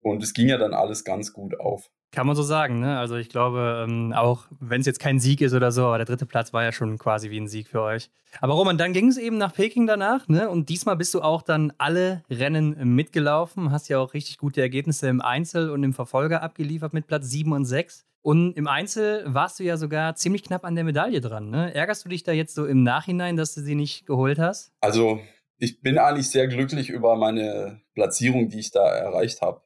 Und 0.00 0.22
es 0.22 0.34
ging 0.34 0.48
ja 0.48 0.58
dann 0.58 0.74
alles 0.74 1.04
ganz 1.04 1.32
gut 1.32 1.58
auf. 1.58 1.90
Kann 2.16 2.26
man 2.26 2.34
so 2.34 2.42
sagen, 2.42 2.80
ne? 2.80 2.98
Also 2.98 3.16
ich 3.16 3.28
glaube, 3.28 3.84
ähm, 3.86 4.14
auch 4.14 4.46
wenn 4.58 4.80
es 4.80 4.86
jetzt 4.86 5.00
kein 5.00 5.20
Sieg 5.20 5.42
ist 5.42 5.52
oder 5.52 5.70
so, 5.70 5.84
aber 5.84 5.98
der 5.98 6.06
dritte 6.06 6.24
Platz 6.24 6.54
war 6.54 6.64
ja 6.64 6.72
schon 6.72 6.96
quasi 6.96 7.28
wie 7.28 7.38
ein 7.38 7.46
Sieg 7.46 7.68
für 7.68 7.82
euch. 7.82 8.08
Aber 8.40 8.54
Roman, 8.54 8.78
dann 8.78 8.94
ging 8.94 9.08
es 9.08 9.18
eben 9.18 9.36
nach 9.36 9.52
Peking 9.52 9.86
danach, 9.86 10.26
ne? 10.26 10.48
Und 10.48 10.70
diesmal 10.70 10.96
bist 10.96 11.12
du 11.12 11.20
auch 11.20 11.42
dann 11.42 11.74
alle 11.76 12.22
Rennen 12.30 12.94
mitgelaufen, 12.94 13.70
hast 13.70 13.88
ja 13.90 13.98
auch 13.98 14.14
richtig 14.14 14.38
gute 14.38 14.62
Ergebnisse 14.62 15.08
im 15.08 15.20
Einzel 15.20 15.68
und 15.68 15.84
im 15.84 15.92
Verfolger 15.92 16.42
abgeliefert 16.42 16.94
mit 16.94 17.06
Platz 17.06 17.28
7 17.28 17.52
und 17.52 17.66
6. 17.66 18.06
Und 18.22 18.56
im 18.56 18.66
Einzel 18.66 19.22
warst 19.26 19.60
du 19.60 19.64
ja 19.64 19.76
sogar 19.76 20.14
ziemlich 20.14 20.42
knapp 20.42 20.64
an 20.64 20.74
der 20.74 20.84
Medaille 20.84 21.20
dran. 21.20 21.50
Ne? 21.50 21.74
Ärgerst 21.74 22.06
du 22.06 22.08
dich 22.08 22.22
da 22.22 22.32
jetzt 22.32 22.54
so 22.54 22.64
im 22.64 22.82
Nachhinein, 22.82 23.36
dass 23.36 23.52
du 23.52 23.60
sie 23.60 23.74
nicht 23.74 24.06
geholt 24.06 24.38
hast? 24.38 24.72
Also 24.80 25.20
ich 25.58 25.82
bin 25.82 25.98
eigentlich 25.98 26.30
sehr 26.30 26.48
glücklich 26.48 26.88
über 26.88 27.14
meine 27.16 27.82
Platzierung, 27.94 28.48
die 28.48 28.60
ich 28.60 28.70
da 28.70 28.88
erreicht 28.88 29.42
habe. 29.42 29.60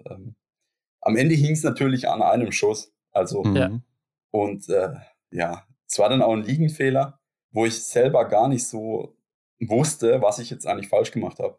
Am 1.01 1.17
Ende 1.17 1.35
hing 1.35 1.53
es 1.53 1.63
natürlich 1.63 2.09
an 2.09 2.23
einem 2.23 2.53
Schuss. 2.53 2.93
Also, 3.13 3.43
mhm. 3.43 3.83
und 4.31 4.69
äh, 4.69 4.95
ja, 5.31 5.67
es 5.87 5.99
war 5.99 6.09
dann 6.09 6.23
auch 6.23 6.33
ein 6.33 6.45
Liegenfehler, 6.45 7.19
wo 7.53 7.67
ich 7.67 7.83
selber 7.83 8.27
gar 8.27 8.49
nicht 8.49 8.67
so 8.67 9.17
wusste, 9.61 10.23
was 10.23 10.39
ich 10.39 10.51
jetzt 10.51 10.67
eigentlich 10.67 10.89
falsch 10.89 11.11
gemacht 11.11 11.39
habe. 11.39 11.59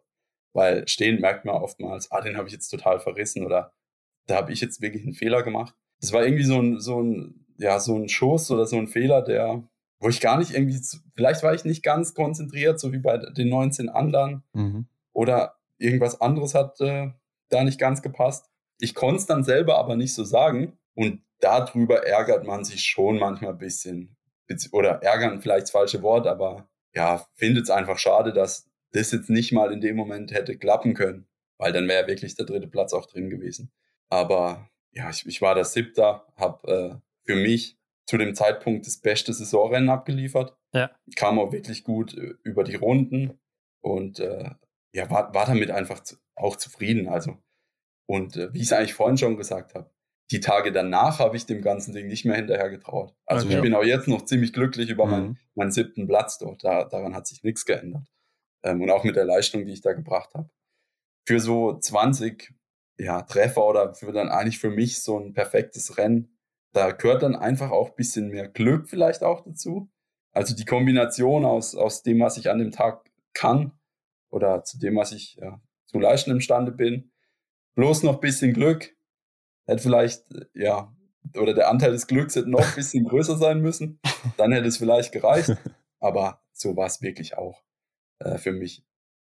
Weil 0.53 0.87
stehen 0.87 1.21
merkt 1.21 1.45
man 1.45 1.55
oftmals, 1.55 2.11
ah, 2.11 2.21
den 2.21 2.37
habe 2.37 2.47
ich 2.47 2.53
jetzt 2.53 2.69
total 2.69 2.99
verrissen 2.99 3.45
oder 3.45 3.73
da 4.27 4.35
habe 4.35 4.53
ich 4.53 4.61
jetzt 4.61 4.81
wirklich 4.81 5.03
einen 5.03 5.13
Fehler 5.13 5.43
gemacht. 5.43 5.75
Es 6.01 6.13
war 6.13 6.23
irgendwie 6.23 6.43
so 6.43 6.59
ein, 6.59 6.79
so 6.79 7.01
ein, 7.01 7.45
ja, 7.57 7.79
so 7.79 7.95
ein 7.95 8.09
Schuss 8.09 8.51
oder 8.51 8.65
so 8.65 8.77
ein 8.77 8.87
Fehler, 8.87 9.21
der 9.21 9.63
wo 10.01 10.09
ich 10.09 10.19
gar 10.19 10.37
nicht 10.39 10.51
irgendwie, 10.51 10.79
vielleicht 11.15 11.43
war 11.43 11.53
ich 11.53 11.63
nicht 11.63 11.83
ganz 11.83 12.15
konzentriert, 12.15 12.79
so 12.79 12.91
wie 12.91 12.97
bei 12.97 13.17
den 13.17 13.49
19 13.49 13.87
anderen. 13.87 14.43
Mhm. 14.53 14.87
Oder 15.13 15.55
irgendwas 15.77 16.19
anderes 16.19 16.55
hat 16.55 16.81
äh, 16.81 17.11
da 17.49 17.63
nicht 17.63 17.79
ganz 17.79 18.01
gepasst. 18.01 18.49
Ich 18.81 18.95
konnte 18.95 19.17
es 19.17 19.25
dann 19.25 19.43
selber 19.43 19.77
aber 19.77 19.95
nicht 19.95 20.13
so 20.13 20.23
sagen. 20.23 20.77
Und 20.95 21.21
darüber 21.39 22.05
ärgert 22.05 22.45
man 22.45 22.63
sich 22.63 22.83
schon 22.83 23.17
manchmal 23.17 23.51
ein 23.51 23.57
bisschen. 23.57 24.17
Oder 24.71 25.01
ärgern 25.01 25.41
vielleicht 25.41 25.63
das 25.63 25.71
falsche 25.71 26.01
Wort, 26.01 26.27
aber 26.27 26.67
ja, 26.93 27.25
findet 27.35 27.63
es 27.63 27.69
einfach 27.69 27.97
schade, 27.97 28.33
dass 28.33 28.69
das 28.91 29.11
jetzt 29.11 29.29
nicht 29.29 29.53
mal 29.53 29.71
in 29.71 29.79
dem 29.79 29.95
Moment 29.95 30.31
hätte 30.33 30.57
klappen 30.57 30.93
können. 30.93 31.27
Weil 31.57 31.71
dann 31.71 31.87
wäre 31.87 32.07
wirklich 32.07 32.35
der 32.35 32.45
dritte 32.45 32.67
Platz 32.67 32.91
auch 32.91 33.05
drin 33.05 33.29
gewesen. 33.29 33.71
Aber 34.09 34.69
ja, 34.91 35.09
ich, 35.09 35.25
ich 35.25 35.41
war 35.41 35.55
der 35.55 35.63
Siebter, 35.63 36.27
habe 36.35 36.67
äh, 36.67 36.95
für 37.23 37.35
mich 37.35 37.77
zu 38.07 38.17
dem 38.17 38.35
Zeitpunkt 38.35 38.85
das 38.87 38.97
beste 38.97 39.31
Saisonrennen 39.31 39.89
abgeliefert. 39.89 40.57
Ja. 40.73 40.91
Kam 41.15 41.39
auch 41.39 41.53
wirklich 41.53 41.83
gut 41.83 42.17
äh, 42.17 42.33
über 42.43 42.63
die 42.63 42.75
Runden 42.75 43.39
und 43.79 44.19
äh, 44.19 44.49
ja, 44.91 45.09
war, 45.09 45.33
war 45.33 45.45
damit 45.45 45.71
einfach 45.71 46.01
zu, 46.01 46.17
auch 46.35 46.57
zufrieden. 46.57 47.07
Also, 47.07 47.37
und 48.11 48.37
äh, 48.37 48.53
wie 48.53 48.59
ich 48.59 48.65
es 48.65 48.73
eigentlich 48.73 48.93
vorhin 48.93 49.17
schon 49.17 49.37
gesagt 49.37 49.75
habe, 49.75 49.89
die 50.31 50.39
Tage 50.39 50.71
danach 50.71 51.19
habe 51.19 51.35
ich 51.35 51.45
dem 51.45 51.61
ganzen 51.61 51.93
Ding 51.93 52.07
nicht 52.07 52.25
mehr 52.25 52.35
hinterher 52.35 52.69
getraut. 52.69 53.13
Also 53.25 53.45
okay. 53.45 53.55
ich 53.55 53.61
bin 53.61 53.73
auch 53.73 53.83
jetzt 53.83 54.07
noch 54.07 54.23
ziemlich 54.25 54.53
glücklich 54.53 54.89
über 54.89 55.05
mhm. 55.05 55.11
meinen, 55.11 55.39
meinen 55.55 55.71
siebten 55.71 56.07
Platz 56.07 56.37
dort. 56.37 56.63
Da, 56.63 56.85
daran 56.85 57.15
hat 57.15 57.27
sich 57.27 57.43
nichts 57.43 57.65
geändert. 57.65 58.07
Ähm, 58.63 58.81
und 58.81 58.89
auch 58.89 59.03
mit 59.03 59.17
der 59.17 59.25
Leistung, 59.25 59.65
die 59.65 59.73
ich 59.73 59.81
da 59.81 59.91
gebracht 59.91 60.33
habe. 60.33 60.49
Für 61.27 61.39
so 61.39 61.77
20 61.77 62.53
ja, 62.97 63.23
Treffer 63.23 63.67
oder 63.67 63.93
für 63.93 64.13
dann 64.13 64.29
eigentlich 64.29 64.59
für 64.59 64.69
mich 64.69 65.01
so 65.01 65.19
ein 65.19 65.33
perfektes 65.33 65.97
Rennen 65.97 66.37
da 66.73 66.91
gehört 66.91 67.23
dann 67.23 67.35
einfach 67.35 67.71
auch 67.71 67.89
ein 67.89 67.95
bisschen 67.95 68.29
mehr 68.29 68.47
Glück 68.47 68.87
vielleicht 68.87 69.23
auch 69.23 69.43
dazu. 69.43 69.89
Also 70.33 70.55
die 70.55 70.65
Kombination 70.65 71.45
aus, 71.45 71.75
aus 71.75 72.03
dem, 72.03 72.19
was 72.21 72.37
ich 72.37 72.49
an 72.49 72.59
dem 72.59 72.71
Tag 72.71 73.09
kann 73.33 73.73
oder 74.29 74.63
zu 74.63 74.79
dem, 74.79 74.95
was 74.95 75.11
ich 75.11 75.35
ja, 75.35 75.61
zu 75.85 75.99
leisten 75.99 76.31
imstande 76.31 76.71
bin, 76.71 77.10
bloß 77.81 78.03
noch 78.03 78.13
ein 78.13 78.19
bisschen 78.19 78.53
Glück, 78.53 78.95
hätte 79.65 79.81
vielleicht, 79.81 80.23
ja, 80.53 80.95
oder 81.35 81.55
der 81.55 81.69
Anteil 81.69 81.91
des 81.91 82.05
Glücks 82.05 82.35
hätte 82.35 82.49
noch 82.49 82.59
ein 82.59 82.71
bisschen 82.75 83.05
größer 83.05 83.37
sein 83.37 83.59
müssen, 83.59 83.99
dann 84.37 84.51
hätte 84.51 84.67
es 84.67 84.77
vielleicht 84.77 85.11
gereicht. 85.11 85.57
Aber 85.99 86.41
so 86.53 86.75
war 86.77 86.85
es 86.85 87.01
wirklich 87.01 87.37
auch 87.37 87.63
äh, 88.19 88.37
für 88.37 88.51
mich 88.51 88.85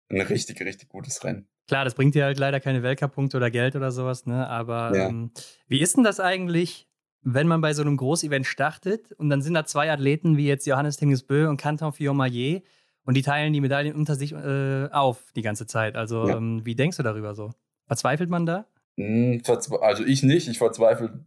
ein 0.10 0.20
richtig, 0.20 0.60
richtig 0.60 0.90
gutes 0.90 1.24
Rennen. 1.24 1.48
Klar, 1.68 1.86
das 1.86 1.96
bringt 1.96 2.14
dir 2.14 2.26
halt 2.26 2.40
leider 2.40 2.60
keine 2.60 2.84
Weltcup-Punkte 2.84 3.38
oder 3.38 3.50
Geld 3.50 3.78
oder 3.78 3.92
sowas, 3.92 4.26
ne? 4.26 4.46
Aber 4.48 4.94
ja. 4.98 5.08
ähm, 5.08 5.32
wie 5.68 5.80
ist 5.80 5.96
denn 5.96 6.04
das 6.04 6.20
eigentlich, 6.20 6.90
wenn 7.22 7.48
man 7.48 7.62
bei 7.62 7.74
so 7.74 7.82
einem 7.82 7.96
Großevent 7.96 8.46
startet 8.46 9.14
und 9.14 9.30
dann 9.30 9.42
sind 9.42 9.54
da 9.54 9.66
zwei 9.66 9.90
Athleten 9.90 10.36
wie 10.36 10.48
jetzt 10.48 10.68
Johannes 10.68 10.98
Tingesbö 10.98 11.48
und 11.48 11.56
Canton 11.56 11.94
Fillon-Maillet 11.94 12.64
und 13.06 13.16
die 13.16 13.22
teilen 13.22 13.54
die 13.54 13.62
Medaillen 13.62 13.96
unter 13.96 14.16
sich 14.16 14.34
äh, 14.34 14.90
auf 14.92 15.32
die 15.38 15.42
ganze 15.42 15.68
Zeit. 15.68 15.96
Also, 15.96 16.28
ja. 16.28 16.36
ähm, 16.36 16.66
wie 16.66 16.76
denkst 16.76 16.98
du 16.98 17.04
darüber 17.04 17.34
so? 17.34 17.54
Verzweifelt 17.92 18.30
man 18.30 18.46
da? 18.46 18.68
Hm, 18.96 19.42
also, 19.82 20.06
ich 20.06 20.24
nicht. 20.24 20.48
Ich 20.48 20.60
verzweifle 20.60 21.26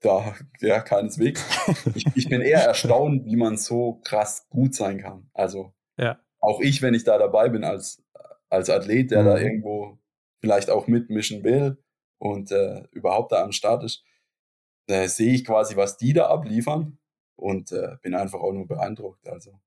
da 0.00 0.34
ja 0.60 0.80
keineswegs. 0.80 1.42
ich, 1.94 2.04
ich 2.14 2.28
bin 2.28 2.42
eher 2.42 2.62
erstaunt, 2.62 3.24
wie 3.24 3.36
man 3.36 3.56
so 3.56 3.94
krass 4.04 4.46
gut 4.50 4.74
sein 4.74 5.00
kann. 5.00 5.30
Also, 5.32 5.72
ja. 5.96 6.20
auch 6.40 6.60
ich, 6.60 6.82
wenn 6.82 6.92
ich 6.92 7.04
da 7.04 7.16
dabei 7.16 7.48
bin 7.48 7.64
als, 7.64 8.04
als 8.50 8.68
Athlet, 8.68 9.12
der 9.12 9.22
mhm. 9.22 9.26
da 9.28 9.38
irgendwo 9.38 9.98
vielleicht 10.42 10.68
auch 10.68 10.88
mitmischen 10.88 11.42
will 11.42 11.82
und 12.18 12.52
äh, 12.52 12.82
überhaupt 12.90 13.32
da 13.32 13.42
am 13.42 13.52
Start 13.52 13.82
ist, 13.82 14.04
äh, 14.88 15.08
sehe 15.08 15.32
ich 15.32 15.46
quasi, 15.46 15.74
was 15.74 15.96
die 15.96 16.12
da 16.12 16.26
abliefern 16.26 16.98
und 17.34 17.72
äh, 17.72 17.96
bin 18.02 18.14
einfach 18.14 18.40
auch 18.40 18.52
nur 18.52 18.66
beeindruckt. 18.66 19.26
Also 19.26 19.58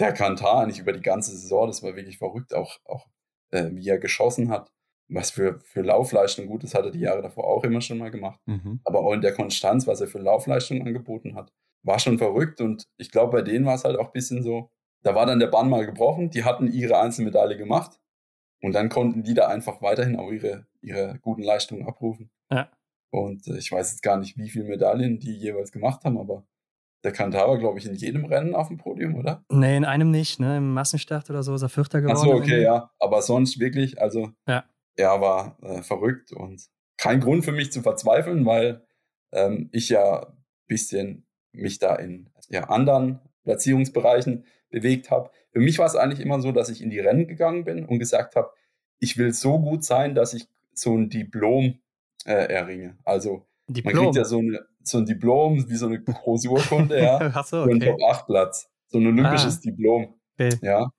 der 0.00 0.14
Kantar 0.14 0.62
eigentlich 0.62 0.78
über 0.78 0.94
die 0.94 1.02
ganze 1.02 1.32
Saison, 1.36 1.66
das 1.66 1.82
war 1.82 1.96
wirklich 1.96 2.16
verrückt, 2.16 2.54
auch, 2.54 2.78
auch 2.86 3.08
äh, 3.50 3.68
wie 3.72 3.86
er 3.86 3.98
geschossen 3.98 4.48
hat. 4.48 4.72
Was 5.14 5.30
für, 5.30 5.60
für 5.60 5.82
Laufleistung 5.82 6.46
gut 6.46 6.64
ist, 6.64 6.74
hat 6.74 6.84
er 6.84 6.90
die 6.90 7.00
Jahre 7.00 7.22
davor 7.22 7.44
auch 7.44 7.64
immer 7.64 7.80
schon 7.80 7.98
mal 7.98 8.10
gemacht. 8.10 8.40
Mhm. 8.46 8.80
Aber 8.84 9.00
auch 9.00 9.12
in 9.12 9.20
der 9.20 9.32
Konstanz, 9.32 9.86
was 9.86 10.00
er 10.00 10.08
für 10.08 10.18
Laufleistung 10.18 10.84
angeboten 10.84 11.34
hat, 11.34 11.52
war 11.82 11.98
schon 11.98 12.18
verrückt. 12.18 12.60
Und 12.60 12.88
ich 12.96 13.10
glaube, 13.10 13.32
bei 13.32 13.42
denen 13.42 13.64
war 13.64 13.74
es 13.74 13.84
halt 13.84 13.98
auch 13.98 14.06
ein 14.06 14.12
bisschen 14.12 14.42
so, 14.42 14.70
da 15.02 15.14
war 15.14 15.26
dann 15.26 15.38
der 15.38 15.46
Bann 15.46 15.70
mal 15.70 15.86
gebrochen, 15.86 16.30
die 16.30 16.44
hatten 16.44 16.66
ihre 16.66 16.98
Einzelmedaille 16.98 17.56
gemacht 17.56 18.00
und 18.62 18.74
dann 18.74 18.88
konnten 18.88 19.22
die 19.22 19.34
da 19.34 19.48
einfach 19.48 19.82
weiterhin 19.82 20.16
auch 20.16 20.30
ihre, 20.30 20.66
ihre 20.80 21.18
guten 21.20 21.42
Leistungen 21.42 21.86
abrufen. 21.86 22.30
Ja. 22.50 22.70
Und 23.10 23.46
äh, 23.46 23.58
ich 23.58 23.70
weiß 23.70 23.92
jetzt 23.92 24.02
gar 24.02 24.16
nicht, 24.16 24.36
wie 24.36 24.48
viele 24.48 24.64
Medaillen 24.64 25.20
die 25.20 25.36
jeweils 25.36 25.70
gemacht 25.70 26.04
haben, 26.04 26.18
aber 26.18 26.44
der 27.04 27.12
Kantar 27.12 27.48
war, 27.48 27.58
glaube 27.58 27.78
ich, 27.78 27.86
in 27.86 27.94
jedem 27.94 28.24
Rennen 28.24 28.54
auf 28.54 28.68
dem 28.68 28.78
Podium, 28.78 29.14
oder? 29.14 29.44
Nee, 29.50 29.76
in 29.76 29.84
einem 29.84 30.10
nicht, 30.10 30.40
ne? 30.40 30.56
Im 30.56 30.72
Massenstart 30.72 31.28
oder 31.28 31.42
so 31.42 31.54
ist 31.54 31.62
er 31.62 31.68
Vierter 31.68 32.00
geworden. 32.00 32.16
Achso, 32.16 32.32
okay, 32.32 32.62
ja. 32.62 32.90
Aber 32.98 33.20
sonst 33.20 33.60
wirklich, 33.60 34.00
also 34.00 34.30
ja. 34.48 34.64
Er 34.96 35.20
war 35.20 35.56
äh, 35.62 35.82
verrückt 35.82 36.32
und 36.32 36.68
kein 36.96 37.20
Grund 37.20 37.44
für 37.44 37.52
mich 37.52 37.72
zu 37.72 37.82
verzweifeln, 37.82 38.46
weil 38.46 38.86
ähm, 39.32 39.68
ich 39.72 39.88
ja 39.88 40.26
ein 40.26 40.36
bisschen 40.66 41.26
mich 41.52 41.78
da 41.78 41.96
in 41.96 42.30
ja, 42.48 42.64
anderen 42.64 43.20
Platzierungsbereichen 43.44 44.44
bewegt 44.70 45.10
habe. 45.10 45.30
Für 45.52 45.60
mich 45.60 45.78
war 45.78 45.86
es 45.86 45.96
eigentlich 45.96 46.20
immer 46.20 46.40
so, 46.40 46.52
dass 46.52 46.68
ich 46.68 46.82
in 46.82 46.90
die 46.90 47.00
Rennen 47.00 47.26
gegangen 47.26 47.64
bin 47.64 47.84
und 47.84 47.98
gesagt 47.98 48.36
habe, 48.36 48.50
ich 48.98 49.18
will 49.18 49.32
so 49.32 49.58
gut 49.58 49.84
sein, 49.84 50.14
dass 50.14 50.34
ich 50.34 50.48
so 50.72 50.96
ein 50.96 51.10
Diplom 51.10 51.78
äh, 52.24 52.52
erringe. 52.52 52.96
Also 53.04 53.46
Diplom. 53.68 53.94
man 53.94 54.04
kriegt 54.04 54.16
ja 54.16 54.24
so, 54.24 54.38
eine, 54.38 54.66
so 54.82 54.98
ein 54.98 55.06
Diplom, 55.06 55.68
wie 55.68 55.76
so 55.76 55.86
eine 55.86 56.02
große 56.02 56.48
Urkunde, 56.48 57.00
ja. 57.00 57.18
Ach 57.34 57.44
so, 57.46 57.62
okay. 57.62 57.66
Für 57.66 57.70
einen 57.72 57.98
Top-8-Platz. 57.98 58.70
So 58.88 58.98
ein 58.98 59.06
olympisches 59.06 59.58
ah. 59.58 59.60
Diplom. 59.64 60.14
Okay. 60.34 60.58
Ja. 60.62 60.90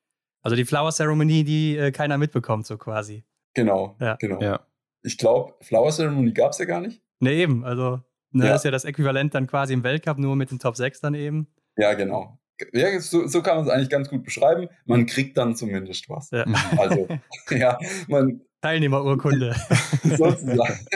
Also 0.42 0.56
die 0.56 0.66
Flower 0.66 0.92
Ceremony, 0.92 1.44
die 1.44 1.78
äh, 1.78 1.92
keiner 1.92 2.18
mitbekommt, 2.18 2.66
so 2.66 2.78
quasi. 2.78 3.24
Genau, 3.56 3.96
ja. 4.00 4.16
genau. 4.16 4.40
Ja. 4.42 4.60
Ich 5.02 5.18
glaube, 5.18 5.54
Flower 5.62 5.92
Ceremony 5.92 6.32
gab 6.34 6.52
es 6.52 6.60
ja 6.60 6.66
gar 6.66 6.82
nicht. 6.82 7.02
Ne, 7.20 7.34
eben. 7.34 7.66
Also, 7.66 8.02
ne, 8.32 8.46
ja. 8.46 8.52
das 8.52 8.62
ist 8.62 8.66
ja 8.66 8.72
das 8.72 8.86
Äquivalent 8.86 9.34
dann 9.34 9.48
quasi 9.48 9.74
im 9.74 9.84
Weltcup, 9.84 10.20
nur 10.20 10.36
mit 10.36 10.52
den 10.52 10.60
Top 10.60 10.76
6 10.76 11.02
dann 11.02 11.16
eben. 11.16 11.48
Ja, 11.78 11.94
genau. 11.94 12.40
Ja, 12.72 13.00
so, 13.00 13.28
so 13.28 13.42
kann 13.42 13.58
man 13.58 13.66
es 13.66 13.72
eigentlich 13.72 13.90
ganz 13.90 14.10
gut 14.10 14.24
beschreiben. 14.24 14.70
Man 14.86 15.06
kriegt 15.08 15.38
dann 15.38 15.56
zumindest 15.56 16.10
was. 16.10 16.32
Ja. 16.32 16.46
Also, 16.78 17.08
ja, 17.50 17.78
man, 18.08 18.42
Teilnehmerurkunde. 18.62 19.56
Sozusagen. 20.04 20.88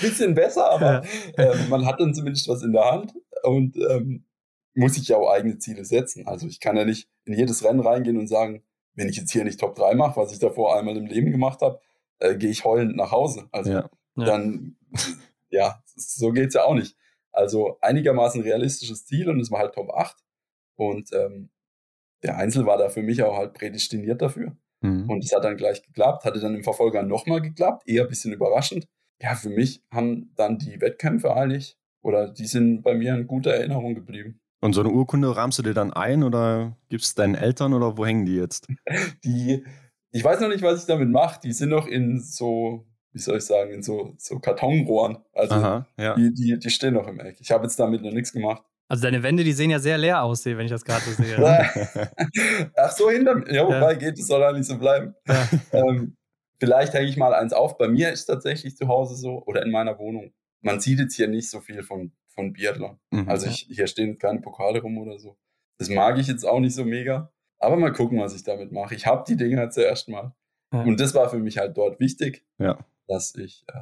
Bisschen 0.00 0.34
besser, 0.34 0.70
aber 0.70 1.02
ähm, 1.36 1.68
man 1.68 1.84
hat 1.84 2.00
dann 2.00 2.14
zumindest 2.14 2.48
was 2.48 2.62
in 2.62 2.72
der 2.72 2.84
Hand 2.84 3.14
und 3.42 3.76
ähm, 3.76 4.24
muss 4.74 4.94
sich 4.94 5.08
ja 5.08 5.16
auch 5.16 5.30
eigene 5.30 5.58
Ziele 5.58 5.84
setzen. 5.84 6.28
Also 6.28 6.46
ich 6.46 6.60
kann 6.60 6.76
ja 6.76 6.84
nicht 6.84 7.08
in 7.24 7.34
jedes 7.34 7.64
Rennen 7.64 7.80
reingehen 7.80 8.16
und 8.16 8.28
sagen, 8.28 8.62
wenn 8.94 9.08
ich 9.08 9.16
jetzt 9.16 9.32
hier 9.32 9.42
nicht 9.42 9.58
Top 9.58 9.74
3 9.74 9.94
mache, 9.94 10.20
was 10.20 10.32
ich 10.32 10.38
davor 10.38 10.78
einmal 10.78 10.96
im 10.96 11.06
Leben 11.06 11.32
gemacht 11.32 11.62
habe, 11.62 11.80
äh, 12.20 12.36
gehe 12.36 12.50
ich 12.50 12.64
heulend 12.64 12.96
nach 12.96 13.10
Hause. 13.10 13.48
Also 13.52 13.72
ja. 13.72 13.90
dann, 14.16 14.76
ja, 15.50 15.82
so 15.84 16.32
geht 16.32 16.48
es 16.48 16.54
ja 16.54 16.64
auch 16.64 16.74
nicht. 16.74 16.96
Also 17.32 17.78
einigermaßen 17.80 18.42
realistisches 18.42 19.06
Ziel 19.06 19.28
und 19.28 19.40
es 19.40 19.50
war 19.50 19.60
halt 19.60 19.74
Top 19.74 19.90
8. 19.90 20.16
Und 20.76 21.12
ähm, 21.12 21.50
der 22.22 22.36
Einzel 22.36 22.66
war 22.66 22.78
da 22.78 22.88
für 22.88 23.02
mich 23.02 23.22
auch 23.22 23.36
halt 23.36 23.54
prädestiniert 23.54 24.22
dafür. 24.22 24.56
Mhm. 24.82 25.08
Und 25.08 25.24
es 25.24 25.34
hat 25.34 25.44
dann 25.44 25.56
gleich 25.56 25.82
geklappt, 25.82 26.24
hatte 26.24 26.40
dann 26.40 26.54
im 26.54 26.64
Verfolger 26.64 27.02
nochmal 27.02 27.40
geklappt, 27.40 27.86
eher 27.86 28.04
ein 28.04 28.08
bisschen 28.08 28.32
überraschend. 28.32 28.86
Ja, 29.20 29.34
für 29.34 29.50
mich 29.50 29.82
haben 29.90 30.32
dann 30.36 30.58
die 30.58 30.80
Wettkämpfe 30.80 31.34
eigentlich, 31.34 31.76
oder 32.02 32.30
die 32.32 32.46
sind 32.46 32.82
bei 32.82 32.94
mir 32.94 33.14
in 33.14 33.26
guter 33.26 33.52
Erinnerung 33.52 33.94
geblieben. 33.94 34.40
Und 34.62 34.74
so 34.74 34.80
eine 34.80 34.90
Urkunde 34.90 35.34
rahmst 35.34 35.58
du 35.58 35.62
dir 35.62 35.74
dann 35.74 35.92
ein 35.92 36.22
oder 36.22 36.76
gibst 36.88 37.18
deinen 37.18 37.34
Eltern 37.34 37.72
oder 37.72 37.96
wo 37.96 38.04
hängen 38.04 38.26
die 38.26 38.36
jetzt? 38.36 38.68
Die, 39.24 39.64
ich 40.12 40.24
weiß 40.24 40.40
noch 40.40 40.48
nicht, 40.48 40.62
was 40.62 40.80
ich 40.80 40.86
damit 40.86 41.08
mache. 41.08 41.40
Die 41.42 41.52
sind 41.52 41.70
noch 41.70 41.86
in 41.86 42.20
so, 42.20 42.86
wie 43.12 43.18
soll 43.18 43.38
ich 43.38 43.44
sagen, 43.44 43.72
in 43.72 43.82
so, 43.82 44.14
so 44.18 44.38
Kartonrohren. 44.38 45.18
Also 45.32 45.54
Aha, 45.54 45.86
ja. 45.98 46.14
die, 46.14 46.32
die, 46.34 46.58
die 46.58 46.70
stehen 46.70 46.94
noch 46.94 47.06
im 47.06 47.20
Eck. 47.20 47.36
Ich 47.40 47.50
habe 47.50 47.64
jetzt 47.64 47.78
damit 47.78 48.02
noch 48.02 48.12
nichts 48.12 48.32
gemacht. 48.32 48.62
Also 48.88 49.04
deine 49.04 49.22
Wände, 49.22 49.44
die 49.44 49.52
sehen 49.52 49.70
ja 49.70 49.78
sehr 49.78 49.98
leer 49.98 50.22
aus, 50.22 50.44
wenn 50.44 50.60
ich 50.60 50.70
das 50.70 50.84
gerade 50.84 51.02
so 51.02 51.22
sehe. 51.22 51.36
Ach 52.76 52.90
so, 52.90 53.08
hinter 53.08 53.36
mir. 53.36 53.52
Ja, 53.52 53.64
wobei 53.64 53.92
ja. 53.92 53.94
geht, 53.94 54.18
es 54.18 54.26
soll 54.26 54.42
eigentlich 54.42 54.66
so 54.66 54.78
bleiben. 54.78 55.14
Ja. 55.28 55.48
Ähm, 55.72 56.16
vielleicht 56.58 56.92
hänge 56.92 57.08
ich 57.08 57.16
mal 57.16 57.32
eins 57.32 57.52
auf. 57.52 57.78
Bei 57.78 57.86
mir 57.86 58.10
ist 58.10 58.26
tatsächlich 58.26 58.76
zu 58.76 58.88
Hause 58.88 59.14
so 59.14 59.44
oder 59.46 59.62
in 59.62 59.70
meiner 59.70 59.96
Wohnung. 60.00 60.32
Man 60.60 60.80
sieht 60.80 60.98
jetzt 60.98 61.14
hier 61.14 61.28
nicht 61.28 61.48
so 61.48 61.60
viel 61.60 61.84
von, 61.84 62.10
von 62.34 62.52
Biathlon. 62.52 62.98
Mhm, 63.10 63.28
also 63.28 63.46
ich, 63.46 63.68
hier 63.70 63.86
stehen 63.86 64.18
keine 64.18 64.40
Pokale 64.40 64.82
rum 64.82 64.98
oder 64.98 65.20
so. 65.20 65.38
Das 65.78 65.88
mag 65.88 66.18
ich 66.18 66.26
jetzt 66.26 66.44
auch 66.44 66.58
nicht 66.58 66.74
so 66.74 66.84
mega. 66.84 67.32
Aber 67.60 67.76
mal 67.76 67.92
gucken, 67.92 68.18
was 68.18 68.34
ich 68.34 68.42
damit 68.42 68.72
mache. 68.72 68.94
Ich 68.94 69.06
habe 69.06 69.24
die 69.28 69.36
Dinger 69.36 69.70
zuerst 69.70 70.08
mal. 70.08 70.34
Ja. 70.72 70.82
Und 70.82 70.98
das 70.98 71.14
war 71.14 71.28
für 71.28 71.38
mich 71.38 71.58
halt 71.58 71.76
dort 71.76 72.00
wichtig, 72.00 72.44
dass 73.06 73.34
ich 73.34 73.64
äh, 73.68 73.80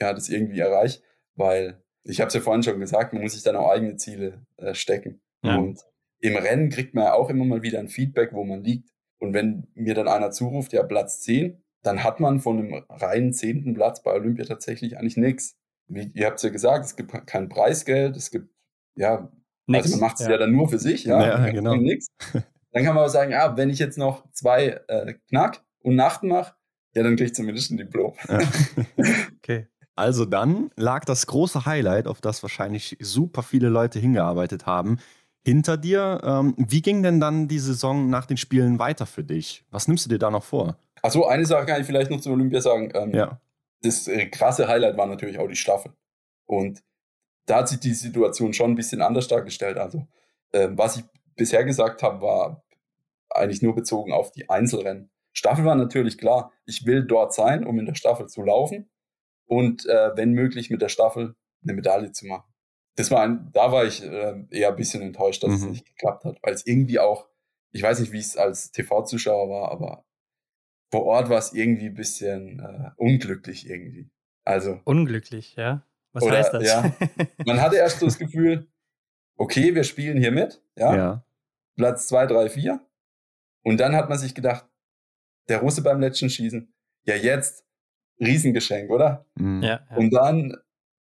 ja, 0.00 0.12
das 0.12 0.28
irgendwie 0.28 0.60
erreiche, 0.60 1.00
weil 1.34 1.82
ich 2.04 2.20
habe 2.20 2.28
es 2.28 2.34
ja 2.34 2.40
vorhin 2.40 2.62
schon 2.62 2.78
gesagt, 2.78 3.12
man 3.12 3.22
muss 3.22 3.32
sich 3.32 3.42
dann 3.42 3.56
auch 3.56 3.70
eigene 3.70 3.96
Ziele 3.96 4.46
äh, 4.58 4.74
stecken. 4.74 5.20
Ja. 5.42 5.56
Und 5.56 5.84
im 6.20 6.36
Rennen 6.36 6.70
kriegt 6.70 6.94
man 6.94 7.04
ja 7.04 7.14
auch 7.14 7.30
immer 7.30 7.44
mal 7.44 7.62
wieder 7.62 7.78
ein 7.78 7.88
Feedback, 7.88 8.32
wo 8.32 8.44
man 8.44 8.62
liegt. 8.62 8.90
Und 9.18 9.34
wenn 9.34 9.66
mir 9.74 9.94
dann 9.94 10.08
einer 10.08 10.30
zuruft, 10.30 10.72
ja, 10.72 10.82
Platz 10.82 11.20
10, 11.22 11.62
dann 11.82 12.04
hat 12.04 12.20
man 12.20 12.40
von 12.40 12.58
einem 12.58 12.84
reinen 12.88 13.32
zehnten 13.32 13.74
Platz 13.74 14.02
bei 14.02 14.12
Olympia 14.12 14.44
tatsächlich 14.44 14.98
eigentlich 14.98 15.16
nichts. 15.16 15.56
Wie 15.88 16.10
ihr 16.14 16.26
habt 16.26 16.36
es 16.36 16.42
ja 16.42 16.50
gesagt, 16.50 16.84
es 16.84 16.96
gibt 16.96 17.12
kein 17.26 17.48
Preisgeld, 17.48 18.16
es 18.16 18.30
gibt, 18.30 18.50
ja, 18.96 19.30
nix. 19.66 19.84
also 19.84 19.96
man 19.96 20.08
macht 20.08 20.20
es 20.20 20.26
ja. 20.26 20.32
ja. 20.32 20.38
dann 20.38 20.52
nur 20.52 20.68
für 20.68 20.78
sich, 20.78 21.04
ja, 21.04 21.44
ja 21.44 21.50
genau. 21.50 21.76
nix. 21.76 22.08
Dann 22.72 22.84
kann 22.84 22.94
man 22.94 23.02
aber 23.02 23.10
sagen, 23.10 23.32
ja, 23.32 23.56
wenn 23.56 23.70
ich 23.70 23.78
jetzt 23.78 23.98
noch 23.98 24.30
zwei 24.32 24.80
äh, 24.88 25.14
Knack 25.28 25.62
und 25.82 25.96
Nachten 25.96 26.28
mache, 26.28 26.54
ja, 26.94 27.02
dann 27.02 27.16
kriege 27.16 27.26
ich 27.26 27.34
zumindest 27.34 27.70
ein 27.70 27.76
Diplom. 27.76 28.14
Ja. 28.28 28.38
okay. 29.36 29.68
Also 29.94 30.26
dann 30.26 30.70
lag 30.76 31.04
das 31.04 31.26
große 31.26 31.64
Highlight, 31.64 32.06
auf 32.06 32.20
das 32.20 32.42
wahrscheinlich 32.42 32.96
super 33.00 33.42
viele 33.42 33.70
Leute 33.70 33.98
hingearbeitet 33.98 34.66
haben, 34.66 34.98
hinter 35.42 35.78
dir. 35.78 36.20
Ähm, 36.22 36.54
wie 36.58 36.82
ging 36.82 37.02
denn 37.02 37.18
dann 37.18 37.48
die 37.48 37.58
Saison 37.58 38.10
nach 38.10 38.26
den 38.26 38.36
Spielen 38.36 38.78
weiter 38.78 39.06
für 39.06 39.24
dich? 39.24 39.64
Was 39.70 39.88
nimmst 39.88 40.04
du 40.04 40.10
dir 40.10 40.18
da 40.18 40.30
noch 40.30 40.44
vor? 40.44 40.76
Achso, 41.02 41.24
eine 41.26 41.46
Sache 41.46 41.66
kann 41.66 41.80
ich 41.80 41.86
vielleicht 41.86 42.10
noch 42.10 42.20
zu 42.20 42.30
Olympia 42.30 42.60
sagen. 42.60 42.90
Ähm, 42.94 43.14
ja. 43.14 43.40
Das 43.82 44.08
äh, 44.08 44.26
krasse 44.26 44.68
Highlight 44.68 44.96
war 44.96 45.06
natürlich 45.06 45.38
auch 45.38 45.48
die 45.48 45.56
Staffel. 45.56 45.92
Und 46.46 46.82
da 47.46 47.58
hat 47.58 47.68
sich 47.68 47.80
die 47.80 47.94
Situation 47.94 48.52
schon 48.52 48.72
ein 48.72 48.74
bisschen 48.74 49.00
anders 49.00 49.28
dargestellt. 49.28 49.78
Also, 49.78 50.06
äh, 50.52 50.68
was 50.72 50.96
ich 50.96 51.04
bisher 51.36 51.64
gesagt 51.64 52.02
habe, 52.02 52.20
war 52.20 52.64
eigentlich 53.30 53.62
nur 53.62 53.74
bezogen 53.74 54.12
auf 54.12 54.32
die 54.32 54.48
Einzelrennen. 54.48 55.10
Staffel 55.32 55.64
war 55.64 55.74
natürlich 55.74 56.16
klar, 56.18 56.52
ich 56.64 56.86
will 56.86 57.04
dort 57.04 57.34
sein, 57.34 57.66
um 57.66 57.78
in 57.78 57.86
der 57.86 57.94
Staffel 57.94 58.26
zu 58.26 58.42
laufen 58.42 58.90
und 59.46 59.86
äh, 59.86 60.16
wenn 60.16 60.32
möglich 60.32 60.70
mit 60.70 60.80
der 60.80 60.88
Staffel 60.88 61.36
eine 61.62 61.74
Medaille 61.74 62.12
zu 62.12 62.26
machen. 62.26 62.50
Das 62.96 63.10
war 63.10 63.22
ein, 63.22 63.50
da 63.52 63.70
war 63.70 63.84
ich 63.84 64.02
äh, 64.02 64.44
eher 64.50 64.70
ein 64.70 64.76
bisschen 64.76 65.02
enttäuscht, 65.02 65.42
dass 65.42 65.50
mhm. 65.50 65.56
es 65.56 65.64
nicht 65.64 65.86
geklappt 65.86 66.24
hat, 66.24 66.38
weil 66.42 66.54
es 66.54 66.66
irgendwie 66.66 66.98
auch, 66.98 67.28
ich 67.72 67.82
weiß 67.82 68.00
nicht, 68.00 68.12
wie 68.12 68.18
es 68.18 68.36
als 68.36 68.70
TV-Zuschauer 68.72 69.50
war, 69.50 69.70
aber 69.70 70.06
vor 70.90 71.04
Ort 71.04 71.28
war 71.28 71.38
es 71.38 71.52
irgendwie 71.52 71.86
ein 71.86 71.94
bisschen 71.94 72.60
äh, 72.60 72.90
unglücklich 72.96 73.68
irgendwie. 73.68 74.08
Also 74.44 74.80
unglücklich, 74.84 75.56
ja. 75.56 75.84
Was 76.12 76.22
Oder, 76.22 76.38
heißt 76.38 76.54
das? 76.54 76.64
Ja, 76.64 76.96
man 77.44 77.60
hatte 77.60 77.76
erst 77.76 77.98
so 77.98 78.06
das 78.06 78.18
Gefühl, 78.18 78.68
okay, 79.36 79.74
wir 79.74 79.84
spielen 79.84 80.16
hier 80.16 80.32
mit, 80.32 80.62
ja. 80.76 80.96
ja. 80.96 81.25
Platz 81.76 82.08
2, 82.08 82.26
3, 82.26 82.48
4. 82.50 82.80
Und 83.62 83.78
dann 83.78 83.94
hat 83.94 84.08
man 84.08 84.18
sich 84.18 84.34
gedacht, 84.34 84.66
der 85.48 85.58
Russe 85.58 85.82
beim 85.82 86.00
letzten 86.00 86.30
Schießen, 86.30 86.72
ja 87.04 87.14
jetzt, 87.14 87.64
Riesengeschenk, 88.20 88.90
oder? 88.90 89.26
Mhm. 89.34 89.62
Ja, 89.62 89.86
ja. 89.90 89.96
Und 89.96 90.10
dann 90.10 90.56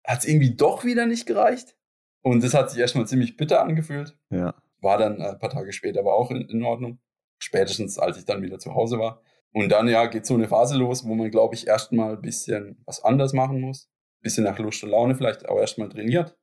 hat 0.04 0.20
es 0.20 0.24
irgendwie 0.26 0.54
doch 0.54 0.84
wieder 0.84 1.06
nicht 1.06 1.26
gereicht. 1.26 1.76
Und 2.22 2.42
das 2.42 2.54
hat 2.54 2.70
sich 2.70 2.80
erstmal 2.80 3.06
ziemlich 3.06 3.36
bitter 3.36 3.62
angefühlt. 3.62 4.16
Ja. 4.30 4.54
War 4.80 4.98
dann 4.98 5.20
ein 5.20 5.38
paar 5.38 5.50
Tage 5.50 5.72
später 5.72 6.00
aber 6.00 6.14
auch 6.14 6.30
in, 6.30 6.48
in 6.48 6.62
Ordnung. 6.62 6.98
Spätestens, 7.38 7.98
als 7.98 8.18
ich 8.18 8.24
dann 8.24 8.42
wieder 8.42 8.58
zu 8.58 8.74
Hause 8.74 8.98
war. 8.98 9.22
Und 9.52 9.70
dann, 9.70 9.88
ja, 9.88 10.06
geht 10.06 10.24
so 10.24 10.34
eine 10.34 10.48
Phase 10.48 10.76
los, 10.78 11.04
wo 11.04 11.14
man, 11.14 11.30
glaube 11.30 11.54
ich, 11.54 11.66
erstmal 11.66 12.14
ein 12.14 12.22
bisschen 12.22 12.80
was 12.86 13.04
anders 13.04 13.32
machen 13.32 13.60
muss. 13.60 13.90
Ein 14.20 14.22
bisschen 14.22 14.44
nach 14.44 14.58
Lust 14.58 14.82
und 14.82 14.90
Laune 14.90 15.14
vielleicht 15.14 15.48
auch 15.48 15.58
erstmal 15.58 15.88
trainiert, 15.88 16.36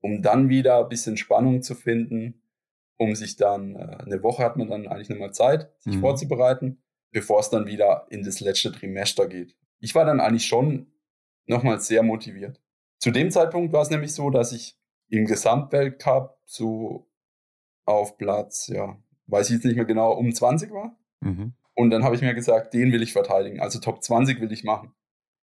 um 0.00 0.22
dann 0.22 0.48
wieder 0.48 0.78
ein 0.78 0.88
bisschen 0.88 1.16
Spannung 1.16 1.62
zu 1.62 1.74
finden, 1.74 2.40
um 2.96 3.14
sich 3.14 3.36
dann, 3.36 3.76
äh, 3.76 3.98
eine 4.04 4.22
Woche 4.22 4.42
hat 4.42 4.56
man 4.56 4.68
dann 4.68 4.86
eigentlich 4.86 5.08
nochmal 5.08 5.32
Zeit, 5.32 5.70
sich 5.78 5.96
mhm. 5.96 6.00
vorzubereiten, 6.00 6.82
bevor 7.10 7.40
es 7.40 7.50
dann 7.50 7.66
wieder 7.66 8.06
in 8.10 8.22
das 8.22 8.40
letzte 8.40 8.72
Trimester 8.72 9.26
geht. 9.28 9.56
Ich 9.80 9.94
war 9.94 10.04
dann 10.04 10.20
eigentlich 10.20 10.46
schon 10.46 10.92
nochmal 11.46 11.80
sehr 11.80 12.02
motiviert. 12.02 12.60
Zu 12.98 13.10
dem 13.10 13.30
Zeitpunkt 13.30 13.72
war 13.72 13.82
es 13.82 13.90
nämlich 13.90 14.14
so, 14.14 14.30
dass 14.30 14.52
ich 14.52 14.78
im 15.08 15.26
Gesamtweltcup 15.26 16.38
so 16.44 17.08
auf 17.84 18.16
Platz, 18.16 18.68
ja, 18.68 18.98
weiß 19.26 19.48
ich 19.48 19.56
jetzt 19.56 19.64
nicht 19.64 19.76
mehr 19.76 19.84
genau, 19.84 20.12
um 20.12 20.32
20 20.32 20.72
war. 20.72 20.98
Mhm. 21.20 21.54
Und 21.74 21.90
dann 21.90 22.04
habe 22.04 22.16
ich 22.16 22.22
mir 22.22 22.34
gesagt, 22.34 22.74
den 22.74 22.92
will 22.92 23.02
ich 23.02 23.12
verteidigen. 23.12 23.60
Also 23.60 23.78
Top 23.80 24.02
20 24.02 24.40
will 24.40 24.50
ich 24.50 24.64
machen. 24.64 24.92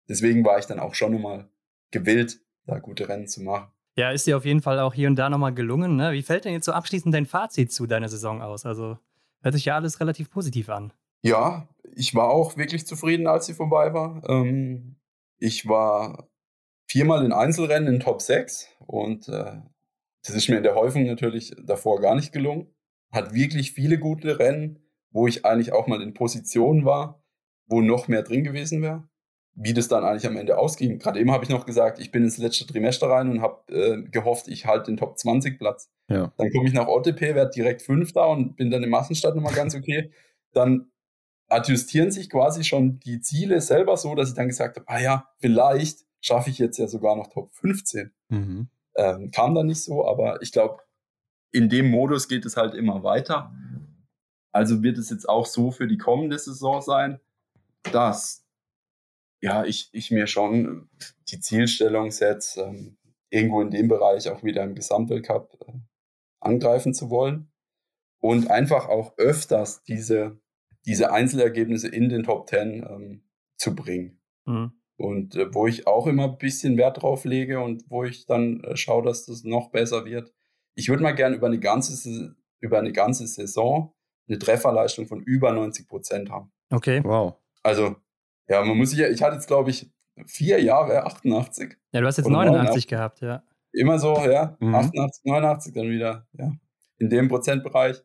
Deswegen 0.07 0.43
war 0.45 0.57
ich 0.57 0.65
dann 0.65 0.79
auch 0.79 0.95
schon 0.95 1.11
nochmal 1.11 1.49
gewillt, 1.91 2.39
da 2.65 2.79
gute 2.79 3.09
Rennen 3.09 3.27
zu 3.27 3.41
machen. 3.43 3.71
Ja, 3.95 4.11
ist 4.11 4.25
dir 4.25 4.37
auf 4.37 4.45
jeden 4.45 4.61
Fall 4.61 4.79
auch 4.79 4.93
hier 4.93 5.07
und 5.07 5.17
da 5.17 5.29
nochmal 5.29 5.53
gelungen. 5.53 5.95
Ne? 5.95 6.13
Wie 6.13 6.21
fällt 6.21 6.45
denn 6.45 6.53
jetzt 6.53 6.65
so 6.65 6.71
abschließend 6.71 7.13
dein 7.13 7.25
Fazit 7.25 7.71
zu 7.71 7.87
deiner 7.87 8.09
Saison 8.09 8.41
aus? 8.41 8.65
Also 8.65 8.97
hört 9.41 9.53
sich 9.53 9.65
ja 9.65 9.75
alles 9.75 9.99
relativ 9.99 10.29
positiv 10.29 10.69
an. 10.69 10.93
Ja, 11.23 11.67
ich 11.93 12.15
war 12.15 12.29
auch 12.29 12.57
wirklich 12.57 12.87
zufrieden, 12.87 13.27
als 13.27 13.45
sie 13.45 13.53
vorbei 13.53 13.93
war. 13.93 14.23
Ähm, 14.29 14.95
ich 15.37 15.67
war 15.67 16.29
viermal 16.87 17.25
in 17.25 17.33
Einzelrennen 17.33 17.93
in 17.93 17.99
Top 17.99 18.21
6 18.21 18.69
und 18.79 19.27
äh, 19.27 19.61
das 20.25 20.35
ist 20.35 20.49
mir 20.49 20.57
in 20.57 20.63
der 20.63 20.75
Häufung 20.75 21.05
natürlich 21.05 21.53
davor 21.63 21.99
gar 21.99 22.15
nicht 22.15 22.31
gelungen. 22.31 22.73
Hat 23.11 23.33
wirklich 23.33 23.73
viele 23.73 23.99
gute 23.99 24.39
Rennen 24.39 24.79
wo 25.11 25.27
ich 25.27 25.45
eigentlich 25.45 25.73
auch 25.73 25.87
mal 25.87 26.01
in 26.01 26.13
Position 26.13 26.85
war, 26.85 27.23
wo 27.67 27.81
noch 27.81 28.07
mehr 28.07 28.23
drin 28.23 28.43
gewesen 28.43 28.81
wäre. 28.81 29.07
Wie 29.53 29.73
das 29.73 29.87
dann 29.87 30.05
eigentlich 30.05 30.25
am 30.25 30.37
Ende 30.37 30.57
ausging. 30.57 30.97
Gerade 30.99 31.19
eben 31.19 31.31
habe 31.31 31.43
ich 31.43 31.49
noch 31.49 31.65
gesagt, 31.65 31.99
ich 31.99 32.11
bin 32.11 32.23
ins 32.23 32.37
letzte 32.37 32.65
Trimester 32.65 33.09
rein 33.09 33.29
und 33.29 33.41
habe 33.41 33.73
äh, 33.73 34.01
gehofft, 34.09 34.47
ich 34.47 34.65
halte 34.65 34.91
den 34.91 34.97
Top 34.97 35.17
20 35.17 35.59
Platz. 35.59 35.91
Ja. 36.07 36.31
Dann 36.37 36.51
komme 36.51 36.67
ich 36.67 36.73
nach 36.73 36.87
OTP, 36.87 37.35
werde 37.35 37.51
direkt 37.51 37.81
Fünfter 37.81 38.29
und 38.29 38.55
bin 38.55 38.71
dann 38.71 38.83
im 38.83 38.89
Massenstart 38.89 39.35
nochmal 39.35 39.53
ganz 39.53 39.75
okay. 39.75 40.11
Dann 40.53 40.91
adjustieren 41.49 42.11
sich 42.11 42.29
quasi 42.29 42.63
schon 42.63 42.99
die 42.99 43.19
Ziele 43.19 43.59
selber 43.61 43.97
so, 43.97 44.15
dass 44.15 44.29
ich 44.29 44.35
dann 44.35 44.47
gesagt 44.47 44.77
habe, 44.77 44.87
ah 44.87 44.99
ja, 44.99 45.27
vielleicht 45.39 46.05
schaffe 46.21 46.49
ich 46.49 46.57
jetzt 46.57 46.77
ja 46.77 46.87
sogar 46.87 47.15
noch 47.15 47.27
Top 47.27 47.53
15. 47.53 48.11
Mhm. 48.29 48.69
Ähm, 48.95 49.31
kam 49.31 49.53
dann 49.53 49.67
nicht 49.67 49.83
so, 49.83 50.05
aber 50.07 50.41
ich 50.41 50.51
glaube, 50.51 50.81
in 51.51 51.69
dem 51.69 51.89
Modus 51.89 52.27
geht 52.27 52.45
es 52.45 52.55
halt 52.55 52.73
immer 52.73 53.03
weiter. 53.03 53.51
Also 54.53 54.83
wird 54.83 54.97
es 54.97 55.09
jetzt 55.09 55.27
auch 55.27 55.45
so 55.45 55.71
für 55.71 55.87
die 55.87 55.97
kommende 55.97 56.37
Saison 56.37 56.81
sein, 56.81 57.19
dass 57.91 58.40
ja, 59.41 59.65
ich, 59.65 59.89
ich 59.91 60.11
mir 60.11 60.27
schon 60.27 60.89
die 61.29 61.39
Zielstellung 61.39 62.11
setze, 62.11 62.61
ähm, 62.61 62.97
irgendwo 63.29 63.61
in 63.61 63.71
dem 63.71 63.87
Bereich 63.87 64.29
auch 64.29 64.43
wieder 64.43 64.63
im 64.63 64.75
Gesamtweltcup 64.75 65.57
äh, 65.67 65.73
angreifen 66.39 66.93
zu 66.93 67.09
wollen 67.09 67.51
und 68.19 68.49
einfach 68.49 68.87
auch 68.87 69.17
öfters 69.17 69.83
diese, 69.83 70.39
diese 70.85 71.11
Einzelergebnisse 71.11 71.87
in 71.87 72.09
den 72.09 72.23
Top 72.23 72.47
Ten 72.47 72.85
ähm, 72.87 73.23
zu 73.57 73.75
bringen. 73.75 74.21
Mhm. 74.45 74.73
Und 74.97 75.35
äh, 75.35 75.53
wo 75.53 75.65
ich 75.65 75.87
auch 75.87 76.05
immer 76.07 76.25
ein 76.25 76.37
bisschen 76.37 76.77
Wert 76.77 77.01
drauf 77.01 77.25
lege 77.25 77.59
und 77.59 77.83
wo 77.89 78.03
ich 78.03 78.27
dann 78.27 78.63
äh, 78.63 78.77
schaue, 78.77 79.03
dass 79.03 79.25
das 79.25 79.43
noch 79.43 79.71
besser 79.71 80.05
wird. 80.05 80.31
Ich 80.75 80.89
würde 80.89 81.03
mal 81.03 81.15
gerne 81.15 81.35
über 81.35 81.47
eine 81.47 81.59
ganze, 81.59 82.35
über 82.59 82.79
eine 82.79 82.91
ganze 82.91 83.25
Saison 83.27 83.93
eine 84.27 84.39
Trefferleistung 84.39 85.07
von 85.07 85.21
über 85.21 85.51
90 85.51 85.87
Prozent 85.87 86.29
haben. 86.29 86.51
Okay. 86.69 87.01
Wow. 87.03 87.35
Also, 87.63 87.95
ja, 88.51 88.65
man 88.65 88.77
muss 88.77 88.89
sich 88.89 88.99
ja, 88.99 89.07
ich 89.07 89.21
hatte 89.23 89.35
jetzt, 89.35 89.47
glaube 89.47 89.69
ich, 89.69 89.89
vier 90.27 90.61
Jahre 90.61 91.05
88. 91.05 91.77
Ja, 91.93 92.01
du 92.01 92.07
hast 92.07 92.17
jetzt 92.17 92.27
89, 92.27 92.57
89 92.57 92.87
gehabt, 92.87 93.21
ja. 93.21 93.43
Immer 93.71 93.97
so, 93.97 94.13
ja. 94.17 94.57
Mhm. 94.59 94.75
88, 94.75 95.23
89 95.23 95.73
dann 95.73 95.89
wieder, 95.89 96.27
ja. 96.33 96.51
In 96.97 97.09
dem 97.09 97.29
Prozentbereich. 97.29 98.01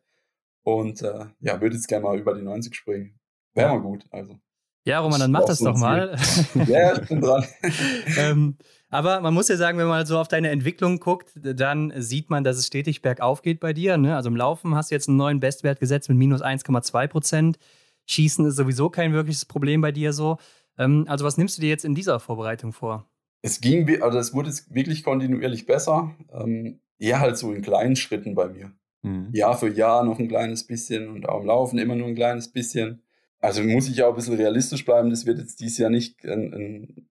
Und 0.63 1.01
äh, 1.01 1.25
ja, 1.41 1.59
würde 1.59 1.75
jetzt 1.75 1.87
gerne 1.87 2.05
mal 2.05 2.17
über 2.17 2.33
die 2.33 2.41
90 2.41 2.73
springen. 2.73 3.19
Wäre 3.53 3.69
mal 3.69 3.81
gut, 3.81 4.05
also. 4.09 4.39
Ja, 4.85 4.99
Roman, 5.01 5.19
dann 5.19 5.31
mach 5.31 5.43
das 5.43 5.59
doch 5.59 5.75
mal. 5.75 6.17
ja, 6.67 6.97
ich 6.97 7.09
bin 7.09 7.19
dran. 7.19 7.43
ähm, 8.17 8.57
aber 8.89 9.19
man 9.19 9.33
muss 9.33 9.49
ja 9.49 9.57
sagen, 9.57 9.77
wenn 9.77 9.87
man 9.87 10.05
so 10.05 10.17
auf 10.17 10.29
deine 10.29 10.49
Entwicklung 10.49 10.99
guckt, 11.01 11.31
dann 11.35 11.91
sieht 11.97 12.29
man, 12.29 12.45
dass 12.45 12.57
es 12.57 12.67
stetig 12.67 13.01
bergauf 13.01 13.41
geht 13.41 13.59
bei 13.59 13.73
dir. 13.73 13.97
Ne? 13.97 14.15
Also 14.15 14.29
im 14.29 14.37
Laufen 14.37 14.75
hast 14.75 14.91
du 14.91 14.95
jetzt 14.95 15.09
einen 15.09 15.17
neuen 15.17 15.41
Bestwert 15.41 15.81
gesetzt 15.81 16.07
mit 16.07 16.17
minus 16.17 16.41
1,2 16.41 17.07
Prozent. 17.07 17.59
Schießen 18.07 18.45
ist 18.45 18.55
sowieso 18.55 18.89
kein 18.89 19.13
wirkliches 19.13 19.45
Problem 19.45 19.81
bei 19.81 19.91
dir 19.91 20.13
so. 20.13 20.37
Ähm, 20.77 21.05
also 21.07 21.25
was 21.25 21.37
nimmst 21.37 21.57
du 21.57 21.61
dir 21.61 21.69
jetzt 21.69 21.85
in 21.85 21.95
dieser 21.95 22.19
Vorbereitung 22.19 22.73
vor? 22.73 23.09
Es 23.41 23.61
ging, 23.61 24.01
also 24.01 24.17
es 24.17 24.33
wurde 24.33 24.51
wirklich 24.69 25.03
kontinuierlich 25.03 25.65
besser. 25.65 26.15
Ähm, 26.33 26.79
eher 26.97 27.19
halt 27.19 27.37
so 27.37 27.53
in 27.53 27.61
kleinen 27.61 27.95
Schritten 27.95 28.33
bei 28.33 28.47
mir. 28.47 28.71
Mhm. 29.03 29.29
Jahr 29.31 29.57
für 29.57 29.69
Jahr 29.69 30.03
noch 30.03 30.19
ein 30.19 30.27
kleines 30.27 30.65
bisschen 30.65 31.09
und 31.09 31.29
auch 31.29 31.41
im 31.41 31.47
Laufen 31.47 31.77
immer 31.77 31.95
nur 31.95 32.07
ein 32.07 32.15
kleines 32.15 32.51
bisschen. 32.51 33.03
Also 33.39 33.63
muss 33.63 33.87
ich 33.87 34.01
auch 34.01 34.09
ein 34.09 34.15
bisschen 34.15 34.35
realistisch 34.35 34.83
bleiben. 34.83 35.11
Das 35.11 35.27
wird 35.27 35.37
jetzt 35.37 35.59
dieses 35.59 35.77
Jahr 35.77 35.91
nicht 35.91 36.25
ein, 36.25 36.53
ein 36.53 37.07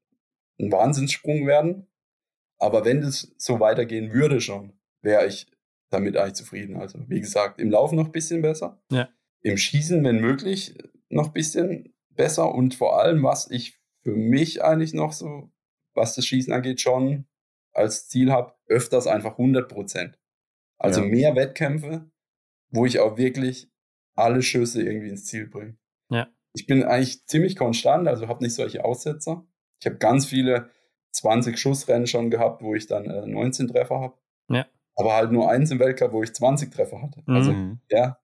ein 0.59 0.73
Wahnsinnssprung 0.73 1.47
werden. 1.47 1.87
Aber 2.59 2.85
wenn 2.85 3.03
das 3.03 3.35
so 3.37 3.61
weitergehen 3.61 4.13
würde 4.13 4.41
schon, 4.41 4.73
wäre 5.03 5.27
ich 5.27 5.47
damit 5.91 6.17
eigentlich 6.17 6.35
zufrieden. 6.35 6.77
Also 6.77 6.99
wie 7.09 7.21
gesagt, 7.21 7.61
im 7.61 7.71
Laufen 7.71 7.97
noch 7.97 8.07
ein 8.07 8.13
bisschen 8.13 8.43
besser. 8.43 8.81
Ja. 8.91 9.09
Im 9.43 9.57
Schießen, 9.57 10.03
wenn 10.05 10.21
möglich, 10.21 10.77
noch 11.09 11.29
ein 11.29 11.33
bisschen 11.33 11.95
besser. 12.11 12.55
Und 12.55 12.75
vor 12.75 13.01
allem, 13.01 13.23
was 13.23 13.51
ich 13.51 13.79
für 14.03 14.15
mich 14.15 14.63
eigentlich 14.63 14.95
noch 14.95 15.13
so, 15.13 15.51
was 15.95 16.15
das 16.15 16.27
Schießen 16.27 16.53
angeht, 16.53 16.81
schon 16.81 17.27
als 17.73 18.09
Ziel 18.09 18.33
habe, 18.33 18.55
öfters 18.67 19.07
einfach 19.07 19.33
100 19.33 19.69
Prozent. 19.69 20.19
Also 20.79 21.03
ja. 21.03 21.09
mehr 21.09 21.37
Wettkämpfe, 21.37 22.11
wo 22.71 22.87
ich 22.87 23.01
auch 23.01 23.17
wirklich 23.17 23.71
alle 24.15 24.43
Schüsse 24.43 24.83
irgendwie 24.83 25.09
ins 25.09 25.27
Ziel 25.27 25.47
bringe. 25.47 25.77
Ja. 26.11 26.29
Ich 26.55 26.67
bin 26.67 26.83
eigentlich 26.85 27.27
ziemlich 27.27 27.57
konstant, 27.57 28.09
also 28.09 28.29
habe 28.29 28.43
nicht 28.43 28.55
solche 28.55 28.85
Aussetzer. 28.85 29.47
Ich 29.81 29.87
habe 29.87 29.97
ganz 29.99 30.27
viele 30.27 30.71
20 31.13 31.59
Schussrennen 31.59 32.07
schon 32.07 32.31
gehabt, 32.31 32.63
wo 32.63 32.75
ich 32.75 32.87
dann 32.87 33.07
äh, 33.07 33.27
19 33.27 33.69
Treffer 33.69 34.01
habe. 34.01 34.19
Ja. 34.49 34.67
Aber 34.95 35.15
halt 35.15 35.33
nur 35.33 35.51
eins 35.51 35.71
im 35.71 35.79
Weltcup, 35.79 36.13
wo 36.13 36.23
ich 36.23 36.35
20 36.35 36.73
Treffer 36.73 37.03
hatte. 37.03 37.23
Mhm. 37.27 37.35
Also, 37.35 37.55
ja. 37.91 38.19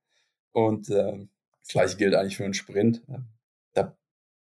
Und 0.53 0.89
äh, 0.91 1.27
das 1.61 1.69
gleiche 1.69 1.97
gilt 1.97 2.15
eigentlich 2.15 2.37
für 2.37 2.45
einen 2.45 2.55
Sprint. 2.55 3.03
Da 3.75 3.97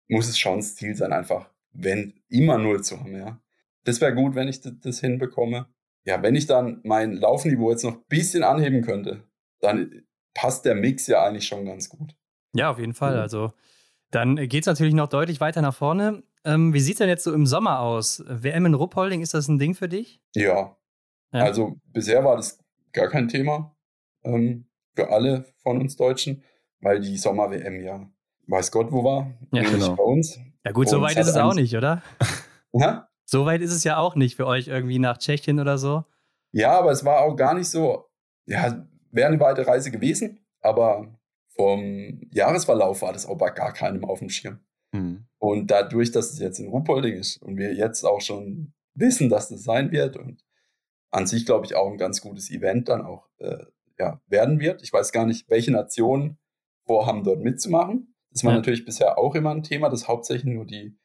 muss 0.07 0.29
es 0.29 0.39
schon 0.39 0.57
das 0.57 0.75
Ziel 0.75 0.95
sein, 0.95 1.13
einfach, 1.13 1.49
wenn 1.73 2.13
immer 2.29 2.57
null 2.57 2.83
zu 2.83 2.99
haben, 2.99 3.15
ja. 3.15 3.41
Das 3.83 4.01
wäre 4.01 4.13
gut, 4.13 4.35
wenn 4.35 4.47
ich 4.47 4.61
das 4.61 4.99
hinbekomme. 4.99 5.67
Ja, 6.03 6.21
wenn 6.21 6.35
ich 6.35 6.45
dann 6.45 6.81
mein 6.83 7.13
Laufniveau 7.13 7.71
jetzt 7.71 7.83
noch 7.83 7.95
ein 7.95 8.03
bisschen 8.09 8.43
anheben 8.43 8.81
könnte, 8.81 9.23
dann 9.59 10.03
passt 10.33 10.65
der 10.65 10.75
Mix 10.75 11.07
ja 11.07 11.23
eigentlich 11.23 11.47
schon 11.47 11.65
ganz 11.65 11.89
gut. 11.89 12.15
Ja, 12.53 12.69
auf 12.69 12.79
jeden 12.79 12.93
Fall. 12.93 13.15
Mhm. 13.15 13.21
Also 13.21 13.53
dann 14.11 14.35
geht 14.35 14.63
es 14.63 14.67
natürlich 14.67 14.93
noch 14.93 15.07
deutlich 15.07 15.39
weiter 15.41 15.61
nach 15.61 15.75
vorne. 15.75 16.23
Ähm, 16.45 16.73
wie 16.73 16.79
sieht 16.79 16.93
es 16.93 16.99
denn 16.99 17.09
jetzt 17.09 17.23
so 17.23 17.33
im 17.33 17.45
Sommer 17.45 17.79
aus? 17.79 18.23
WM 18.27 18.65
in 18.65 18.73
Ruppolding, 18.73 19.21
ist 19.21 19.33
das 19.33 19.47
ein 19.47 19.59
Ding 19.59 19.73
für 19.73 19.89
dich? 19.89 20.21
Ja. 20.35 20.77
ja. 21.33 21.43
Also 21.43 21.77
bisher 21.85 22.23
war 22.23 22.37
das 22.37 22.59
gar 22.93 23.09
kein 23.09 23.27
Thema 23.27 23.75
ähm, 24.23 24.65
für 24.97 25.11
alle 25.11 25.45
von 25.61 25.79
uns 25.79 25.95
Deutschen, 25.95 26.43
weil 26.81 26.99
die 26.99 27.17
Sommer-WM 27.17 27.83
ja 27.83 28.09
weiß 28.47 28.71
Gott 28.71 28.91
wo 28.91 29.03
war. 29.03 29.31
Ja, 29.53 29.61
genau. 29.61 29.95
bei 29.95 30.03
uns. 30.03 30.39
Ja 30.65 30.71
gut, 30.71 30.89
so 30.89 31.01
weit 31.01 31.17
ist 31.17 31.27
es 31.27 31.37
auch 31.37 31.53
nicht, 31.53 31.75
oder? 31.75 32.01
ja? 32.73 33.07
So 33.25 33.45
weit 33.45 33.61
ist 33.61 33.73
es 33.73 33.83
ja 33.83 33.97
auch 33.97 34.15
nicht 34.15 34.35
für 34.35 34.47
euch 34.47 34.67
irgendwie 34.67 34.99
nach 34.99 35.17
Tschechien 35.17 35.59
oder 35.59 35.77
so. 35.77 36.05
Ja, 36.51 36.77
aber 36.79 36.91
es 36.91 37.05
war 37.05 37.21
auch 37.21 37.35
gar 37.35 37.53
nicht 37.53 37.69
so, 37.69 38.05
ja, 38.45 38.87
wäre 39.11 39.27
eine 39.27 39.39
weite 39.39 39.67
Reise 39.67 39.91
gewesen, 39.91 40.39
aber 40.61 41.19
vom 41.49 42.21
Jahresverlauf 42.31 43.01
war 43.01 43.13
das 43.13 43.27
auch 43.27 43.37
bei 43.37 43.49
gar 43.49 43.73
keinem 43.73 44.05
auf 44.05 44.19
dem 44.19 44.29
Schirm. 44.29 44.59
Mhm. 44.93 45.27
Und 45.37 45.69
dadurch, 45.69 46.11
dass 46.11 46.31
es 46.31 46.39
jetzt 46.39 46.59
in 46.59 46.69
Ruhpolding 46.69 47.15
ist 47.15 47.37
und 47.37 47.57
wir 47.57 47.73
jetzt 47.73 48.03
auch 48.03 48.21
schon 48.21 48.73
wissen, 48.95 49.29
dass 49.29 49.49
das 49.49 49.63
sein 49.63 49.91
wird 49.91 50.17
und 50.17 50.41
an 51.11 51.27
sich, 51.27 51.45
glaube 51.45 51.65
ich, 51.65 51.75
auch 51.75 51.89
ein 51.91 51.97
ganz 51.97 52.21
gutes 52.21 52.49
Event 52.49 52.89
dann 52.89 53.01
auch 53.01 53.27
äh, 53.39 53.65
ja, 53.99 54.21
werden 54.27 54.59
wird. 54.59 54.81
Ich 54.83 54.93
weiß 54.93 55.11
gar 55.11 55.25
nicht, 55.25 55.49
welche 55.49 55.71
Nationen 55.71 56.37
vorhaben, 56.85 57.23
dort 57.23 57.41
mitzumachen. 57.41 58.15
Das 58.31 58.43
war 58.43 58.51
ja. 58.51 58.57
natürlich 58.57 58.85
bisher 58.85 59.17
auch 59.17 59.35
immer 59.35 59.51
ein 59.51 59.63
Thema, 59.63 59.89
dass 59.89 60.07
hauptsächlich 60.07 60.53
nur 60.53 60.65
die, 60.65 60.97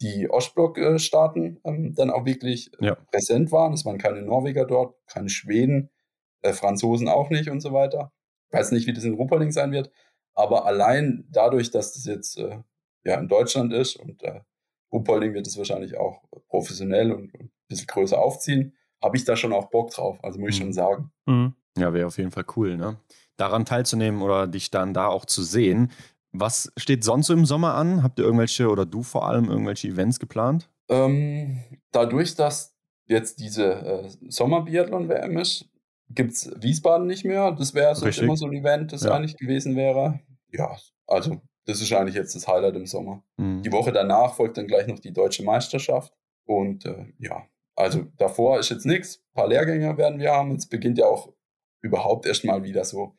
die 0.00 0.30
Ostblock-Staaten 0.30 1.60
ähm, 1.64 1.94
dann 1.94 2.10
auch 2.10 2.24
wirklich 2.24 2.70
ja. 2.80 2.94
präsent 3.10 3.52
waren. 3.52 3.72
Es 3.72 3.84
waren 3.84 3.98
keine 3.98 4.22
Norweger 4.22 4.64
dort, 4.64 4.96
keine 5.06 5.28
Schweden, 5.28 5.90
äh, 6.42 6.52
Franzosen 6.52 7.08
auch 7.08 7.30
nicht 7.30 7.50
und 7.50 7.60
so 7.60 7.72
weiter. 7.72 8.12
Ich 8.48 8.58
weiß 8.58 8.72
nicht, 8.72 8.86
wie 8.86 8.92
das 8.92 9.04
in 9.04 9.14
Rupperling 9.14 9.50
sein 9.50 9.72
wird, 9.72 9.90
aber 10.34 10.66
allein 10.66 11.26
dadurch, 11.30 11.70
dass 11.70 11.94
das 11.94 12.04
jetzt 12.04 12.38
äh, 12.38 12.60
ja 13.04 13.18
in 13.18 13.28
Deutschland 13.28 13.72
ist 13.72 13.96
und 13.96 14.22
äh, 14.22 14.40
Ruppolding 14.92 15.34
wird 15.34 15.46
es 15.46 15.58
wahrscheinlich 15.58 15.96
auch 15.96 16.22
professionell 16.48 17.12
und, 17.12 17.34
und, 17.34 17.44
ein 17.44 17.50
bisschen 17.68 17.88
größer 17.88 18.18
aufziehen, 18.18 18.76
habe 19.02 19.16
ich 19.16 19.24
da 19.24 19.36
schon 19.36 19.52
auch 19.52 19.70
Bock 19.70 19.90
drauf. 19.90 20.22
Also 20.22 20.38
muss 20.38 20.50
ich 20.50 20.56
schon 20.56 20.68
mhm. 20.68 20.72
sagen. 20.72 21.12
Mhm. 21.26 21.54
Ja, 21.76 21.92
wäre 21.92 22.06
auf 22.06 22.18
jeden 22.18 22.30
Fall 22.30 22.44
cool, 22.56 22.76
ne? 22.76 22.96
Daran 23.36 23.64
teilzunehmen 23.64 24.22
oder 24.22 24.46
dich 24.46 24.70
dann 24.70 24.94
da 24.94 25.08
auch 25.08 25.26
zu 25.26 25.42
sehen. 25.42 25.90
Was 26.32 26.72
steht 26.76 27.04
sonst 27.04 27.26
so 27.26 27.34
im 27.34 27.46
Sommer 27.46 27.74
an? 27.74 28.02
Habt 28.02 28.18
ihr 28.18 28.24
irgendwelche 28.24 28.68
oder 28.68 28.86
du 28.86 29.02
vor 29.02 29.28
allem 29.28 29.50
irgendwelche 29.50 29.88
Events 29.88 30.18
geplant? 30.18 30.68
Ähm, 30.88 31.58
dadurch, 31.92 32.34
dass 32.34 32.74
jetzt 33.06 33.40
diese 33.40 33.72
äh, 33.72 34.08
Sommer-Biathlon-WM 34.28 35.38
ist, 35.38 35.68
gibt 36.08 36.32
es 36.32 36.50
Wiesbaden 36.60 37.06
nicht 37.06 37.24
mehr. 37.24 37.52
Das 37.52 37.74
wäre 37.74 37.94
so 37.94 38.06
immer 38.06 38.36
so 38.36 38.46
ein 38.46 38.52
Event, 38.52 38.92
das 38.92 39.02
ja. 39.02 39.12
eigentlich 39.12 39.36
gewesen 39.36 39.76
wäre. 39.76 40.20
Ja, 40.52 40.76
also 41.06 41.40
das 41.66 41.80
ist 41.80 41.92
eigentlich 41.92 42.14
jetzt 42.14 42.34
das 42.34 42.46
Highlight 42.46 42.76
im 42.76 42.86
Sommer. 42.86 43.22
Mhm. 43.36 43.62
Die 43.62 43.72
Woche 43.72 43.92
danach 43.92 44.34
folgt 44.34 44.56
dann 44.56 44.66
gleich 44.66 44.86
noch 44.86 44.98
die 44.98 45.12
deutsche 45.12 45.42
Meisterschaft. 45.42 46.12
Und 46.44 46.86
äh, 46.86 47.06
ja, 47.18 47.44
also 47.74 48.04
davor 48.16 48.58
ist 48.58 48.70
jetzt 48.70 48.86
nichts. 48.86 49.16
Ein 49.16 49.34
paar 49.34 49.48
Lehrgänge 49.48 49.96
werden 49.96 50.20
wir 50.20 50.32
haben. 50.32 50.52
Jetzt 50.52 50.70
beginnt 50.70 50.98
ja 50.98 51.06
auch 51.06 51.32
überhaupt 51.86 52.26
erstmal 52.26 52.62
wieder 52.64 52.84
so 52.84 53.14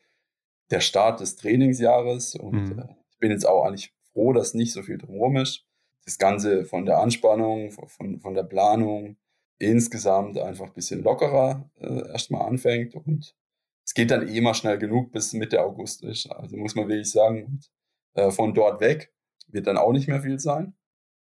der 0.70 0.80
Start 0.80 1.20
des 1.20 1.36
Trainingsjahres. 1.36 2.34
Und 2.34 2.76
mhm. 2.76 2.78
äh, 2.78 2.94
ich 3.10 3.18
bin 3.18 3.30
jetzt 3.30 3.46
auch 3.46 3.64
eigentlich 3.64 3.92
froh, 4.12 4.32
dass 4.32 4.54
nicht 4.54 4.72
so 4.72 4.82
viel 4.82 4.98
drumherum 4.98 5.36
ist. 5.36 5.64
Das 6.04 6.18
Ganze 6.18 6.64
von 6.64 6.86
der 6.86 6.98
Anspannung, 6.98 7.70
von, 7.70 8.20
von 8.20 8.34
der 8.34 8.44
Planung 8.44 9.16
insgesamt 9.58 10.38
einfach 10.38 10.66
ein 10.66 10.74
bisschen 10.74 11.02
lockerer 11.02 11.68
äh, 11.80 12.08
erstmal 12.12 12.46
anfängt. 12.46 12.94
Und 12.94 13.34
es 13.84 13.94
geht 13.94 14.10
dann 14.10 14.28
eh 14.28 14.40
mal 14.40 14.54
schnell 14.54 14.78
genug 14.78 15.12
bis 15.12 15.32
Mitte 15.32 15.62
August 15.62 16.04
ist. 16.04 16.30
Also 16.30 16.56
muss 16.56 16.74
man 16.74 16.88
wirklich 16.88 17.10
sagen. 17.10 17.44
Und 17.44 17.70
äh, 18.14 18.30
von 18.30 18.54
dort 18.54 18.80
weg 18.80 19.12
wird 19.48 19.66
dann 19.66 19.78
auch 19.78 19.92
nicht 19.92 20.08
mehr 20.08 20.22
viel 20.22 20.38
sein. 20.38 20.74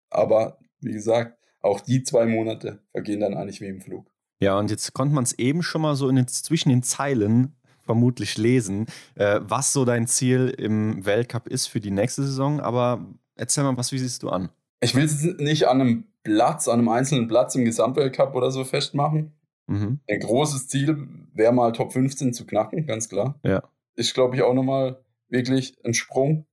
Aber 0.10 0.60
wie 0.80 0.92
gesagt, 0.92 1.38
auch 1.62 1.82
die 1.82 2.04
zwei 2.04 2.26
Monate 2.26 2.84
vergehen 2.92 3.20
dann 3.20 3.34
eigentlich 3.34 3.62
wie 3.62 3.68
im 3.68 3.82
Flug. 3.82 4.12
Ja, 4.40 4.58
und 4.60 4.70
jetzt 4.70 4.94
konnte 4.94 5.16
man 5.16 5.24
es 5.24 5.34
eben 5.34 5.64
schon 5.64 5.82
mal 5.82 5.96
so 5.96 6.12
den, 6.12 6.28
zwischen 6.28 6.70
den 6.70 6.84
Zeilen 6.84 7.56
vermutlich 7.82 8.38
lesen, 8.38 8.86
äh, 9.16 9.40
was 9.42 9.74
so 9.74 9.86
dein 9.86 10.08
Ziel 10.08 10.54
im 10.58 11.06
Weltcup 11.06 11.48
ist 11.48 11.68
für 11.68 11.80
die 11.80 11.92
nächste 11.92 12.24
Saison. 12.24 12.60
Aber 12.60 13.06
erzähl 13.36 13.64
mal, 13.64 13.78
was, 13.78 13.92
wie 13.92 13.98
siehst 13.98 14.24
du 14.24 14.30
an? 14.30 14.50
Ich 14.82 14.94
will 14.94 15.06
es 15.06 15.24
nicht 15.24 15.68
an 15.68 15.82
einem 15.82 16.04
Platz, 16.24 16.68
an 16.68 16.80
einem 16.80 16.90
einzelnen 16.90 17.28
Platz 17.28 17.56
im 17.56 17.66
Gesamtweltcup 17.66 18.36
oder 18.36 18.52
so 18.52 18.64
festmachen. 18.64 19.34
Mhm. 19.68 20.00
Ein 20.08 20.20
großes 20.20 20.68
Ziel 20.68 21.08
wäre 21.34 21.54
mal 21.54 21.72
Top 21.72 21.94
15 21.94 22.34
zu 22.34 22.46
knacken, 22.46 22.86
ganz 22.86 23.10
klar. 23.10 23.40
Ja. 23.44 23.64
Ist, 23.96 24.14
glaube 24.14 24.36
ich, 24.36 24.42
auch 24.44 24.54
nochmal 24.54 25.04
wirklich 25.30 25.78
ein 25.84 25.94
Sprung. 25.94 26.46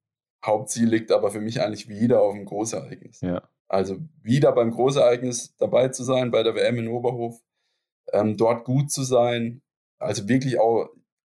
Hauptziel 0.44 0.88
liegt 0.88 1.12
aber 1.12 1.30
für 1.30 1.40
mich 1.40 1.60
eigentlich 1.60 1.88
wieder 1.88 2.20
auf 2.20 2.34
dem 2.34 2.44
Großereignis. 2.44 3.20
Ja. 3.20 3.42
Also 3.68 3.98
wieder 4.22 4.52
beim 4.52 4.70
Großereignis 4.70 5.56
dabei 5.56 5.88
zu 5.88 6.04
sein, 6.04 6.30
bei 6.30 6.42
der 6.42 6.54
WM 6.54 6.76
in 6.78 6.88
Oberhof, 6.88 7.40
ähm, 8.12 8.36
dort 8.36 8.64
gut 8.64 8.90
zu 8.90 9.02
sein, 9.02 9.62
also 9.98 10.28
wirklich 10.28 10.58
auch 10.58 10.88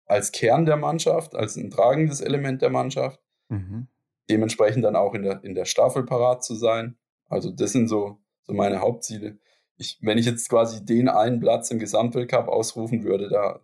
als 0.07 0.33
Kern 0.33 0.67
der 0.67 0.77
Mannschaft, 0.77 1.35
als 1.35 1.57
ein 1.57 1.71
tragendes 1.71 2.21
Element 2.21 2.63
der 2.63 2.71
Mannschaft. 2.71 3.21
Mhm. 3.49 3.89
Dementsprechend 4.29 4.85
dann 4.85 4.97
auch 4.97 5.15
in 5.15 5.23
der, 5.23 5.43
in 5.45 5.55
der 5.55 5.65
Staffel 5.65 6.05
parat 6.05 6.45
zu 6.45 6.55
sein. 6.55 6.97
Also 7.29 7.51
das 7.51 7.73
sind 7.73 7.89
so, 7.89 8.19
so 8.43 8.53
meine 8.53 8.81
Hauptziele. 8.81 9.39
Ich, 9.77 9.99
wenn 10.03 10.19
ich 10.19 10.27
jetzt 10.27 10.49
quasi 10.49 10.85
den 10.85 11.09
einen 11.09 11.41
Platz 11.41 11.71
im 11.71 11.79
Gesamtweltcup 11.79 12.49
ausrufen 12.49 13.05
würde, 13.05 13.29
da 13.29 13.61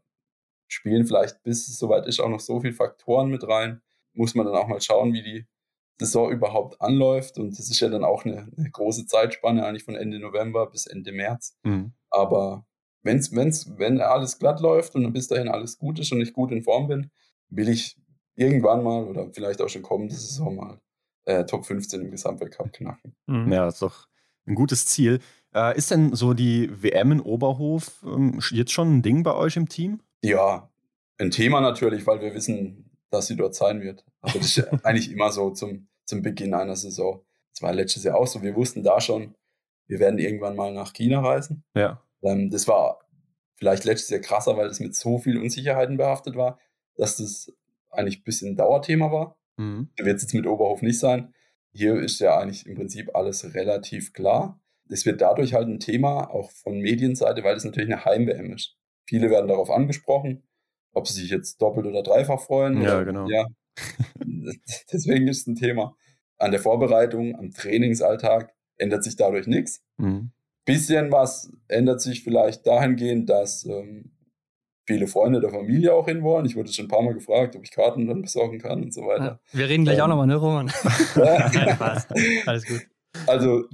spielen 0.69 1.07
vielleicht 1.07 1.43
bis 1.43 1.69
es 1.69 1.79
soweit 1.79 2.07
ist 2.07 2.21
auch 2.21 2.29
noch 2.29 2.41
so 2.41 2.61
viele 2.61 2.73
Faktoren 2.73 3.29
mit 3.29 3.47
rein 3.47 3.83
muss 4.17 4.35
man 4.35 4.47
dann 4.47 4.57
auch 4.57 4.67
mal 4.67 4.81
schauen, 4.81 5.13
wie 5.13 5.23
die 5.23 5.47
Saison 5.99 6.31
überhaupt 6.31 6.81
anläuft. 6.81 7.39
Und 7.39 7.59
das 7.59 7.71
ist 7.71 7.81
ja 7.81 7.89
dann 7.89 8.05
auch 8.05 8.25
eine, 8.25 8.51
eine 8.57 8.71
große 8.71 9.07
Zeitspanne, 9.07 9.65
eigentlich 9.65 9.85
von 9.85 9.95
Ende 9.95 10.19
November 10.19 10.67
bis 10.67 10.87
Ende 10.87 11.13
März. 11.13 11.57
Mhm. 11.63 11.93
Aber 12.11 12.67
wenn's, 13.07 13.35
wenn's, 13.35 13.79
wenn 13.79 14.01
alles 14.01 14.39
glatt 14.39 14.61
läuft 14.61 14.95
und 14.95 15.11
bis 15.13 15.29
dahin 15.29 15.49
alles 15.49 15.79
gut 15.79 15.99
ist 15.99 16.13
und 16.13 16.21
ich 16.21 16.33
gut 16.33 16.53
in 16.53 16.63
Form 16.63 16.89
bin, 16.89 17.11
will 17.49 17.69
ich 17.69 17.97
irgendwann 18.35 18.83
mal 18.83 19.05
oder 19.05 19.31
vielleicht 19.33 19.63
auch 19.63 19.69
schon 19.69 19.83
kommende 19.83 20.15
Saison 20.15 20.57
mal 20.57 20.81
äh, 21.25 21.45
Top 21.45 21.65
15 21.65 22.03
im 22.03 22.11
Gesamtweltcup 22.11 22.73
knacken. 22.73 23.15
Mhm. 23.27 23.53
Ja, 23.53 23.69
ist 23.69 23.83
doch 23.83 24.09
ein 24.47 24.55
gutes 24.55 24.87
Ziel. 24.87 25.21
Äh, 25.55 25.77
ist 25.77 25.91
denn 25.91 26.15
so 26.15 26.35
die 26.35 26.71
WM 26.83 27.13
in 27.13 27.21
Oberhof 27.21 28.05
ähm, 28.05 28.41
jetzt 28.51 28.73
schon 28.73 28.99
ein 28.99 29.03
Ding 29.03 29.23
bei 29.23 29.35
euch 29.35 29.57
im 29.57 29.69
Team? 29.69 30.01
Ja, 30.23 30.71
ein 31.19 31.31
Thema 31.31 31.61
natürlich, 31.61 32.07
weil 32.07 32.21
wir 32.21 32.35
wissen, 32.35 32.91
dass 33.11 33.29
sie 33.29 33.37
dort 33.37 33.55
sein 33.55 33.81
wird. 33.81 34.05
Aber 34.21 34.39
das 34.39 34.57
ist 34.57 34.69
eigentlich 34.85 35.11
immer 35.11 35.31
so 35.33 35.51
zum, 35.51 35.89
zum 36.05 36.23
Beginn 36.23 36.55
einer 36.55 36.77
Saison. 36.77 37.25
Das 37.53 37.63
war 37.63 37.73
letztes 37.73 38.05
Jahr 38.05 38.17
auch 38.17 38.27
so. 38.27 38.43
Wir 38.43 38.55
wussten 38.55 38.83
da 38.83 39.01
schon, 39.01 39.35
wir 39.87 39.99
werden 39.99 40.19
irgendwann 40.19 40.57
mal 40.57 40.73
nach 40.73 40.93
China 40.93 41.21
reisen. 41.21 41.65
Ja. 41.75 42.03
Ähm, 42.27 42.51
das 42.51 42.69
war 42.69 43.01
vielleicht 43.57 43.85
letztes 43.85 44.11
Jahr 44.11 44.21
krasser, 44.21 44.57
weil 44.57 44.69
es 44.69 44.81
mit 44.81 44.95
so 44.95 45.19
vielen 45.19 45.41
Unsicherheiten 45.41 45.97
behaftet 45.97 46.37
war, 46.37 46.59
dass 46.97 47.17
das 47.17 47.53
eigentlich 47.91 48.21
ein 48.21 48.25
bisschen 48.25 48.51
ein 48.51 48.57
Dauerthema 48.57 49.11
war. 49.11 49.39
Mhm. 49.57 49.89
Wird 49.97 50.17
es 50.17 50.23
jetzt 50.23 50.35
mit 50.35 50.47
Oberhof 50.47 50.83
nicht 50.83 50.99
sein. 50.99 51.33
Hier 51.73 51.97
ist 51.97 52.21
ja 52.21 52.39
eigentlich 52.39 52.67
im 52.67 52.75
Prinzip 52.75 53.15
alles 53.15 53.55
relativ 53.55 54.13
klar. 54.13 54.61
Es 54.89 55.05
wird 55.05 55.21
dadurch 55.21 55.55
halt 55.55 55.69
ein 55.69 55.81
Thema, 55.81 56.31
auch 56.31 56.51
von 56.51 56.79
Medienseite, 56.79 57.43
weil 57.43 57.57
es 57.57 57.65
natürlich 57.65 57.93
eine 57.93 58.05
Heim-WM 58.05 58.53
ist. 58.53 58.77
Viele 59.07 59.31
werden 59.31 59.49
darauf 59.49 59.71
angesprochen 59.71 60.43
ob 60.97 61.07
sie 61.07 61.21
sich 61.21 61.31
jetzt 61.31 61.61
doppelt 61.61 61.87
oder 61.87 62.03
dreifach 62.03 62.41
freuen. 62.41 62.81
Ja, 62.81 62.97
oder, 62.97 63.05
genau. 63.05 63.29
Ja. 63.29 63.47
Deswegen 64.93 65.29
ist 65.29 65.43
es 65.43 65.47
ein 65.47 65.55
Thema. 65.55 65.95
An 66.39 66.53
der 66.53 66.61
Vorbereitung, 66.61 67.37
am 67.37 67.51
Trainingsalltag 67.51 68.55
ändert 68.79 69.05
sich 69.05 69.17
dadurch 69.17 69.47
nichts. 69.47 69.85
Mhm. 69.99 70.33
Bisschen 70.67 71.11
was 71.11 71.51
ändert 71.69 72.03
sich 72.03 72.23
vielleicht 72.23 72.67
dahingehend, 72.67 73.31
dass 73.31 73.65
ähm, 73.65 74.13
viele 74.87 75.07
Freunde 75.07 75.41
der 75.41 75.51
Familie 75.51 75.95
auch 75.95 76.07
hin 76.07 76.23
wollen. 76.23 76.45
Ich 76.45 76.57
wurde 76.57 76.71
schon 76.71 76.85
ein 76.85 76.89
paar 76.89 77.03
Mal 77.03 77.15
gefragt, 77.15 77.57
ob 77.57 77.65
ich 77.65 77.71
Karten 77.71 78.07
dann 78.07 78.21
besorgen 78.21 78.59
kann 78.59 78.83
und 78.83 78.93
so 78.93 79.03
weiter. 79.07 79.41
Ja, 79.53 79.59
wir 79.59 79.69
reden 79.69 79.85
gleich 79.85 79.97
ähm, 79.97 80.05
auch 80.05 80.09
nochmal, 80.09 80.27
ne, 80.27 80.37
Roman? 80.37 80.67
Nein, 81.17 81.71
Spaß. 81.75 82.09
Alles 82.45 82.67
gut. 82.67 82.87
Also, 83.27 83.65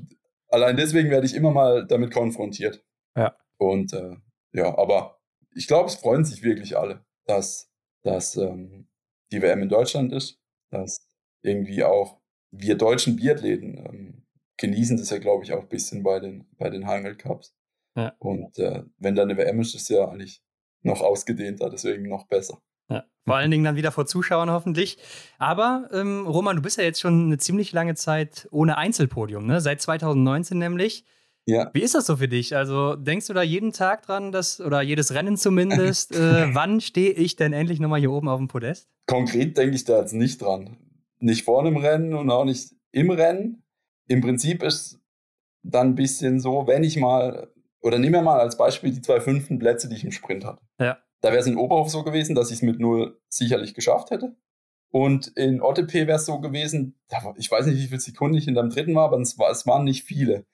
allein 0.49 0.77
deswegen 0.77 1.11
werde 1.11 1.27
ich 1.27 1.35
immer 1.35 1.51
mal 1.51 1.85
damit 1.85 2.13
konfrontiert. 2.13 2.85
Ja. 3.17 3.35
Und 3.59 3.93
äh, 3.93 4.17
ja, 4.53 4.79
aber 4.79 5.19
ich 5.57 5.67
glaube, 5.67 5.89
es 5.89 5.97
freuen 5.97 6.25
sich 6.25 6.45
wirklich 6.45 6.79
alle 6.79 7.05
dass, 7.27 7.71
dass 8.03 8.37
ähm, 8.37 8.89
die 9.31 9.43
WM 9.43 9.63
in 9.63 9.69
Deutschland 9.69 10.13
ist, 10.13 10.41
dass 10.71 11.07
irgendwie 11.43 11.85
auch 11.85 12.21
wir 12.51 12.77
deutschen 12.77 13.17
Biathleten 13.17 13.79
ähm, 13.79 14.22
genießen 14.63 14.97
das 14.97 15.11
ja, 15.11 15.19
glaube 15.19 15.45
ich, 15.45 15.53
auch 15.53 15.61
ein 15.61 15.69
bisschen 15.69 16.03
bei 16.03 16.19
den, 16.19 16.47
bei 16.57 16.71
den 16.71 16.87
Heimweltcups. 16.87 17.55
Ja. 17.95 18.15
Und 18.19 18.59
äh, 18.59 18.85
wenn 18.99 19.15
da 19.15 19.23
eine 19.23 19.37
WM 19.37 19.61
ist, 19.61 19.75
ist 19.75 19.83
es 19.83 19.89
ja 19.91 20.09
eigentlich 20.09 20.43
noch 20.83 21.03
ausgedehnter, 21.03 21.69
deswegen 21.69 22.09
noch 22.09 22.27
besser. 22.27 22.59
Ja. 22.89 23.05
Vor 23.27 23.37
allen 23.37 23.51
Dingen 23.51 23.65
dann 23.65 23.77
wieder 23.77 23.93
vor 23.93 24.07
Zuschauern 24.07 24.51
hoffentlich. 24.51 24.99
Aber 25.39 25.89
ähm, 25.93 26.27
Roman, 26.27 26.57
du 26.57 26.63
bist 26.63 26.79
ja 26.79 26.85
jetzt 26.85 27.01
schon 27.01 27.27
eine 27.27 27.39
ziemlich 27.39 27.73
lange 27.73 27.95
Zeit 27.95 28.49
ohne 28.51 28.79
Einzelpodium, 28.79 29.47
ne? 29.47 29.61
Seit 29.61 29.81
2019 29.83 30.59
nämlich. 30.59 31.05
Ja. 31.45 31.71
Wie 31.73 31.83
ist 31.83 31.95
das 31.95 32.07
so 32.07 32.17
für 32.17 32.29
dich? 32.29 32.55
Also 32.55 32.95
denkst 32.95 33.27
du 33.27 33.33
da 33.33 33.43
jeden 33.43 33.73
Tag 33.73 34.03
dran, 34.07 34.31
dass, 34.31 34.61
oder 34.61 34.81
jedes 34.81 35.13
Rennen 35.13 35.37
zumindest, 35.37 36.13
äh, 36.17 36.55
wann 36.55 36.81
stehe 36.81 37.13
ich 37.13 37.37
denn 37.37 37.53
endlich 37.53 37.81
nochmal 37.81 38.01
hier 38.01 38.13
oben 38.13 38.29
auf 38.29 38.39
dem 38.39 38.49
Podest? 38.49 38.89
Konkret 39.07 39.57
denke 39.57 39.75
ich 39.75 39.85
da 39.85 40.01
jetzt 40.01 40.15
nicht 40.15 40.41
dran. 40.41 40.77
Nicht 41.19 41.45
vor 41.45 41.61
einem 41.61 41.77
Rennen 41.77 42.15
und 42.15 42.31
auch 42.31 42.45
nicht 42.45 42.75
im 42.93 43.11
Rennen. 43.11 43.62
Im 44.13 44.21
Prinzip 44.21 44.63
ist 44.63 45.01
dann 45.63 45.89
ein 45.89 45.95
bisschen 45.95 46.39
so, 46.39 46.67
wenn 46.67 46.85
ich 46.85 46.99
mal, 46.99 47.51
oder 47.81 47.99
nehmen 47.99 48.13
wir 48.13 48.21
mal 48.21 48.41
als 48.41 48.59
Beispiel 48.59 48.93
die 48.93 49.01
zwei 49.01 49.21
fünften 49.21 49.59
Plätze, 49.59 49.89
die 49.89 49.97
ich 49.97 50.05
im 50.05 50.13
Sprint 50.13 50.45
hatte. 50.45 50.61
Ja. 50.79 50.99
Da 51.23 51.31
wäre 51.31 51.39
es 51.39 51.47
in 51.47 51.57
Oberhof 51.57 51.89
so 51.89 52.03
gewesen, 52.03 52.35
dass 52.35 52.51
ich 52.51 52.57
es 52.57 52.63
mit 52.63 52.79
null 52.79 53.19
sicherlich 53.31 53.73
geschafft 53.73 54.11
hätte. 54.11 54.37
Und 54.91 55.29
in 55.29 55.63
OTP 55.63 55.95
wäre 55.95 56.19
es 56.19 56.27
so 56.27 56.41
gewesen, 56.41 57.01
ich 57.39 57.51
weiß 57.51 57.65
nicht, 57.65 57.79
wie 57.79 57.87
viele 57.87 58.01
Sekunden 58.01 58.37
ich 58.37 58.47
in 58.47 58.55
dem 58.55 58.69
dritten 58.69 58.95
war, 58.95 59.07
aber 59.07 59.19
es, 59.19 59.39
war, 59.39 59.51
es 59.51 59.67
waren 59.67 59.85
nicht 59.85 60.05
viele. 60.05 60.45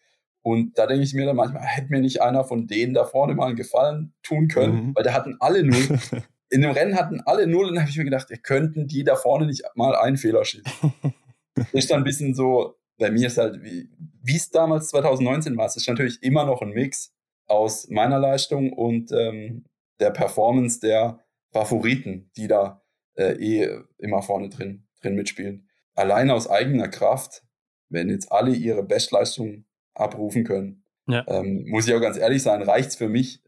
Und 0.43 0.79
da 0.79 0.87
denke 0.87 1.03
ich 1.03 1.15
mir 1.15 1.27
dann 1.27 1.35
manchmal, 1.35 1.63
hätte 1.63 1.91
mir 1.91 2.01
nicht 2.01 2.23
einer 2.23 2.45
von 2.45 2.69
denen 2.69 2.95
da 2.95 3.05
vorne 3.07 3.35
mal 3.35 3.49
einen 3.49 3.57
Gefallen 3.57 4.15
tun 4.23 4.47
können, 4.47 4.75
mhm. 4.75 4.95
weil 4.95 5.03
da 5.03 5.15
hatten 5.15 5.37
alle 5.41 5.65
null. 5.65 5.99
In 6.51 6.63
dem 6.63 6.71
Rennen 6.71 6.95
hatten 6.95 7.21
alle 7.23 7.49
null 7.49 7.67
und 7.67 7.75
dann 7.75 7.83
habe 7.83 7.91
ich 7.91 7.99
mir 7.99 8.05
gedacht, 8.05 8.31
ihr 8.31 8.39
könnten 8.39 8.87
die 8.87 9.03
da 9.03 9.17
vorne 9.17 9.47
nicht 9.47 9.65
mal 9.75 9.97
einen 9.97 10.17
Fehler 10.17 10.45
schießen. 10.45 10.95
ist 11.73 11.91
dann 11.91 11.99
ein 11.99 12.05
bisschen 12.05 12.35
so, 12.35 12.78
bei 12.99 13.11
mir 13.11 13.29
ist 13.29 13.39
halt, 13.39 13.63
wie 13.63 14.37
es 14.37 14.51
damals 14.51 14.89
2019 14.89 15.57
war, 15.57 15.67
es 15.67 15.77
ist 15.77 15.89
natürlich 15.89 16.23
immer 16.23 16.45
noch 16.45 16.63
ein 16.63 16.71
Mix 16.71 17.15
aus 17.47 17.89
meiner 17.89 18.19
Leistung 18.19 18.73
und 18.73 19.11
ähm, 19.13 19.65
der 20.01 20.11
Performance 20.11 20.81
der 20.81 21.21
Favoriten, 21.53 22.31
die 22.37 22.47
da 22.47 22.83
äh, 23.15 23.33
eh 23.35 23.81
immer 23.99 24.23
vorne 24.23 24.49
drin, 24.49 24.87
drin 25.01 25.15
mitspielen. 25.15 25.69
Allein 25.95 26.31
aus 26.31 26.49
eigener 26.49 26.89
Kraft, 26.89 27.43
wenn 27.89 28.11
jetzt 28.11 28.31
alle 28.31 28.53
ihre 28.53 28.83
Bestleistung 28.83 29.65
abrufen 29.95 30.45
können. 30.45 30.85
Ja. 31.07 31.25
Ähm, 31.27 31.65
muss 31.69 31.89
ich 31.89 31.95
auch 31.95 32.01
ganz 32.01 32.19
ehrlich 32.19 32.43
sein, 32.43 32.63
reicht 32.63 32.91
es 32.91 32.97
für 32.97 33.09
mich 33.09 33.43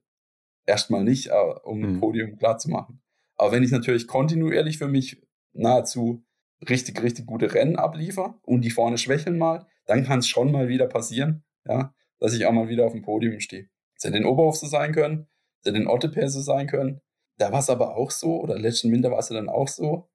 erstmal 0.67 1.05
nicht, 1.05 1.29
äh, 1.29 1.33
um 1.63 1.79
mhm. 1.79 1.85
ein 1.85 2.01
Podium 2.01 2.39
klar 2.39 2.59
zu 2.59 2.71
machen. 2.71 3.03
Aber 3.37 3.53
wenn 3.53 3.63
ich 3.63 3.71
natürlich 3.71 4.07
kontinuierlich 4.07 4.79
für 4.79 4.89
mich 4.89 5.23
nahezu 5.53 6.25
richtig, 6.69 7.03
richtig 7.03 7.27
gute 7.27 7.53
Rennen 7.55 7.77
abliefer 7.77 8.39
und 8.43 8.63
die 8.63 8.71
vorne 8.71 8.99
schwächeln 8.99 9.39
mal, 9.39 9.67
dann 9.87 10.05
kann 10.05 10.21
es 10.21 10.29
schon 10.29 10.53
mal 10.53 10.69
wieder 10.69 10.87
passieren, 10.87 11.45
ja, 11.67 11.95
dass 12.19 12.35
ich 12.35 12.47
auch 12.47 12.53
mal 12.53 12.69
wieder 12.69 12.87
auf 12.87 12.93
dem 12.93 13.03
Podium 13.03 13.41
stehe. 13.41 13.69
Es 13.97 14.05
hätte 14.05 14.19
in 14.19 14.25
Oberhof 14.25 14.57
so 14.57 14.67
sein 14.67 14.93
können, 14.93 15.29
es 15.63 15.69
hätte 15.69 15.79
in 15.79 15.89
Otteper 15.89 16.29
so 16.29 16.41
sein 16.41 16.67
können. 16.67 17.01
Da 17.39 17.53
war 17.53 17.61
es 17.61 17.71
aber 17.71 17.97
auch 17.97 18.11
so, 18.11 18.41
oder 18.41 18.59
letzten 18.59 18.93
Winter 18.93 19.11
war 19.11 19.19
es 19.19 19.31
ja 19.31 19.37
dann 19.37 19.49
auch 19.49 19.69
so. 19.69 20.09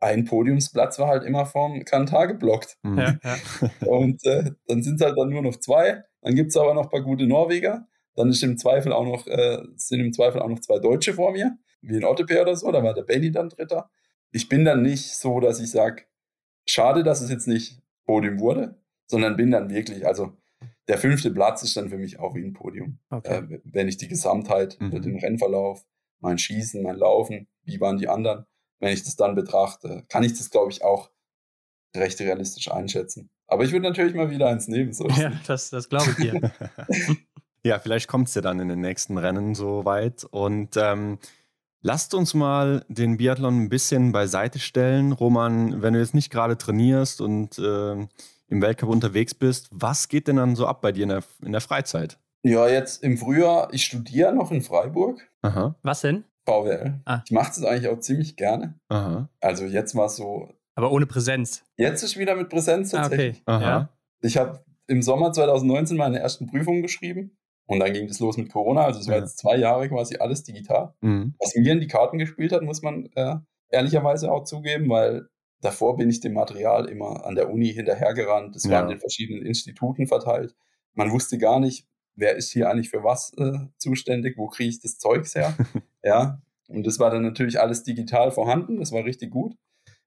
Ein 0.00 0.24
Podiumsplatz 0.24 0.98
war 0.98 1.08
halt 1.08 1.24
immer 1.24 1.46
vom 1.46 1.84
Kantar 1.84 2.26
geblockt. 2.26 2.76
Mhm. 2.82 2.98
Ja, 2.98 3.18
ja. 3.22 3.36
Und 3.86 4.24
äh, 4.26 4.50
dann 4.66 4.82
sind 4.82 5.00
es 5.00 5.06
halt 5.06 5.16
dann 5.16 5.30
nur 5.30 5.42
noch 5.42 5.56
zwei. 5.56 6.02
Dann 6.20 6.34
gibt 6.34 6.50
es 6.50 6.56
aber 6.56 6.74
noch 6.74 6.84
ein 6.84 6.90
paar 6.90 7.02
gute 7.02 7.26
Norweger. 7.26 7.86
Dann 8.14 8.28
ist 8.28 8.42
im 8.42 8.58
Zweifel 8.58 8.92
auch 8.92 9.04
noch, 9.04 9.26
äh, 9.26 9.62
sind 9.76 10.00
im 10.00 10.12
Zweifel 10.12 10.42
auch 10.42 10.48
noch 10.48 10.60
zwei 10.60 10.78
Deutsche 10.78 11.14
vor 11.14 11.32
mir, 11.32 11.56
wie 11.80 11.96
in 11.96 12.04
Otteper 12.04 12.42
oder 12.42 12.56
so. 12.56 12.70
Da 12.70 12.82
war 12.82 12.94
der 12.94 13.02
Benny 13.02 13.30
dann 13.30 13.48
Dritter. 13.48 13.90
Ich 14.32 14.48
bin 14.48 14.64
dann 14.64 14.82
nicht 14.82 15.14
so, 15.14 15.40
dass 15.40 15.60
ich 15.60 15.70
sage, 15.70 16.04
schade, 16.66 17.02
dass 17.04 17.20
es 17.20 17.30
jetzt 17.30 17.46
nicht 17.46 17.80
Podium 18.04 18.40
wurde, 18.40 18.80
sondern 19.06 19.36
bin 19.36 19.50
dann 19.50 19.70
wirklich, 19.70 20.06
also 20.06 20.36
der 20.88 20.98
fünfte 20.98 21.30
Platz 21.30 21.62
ist 21.62 21.76
dann 21.76 21.90
für 21.90 21.98
mich 21.98 22.18
auch 22.18 22.34
wie 22.34 22.42
ein 22.42 22.52
Podium. 22.52 22.98
Okay. 23.10 23.38
Äh, 23.38 23.60
wenn 23.64 23.88
ich 23.88 23.96
die 23.96 24.08
Gesamtheit, 24.08 24.78
mhm. 24.80 25.02
den 25.02 25.18
Rennverlauf, 25.18 25.86
mein 26.20 26.38
Schießen, 26.38 26.82
mein 26.82 26.96
Laufen, 26.96 27.48
wie 27.62 27.80
waren 27.80 27.98
die 27.98 28.08
anderen, 28.08 28.46
wenn 28.80 28.92
ich 28.92 29.04
das 29.04 29.16
dann 29.16 29.34
betrachte, 29.34 30.04
kann 30.08 30.24
ich 30.24 30.36
das, 30.36 30.50
glaube 30.50 30.72
ich, 30.72 30.82
auch 30.82 31.10
recht 31.96 32.20
realistisch 32.20 32.70
einschätzen. 32.70 33.30
Aber 33.46 33.64
ich 33.64 33.72
würde 33.72 33.86
natürlich 33.86 34.14
mal 34.14 34.30
wieder 34.30 34.48
eins 34.48 34.66
nehmen. 34.66 34.92
So 34.92 35.06
ja, 35.08 35.32
das, 35.46 35.70
das 35.70 35.88
glaube 35.88 36.10
ich 36.10 36.16
dir. 36.16 36.52
ja, 37.64 37.78
vielleicht 37.78 38.08
kommt 38.08 38.28
es 38.28 38.34
ja 38.34 38.40
dann 38.40 38.60
in 38.60 38.68
den 38.68 38.80
nächsten 38.80 39.18
Rennen 39.18 39.54
so 39.54 39.84
weit. 39.84 40.24
Und 40.24 40.76
ähm, 40.76 41.18
lasst 41.82 42.14
uns 42.14 42.34
mal 42.34 42.84
den 42.88 43.16
Biathlon 43.16 43.64
ein 43.64 43.68
bisschen 43.68 44.12
beiseite 44.12 44.58
stellen. 44.58 45.12
Roman, 45.12 45.82
wenn 45.82 45.94
du 45.94 46.00
jetzt 46.00 46.14
nicht 46.14 46.30
gerade 46.30 46.56
trainierst 46.56 47.20
und 47.20 47.58
äh, 47.58 47.92
im 47.92 48.62
Weltcup 48.62 48.88
unterwegs 48.88 49.34
bist, 49.34 49.68
was 49.70 50.08
geht 50.08 50.28
denn 50.28 50.36
dann 50.36 50.56
so 50.56 50.66
ab 50.66 50.80
bei 50.80 50.92
dir 50.92 51.02
in 51.02 51.08
der, 51.10 51.22
in 51.44 51.52
der 51.52 51.60
Freizeit? 51.60 52.18
Ja, 52.42 52.68
jetzt 52.68 53.02
im 53.02 53.18
Frühjahr, 53.18 53.68
ich 53.72 53.84
studiere 53.84 54.34
noch 54.34 54.50
in 54.50 54.62
Freiburg. 54.62 55.20
Aha. 55.42 55.76
Was 55.82 56.00
denn? 56.00 56.24
VWL. 56.44 57.00
Ah. 57.04 57.20
Ich 57.24 57.30
mache 57.30 57.48
das 57.48 57.62
eigentlich 57.62 57.88
auch 57.88 58.00
ziemlich 58.00 58.36
gerne. 58.36 58.74
Aha. 58.88 59.28
Also 59.40 59.64
jetzt 59.64 59.94
war 59.94 60.06
es 60.06 60.16
so. 60.16 60.48
Aber 60.74 60.90
ohne 60.90 61.06
Präsenz. 61.06 61.62
Jetzt 61.76 62.02
ist 62.02 62.18
wieder 62.18 62.34
mit 62.34 62.48
Präsenz 62.48 62.90
tatsächlich. 62.90 63.42
Ah, 63.46 63.56
okay. 63.56 63.64
Aha. 63.64 63.70
Ja. 63.70 63.88
Ich 64.22 64.36
habe 64.36 64.64
im 64.88 65.02
Sommer 65.02 65.32
2019 65.32 65.96
meine 65.96 66.18
ersten 66.18 66.46
Prüfungen 66.48 66.82
geschrieben 66.82 67.36
und 67.72 67.80
dann 67.80 67.92
ging 67.92 68.08
es 68.08 68.20
los 68.20 68.36
mit 68.36 68.52
Corona. 68.52 68.84
Also 68.84 69.00
es 69.00 69.08
war 69.08 69.16
ja. 69.16 69.22
jetzt 69.22 69.38
zwei 69.38 69.56
Jahre 69.56 69.88
quasi 69.88 70.16
alles 70.16 70.44
digital. 70.44 70.94
Mhm. 71.00 71.34
Was 71.38 71.54
mir 71.54 71.72
in 71.72 71.80
die 71.80 71.86
Karten 71.86 72.18
gespielt 72.18 72.52
hat, 72.52 72.62
muss 72.62 72.82
man 72.82 73.10
äh, 73.14 73.36
ehrlicherweise 73.70 74.30
auch 74.30 74.44
zugeben, 74.44 74.88
weil 74.88 75.28
Davor 75.62 75.96
bin 75.96 76.10
ich 76.10 76.18
dem 76.18 76.34
Material 76.34 76.86
immer 76.88 77.24
an 77.24 77.36
der 77.36 77.48
Uni 77.48 77.72
hinterhergerannt. 77.72 78.56
Das 78.56 78.64
ja. 78.64 78.72
war 78.72 78.82
in 78.82 78.88
den 78.88 78.98
verschiedenen 78.98 79.46
Instituten 79.46 80.08
verteilt. 80.08 80.56
Man 80.94 81.12
wusste 81.12 81.38
gar 81.38 81.60
nicht, 81.60 81.86
wer 82.16 82.34
ist 82.34 82.50
hier 82.50 82.68
eigentlich 82.68 82.90
für 82.90 83.04
was 83.04 83.32
äh, 83.38 83.52
zuständig, 83.78 84.36
wo 84.36 84.48
kriege 84.48 84.68
ich 84.68 84.80
das 84.80 84.98
Zeugs 84.98 85.36
her. 85.36 85.56
ja, 86.02 86.42
und 86.68 86.84
das 86.84 86.98
war 86.98 87.10
dann 87.10 87.22
natürlich 87.22 87.60
alles 87.60 87.84
digital 87.84 88.32
vorhanden. 88.32 88.78
Das 88.78 88.90
war 88.90 89.04
richtig 89.04 89.30
gut. 89.30 89.54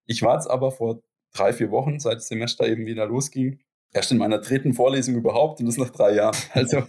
Ich 0.06 0.22
war 0.22 0.36
jetzt 0.36 0.48
aber 0.48 0.72
vor 0.72 1.02
drei, 1.34 1.54
vier 1.54 1.72
Wochen, 1.72 2.00
seit 2.00 2.18
das 2.18 2.28
Semester 2.28 2.68
eben 2.68 2.86
wieder 2.86 3.06
losging, 3.06 3.62
erst 3.96 4.12
in 4.12 4.18
meiner 4.18 4.40
dritten 4.40 4.74
Vorlesung 4.74 5.16
überhaupt 5.16 5.60
und 5.60 5.66
das 5.66 5.78
nach 5.78 5.90
drei 5.90 6.16
Jahren. 6.16 6.36
Also 6.54 6.84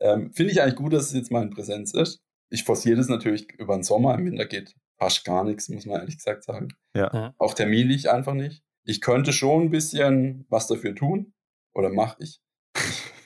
ähm, 0.00 0.32
finde 0.32 0.52
ich 0.52 0.62
eigentlich 0.62 0.76
gut, 0.76 0.92
dass 0.92 1.06
es 1.06 1.12
jetzt 1.12 1.30
mal 1.30 1.42
in 1.42 1.50
Präsenz 1.50 1.92
ist. 1.92 2.20
Ich 2.50 2.64
forciere 2.64 2.96
das 2.96 3.08
natürlich 3.08 3.52
über 3.58 3.74
den 3.74 3.82
Sommer. 3.82 4.14
Im 4.14 4.24
Winter 4.26 4.46
geht 4.46 4.74
fast 4.98 5.24
gar 5.24 5.44
nichts, 5.44 5.68
muss 5.68 5.86
man 5.86 6.00
ehrlich 6.00 6.16
gesagt 6.16 6.44
sagen. 6.44 6.68
Ja. 6.94 7.34
Auch 7.38 7.54
terminlich 7.54 8.10
einfach 8.10 8.34
nicht. 8.34 8.62
Ich 8.84 9.00
könnte 9.00 9.32
schon 9.32 9.64
ein 9.64 9.70
bisschen 9.70 10.46
was 10.48 10.66
dafür 10.66 10.94
tun 10.94 11.32
oder 11.74 11.90
mache 11.90 12.22
ich. 12.22 12.40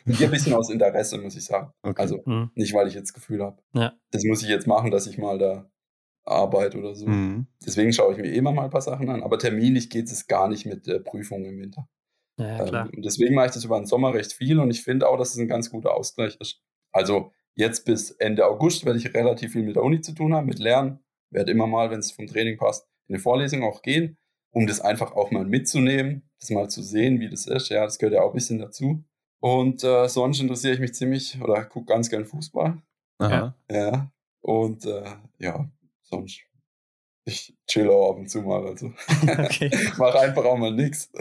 Hier 0.07 0.29
ein 0.29 0.31
bisschen 0.31 0.55
aus 0.55 0.71
Interesse, 0.71 1.19
muss 1.19 1.37
ich 1.37 1.45
sagen. 1.45 1.71
Okay. 1.83 2.01
Also 2.01 2.23
mhm. 2.25 2.51
nicht, 2.55 2.73
weil 2.73 2.89
ich 2.89 2.95
jetzt 2.95 3.13
Gefühl 3.13 3.43
habe. 3.43 3.61
Ja. 3.75 3.93
Das 4.11 4.25
muss 4.25 4.43
ich 4.43 4.49
jetzt 4.49 4.67
machen, 4.67 4.91
dass 4.91 5.07
ich 5.07 5.19
mal 5.19 5.37
da 5.37 5.71
arbeite 6.25 6.79
oder 6.79 6.95
so. 6.95 7.07
Mhm. 7.07 7.47
Deswegen 7.67 7.93
schaue 7.93 8.13
ich 8.15 8.19
mir 8.19 8.33
immer 8.33 8.53
mal 8.53 8.65
ein 8.65 8.71
paar 8.71 8.81
Sachen 8.81 9.11
an. 9.11 9.23
Aber 9.23 9.39
terminlich 9.39 9.91
geht 9.91 10.07
es 10.07 10.27
gar 10.27 10.49
nicht 10.49 10.65
mit 10.65 10.87
der 10.87 11.01
Prüfung 11.01 11.45
im 11.45 11.59
Winter. 11.59 11.87
Ja, 12.39 12.65
klar. 12.65 12.91
Ähm, 12.93 13.03
deswegen 13.03 13.35
mache 13.35 13.47
ich 13.47 13.53
das 13.53 13.65
über 13.65 13.79
den 13.79 13.87
Sommer 13.87 14.15
recht 14.15 14.33
viel 14.33 14.59
und 14.59 14.71
ich 14.71 14.83
finde 14.83 15.09
auch, 15.09 15.19
dass 15.19 15.31
es 15.31 15.39
ein 15.39 15.49
ganz 15.49 15.71
guter 15.71 15.95
Ausgleich 15.95 16.37
ist. 16.41 16.61
Also 16.93 17.33
jetzt 17.55 17.85
bis 17.85 18.13
Ende 18.13 18.47
August 18.47 18.87
werde 18.87 18.99
ich 18.99 19.13
relativ 19.13 19.53
viel 19.53 19.63
mit 19.63 19.77
der 19.77 19.83
Uni 19.83 20.01
zu 20.01 20.13
tun 20.13 20.35
haben, 20.35 20.47
mit 20.47 20.59
Lernen 20.59 21.01
werde 21.31 21.53
immer 21.53 21.67
mal, 21.67 21.91
wenn 21.91 22.01
es 22.01 22.13
vom 22.13 22.27
Training 22.27 22.57
passt, 22.57 22.87
in 23.07 23.15
eine 23.15 23.23
Vorlesung 23.23 23.63
auch 23.63 23.83
gehen, 23.83 24.17
um 24.51 24.67
das 24.67 24.81
einfach 24.81 25.13
auch 25.13 25.31
mal 25.31 25.45
mitzunehmen, 25.45 26.29
das 26.41 26.51
mal 26.51 26.69
zu 26.69 26.83
sehen, 26.83 27.21
wie 27.21 27.29
das 27.29 27.47
ist. 27.47 27.69
Ja, 27.69 27.85
das 27.85 27.99
gehört 27.99 28.15
ja 28.15 28.23
auch 28.23 28.31
ein 28.31 28.35
bisschen 28.35 28.59
dazu. 28.59 29.05
Und 29.41 29.85
äh, 29.85 30.09
sonst 30.09 30.41
interessiere 30.41 30.75
ich 30.75 30.81
mich 30.81 30.95
ziemlich 30.95 31.41
oder 31.41 31.65
gucke 31.65 31.87
ganz 31.87 32.11
gern 32.11 32.25
Fußball. 32.25 32.81
Aha. 33.19 33.55
Ja. 33.71 34.11
Und 34.41 34.85
äh, 34.87 35.05
ja, 35.39 35.71
sonst 36.03 36.41
ich 37.25 37.55
chill 37.67 37.91
auch 37.91 38.13
ab 38.13 38.19
und 38.19 38.31
zu 38.31 38.43
mal. 38.43 38.67
Also 38.67 38.87
okay. 39.23 39.71
mache 39.99 40.21
einfach 40.21 40.45
auch 40.45 40.57
mal 40.57 40.73
nichts. 40.73 41.13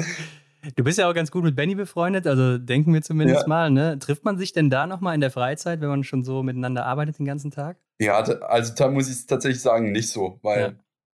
Du 0.75 0.83
bist 0.83 0.97
ja 0.97 1.09
auch 1.09 1.13
ganz 1.13 1.31
gut 1.31 1.43
mit 1.43 1.55
Benny 1.55 1.75
befreundet, 1.75 2.27
also 2.27 2.57
denken 2.57 2.93
wir 2.93 3.01
zumindest 3.01 3.41
ja. 3.43 3.47
mal. 3.47 3.69
Ne? 3.69 3.99
Trifft 3.99 4.25
man 4.25 4.37
sich 4.37 4.53
denn 4.53 4.69
da 4.69 4.87
nochmal 4.87 5.15
in 5.15 5.21
der 5.21 5.31
Freizeit, 5.31 5.81
wenn 5.81 5.89
man 5.89 6.03
schon 6.03 6.23
so 6.23 6.43
miteinander 6.43 6.85
arbeitet 6.85 7.19
den 7.19 7.25
ganzen 7.25 7.51
Tag? 7.51 7.77
Ja, 7.99 8.17
also 8.17 8.73
da 8.75 8.89
muss 8.89 9.09
ich 9.09 9.25
tatsächlich 9.27 9.61
sagen, 9.61 9.91
nicht 9.91 10.09
so, 10.09 10.39
weil 10.41 10.59
ja. 10.59 10.73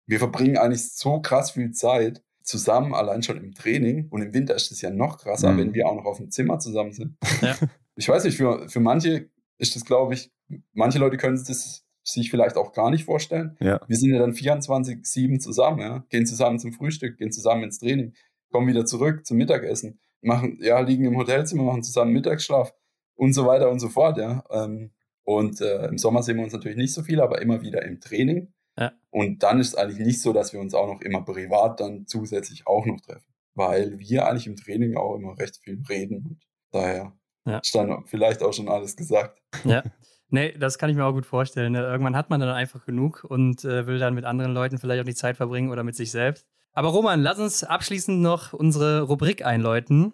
wir 0.07 0.19
verbringen 0.19 0.57
eigentlich 0.57 0.91
so 0.93 1.21
krass 1.21 1.51
viel 1.51 1.71
Zeit 1.71 2.23
zusammen, 2.43 2.93
allein 2.93 3.23
schon 3.23 3.37
im 3.37 3.53
Training. 3.53 4.07
Und 4.09 4.21
im 4.21 4.33
Winter 4.33 4.55
ist 4.55 4.71
es 4.71 4.81
ja 4.81 4.89
noch 4.89 5.17
krasser, 5.17 5.51
mhm. 5.51 5.57
wenn 5.57 5.73
wir 5.73 5.87
auch 5.87 5.95
noch 5.95 6.05
auf 6.05 6.17
dem 6.17 6.31
Zimmer 6.31 6.59
zusammen 6.59 6.93
sind. 6.93 7.17
Ja. 7.41 7.55
Ich 7.97 8.07
weiß 8.07 8.23
nicht, 8.23 8.37
für, 8.37 8.69
für 8.69 8.79
manche 8.79 9.29
ist 9.57 9.75
das, 9.75 9.83
glaube 9.83 10.13
ich, 10.13 10.31
manche 10.71 10.97
Leute 10.97 11.17
können 11.17 11.35
das 11.35 11.85
sich 12.03 12.31
vielleicht 12.31 12.55
auch 12.55 12.73
gar 12.73 12.89
nicht 12.89 13.03
vorstellen. 13.03 13.57
Ja. 13.59 13.79
Wir 13.85 13.97
sind 13.97 14.11
ja 14.11 14.19
dann 14.19 14.31
24-7 14.31 15.39
zusammen, 15.39 15.79
ja? 15.81 16.05
gehen 16.09 16.25
zusammen 16.25 16.57
zum 16.57 16.71
Frühstück, 16.71 17.17
gehen 17.17 17.31
zusammen 17.31 17.63
ins 17.63 17.79
Training, 17.79 18.13
kommen 18.51 18.67
wieder 18.67 18.85
zurück 18.85 19.25
zum 19.25 19.37
Mittagessen, 19.37 19.99
machen, 20.21 20.59
ja, 20.61 20.79
liegen 20.79 21.05
im 21.05 21.17
Hotelzimmer, 21.17 21.63
machen 21.63 21.83
zusammen 21.83 22.13
Mittagsschlaf 22.13 22.73
und 23.15 23.33
so 23.33 23.45
weiter 23.45 23.69
und 23.69 23.79
so 23.79 23.89
fort, 23.89 24.17
ja. 24.17 24.43
Ähm, 24.51 24.91
und 25.23 25.61
äh, 25.61 25.87
im 25.87 25.97
Sommer 25.97 26.23
sehen 26.23 26.37
wir 26.37 26.43
uns 26.43 26.53
natürlich 26.53 26.77
nicht 26.77 26.93
so 26.93 27.03
viel, 27.03 27.21
aber 27.21 27.41
immer 27.41 27.61
wieder 27.61 27.83
im 27.83 27.99
Training. 27.99 28.53
Ja. 28.77 28.91
Und 29.09 29.43
dann 29.43 29.59
ist 29.59 29.69
es 29.69 29.75
eigentlich 29.75 30.05
nicht 30.05 30.21
so, 30.21 30.33
dass 30.33 30.53
wir 30.53 30.59
uns 30.59 30.73
auch 30.73 30.87
noch 30.87 31.01
immer 31.01 31.21
privat 31.23 31.79
dann 31.79 32.07
zusätzlich 32.07 32.65
auch 32.65 32.85
noch 32.85 32.99
treffen. 33.01 33.33
Weil 33.53 33.99
wir 33.99 34.27
eigentlich 34.27 34.47
im 34.47 34.55
Training 34.55 34.97
auch 34.97 35.15
immer 35.15 35.37
recht 35.37 35.57
viel 35.57 35.81
reden. 35.89 36.25
Und 36.25 36.39
daher 36.71 37.13
ja. 37.45 37.59
ist 37.59 37.75
dann 37.75 38.05
vielleicht 38.07 38.41
auch 38.41 38.53
schon 38.53 38.69
alles 38.69 38.95
gesagt. 38.95 39.41
Ja. 39.63 39.83
Nee, 40.33 40.57
das 40.57 40.77
kann 40.77 40.89
ich 40.89 40.95
mir 40.95 41.03
auch 41.03 41.11
gut 41.11 41.25
vorstellen. 41.25 41.73
Ne? 41.73 41.81
Irgendwann 41.81 42.15
hat 42.15 42.29
man 42.29 42.39
dann 42.39 42.47
einfach 42.47 42.85
genug 42.85 43.25
und 43.25 43.65
äh, 43.65 43.85
will 43.85 43.99
dann 43.99 44.13
mit 44.13 44.23
anderen 44.23 44.53
Leuten 44.53 44.77
vielleicht 44.77 45.01
auch 45.01 45.05
die 45.05 45.13
Zeit 45.13 45.35
verbringen 45.35 45.71
oder 45.71 45.83
mit 45.83 45.97
sich 45.97 46.09
selbst. 46.09 46.47
Aber 46.73 46.89
Roman, 46.89 47.21
lass 47.21 47.37
uns 47.37 47.65
abschließend 47.65 48.21
noch 48.21 48.53
unsere 48.53 49.01
Rubrik 49.01 49.45
einläuten. 49.45 50.13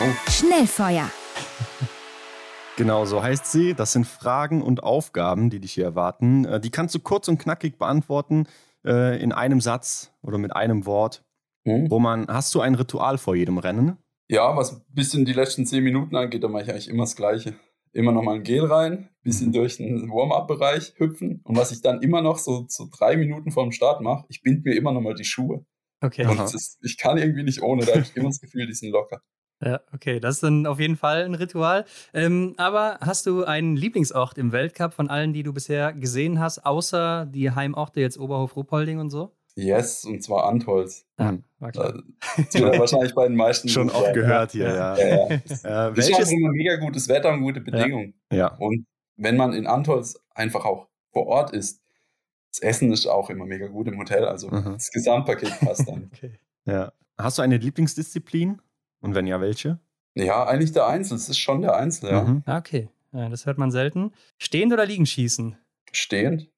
Oh. 0.00 0.30
Schnellfeuer. 0.30 1.10
Genau, 2.78 3.04
so 3.04 3.22
heißt 3.22 3.52
sie. 3.52 3.74
Das 3.74 3.92
sind 3.92 4.06
Fragen 4.06 4.62
und 4.62 4.82
Aufgaben, 4.82 5.50
die 5.50 5.60
dich 5.60 5.72
hier 5.72 5.84
erwarten. 5.84 6.46
Äh, 6.46 6.58
die 6.58 6.70
kannst 6.70 6.94
du 6.94 7.00
kurz 7.00 7.28
und 7.28 7.38
knackig 7.38 7.78
beantworten, 7.78 8.46
äh, 8.82 9.22
in 9.22 9.30
einem 9.30 9.60
Satz 9.60 10.10
oder 10.22 10.38
mit 10.38 10.56
einem 10.56 10.86
Wort. 10.86 11.22
Hm? 11.66 11.88
Roman, 11.88 12.26
hast 12.28 12.54
du 12.54 12.62
ein 12.62 12.74
Ritual 12.74 13.18
vor 13.18 13.36
jedem 13.36 13.58
Rennen? 13.58 13.98
Ja, 14.26 14.56
was 14.56 14.72
ein 14.72 14.82
bisschen 14.88 15.26
die 15.26 15.34
letzten 15.34 15.66
zehn 15.66 15.84
Minuten 15.84 16.16
angeht, 16.16 16.42
da 16.42 16.48
mache 16.48 16.62
ich 16.62 16.70
eigentlich 16.70 16.88
immer 16.88 17.02
das 17.02 17.14
Gleiche. 17.14 17.54
Immer 17.92 18.12
nochmal 18.12 18.36
ein 18.36 18.42
Gel 18.42 18.64
rein, 18.64 19.10
bisschen 19.22 19.48
mhm. 19.48 19.52
durch 19.52 19.76
den 19.76 20.08
Warm-up-Bereich 20.08 20.94
hüpfen. 20.96 21.42
Und 21.44 21.58
was 21.58 21.72
ich 21.72 21.82
dann 21.82 22.00
immer 22.00 22.22
noch 22.22 22.38
so, 22.38 22.64
so 22.68 22.88
drei 22.90 23.18
Minuten 23.18 23.50
vor 23.50 23.64
dem 23.64 23.72
Start 23.72 24.00
mache, 24.00 24.24
ich 24.28 24.40
binde 24.40 24.62
mir 24.64 24.76
immer 24.76 24.92
nochmal 24.92 25.14
die 25.14 25.24
Schuhe. 25.24 25.66
Okay. 26.02 26.26
Und 26.26 26.40
ist, 26.40 26.78
ich 26.82 26.98
kann 26.98 27.16
irgendwie 27.16 27.44
nicht 27.44 27.62
ohne, 27.62 27.84
da 27.84 27.92
habe 27.92 28.02
ich 28.02 28.16
immer 28.16 28.28
das 28.28 28.40
Gefühl, 28.40 28.66
die 28.66 28.74
sind 28.74 28.90
locker. 28.90 29.20
Ja, 29.64 29.78
okay, 29.94 30.18
das 30.18 30.34
ist 30.34 30.42
dann 30.42 30.66
auf 30.66 30.80
jeden 30.80 30.96
Fall 30.96 31.22
ein 31.22 31.36
Ritual. 31.36 31.84
Ähm, 32.12 32.54
aber 32.56 32.98
hast 33.00 33.26
du 33.26 33.44
einen 33.44 33.76
Lieblingsort 33.76 34.36
im 34.36 34.50
Weltcup 34.50 34.92
von 34.92 35.08
allen, 35.08 35.32
die 35.32 35.44
du 35.44 35.52
bisher 35.52 35.92
gesehen 35.92 36.40
hast, 36.40 36.66
außer 36.66 37.26
die 37.26 37.52
Heimorte 37.52 38.00
jetzt 38.00 38.18
Oberhof, 38.18 38.56
Ruppolding 38.56 38.98
und 38.98 39.10
so? 39.10 39.30
Yes, 39.54 40.04
und 40.04 40.22
zwar 40.22 40.46
Antholz. 40.48 41.04
Ah, 41.16 41.34
war 41.58 41.70
klar. 41.70 42.02
Das 42.36 42.54
wird 42.54 42.78
wahrscheinlich 42.78 43.14
bei 43.14 43.28
den 43.28 43.36
meisten 43.36 43.68
schon 43.68 43.90
oft 43.90 44.14
gehört 44.14 44.52
hier, 44.52 44.66
ja. 44.66 44.96
ja. 44.96 45.06
ja, 45.06 45.28
ja. 45.28 45.88
Äh, 45.90 45.96
welches? 45.96 46.32
immer 46.32 46.50
mega 46.50 46.76
gutes 46.76 47.08
Wetter 47.08 47.32
und 47.32 47.42
gute 47.42 47.60
Bedingungen. 47.60 48.14
Ja. 48.32 48.56
Und 48.56 48.86
wenn 49.16 49.36
man 49.36 49.52
in 49.52 49.66
Antholz 49.66 50.18
einfach 50.34 50.64
auch 50.64 50.88
vor 51.12 51.26
Ort 51.26 51.52
ist, 51.52 51.82
das 52.52 52.60
Essen 52.60 52.92
ist 52.92 53.06
auch 53.06 53.30
immer 53.30 53.46
mega 53.46 53.66
gut 53.66 53.88
im 53.88 53.98
Hotel, 53.98 54.24
also 54.24 54.48
mhm. 54.48 54.74
das 54.74 54.90
Gesamtpaket 54.90 55.58
passt 55.60 55.88
dann. 55.88 56.10
okay. 56.14 56.38
Ja. 56.66 56.92
Hast 57.18 57.38
du 57.38 57.42
eine 57.42 57.56
Lieblingsdisziplin? 57.56 58.60
Und 59.00 59.14
wenn 59.14 59.26
ja, 59.26 59.40
welche? 59.40 59.78
Ja, 60.14 60.44
eigentlich 60.46 60.72
der 60.72 60.86
Einzel. 60.86 61.16
Es 61.16 61.28
ist 61.28 61.38
schon 61.38 61.62
der 61.62 61.76
Einzel, 61.76 62.10
ja. 62.10 62.24
Mhm. 62.24 62.42
Ah, 62.44 62.58
okay, 62.58 62.88
ja, 63.12 63.28
das 63.28 63.46
hört 63.46 63.58
man 63.58 63.70
selten. 63.70 64.12
Stehend 64.38 64.72
oder 64.72 64.84
liegen 64.84 65.06
schießen? 65.06 65.56
Stehend. 65.90 66.50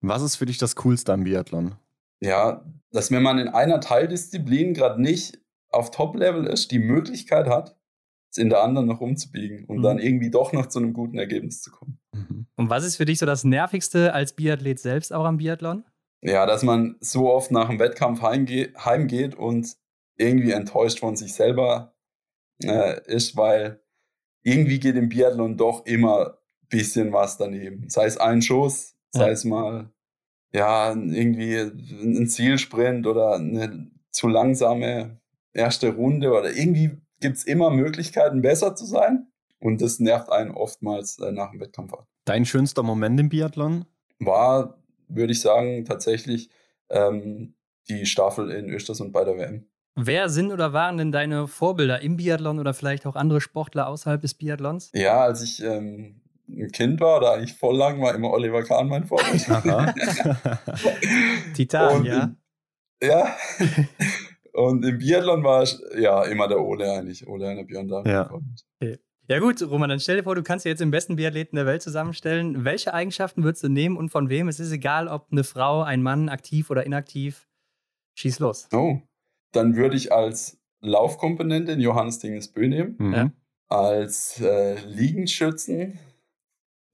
Was 0.00 0.22
ist 0.22 0.36
für 0.36 0.46
dich 0.46 0.58
das 0.58 0.76
Coolste 0.76 1.12
am 1.12 1.24
Biathlon? 1.24 1.76
Ja, 2.20 2.64
dass 2.92 3.10
wenn 3.10 3.22
man 3.22 3.38
in 3.38 3.48
einer 3.48 3.80
Teildisziplin 3.80 4.74
gerade 4.74 5.00
nicht 5.00 5.40
auf 5.70 5.90
Top-Level 5.90 6.46
ist, 6.46 6.70
die 6.70 6.78
Möglichkeit 6.78 7.46
hat, 7.46 7.77
in 8.36 8.50
der 8.50 8.62
anderen 8.62 8.86
noch 8.86 9.00
umzubiegen 9.00 9.64
und 9.64 9.78
mhm. 9.78 9.82
dann 9.82 9.98
irgendwie 9.98 10.30
doch 10.30 10.52
noch 10.52 10.66
zu 10.66 10.78
einem 10.78 10.92
guten 10.92 11.18
Ergebnis 11.18 11.62
zu 11.62 11.70
kommen. 11.70 11.98
Mhm. 12.12 12.46
Und 12.56 12.70
was 12.70 12.84
ist 12.84 12.96
für 12.96 13.04
dich 13.04 13.18
so 13.18 13.26
das 13.26 13.44
Nervigste 13.44 14.12
als 14.12 14.34
Biathlet 14.34 14.78
selbst 14.78 15.12
auch 15.12 15.24
am 15.24 15.38
Biathlon? 15.38 15.84
Ja, 16.20 16.46
dass 16.46 16.62
man 16.62 16.96
so 17.00 17.32
oft 17.32 17.50
nach 17.50 17.68
dem 17.68 17.78
Wettkampf 17.78 18.22
heimge 18.22 18.72
heimgeht 18.84 19.36
und 19.36 19.76
irgendwie 20.16 20.50
enttäuscht 20.50 20.98
von 20.98 21.16
sich 21.16 21.32
selber 21.32 21.94
äh, 22.62 23.00
ist, 23.06 23.36
weil 23.36 23.80
irgendwie 24.42 24.80
geht 24.80 24.96
im 24.96 25.08
Biathlon 25.08 25.56
doch 25.56 25.86
immer 25.86 26.38
ein 26.62 26.68
bisschen 26.68 27.12
was 27.12 27.38
daneben. 27.38 27.88
Sei 27.88 28.06
es 28.06 28.18
ein 28.18 28.42
Schuss, 28.42 28.96
sei 29.10 29.26
ja. 29.26 29.32
es 29.32 29.44
mal 29.44 29.92
ja, 30.52 30.92
irgendwie 30.92 31.56
ein 31.56 32.26
Zielsprint 32.26 33.06
oder 33.06 33.34
eine 33.34 33.90
zu 34.10 34.28
langsame 34.28 35.20
erste 35.52 35.94
Runde 35.94 36.32
oder 36.32 36.52
irgendwie 36.52 36.98
gibt 37.20 37.36
es 37.36 37.44
immer 37.44 37.70
Möglichkeiten, 37.70 38.42
besser 38.42 38.74
zu 38.74 38.84
sein. 38.84 39.28
Und 39.60 39.82
das 39.82 39.98
nervt 39.98 40.30
einen 40.30 40.52
oftmals 40.52 41.18
äh, 41.18 41.32
nach 41.32 41.50
dem 41.50 41.60
Wettkampf 41.60 41.92
ab. 41.92 42.06
Dein 42.24 42.44
schönster 42.44 42.82
Moment 42.82 43.18
im 43.18 43.28
Biathlon? 43.28 43.86
War, 44.20 44.78
würde 45.08 45.32
ich 45.32 45.40
sagen, 45.40 45.84
tatsächlich 45.84 46.50
ähm, 46.90 47.54
die 47.88 48.06
Staffel 48.06 48.50
in 48.50 48.68
Östersund 48.68 49.12
bei 49.12 49.24
der 49.24 49.36
WM. 49.36 49.66
Wer 49.96 50.28
sind 50.28 50.52
oder 50.52 50.72
waren 50.72 50.96
denn 50.96 51.10
deine 51.10 51.48
Vorbilder 51.48 52.02
im 52.02 52.16
Biathlon 52.16 52.60
oder 52.60 52.72
vielleicht 52.72 53.04
auch 53.04 53.16
andere 53.16 53.40
Sportler 53.40 53.88
außerhalb 53.88 54.20
des 54.20 54.34
Biathlons? 54.34 54.90
Ja, 54.94 55.22
als 55.22 55.42
ich 55.42 55.60
ähm, 55.60 56.20
ein 56.48 56.70
Kind 56.70 57.00
war 57.00 57.18
oder 57.18 57.32
eigentlich 57.32 57.54
voll 57.54 57.76
lang, 57.76 58.00
war 58.00 58.14
immer 58.14 58.30
Oliver 58.30 58.62
Kahn 58.62 58.88
mein 58.88 59.06
Vorbild. 59.06 59.42
Titan, 61.54 62.04
ja. 62.04 62.22
Im, 62.22 62.36
ja. 63.02 63.36
Und 64.52 64.84
im 64.84 64.98
Biathlon 64.98 65.44
war 65.44 65.62
ich 65.62 65.78
ja 65.98 66.24
immer 66.24 66.48
der 66.48 66.60
Ole 66.60 66.92
eigentlich. 66.92 67.26
Ole 67.26 67.58
und 67.58 67.66
Björn 67.66 67.88
da. 67.88 68.02
Ja. 68.04 68.30
Okay. 68.80 68.98
Ja 69.30 69.40
gut, 69.40 69.60
Roman, 69.62 69.90
dann 69.90 70.00
stell 70.00 70.16
dir 70.16 70.22
vor, 70.22 70.34
du 70.34 70.42
kannst 70.42 70.64
dir 70.64 70.70
jetzt 70.70 70.80
den 70.80 70.90
besten 70.90 71.16
Biathleten 71.16 71.56
der 71.56 71.66
Welt 71.66 71.82
zusammenstellen. 71.82 72.64
Welche 72.64 72.94
Eigenschaften 72.94 73.44
würdest 73.44 73.62
du 73.62 73.68
nehmen 73.68 73.98
und 73.98 74.08
von 74.08 74.30
wem? 74.30 74.48
Es 74.48 74.58
ist 74.58 74.72
egal, 74.72 75.06
ob 75.06 75.26
eine 75.30 75.44
Frau, 75.44 75.82
ein 75.82 76.02
Mann, 76.02 76.30
aktiv 76.30 76.70
oder 76.70 76.86
inaktiv. 76.86 77.46
Schieß 78.18 78.38
los. 78.38 78.68
Oh, 78.72 79.02
dann 79.52 79.76
würde 79.76 79.96
ich 79.96 80.12
als 80.12 80.58
Laufkomponente 80.80 81.72
den 81.72 81.80
Johannes 81.80 82.20
Dinges 82.20 82.48
Bö 82.48 82.68
nehmen. 82.68 82.96
Mhm. 82.98 83.32
Als 83.68 84.40
äh, 84.40 84.80
Liegenschützen 84.86 85.98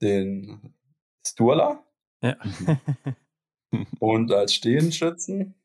den 0.01 0.73
Sturla. 1.25 1.85
Ja. 2.21 2.35
und 3.99 4.33
als 4.33 4.53
Stehenschützen 4.53 5.55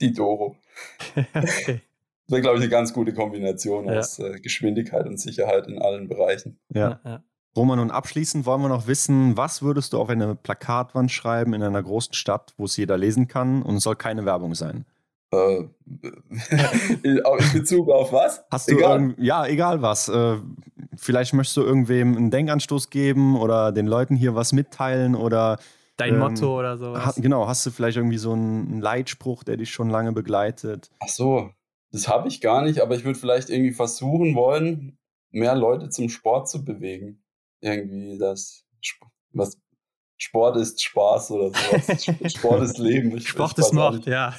die 0.00 0.12
Doro. 0.12 0.56
okay. 1.16 1.80
Das 2.26 2.32
wäre, 2.32 2.42
glaube 2.42 2.56
ich, 2.56 2.62
eine 2.62 2.70
ganz 2.70 2.92
gute 2.92 3.12
Kombination 3.12 3.86
ja. 3.86 3.98
aus 3.98 4.18
äh, 4.18 4.40
Geschwindigkeit 4.40 5.06
und 5.06 5.18
Sicherheit 5.18 5.66
in 5.66 5.80
allen 5.80 6.08
Bereichen. 6.08 6.58
Ja. 6.72 7.00
ja. 7.04 7.22
Roman, 7.56 7.78
und 7.78 7.90
abschließend 7.90 8.46
wollen 8.46 8.62
wir 8.62 8.68
noch 8.68 8.86
wissen, 8.86 9.36
was 9.36 9.62
würdest 9.62 9.92
du 9.92 10.00
auf 10.00 10.08
eine 10.08 10.34
Plakatwand 10.34 11.12
schreiben 11.12 11.54
in 11.54 11.62
einer 11.62 11.82
großen 11.82 12.14
Stadt, 12.14 12.52
wo 12.56 12.64
es 12.64 12.76
jeder 12.76 12.96
lesen 12.96 13.28
kann 13.28 13.62
und 13.62 13.76
es 13.76 13.84
soll 13.84 13.94
keine 13.94 14.24
Werbung 14.24 14.54
sein? 14.54 14.86
Äh, 15.32 15.64
in 17.02 17.22
Bezug 17.52 17.90
auf 17.90 18.12
was? 18.12 18.44
Hast 18.50 18.70
du 18.70 18.76
egal. 18.76 19.14
ja, 19.18 19.46
egal 19.46 19.82
was. 19.82 20.08
Äh, 20.08 20.38
vielleicht 20.96 21.32
möchtest 21.34 21.56
du 21.56 21.62
irgendwem 21.62 22.16
einen 22.16 22.30
Denkanstoß 22.30 22.90
geben 22.90 23.36
oder 23.36 23.70
den 23.70 23.86
Leuten 23.86 24.16
hier 24.16 24.34
was 24.34 24.52
mitteilen 24.52 25.14
oder 25.14 25.58
Dein 25.96 26.14
ähm, 26.14 26.20
Motto 26.20 26.58
oder 26.58 26.76
so. 26.76 26.96
genau, 27.16 27.46
hast 27.46 27.64
du 27.66 27.70
vielleicht 27.70 27.96
irgendwie 27.96 28.18
so 28.18 28.32
einen 28.32 28.80
Leitspruch, 28.80 29.44
der 29.44 29.56
dich 29.56 29.70
schon 29.70 29.90
lange 29.90 30.12
begleitet? 30.12 30.90
Ach 31.00 31.08
so, 31.08 31.50
das 31.92 32.08
habe 32.08 32.28
ich 32.28 32.40
gar 32.40 32.62
nicht, 32.62 32.80
aber 32.80 32.96
ich 32.96 33.04
würde 33.04 33.18
vielleicht 33.18 33.50
irgendwie 33.50 33.72
versuchen 33.72 34.34
wollen, 34.34 34.98
mehr 35.30 35.54
Leute 35.54 35.90
zum 35.90 36.08
Sport 36.08 36.48
zu 36.48 36.64
bewegen. 36.64 37.22
Irgendwie 37.60 38.18
das, 38.18 38.64
was 39.32 39.56
Sport 40.16 40.56
ist 40.56 40.82
Spaß 40.82 41.30
oder 41.32 41.50
sowas. 41.50 42.32
Sport 42.36 42.62
ist 42.62 42.78
Leben. 42.78 43.16
Ich 43.16 43.28
Sport 43.28 43.58
ist 43.58 43.72
Mord, 43.72 44.06
ja. 44.06 44.34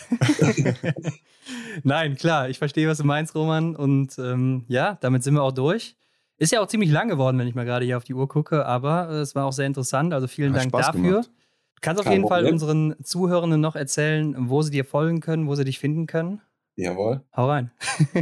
Nein, 1.84 2.16
klar, 2.16 2.50
ich 2.50 2.58
verstehe, 2.58 2.88
was 2.88 2.98
du 2.98 3.04
meinst, 3.04 3.36
Roman. 3.36 3.76
Und 3.76 4.18
ähm, 4.18 4.66
ja, 4.68 4.98
damit 5.02 5.24
sind 5.24 5.34
wir 5.34 5.44
auch 5.44 5.52
durch. 5.52 5.96
Ist 6.38 6.52
ja 6.52 6.62
auch 6.62 6.68
ziemlich 6.68 6.92
lang 6.92 7.08
geworden, 7.08 7.38
wenn 7.40 7.48
ich 7.48 7.56
mal 7.56 7.66
gerade 7.66 7.86
hier 7.86 7.98
auf 7.98 8.04
die 8.04 8.14
Uhr 8.14 8.28
gucke, 8.28 8.66
aber 8.66 9.10
äh, 9.10 9.20
es 9.20 9.36
war 9.36 9.46
auch 9.46 9.54
sehr 9.54 9.68
interessant. 9.68 10.14
Also 10.14 10.28
vielen 10.28 10.54
Hat 10.54 10.62
Dank 10.62 10.72
Spaß 10.72 10.88
dafür. 10.88 11.22
Gemacht. 11.22 11.32
Du 11.76 11.82
kannst 11.82 12.00
auf 12.00 12.06
Kein 12.06 12.14
jeden 12.14 12.24
Problem. 12.24 12.46
Fall 12.46 12.52
unseren 12.52 12.96
Zuhörenden 13.04 13.62
noch 13.62 13.76
erzählen, 13.76 14.50
wo 14.50 14.62
sie 14.62 14.72
dir 14.72 14.86
folgen 14.86 15.20
können, 15.20 15.48
wo 15.48 15.56
sie 15.56 15.66
dich 15.66 15.80
finden 15.80 16.08
können. 16.08 16.42
Jawohl. 16.76 17.22
Hau 17.36 17.48
rein. 17.48 17.72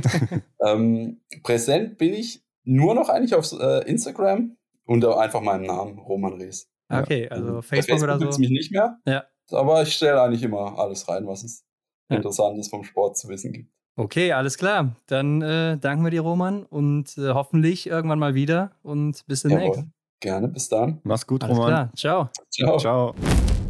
ähm, 0.66 1.22
präsent 1.42 1.98
bin 1.98 2.14
ich 2.14 2.44
nur 2.64 2.94
noch 2.94 3.10
eigentlich 3.10 3.36
auf 3.36 3.52
äh, 3.52 3.90
Instagram 3.90 4.58
unter 4.86 5.20
einfach 5.20 5.42
meinem 5.42 5.64
Namen, 5.66 5.98
Roman 5.98 6.34
Rees. 6.34 6.70
Okay, 6.90 7.28
also 7.30 7.62
Facebook, 7.62 8.00
Facebook 8.00 8.04
oder 8.04 8.32
so. 8.32 8.40
mich 8.40 8.50
nicht 8.50 8.72
mehr. 8.72 9.00
Ja. 9.06 9.24
Aber 9.52 9.82
ich 9.82 9.94
stelle 9.94 10.22
eigentlich 10.22 10.44
immer 10.44 10.78
alles 10.78 11.08
rein, 11.08 11.26
was 11.26 11.44
es 11.44 11.66
ja. 12.10 12.18
Interessantes 12.18 12.70
vom 12.70 12.84
Sport 12.84 13.18
zu 13.18 13.30
wissen 13.30 13.52
gibt. 13.54 13.72
Okay, 13.96 14.32
alles 14.32 14.58
klar. 14.58 14.96
Dann 15.08 15.42
äh, 15.42 15.78
danken 15.78 16.04
wir 16.04 16.12
dir, 16.12 16.22
Roman, 16.22 16.64
und 16.64 17.18
äh, 17.18 17.30
hoffentlich 17.30 17.88
irgendwann 17.88 18.20
mal 18.20 18.34
wieder 18.34 18.72
und 18.82 19.26
bis 19.28 19.44
demnächst. 19.44 19.80
Jawohl. 19.80 19.92
Gerne, 20.24 20.48
bis 20.48 20.70
dann. 20.70 21.02
Mach's 21.04 21.28
gut, 21.28 21.44
alles 21.44 21.58
Roman. 21.58 21.70
Klar. 21.70 21.92
Ciao. 21.98 22.30
Ciao. 22.50 22.78
Ciao. 22.78 23.16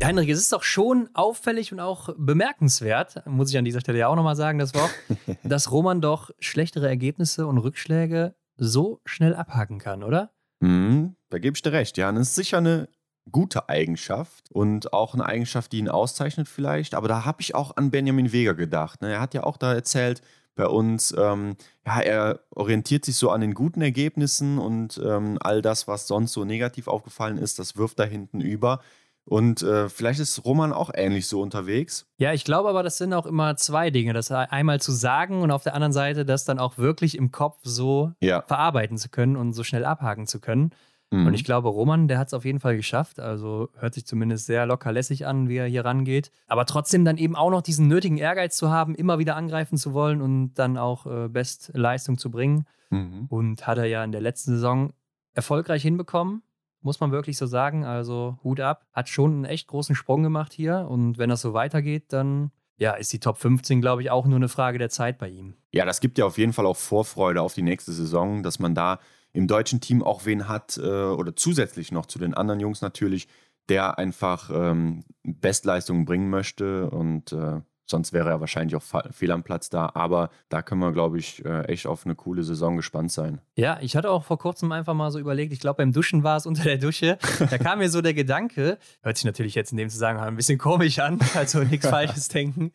Heinrich, 0.04 0.30
es 0.30 0.38
ist 0.38 0.54
doch 0.54 0.62
schon 0.62 1.10
auffällig 1.16 1.72
und 1.74 1.80
auch 1.80 2.10
bemerkenswert, 2.16 3.26
muss 3.26 3.50
ich 3.50 3.58
an 3.58 3.66
dieser 3.66 3.80
Stelle 3.80 3.98
ja 3.98 4.08
auch 4.08 4.16
nochmal 4.16 4.36
sagen, 4.36 4.60
das 4.60 4.76
Wort, 4.76 4.92
dass 5.44 5.72
Roman 5.72 6.00
doch 6.00 6.30
schlechtere 6.38 6.88
Ergebnisse 6.88 7.48
und 7.48 7.58
Rückschläge 7.58 8.36
so 8.56 9.02
schnell 9.04 9.34
abhaken 9.34 9.80
kann, 9.80 10.04
oder? 10.04 10.30
Mhm, 10.60 11.16
da 11.30 11.40
gebe 11.40 11.56
ich 11.56 11.64
dir 11.64 11.72
recht. 11.72 11.98
Ja, 11.98 12.12
das 12.12 12.28
ist 12.28 12.36
sicher 12.36 12.60
eine 12.60 12.88
gute 13.32 13.68
Eigenschaft 13.68 14.52
und 14.52 14.94
auch 14.94 15.16
eine 15.16 15.26
Eigenschaft, 15.26 15.72
die 15.72 15.80
ihn 15.80 15.90
auszeichnet 15.90 16.48
vielleicht. 16.48 16.94
Aber 16.94 17.08
da 17.08 17.26
habe 17.26 17.42
ich 17.42 17.56
auch 17.56 17.78
an 17.78 17.90
Benjamin 17.90 18.32
Weger 18.32 18.54
gedacht. 18.54 19.02
Ne? 19.02 19.12
Er 19.12 19.22
hat 19.22 19.34
ja 19.34 19.42
auch 19.42 19.58
da 19.58 19.74
erzählt 19.74 20.22
bei 20.56 20.68
uns, 20.68 21.14
ähm, 21.18 21.56
ja, 21.86 22.00
er 22.00 22.40
orientiert 22.52 23.06
sich 23.06 23.16
so 23.16 23.30
an 23.30 23.42
den 23.42 23.54
guten 23.54 23.82
Ergebnissen 23.82 24.60
und 24.60 25.02
ähm, 25.04 25.38
all 25.42 25.62
das, 25.62 25.88
was 25.88 26.08
sonst 26.08 26.34
so 26.34 26.46
negativ 26.46 26.88
aufgefallen 26.88 27.38
ist, 27.38 27.60
das 27.60 27.76
wirft 27.78 28.00
da 28.00 28.04
hinten 28.04 28.40
über. 28.42 28.80
Und 29.26 29.64
äh, 29.64 29.88
vielleicht 29.88 30.20
ist 30.20 30.44
Roman 30.44 30.74
auch 30.74 30.92
ähnlich 30.94 31.28
so 31.28 31.42
unterwegs. 31.42 32.06
Ja, 32.18 32.34
ich 32.34 32.44
glaube 32.44 32.70
aber, 32.70 32.84
das 32.84 32.98
sind 32.98 33.14
auch 33.14 33.26
immer 33.26 33.56
zwei 33.56 33.90
Dinge. 33.90 34.14
Das 34.14 34.30
einmal 34.32 34.82
zu 34.82 34.92
sagen 34.92 35.42
und 35.42 35.52
auf 35.52 35.64
der 35.64 35.76
anderen 35.76 35.94
Seite 35.94 36.26
das 36.26 36.44
dann 36.44 36.60
auch 36.60 36.78
wirklich 36.78 37.18
im 37.18 37.32
Kopf 37.32 37.60
so 37.64 38.12
ja. 38.20 38.42
verarbeiten 38.42 38.98
zu 38.98 39.10
können 39.10 39.38
und 39.38 39.54
so 39.54 39.64
schnell 39.64 39.86
abhaken 39.86 40.28
zu 40.28 40.40
können. 40.42 40.72
Mhm. 41.12 41.28
Und 41.28 41.34
ich 41.34 41.44
glaube, 41.44 41.70
Roman, 41.70 42.08
der 42.08 42.18
hat 42.18 42.28
es 42.28 42.34
auf 42.34 42.46
jeden 42.46 42.60
Fall 42.60 42.76
geschafft. 42.76 43.20
Also 43.20 43.70
hört 43.76 43.94
sich 43.94 44.06
zumindest 44.06 44.46
sehr 44.46 44.66
locker 44.66 44.92
lässig 44.92 45.26
an, 45.26 45.50
wie 45.50 45.58
er 45.58 45.68
hier 45.68 45.86
rangeht. 45.86 46.32
Aber 46.48 46.66
trotzdem 46.66 47.06
dann 47.06 47.18
eben 47.18 47.36
auch 47.36 47.52
noch 47.52 47.62
diesen 47.62 47.88
nötigen 47.88 48.18
Ehrgeiz 48.18 48.58
zu 48.58 48.70
haben, 48.70 48.96
immer 48.96 49.20
wieder 49.20 49.36
angreifen 49.36 49.78
zu 49.78 49.94
wollen 49.94 50.22
und 50.22 50.56
dann 50.56 50.78
auch 50.78 51.06
äh, 51.06 51.28
Bestleistung 51.30 52.18
zu 52.18 52.32
bringen. 52.32 52.66
Mhm. 52.90 53.28
Und 53.30 53.68
hat 53.68 53.78
er 53.78 53.86
ja 53.86 54.04
in 54.04 54.12
der 54.12 54.22
letzten 54.22 54.52
Saison 54.52 54.94
erfolgreich 55.34 55.82
hinbekommen. 55.82 56.44
Muss 56.82 57.00
man 57.00 57.12
wirklich 57.12 57.38
so 57.38 57.46
sagen. 57.46 57.86
Also 57.86 58.38
Hut 58.44 58.60
ab. 58.60 58.86
Hat 58.92 59.08
schon 59.08 59.32
einen 59.32 59.46
echt 59.46 59.68
großen 59.68 59.96
Sprung 59.96 60.24
gemacht 60.24 60.54
hier. 60.54 60.88
Und 60.90 61.18
wenn 61.18 61.30
das 61.30 61.42
so 61.42 61.54
weitergeht, 61.54 62.12
dann 62.12 62.52
ja, 62.78 62.94
ist 62.94 63.14
die 63.14 63.20
Top 63.20 63.38
15, 63.38 63.82
glaube 63.82 64.02
ich, 64.02 64.12
auch 64.12 64.26
nur 64.26 64.38
eine 64.38 64.50
Frage 64.50 64.78
der 64.78 64.90
Zeit 64.90 65.18
bei 65.18 65.30
ihm. 65.30 65.56
Ja, 65.72 65.86
das 65.86 66.00
gibt 66.00 66.18
ja 66.18 66.26
auf 66.26 66.38
jeden 66.38 66.54
Fall 66.54 66.66
auch 66.66 66.78
Vorfreude 66.78 67.42
auf 67.42 67.54
die 67.54 67.62
nächste 67.62 67.92
Saison, 67.92 68.44
dass 68.44 68.60
man 68.60 68.76
da 68.76 69.00
im 69.32 69.48
deutschen 69.48 69.82
Team 69.82 70.04
auch 70.04 70.26
wen 70.26 70.48
hat 70.48 70.78
äh, 70.78 70.82
oder 70.82 71.36
zusätzlich 71.36 71.92
noch 71.92 72.06
zu 72.06 72.20
den 72.20 72.34
anderen 72.34 72.60
Jungs 72.60 72.82
natürlich, 72.82 73.28
der 73.70 73.98
einfach 73.98 74.50
ähm, 74.54 75.06
Bestleistungen 75.24 76.06
bringen 76.06 76.30
möchte 76.30 76.90
und 76.90 77.32
äh, 77.32 77.62
sonst 77.86 78.14
wäre 78.14 78.30
er 78.30 78.40
wahrscheinlich 78.40 78.76
auch 78.76 78.84
fehl 79.12 79.32
am 79.32 79.44
Platz 79.44 79.70
da. 79.70 79.92
Aber 79.94 80.30
da 80.50 80.62
können 80.62 80.82
wir, 80.82 80.92
glaube 80.92 81.20
ich, 81.20 81.44
äh, 81.46 81.66
echt 81.66 81.86
auf 81.86 82.06
eine 82.06 82.16
coole 82.16 82.44
Saison 82.44 82.78
gespannt 82.78 83.12
sein. 83.12 83.42
Ja, 83.56 83.78
ich 83.82 83.96
hatte 83.96 84.10
auch 84.10 84.24
vor 84.24 84.38
kurzem 84.38 84.72
einfach 84.72 84.94
mal 84.94 85.12
so 85.12 85.20
überlegt, 85.20 85.54
ich 85.54 85.60
glaube, 85.60 85.78
beim 85.78 85.92
Duschen 85.92 86.24
war 86.24 86.38
es 86.38 86.46
unter 86.54 86.64
der 86.64 86.78
Dusche. 86.78 87.18
Da 87.40 87.58
kam 87.58 87.80
mir 87.80 87.90
so 87.90 88.02
der 88.02 88.14
Gedanke, 88.14 88.78
hört 89.02 89.18
sich 89.18 89.26
natürlich 89.26 89.56
jetzt 89.56 89.72
in 89.72 89.78
dem 89.78 89.90
Zusammenhang 89.90 90.30
ein 90.30 90.36
bisschen 90.36 90.58
komisch 90.58 91.00
an, 91.00 91.20
also 91.36 91.64
nichts 91.64 91.88
Falsches 91.94 92.28
denken. 92.30 92.72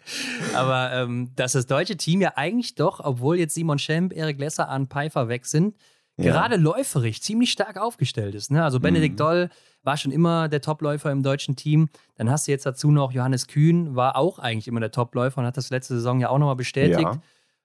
Aber 0.54 0.92
ähm, 0.92 1.32
dass 1.36 1.52
das 1.52 1.66
deutsche 1.66 1.96
Team 1.96 2.20
ja 2.20 2.32
eigentlich 2.36 2.74
doch, 2.74 3.00
obwohl 3.00 3.38
jetzt 3.38 3.54
Simon 3.54 3.78
Schemp, 3.78 4.12
Erik 4.12 4.38
Lesser, 4.38 4.68
Arne 4.68 4.86
Pfeiffer 4.86 5.28
weg 5.28 5.46
sind, 5.46 5.74
ja. 6.18 6.32
gerade 6.32 6.56
läuferig 6.56 7.22
ziemlich 7.22 7.52
stark 7.52 7.78
aufgestellt 7.78 8.34
ist. 8.34 8.50
Ne? 8.50 8.62
Also 8.62 8.80
Benedikt 8.80 9.14
mhm. 9.14 9.18
Doll 9.18 9.50
war 9.88 9.96
schon 9.96 10.12
immer 10.12 10.50
der 10.50 10.60
Topläufer 10.60 11.10
im 11.10 11.22
deutschen 11.22 11.56
Team. 11.56 11.88
Dann 12.16 12.28
hast 12.28 12.46
du 12.46 12.52
jetzt 12.52 12.66
dazu 12.66 12.90
noch 12.90 13.10
Johannes 13.10 13.46
Kühn, 13.46 13.96
war 13.96 14.16
auch 14.16 14.38
eigentlich 14.38 14.68
immer 14.68 14.80
der 14.80 14.90
Topläufer 14.90 15.40
und 15.40 15.46
hat 15.46 15.56
das 15.56 15.70
letzte 15.70 15.94
Saison 15.94 16.20
ja 16.20 16.28
auch 16.28 16.36
nochmal 16.36 16.56
bestätigt. 16.56 17.00
Ja. 17.00 17.22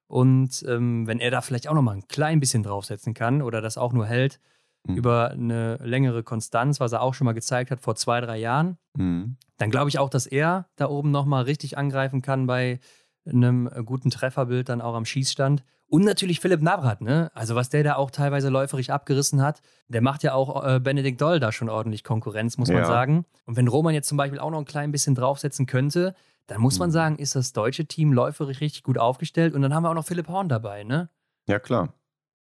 Und 0.08 0.64
ähm, 0.70 1.06
wenn 1.06 1.20
er 1.20 1.32
da 1.32 1.42
vielleicht 1.42 1.68
auch 1.68 1.74
noch 1.74 1.82
mal 1.82 1.98
ein 1.98 2.08
klein 2.08 2.40
bisschen 2.40 2.64
draufsetzen 2.64 3.14
kann 3.14 3.42
oder 3.42 3.60
das 3.60 3.78
auch 3.78 3.92
nur 3.92 4.06
hält 4.06 4.40
mhm. 4.88 4.96
über 4.96 5.32
eine 5.32 5.76
längere 5.84 6.24
Konstanz, 6.24 6.80
was 6.80 6.94
er 6.94 7.02
auch 7.02 7.14
schon 7.14 7.26
mal 7.26 7.34
gezeigt 7.34 7.72
hat 7.72 7.82
vor 7.82 7.96
zwei, 7.96 8.22
drei 8.22 8.38
Jahren, 8.38 8.78
mhm. 8.96 9.36
dann 9.58 9.70
glaube 9.70 9.90
ich 9.90 10.00
auch, 10.00 10.10
dass 10.10 10.26
er 10.26 10.70
da 10.78 10.88
oben 10.88 11.12
noch 11.12 11.26
mal 11.26 11.44
richtig 11.44 11.78
angreifen 11.78 12.22
kann 12.22 12.48
bei 12.48 12.80
einem 13.26 13.70
guten 13.84 14.12
Trefferbild 14.12 14.70
dann 14.70 14.80
auch 14.80 14.96
am 14.96 15.04
Schießstand. 15.04 15.66
Und 15.94 16.06
natürlich 16.06 16.40
Philipp 16.40 16.64
Navrat, 16.64 17.02
ne? 17.02 17.30
Also 17.36 17.54
was 17.54 17.70
der 17.70 17.84
da 17.84 17.98
auch 17.98 18.10
teilweise 18.10 18.50
läuferig 18.50 18.92
abgerissen 18.92 19.44
hat, 19.44 19.62
der 19.90 20.02
macht 20.02 20.24
ja 20.24 20.34
auch 20.34 20.66
äh, 20.66 20.80
Benedikt 20.80 21.22
Doll 21.22 21.40
da 21.40 21.52
schon 21.52 21.70
ordentlich 21.70 22.04
Konkurrenz, 22.04 22.58
muss 22.58 22.70
ja. 22.70 22.78
man 22.78 22.86
sagen. 22.86 23.26
Und 23.46 23.58
wenn 23.58 23.68
Roman 23.68 23.94
jetzt 23.94 24.08
zum 24.08 24.18
Beispiel 24.18 24.40
auch 24.40 24.50
noch 24.50 24.58
ein 24.58 24.66
klein 24.66 24.92
bisschen 24.92 25.14
draufsetzen 25.14 25.68
könnte, 25.68 26.16
dann 26.48 26.62
muss 26.62 26.80
man 26.80 26.90
mhm. 26.90 26.94
sagen, 26.94 27.20
ist 27.20 27.36
das 27.36 27.54
deutsche 27.54 27.86
Team 27.86 28.12
läuferisch 28.12 28.60
richtig 28.60 28.82
gut 28.82 28.98
aufgestellt. 28.98 29.54
Und 29.54 29.62
dann 29.62 29.72
haben 29.72 29.84
wir 29.84 29.92
auch 29.92 29.94
noch 29.94 30.08
Philipp 30.08 30.30
Horn 30.30 30.50
dabei, 30.50 30.84
ne? 30.84 31.12
Ja, 31.48 31.60
klar. 31.60 31.94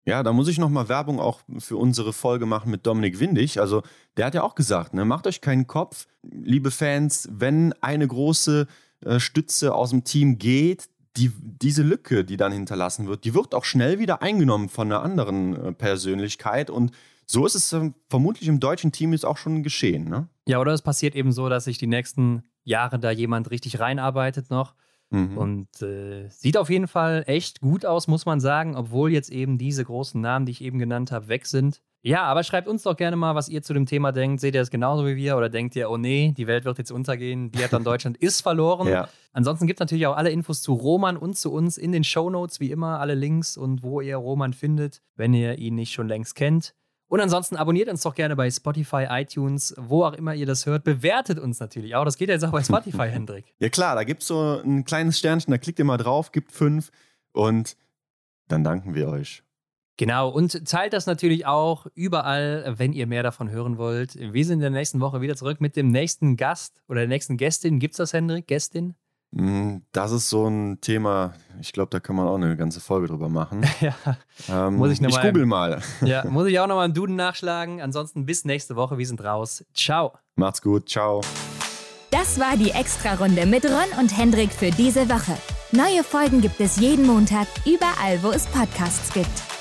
Ja, 0.04 0.24
da 0.24 0.34
muss 0.34 0.50
ich 0.50 0.58
nochmal 0.58 0.90
Werbung 0.90 1.22
auch 1.22 1.40
für 1.58 1.78
unsere 1.78 2.12
Folge 2.12 2.46
machen 2.46 2.70
mit 2.70 2.86
Dominik 2.86 3.22
Windig. 3.22 3.62
Also, 3.62 3.82
der 4.18 4.26
hat 4.26 4.36
ja 4.36 4.44
auch 4.44 4.56
gesagt, 4.56 4.94
ne, 4.94 5.06
macht 5.06 5.26
euch 5.26 5.40
keinen 5.40 5.68
Kopf, 5.68 6.08
liebe 6.22 6.70
Fans, 6.70 7.30
wenn 7.32 7.72
eine 7.80 8.10
große 8.10 8.68
äh, 9.06 9.22
Stütze 9.22 9.74
aus 9.74 9.92
dem 9.92 10.04
Team 10.04 10.38
geht, 10.38 10.90
die, 11.18 11.32
diese 11.42 11.84
Lücke, 11.84 12.24
die 12.24 12.38
dann 12.38 12.52
hinterlassen 12.52 13.08
wird, 13.08 13.26
die 13.26 13.34
wird 13.34 13.56
auch 13.56 13.66
schnell 13.66 14.00
wieder 14.00 14.22
eingenommen 14.22 14.70
von 14.70 14.92
einer 14.92 15.02
anderen 15.02 15.56
äh, 15.56 15.74
Persönlichkeit. 15.74 16.70
Und 16.70 16.92
so 17.26 17.46
ist 17.46 17.56
es 17.56 17.74
äh, 17.74 17.92
vermutlich 18.10 18.48
im 18.48 18.60
deutschen 18.60 18.92
Team 18.92 19.12
jetzt 19.12 19.26
auch 19.26 19.38
schon 19.38 19.64
geschehen. 19.64 20.10
Ne? 20.10 20.28
Ja, 20.46 20.60
oder 20.60 20.74
es 20.74 20.82
passiert 20.82 21.16
eben 21.16 21.32
so, 21.32 21.50
dass 21.50 21.66
sich 21.66 21.78
die 21.78 21.88
nächsten 21.88 22.44
Jahre 22.64 23.00
da 23.00 23.12
jemand 23.12 23.52
richtig 23.52 23.80
reinarbeitet 23.80 24.50
noch. 24.50 24.76
Mhm. 25.10 25.38
Und 25.38 25.82
äh, 25.82 26.28
sieht 26.30 26.58
auf 26.58 26.70
jeden 26.70 26.88
Fall 26.88 27.24
echt 27.28 27.62
gut 27.62 27.86
aus, 27.86 28.08
muss 28.08 28.26
man 28.26 28.40
sagen, 28.40 28.76
obwohl 28.76 29.12
jetzt 29.12 29.30
eben 29.32 29.58
diese 29.58 29.84
großen 29.84 30.20
Namen, 30.20 30.46
die 30.46 30.52
ich 30.52 30.62
eben 30.62 30.80
genannt 30.80 31.12
habe, 31.12 31.30
weg 31.30 31.46
sind. 31.46 31.82
Ja, 32.02 32.24
aber 32.24 32.44
schreibt 32.44 32.68
uns 32.68 32.84
doch 32.84 32.96
gerne 32.96 33.16
mal, 33.16 33.36
was 33.36 33.50
ihr 33.50 33.62
zu 33.64 33.74
dem 33.74 33.86
Thema 33.86 34.12
denkt. 34.12 34.40
Seht 34.40 34.56
ihr 34.56 34.62
das 34.62 34.70
genauso 34.70 35.06
wie 35.06 35.16
wir 35.16 35.36
oder 35.36 35.50
denkt 35.50 35.76
ihr, 35.76 35.90
oh 35.90 35.98
nee, 35.98 36.34
die 36.38 36.48
Welt 36.48 36.64
wird 36.64 36.78
jetzt 36.78 36.92
untergehen, 36.92 37.52
Biathlon 37.52 37.84
Deutschland 37.86 38.18
ist 38.18 38.42
verloren? 38.42 38.88
Ja. 38.88 39.10
Ansonsten 39.34 39.68
gibt 39.68 39.80
es 39.80 39.82
natürlich 39.82 40.08
auch 40.08 40.16
alle 40.16 40.30
Infos 40.30 40.62
zu 40.62 40.74
Roman 40.74 41.18
und 41.18 41.38
zu 41.38 41.52
uns 41.52 41.78
in 41.78 41.92
den 41.92 42.04
Show 42.04 42.30
Notes, 42.30 42.60
wie 42.60 42.72
immer, 42.72 43.00
alle 43.00 43.16
Links 43.16 43.58
und 43.58 43.84
wo 43.84 44.02
ihr 44.02 44.16
Roman 44.16 44.54
findet, 44.54 45.02
wenn 45.16 45.34
ihr 45.34 45.58
ihn 45.58 45.76
nicht 45.76 45.92
schon 45.92 46.08
längst 46.08 46.36
kennt. 46.36 46.74
Und 47.10 47.22
ansonsten 47.22 47.56
abonniert 47.56 47.88
uns 47.88 48.02
doch 48.02 48.16
gerne 48.16 48.36
bei 48.36 48.52
Spotify, 48.52 49.08
iTunes, 49.10 49.74
wo 49.78 50.04
auch 50.04 50.14
immer 50.14 50.34
ihr 50.34 50.46
das 50.46 50.66
hört. 50.66 50.84
Bewertet 50.84 51.40
uns 51.40 51.60
natürlich 51.60 51.96
auch. 51.96 52.04
Das 52.04 52.18
geht 52.18 52.28
ja 52.28 52.36
jetzt 52.36 52.44
auch 52.44 52.52
bei 52.52 52.64
Spotify, 52.64 53.08
Hendrik. 53.10 53.54
Ja 53.60 53.70
klar, 53.70 53.96
da 53.96 54.04
gibt 54.04 54.22
es 54.22 54.28
so 54.28 54.62
ein 54.64 54.84
kleines 54.84 55.18
Sternchen, 55.18 55.52
da 55.52 55.58
klickt 55.58 55.80
ihr 55.80 55.86
mal 55.86 55.98
drauf, 55.98 56.32
gibt 56.32 56.52
fünf 56.52 56.92
und 57.32 57.78
dann 58.48 58.64
danken 58.64 58.94
wir 58.94 59.08
euch. 59.08 59.44
Genau, 59.98 60.30
und 60.30 60.68
teilt 60.70 60.94
das 60.94 61.08
natürlich 61.08 61.48
auch 61.48 61.88
überall, 61.96 62.76
wenn 62.78 62.94
ihr 62.94 63.08
mehr 63.08 63.24
davon 63.24 63.50
hören 63.50 63.80
wollt. 63.80 64.16
Wir 64.16 64.46
sind 64.46 64.56
in 64.56 64.62
der 64.62 64.70
nächsten 64.70 65.00
Woche 65.00 65.22
wieder 65.22 65.36
zurück 65.36 65.60
mit 65.60 65.76
dem 65.76 65.90
nächsten 65.90 66.38
Gast 66.38 66.84
oder 66.88 67.00
der 67.00 67.10
nächsten 67.10 67.36
Gästin. 67.36 67.80
Gibt 67.80 67.96
es 67.96 67.98
das, 67.98 68.14
Hendrik? 68.14 68.46
Gästin? 68.46 68.94
Mm, 69.32 69.78
das 69.92 70.12
ist 70.12 70.30
so 70.30 70.48
ein 70.48 70.80
Thema, 70.82 71.34
ich 71.60 71.74
glaube, 71.74 71.90
da 71.90 72.00
kann 72.00 72.16
man 72.16 72.28
auch 72.28 72.36
eine 72.36 72.56
ganze 72.56 72.80
Folge 72.80 73.08
drüber 73.08 73.28
machen. 73.28 73.66
ja. 73.82 73.96
Ähm, 74.48 74.76
muss 74.76 74.92
ich, 74.92 75.02
ich 75.02 75.22
google 75.22 75.48
mal. 75.48 75.82
ja, 76.02 76.24
muss 76.30 76.48
ich 76.48 76.60
auch 76.60 76.68
nochmal 76.68 76.86
einen 76.86 76.94
Duden 76.94 77.16
nachschlagen. 77.16 77.82
Ansonsten 77.82 78.26
bis 78.26 78.46
nächste 78.46 78.76
Woche. 78.76 79.00
Wir 79.00 79.08
sind 79.08 79.24
raus. 79.24 79.66
Ciao. 79.74 80.14
Macht's 80.36 80.62
gut. 80.62 80.90
Ciao. 80.90 81.22
Das 82.12 82.40
war 82.40 82.56
die 82.56 82.70
Extra-Runde 82.70 83.48
mit 83.48 83.66
Ron 83.66 84.00
und 84.00 84.16
Hendrik 84.16 84.52
für 84.52 84.70
diese 84.70 85.10
Woche. 85.10 85.36
Neue 85.72 86.04
Folgen 86.04 86.40
gibt 86.40 86.62
es 86.62 86.78
jeden 86.78 87.06
Montag, 87.06 87.48
überall, 87.66 88.22
wo 88.22 88.30
es 88.30 88.46
Podcasts 88.46 89.12
gibt. 89.12 89.57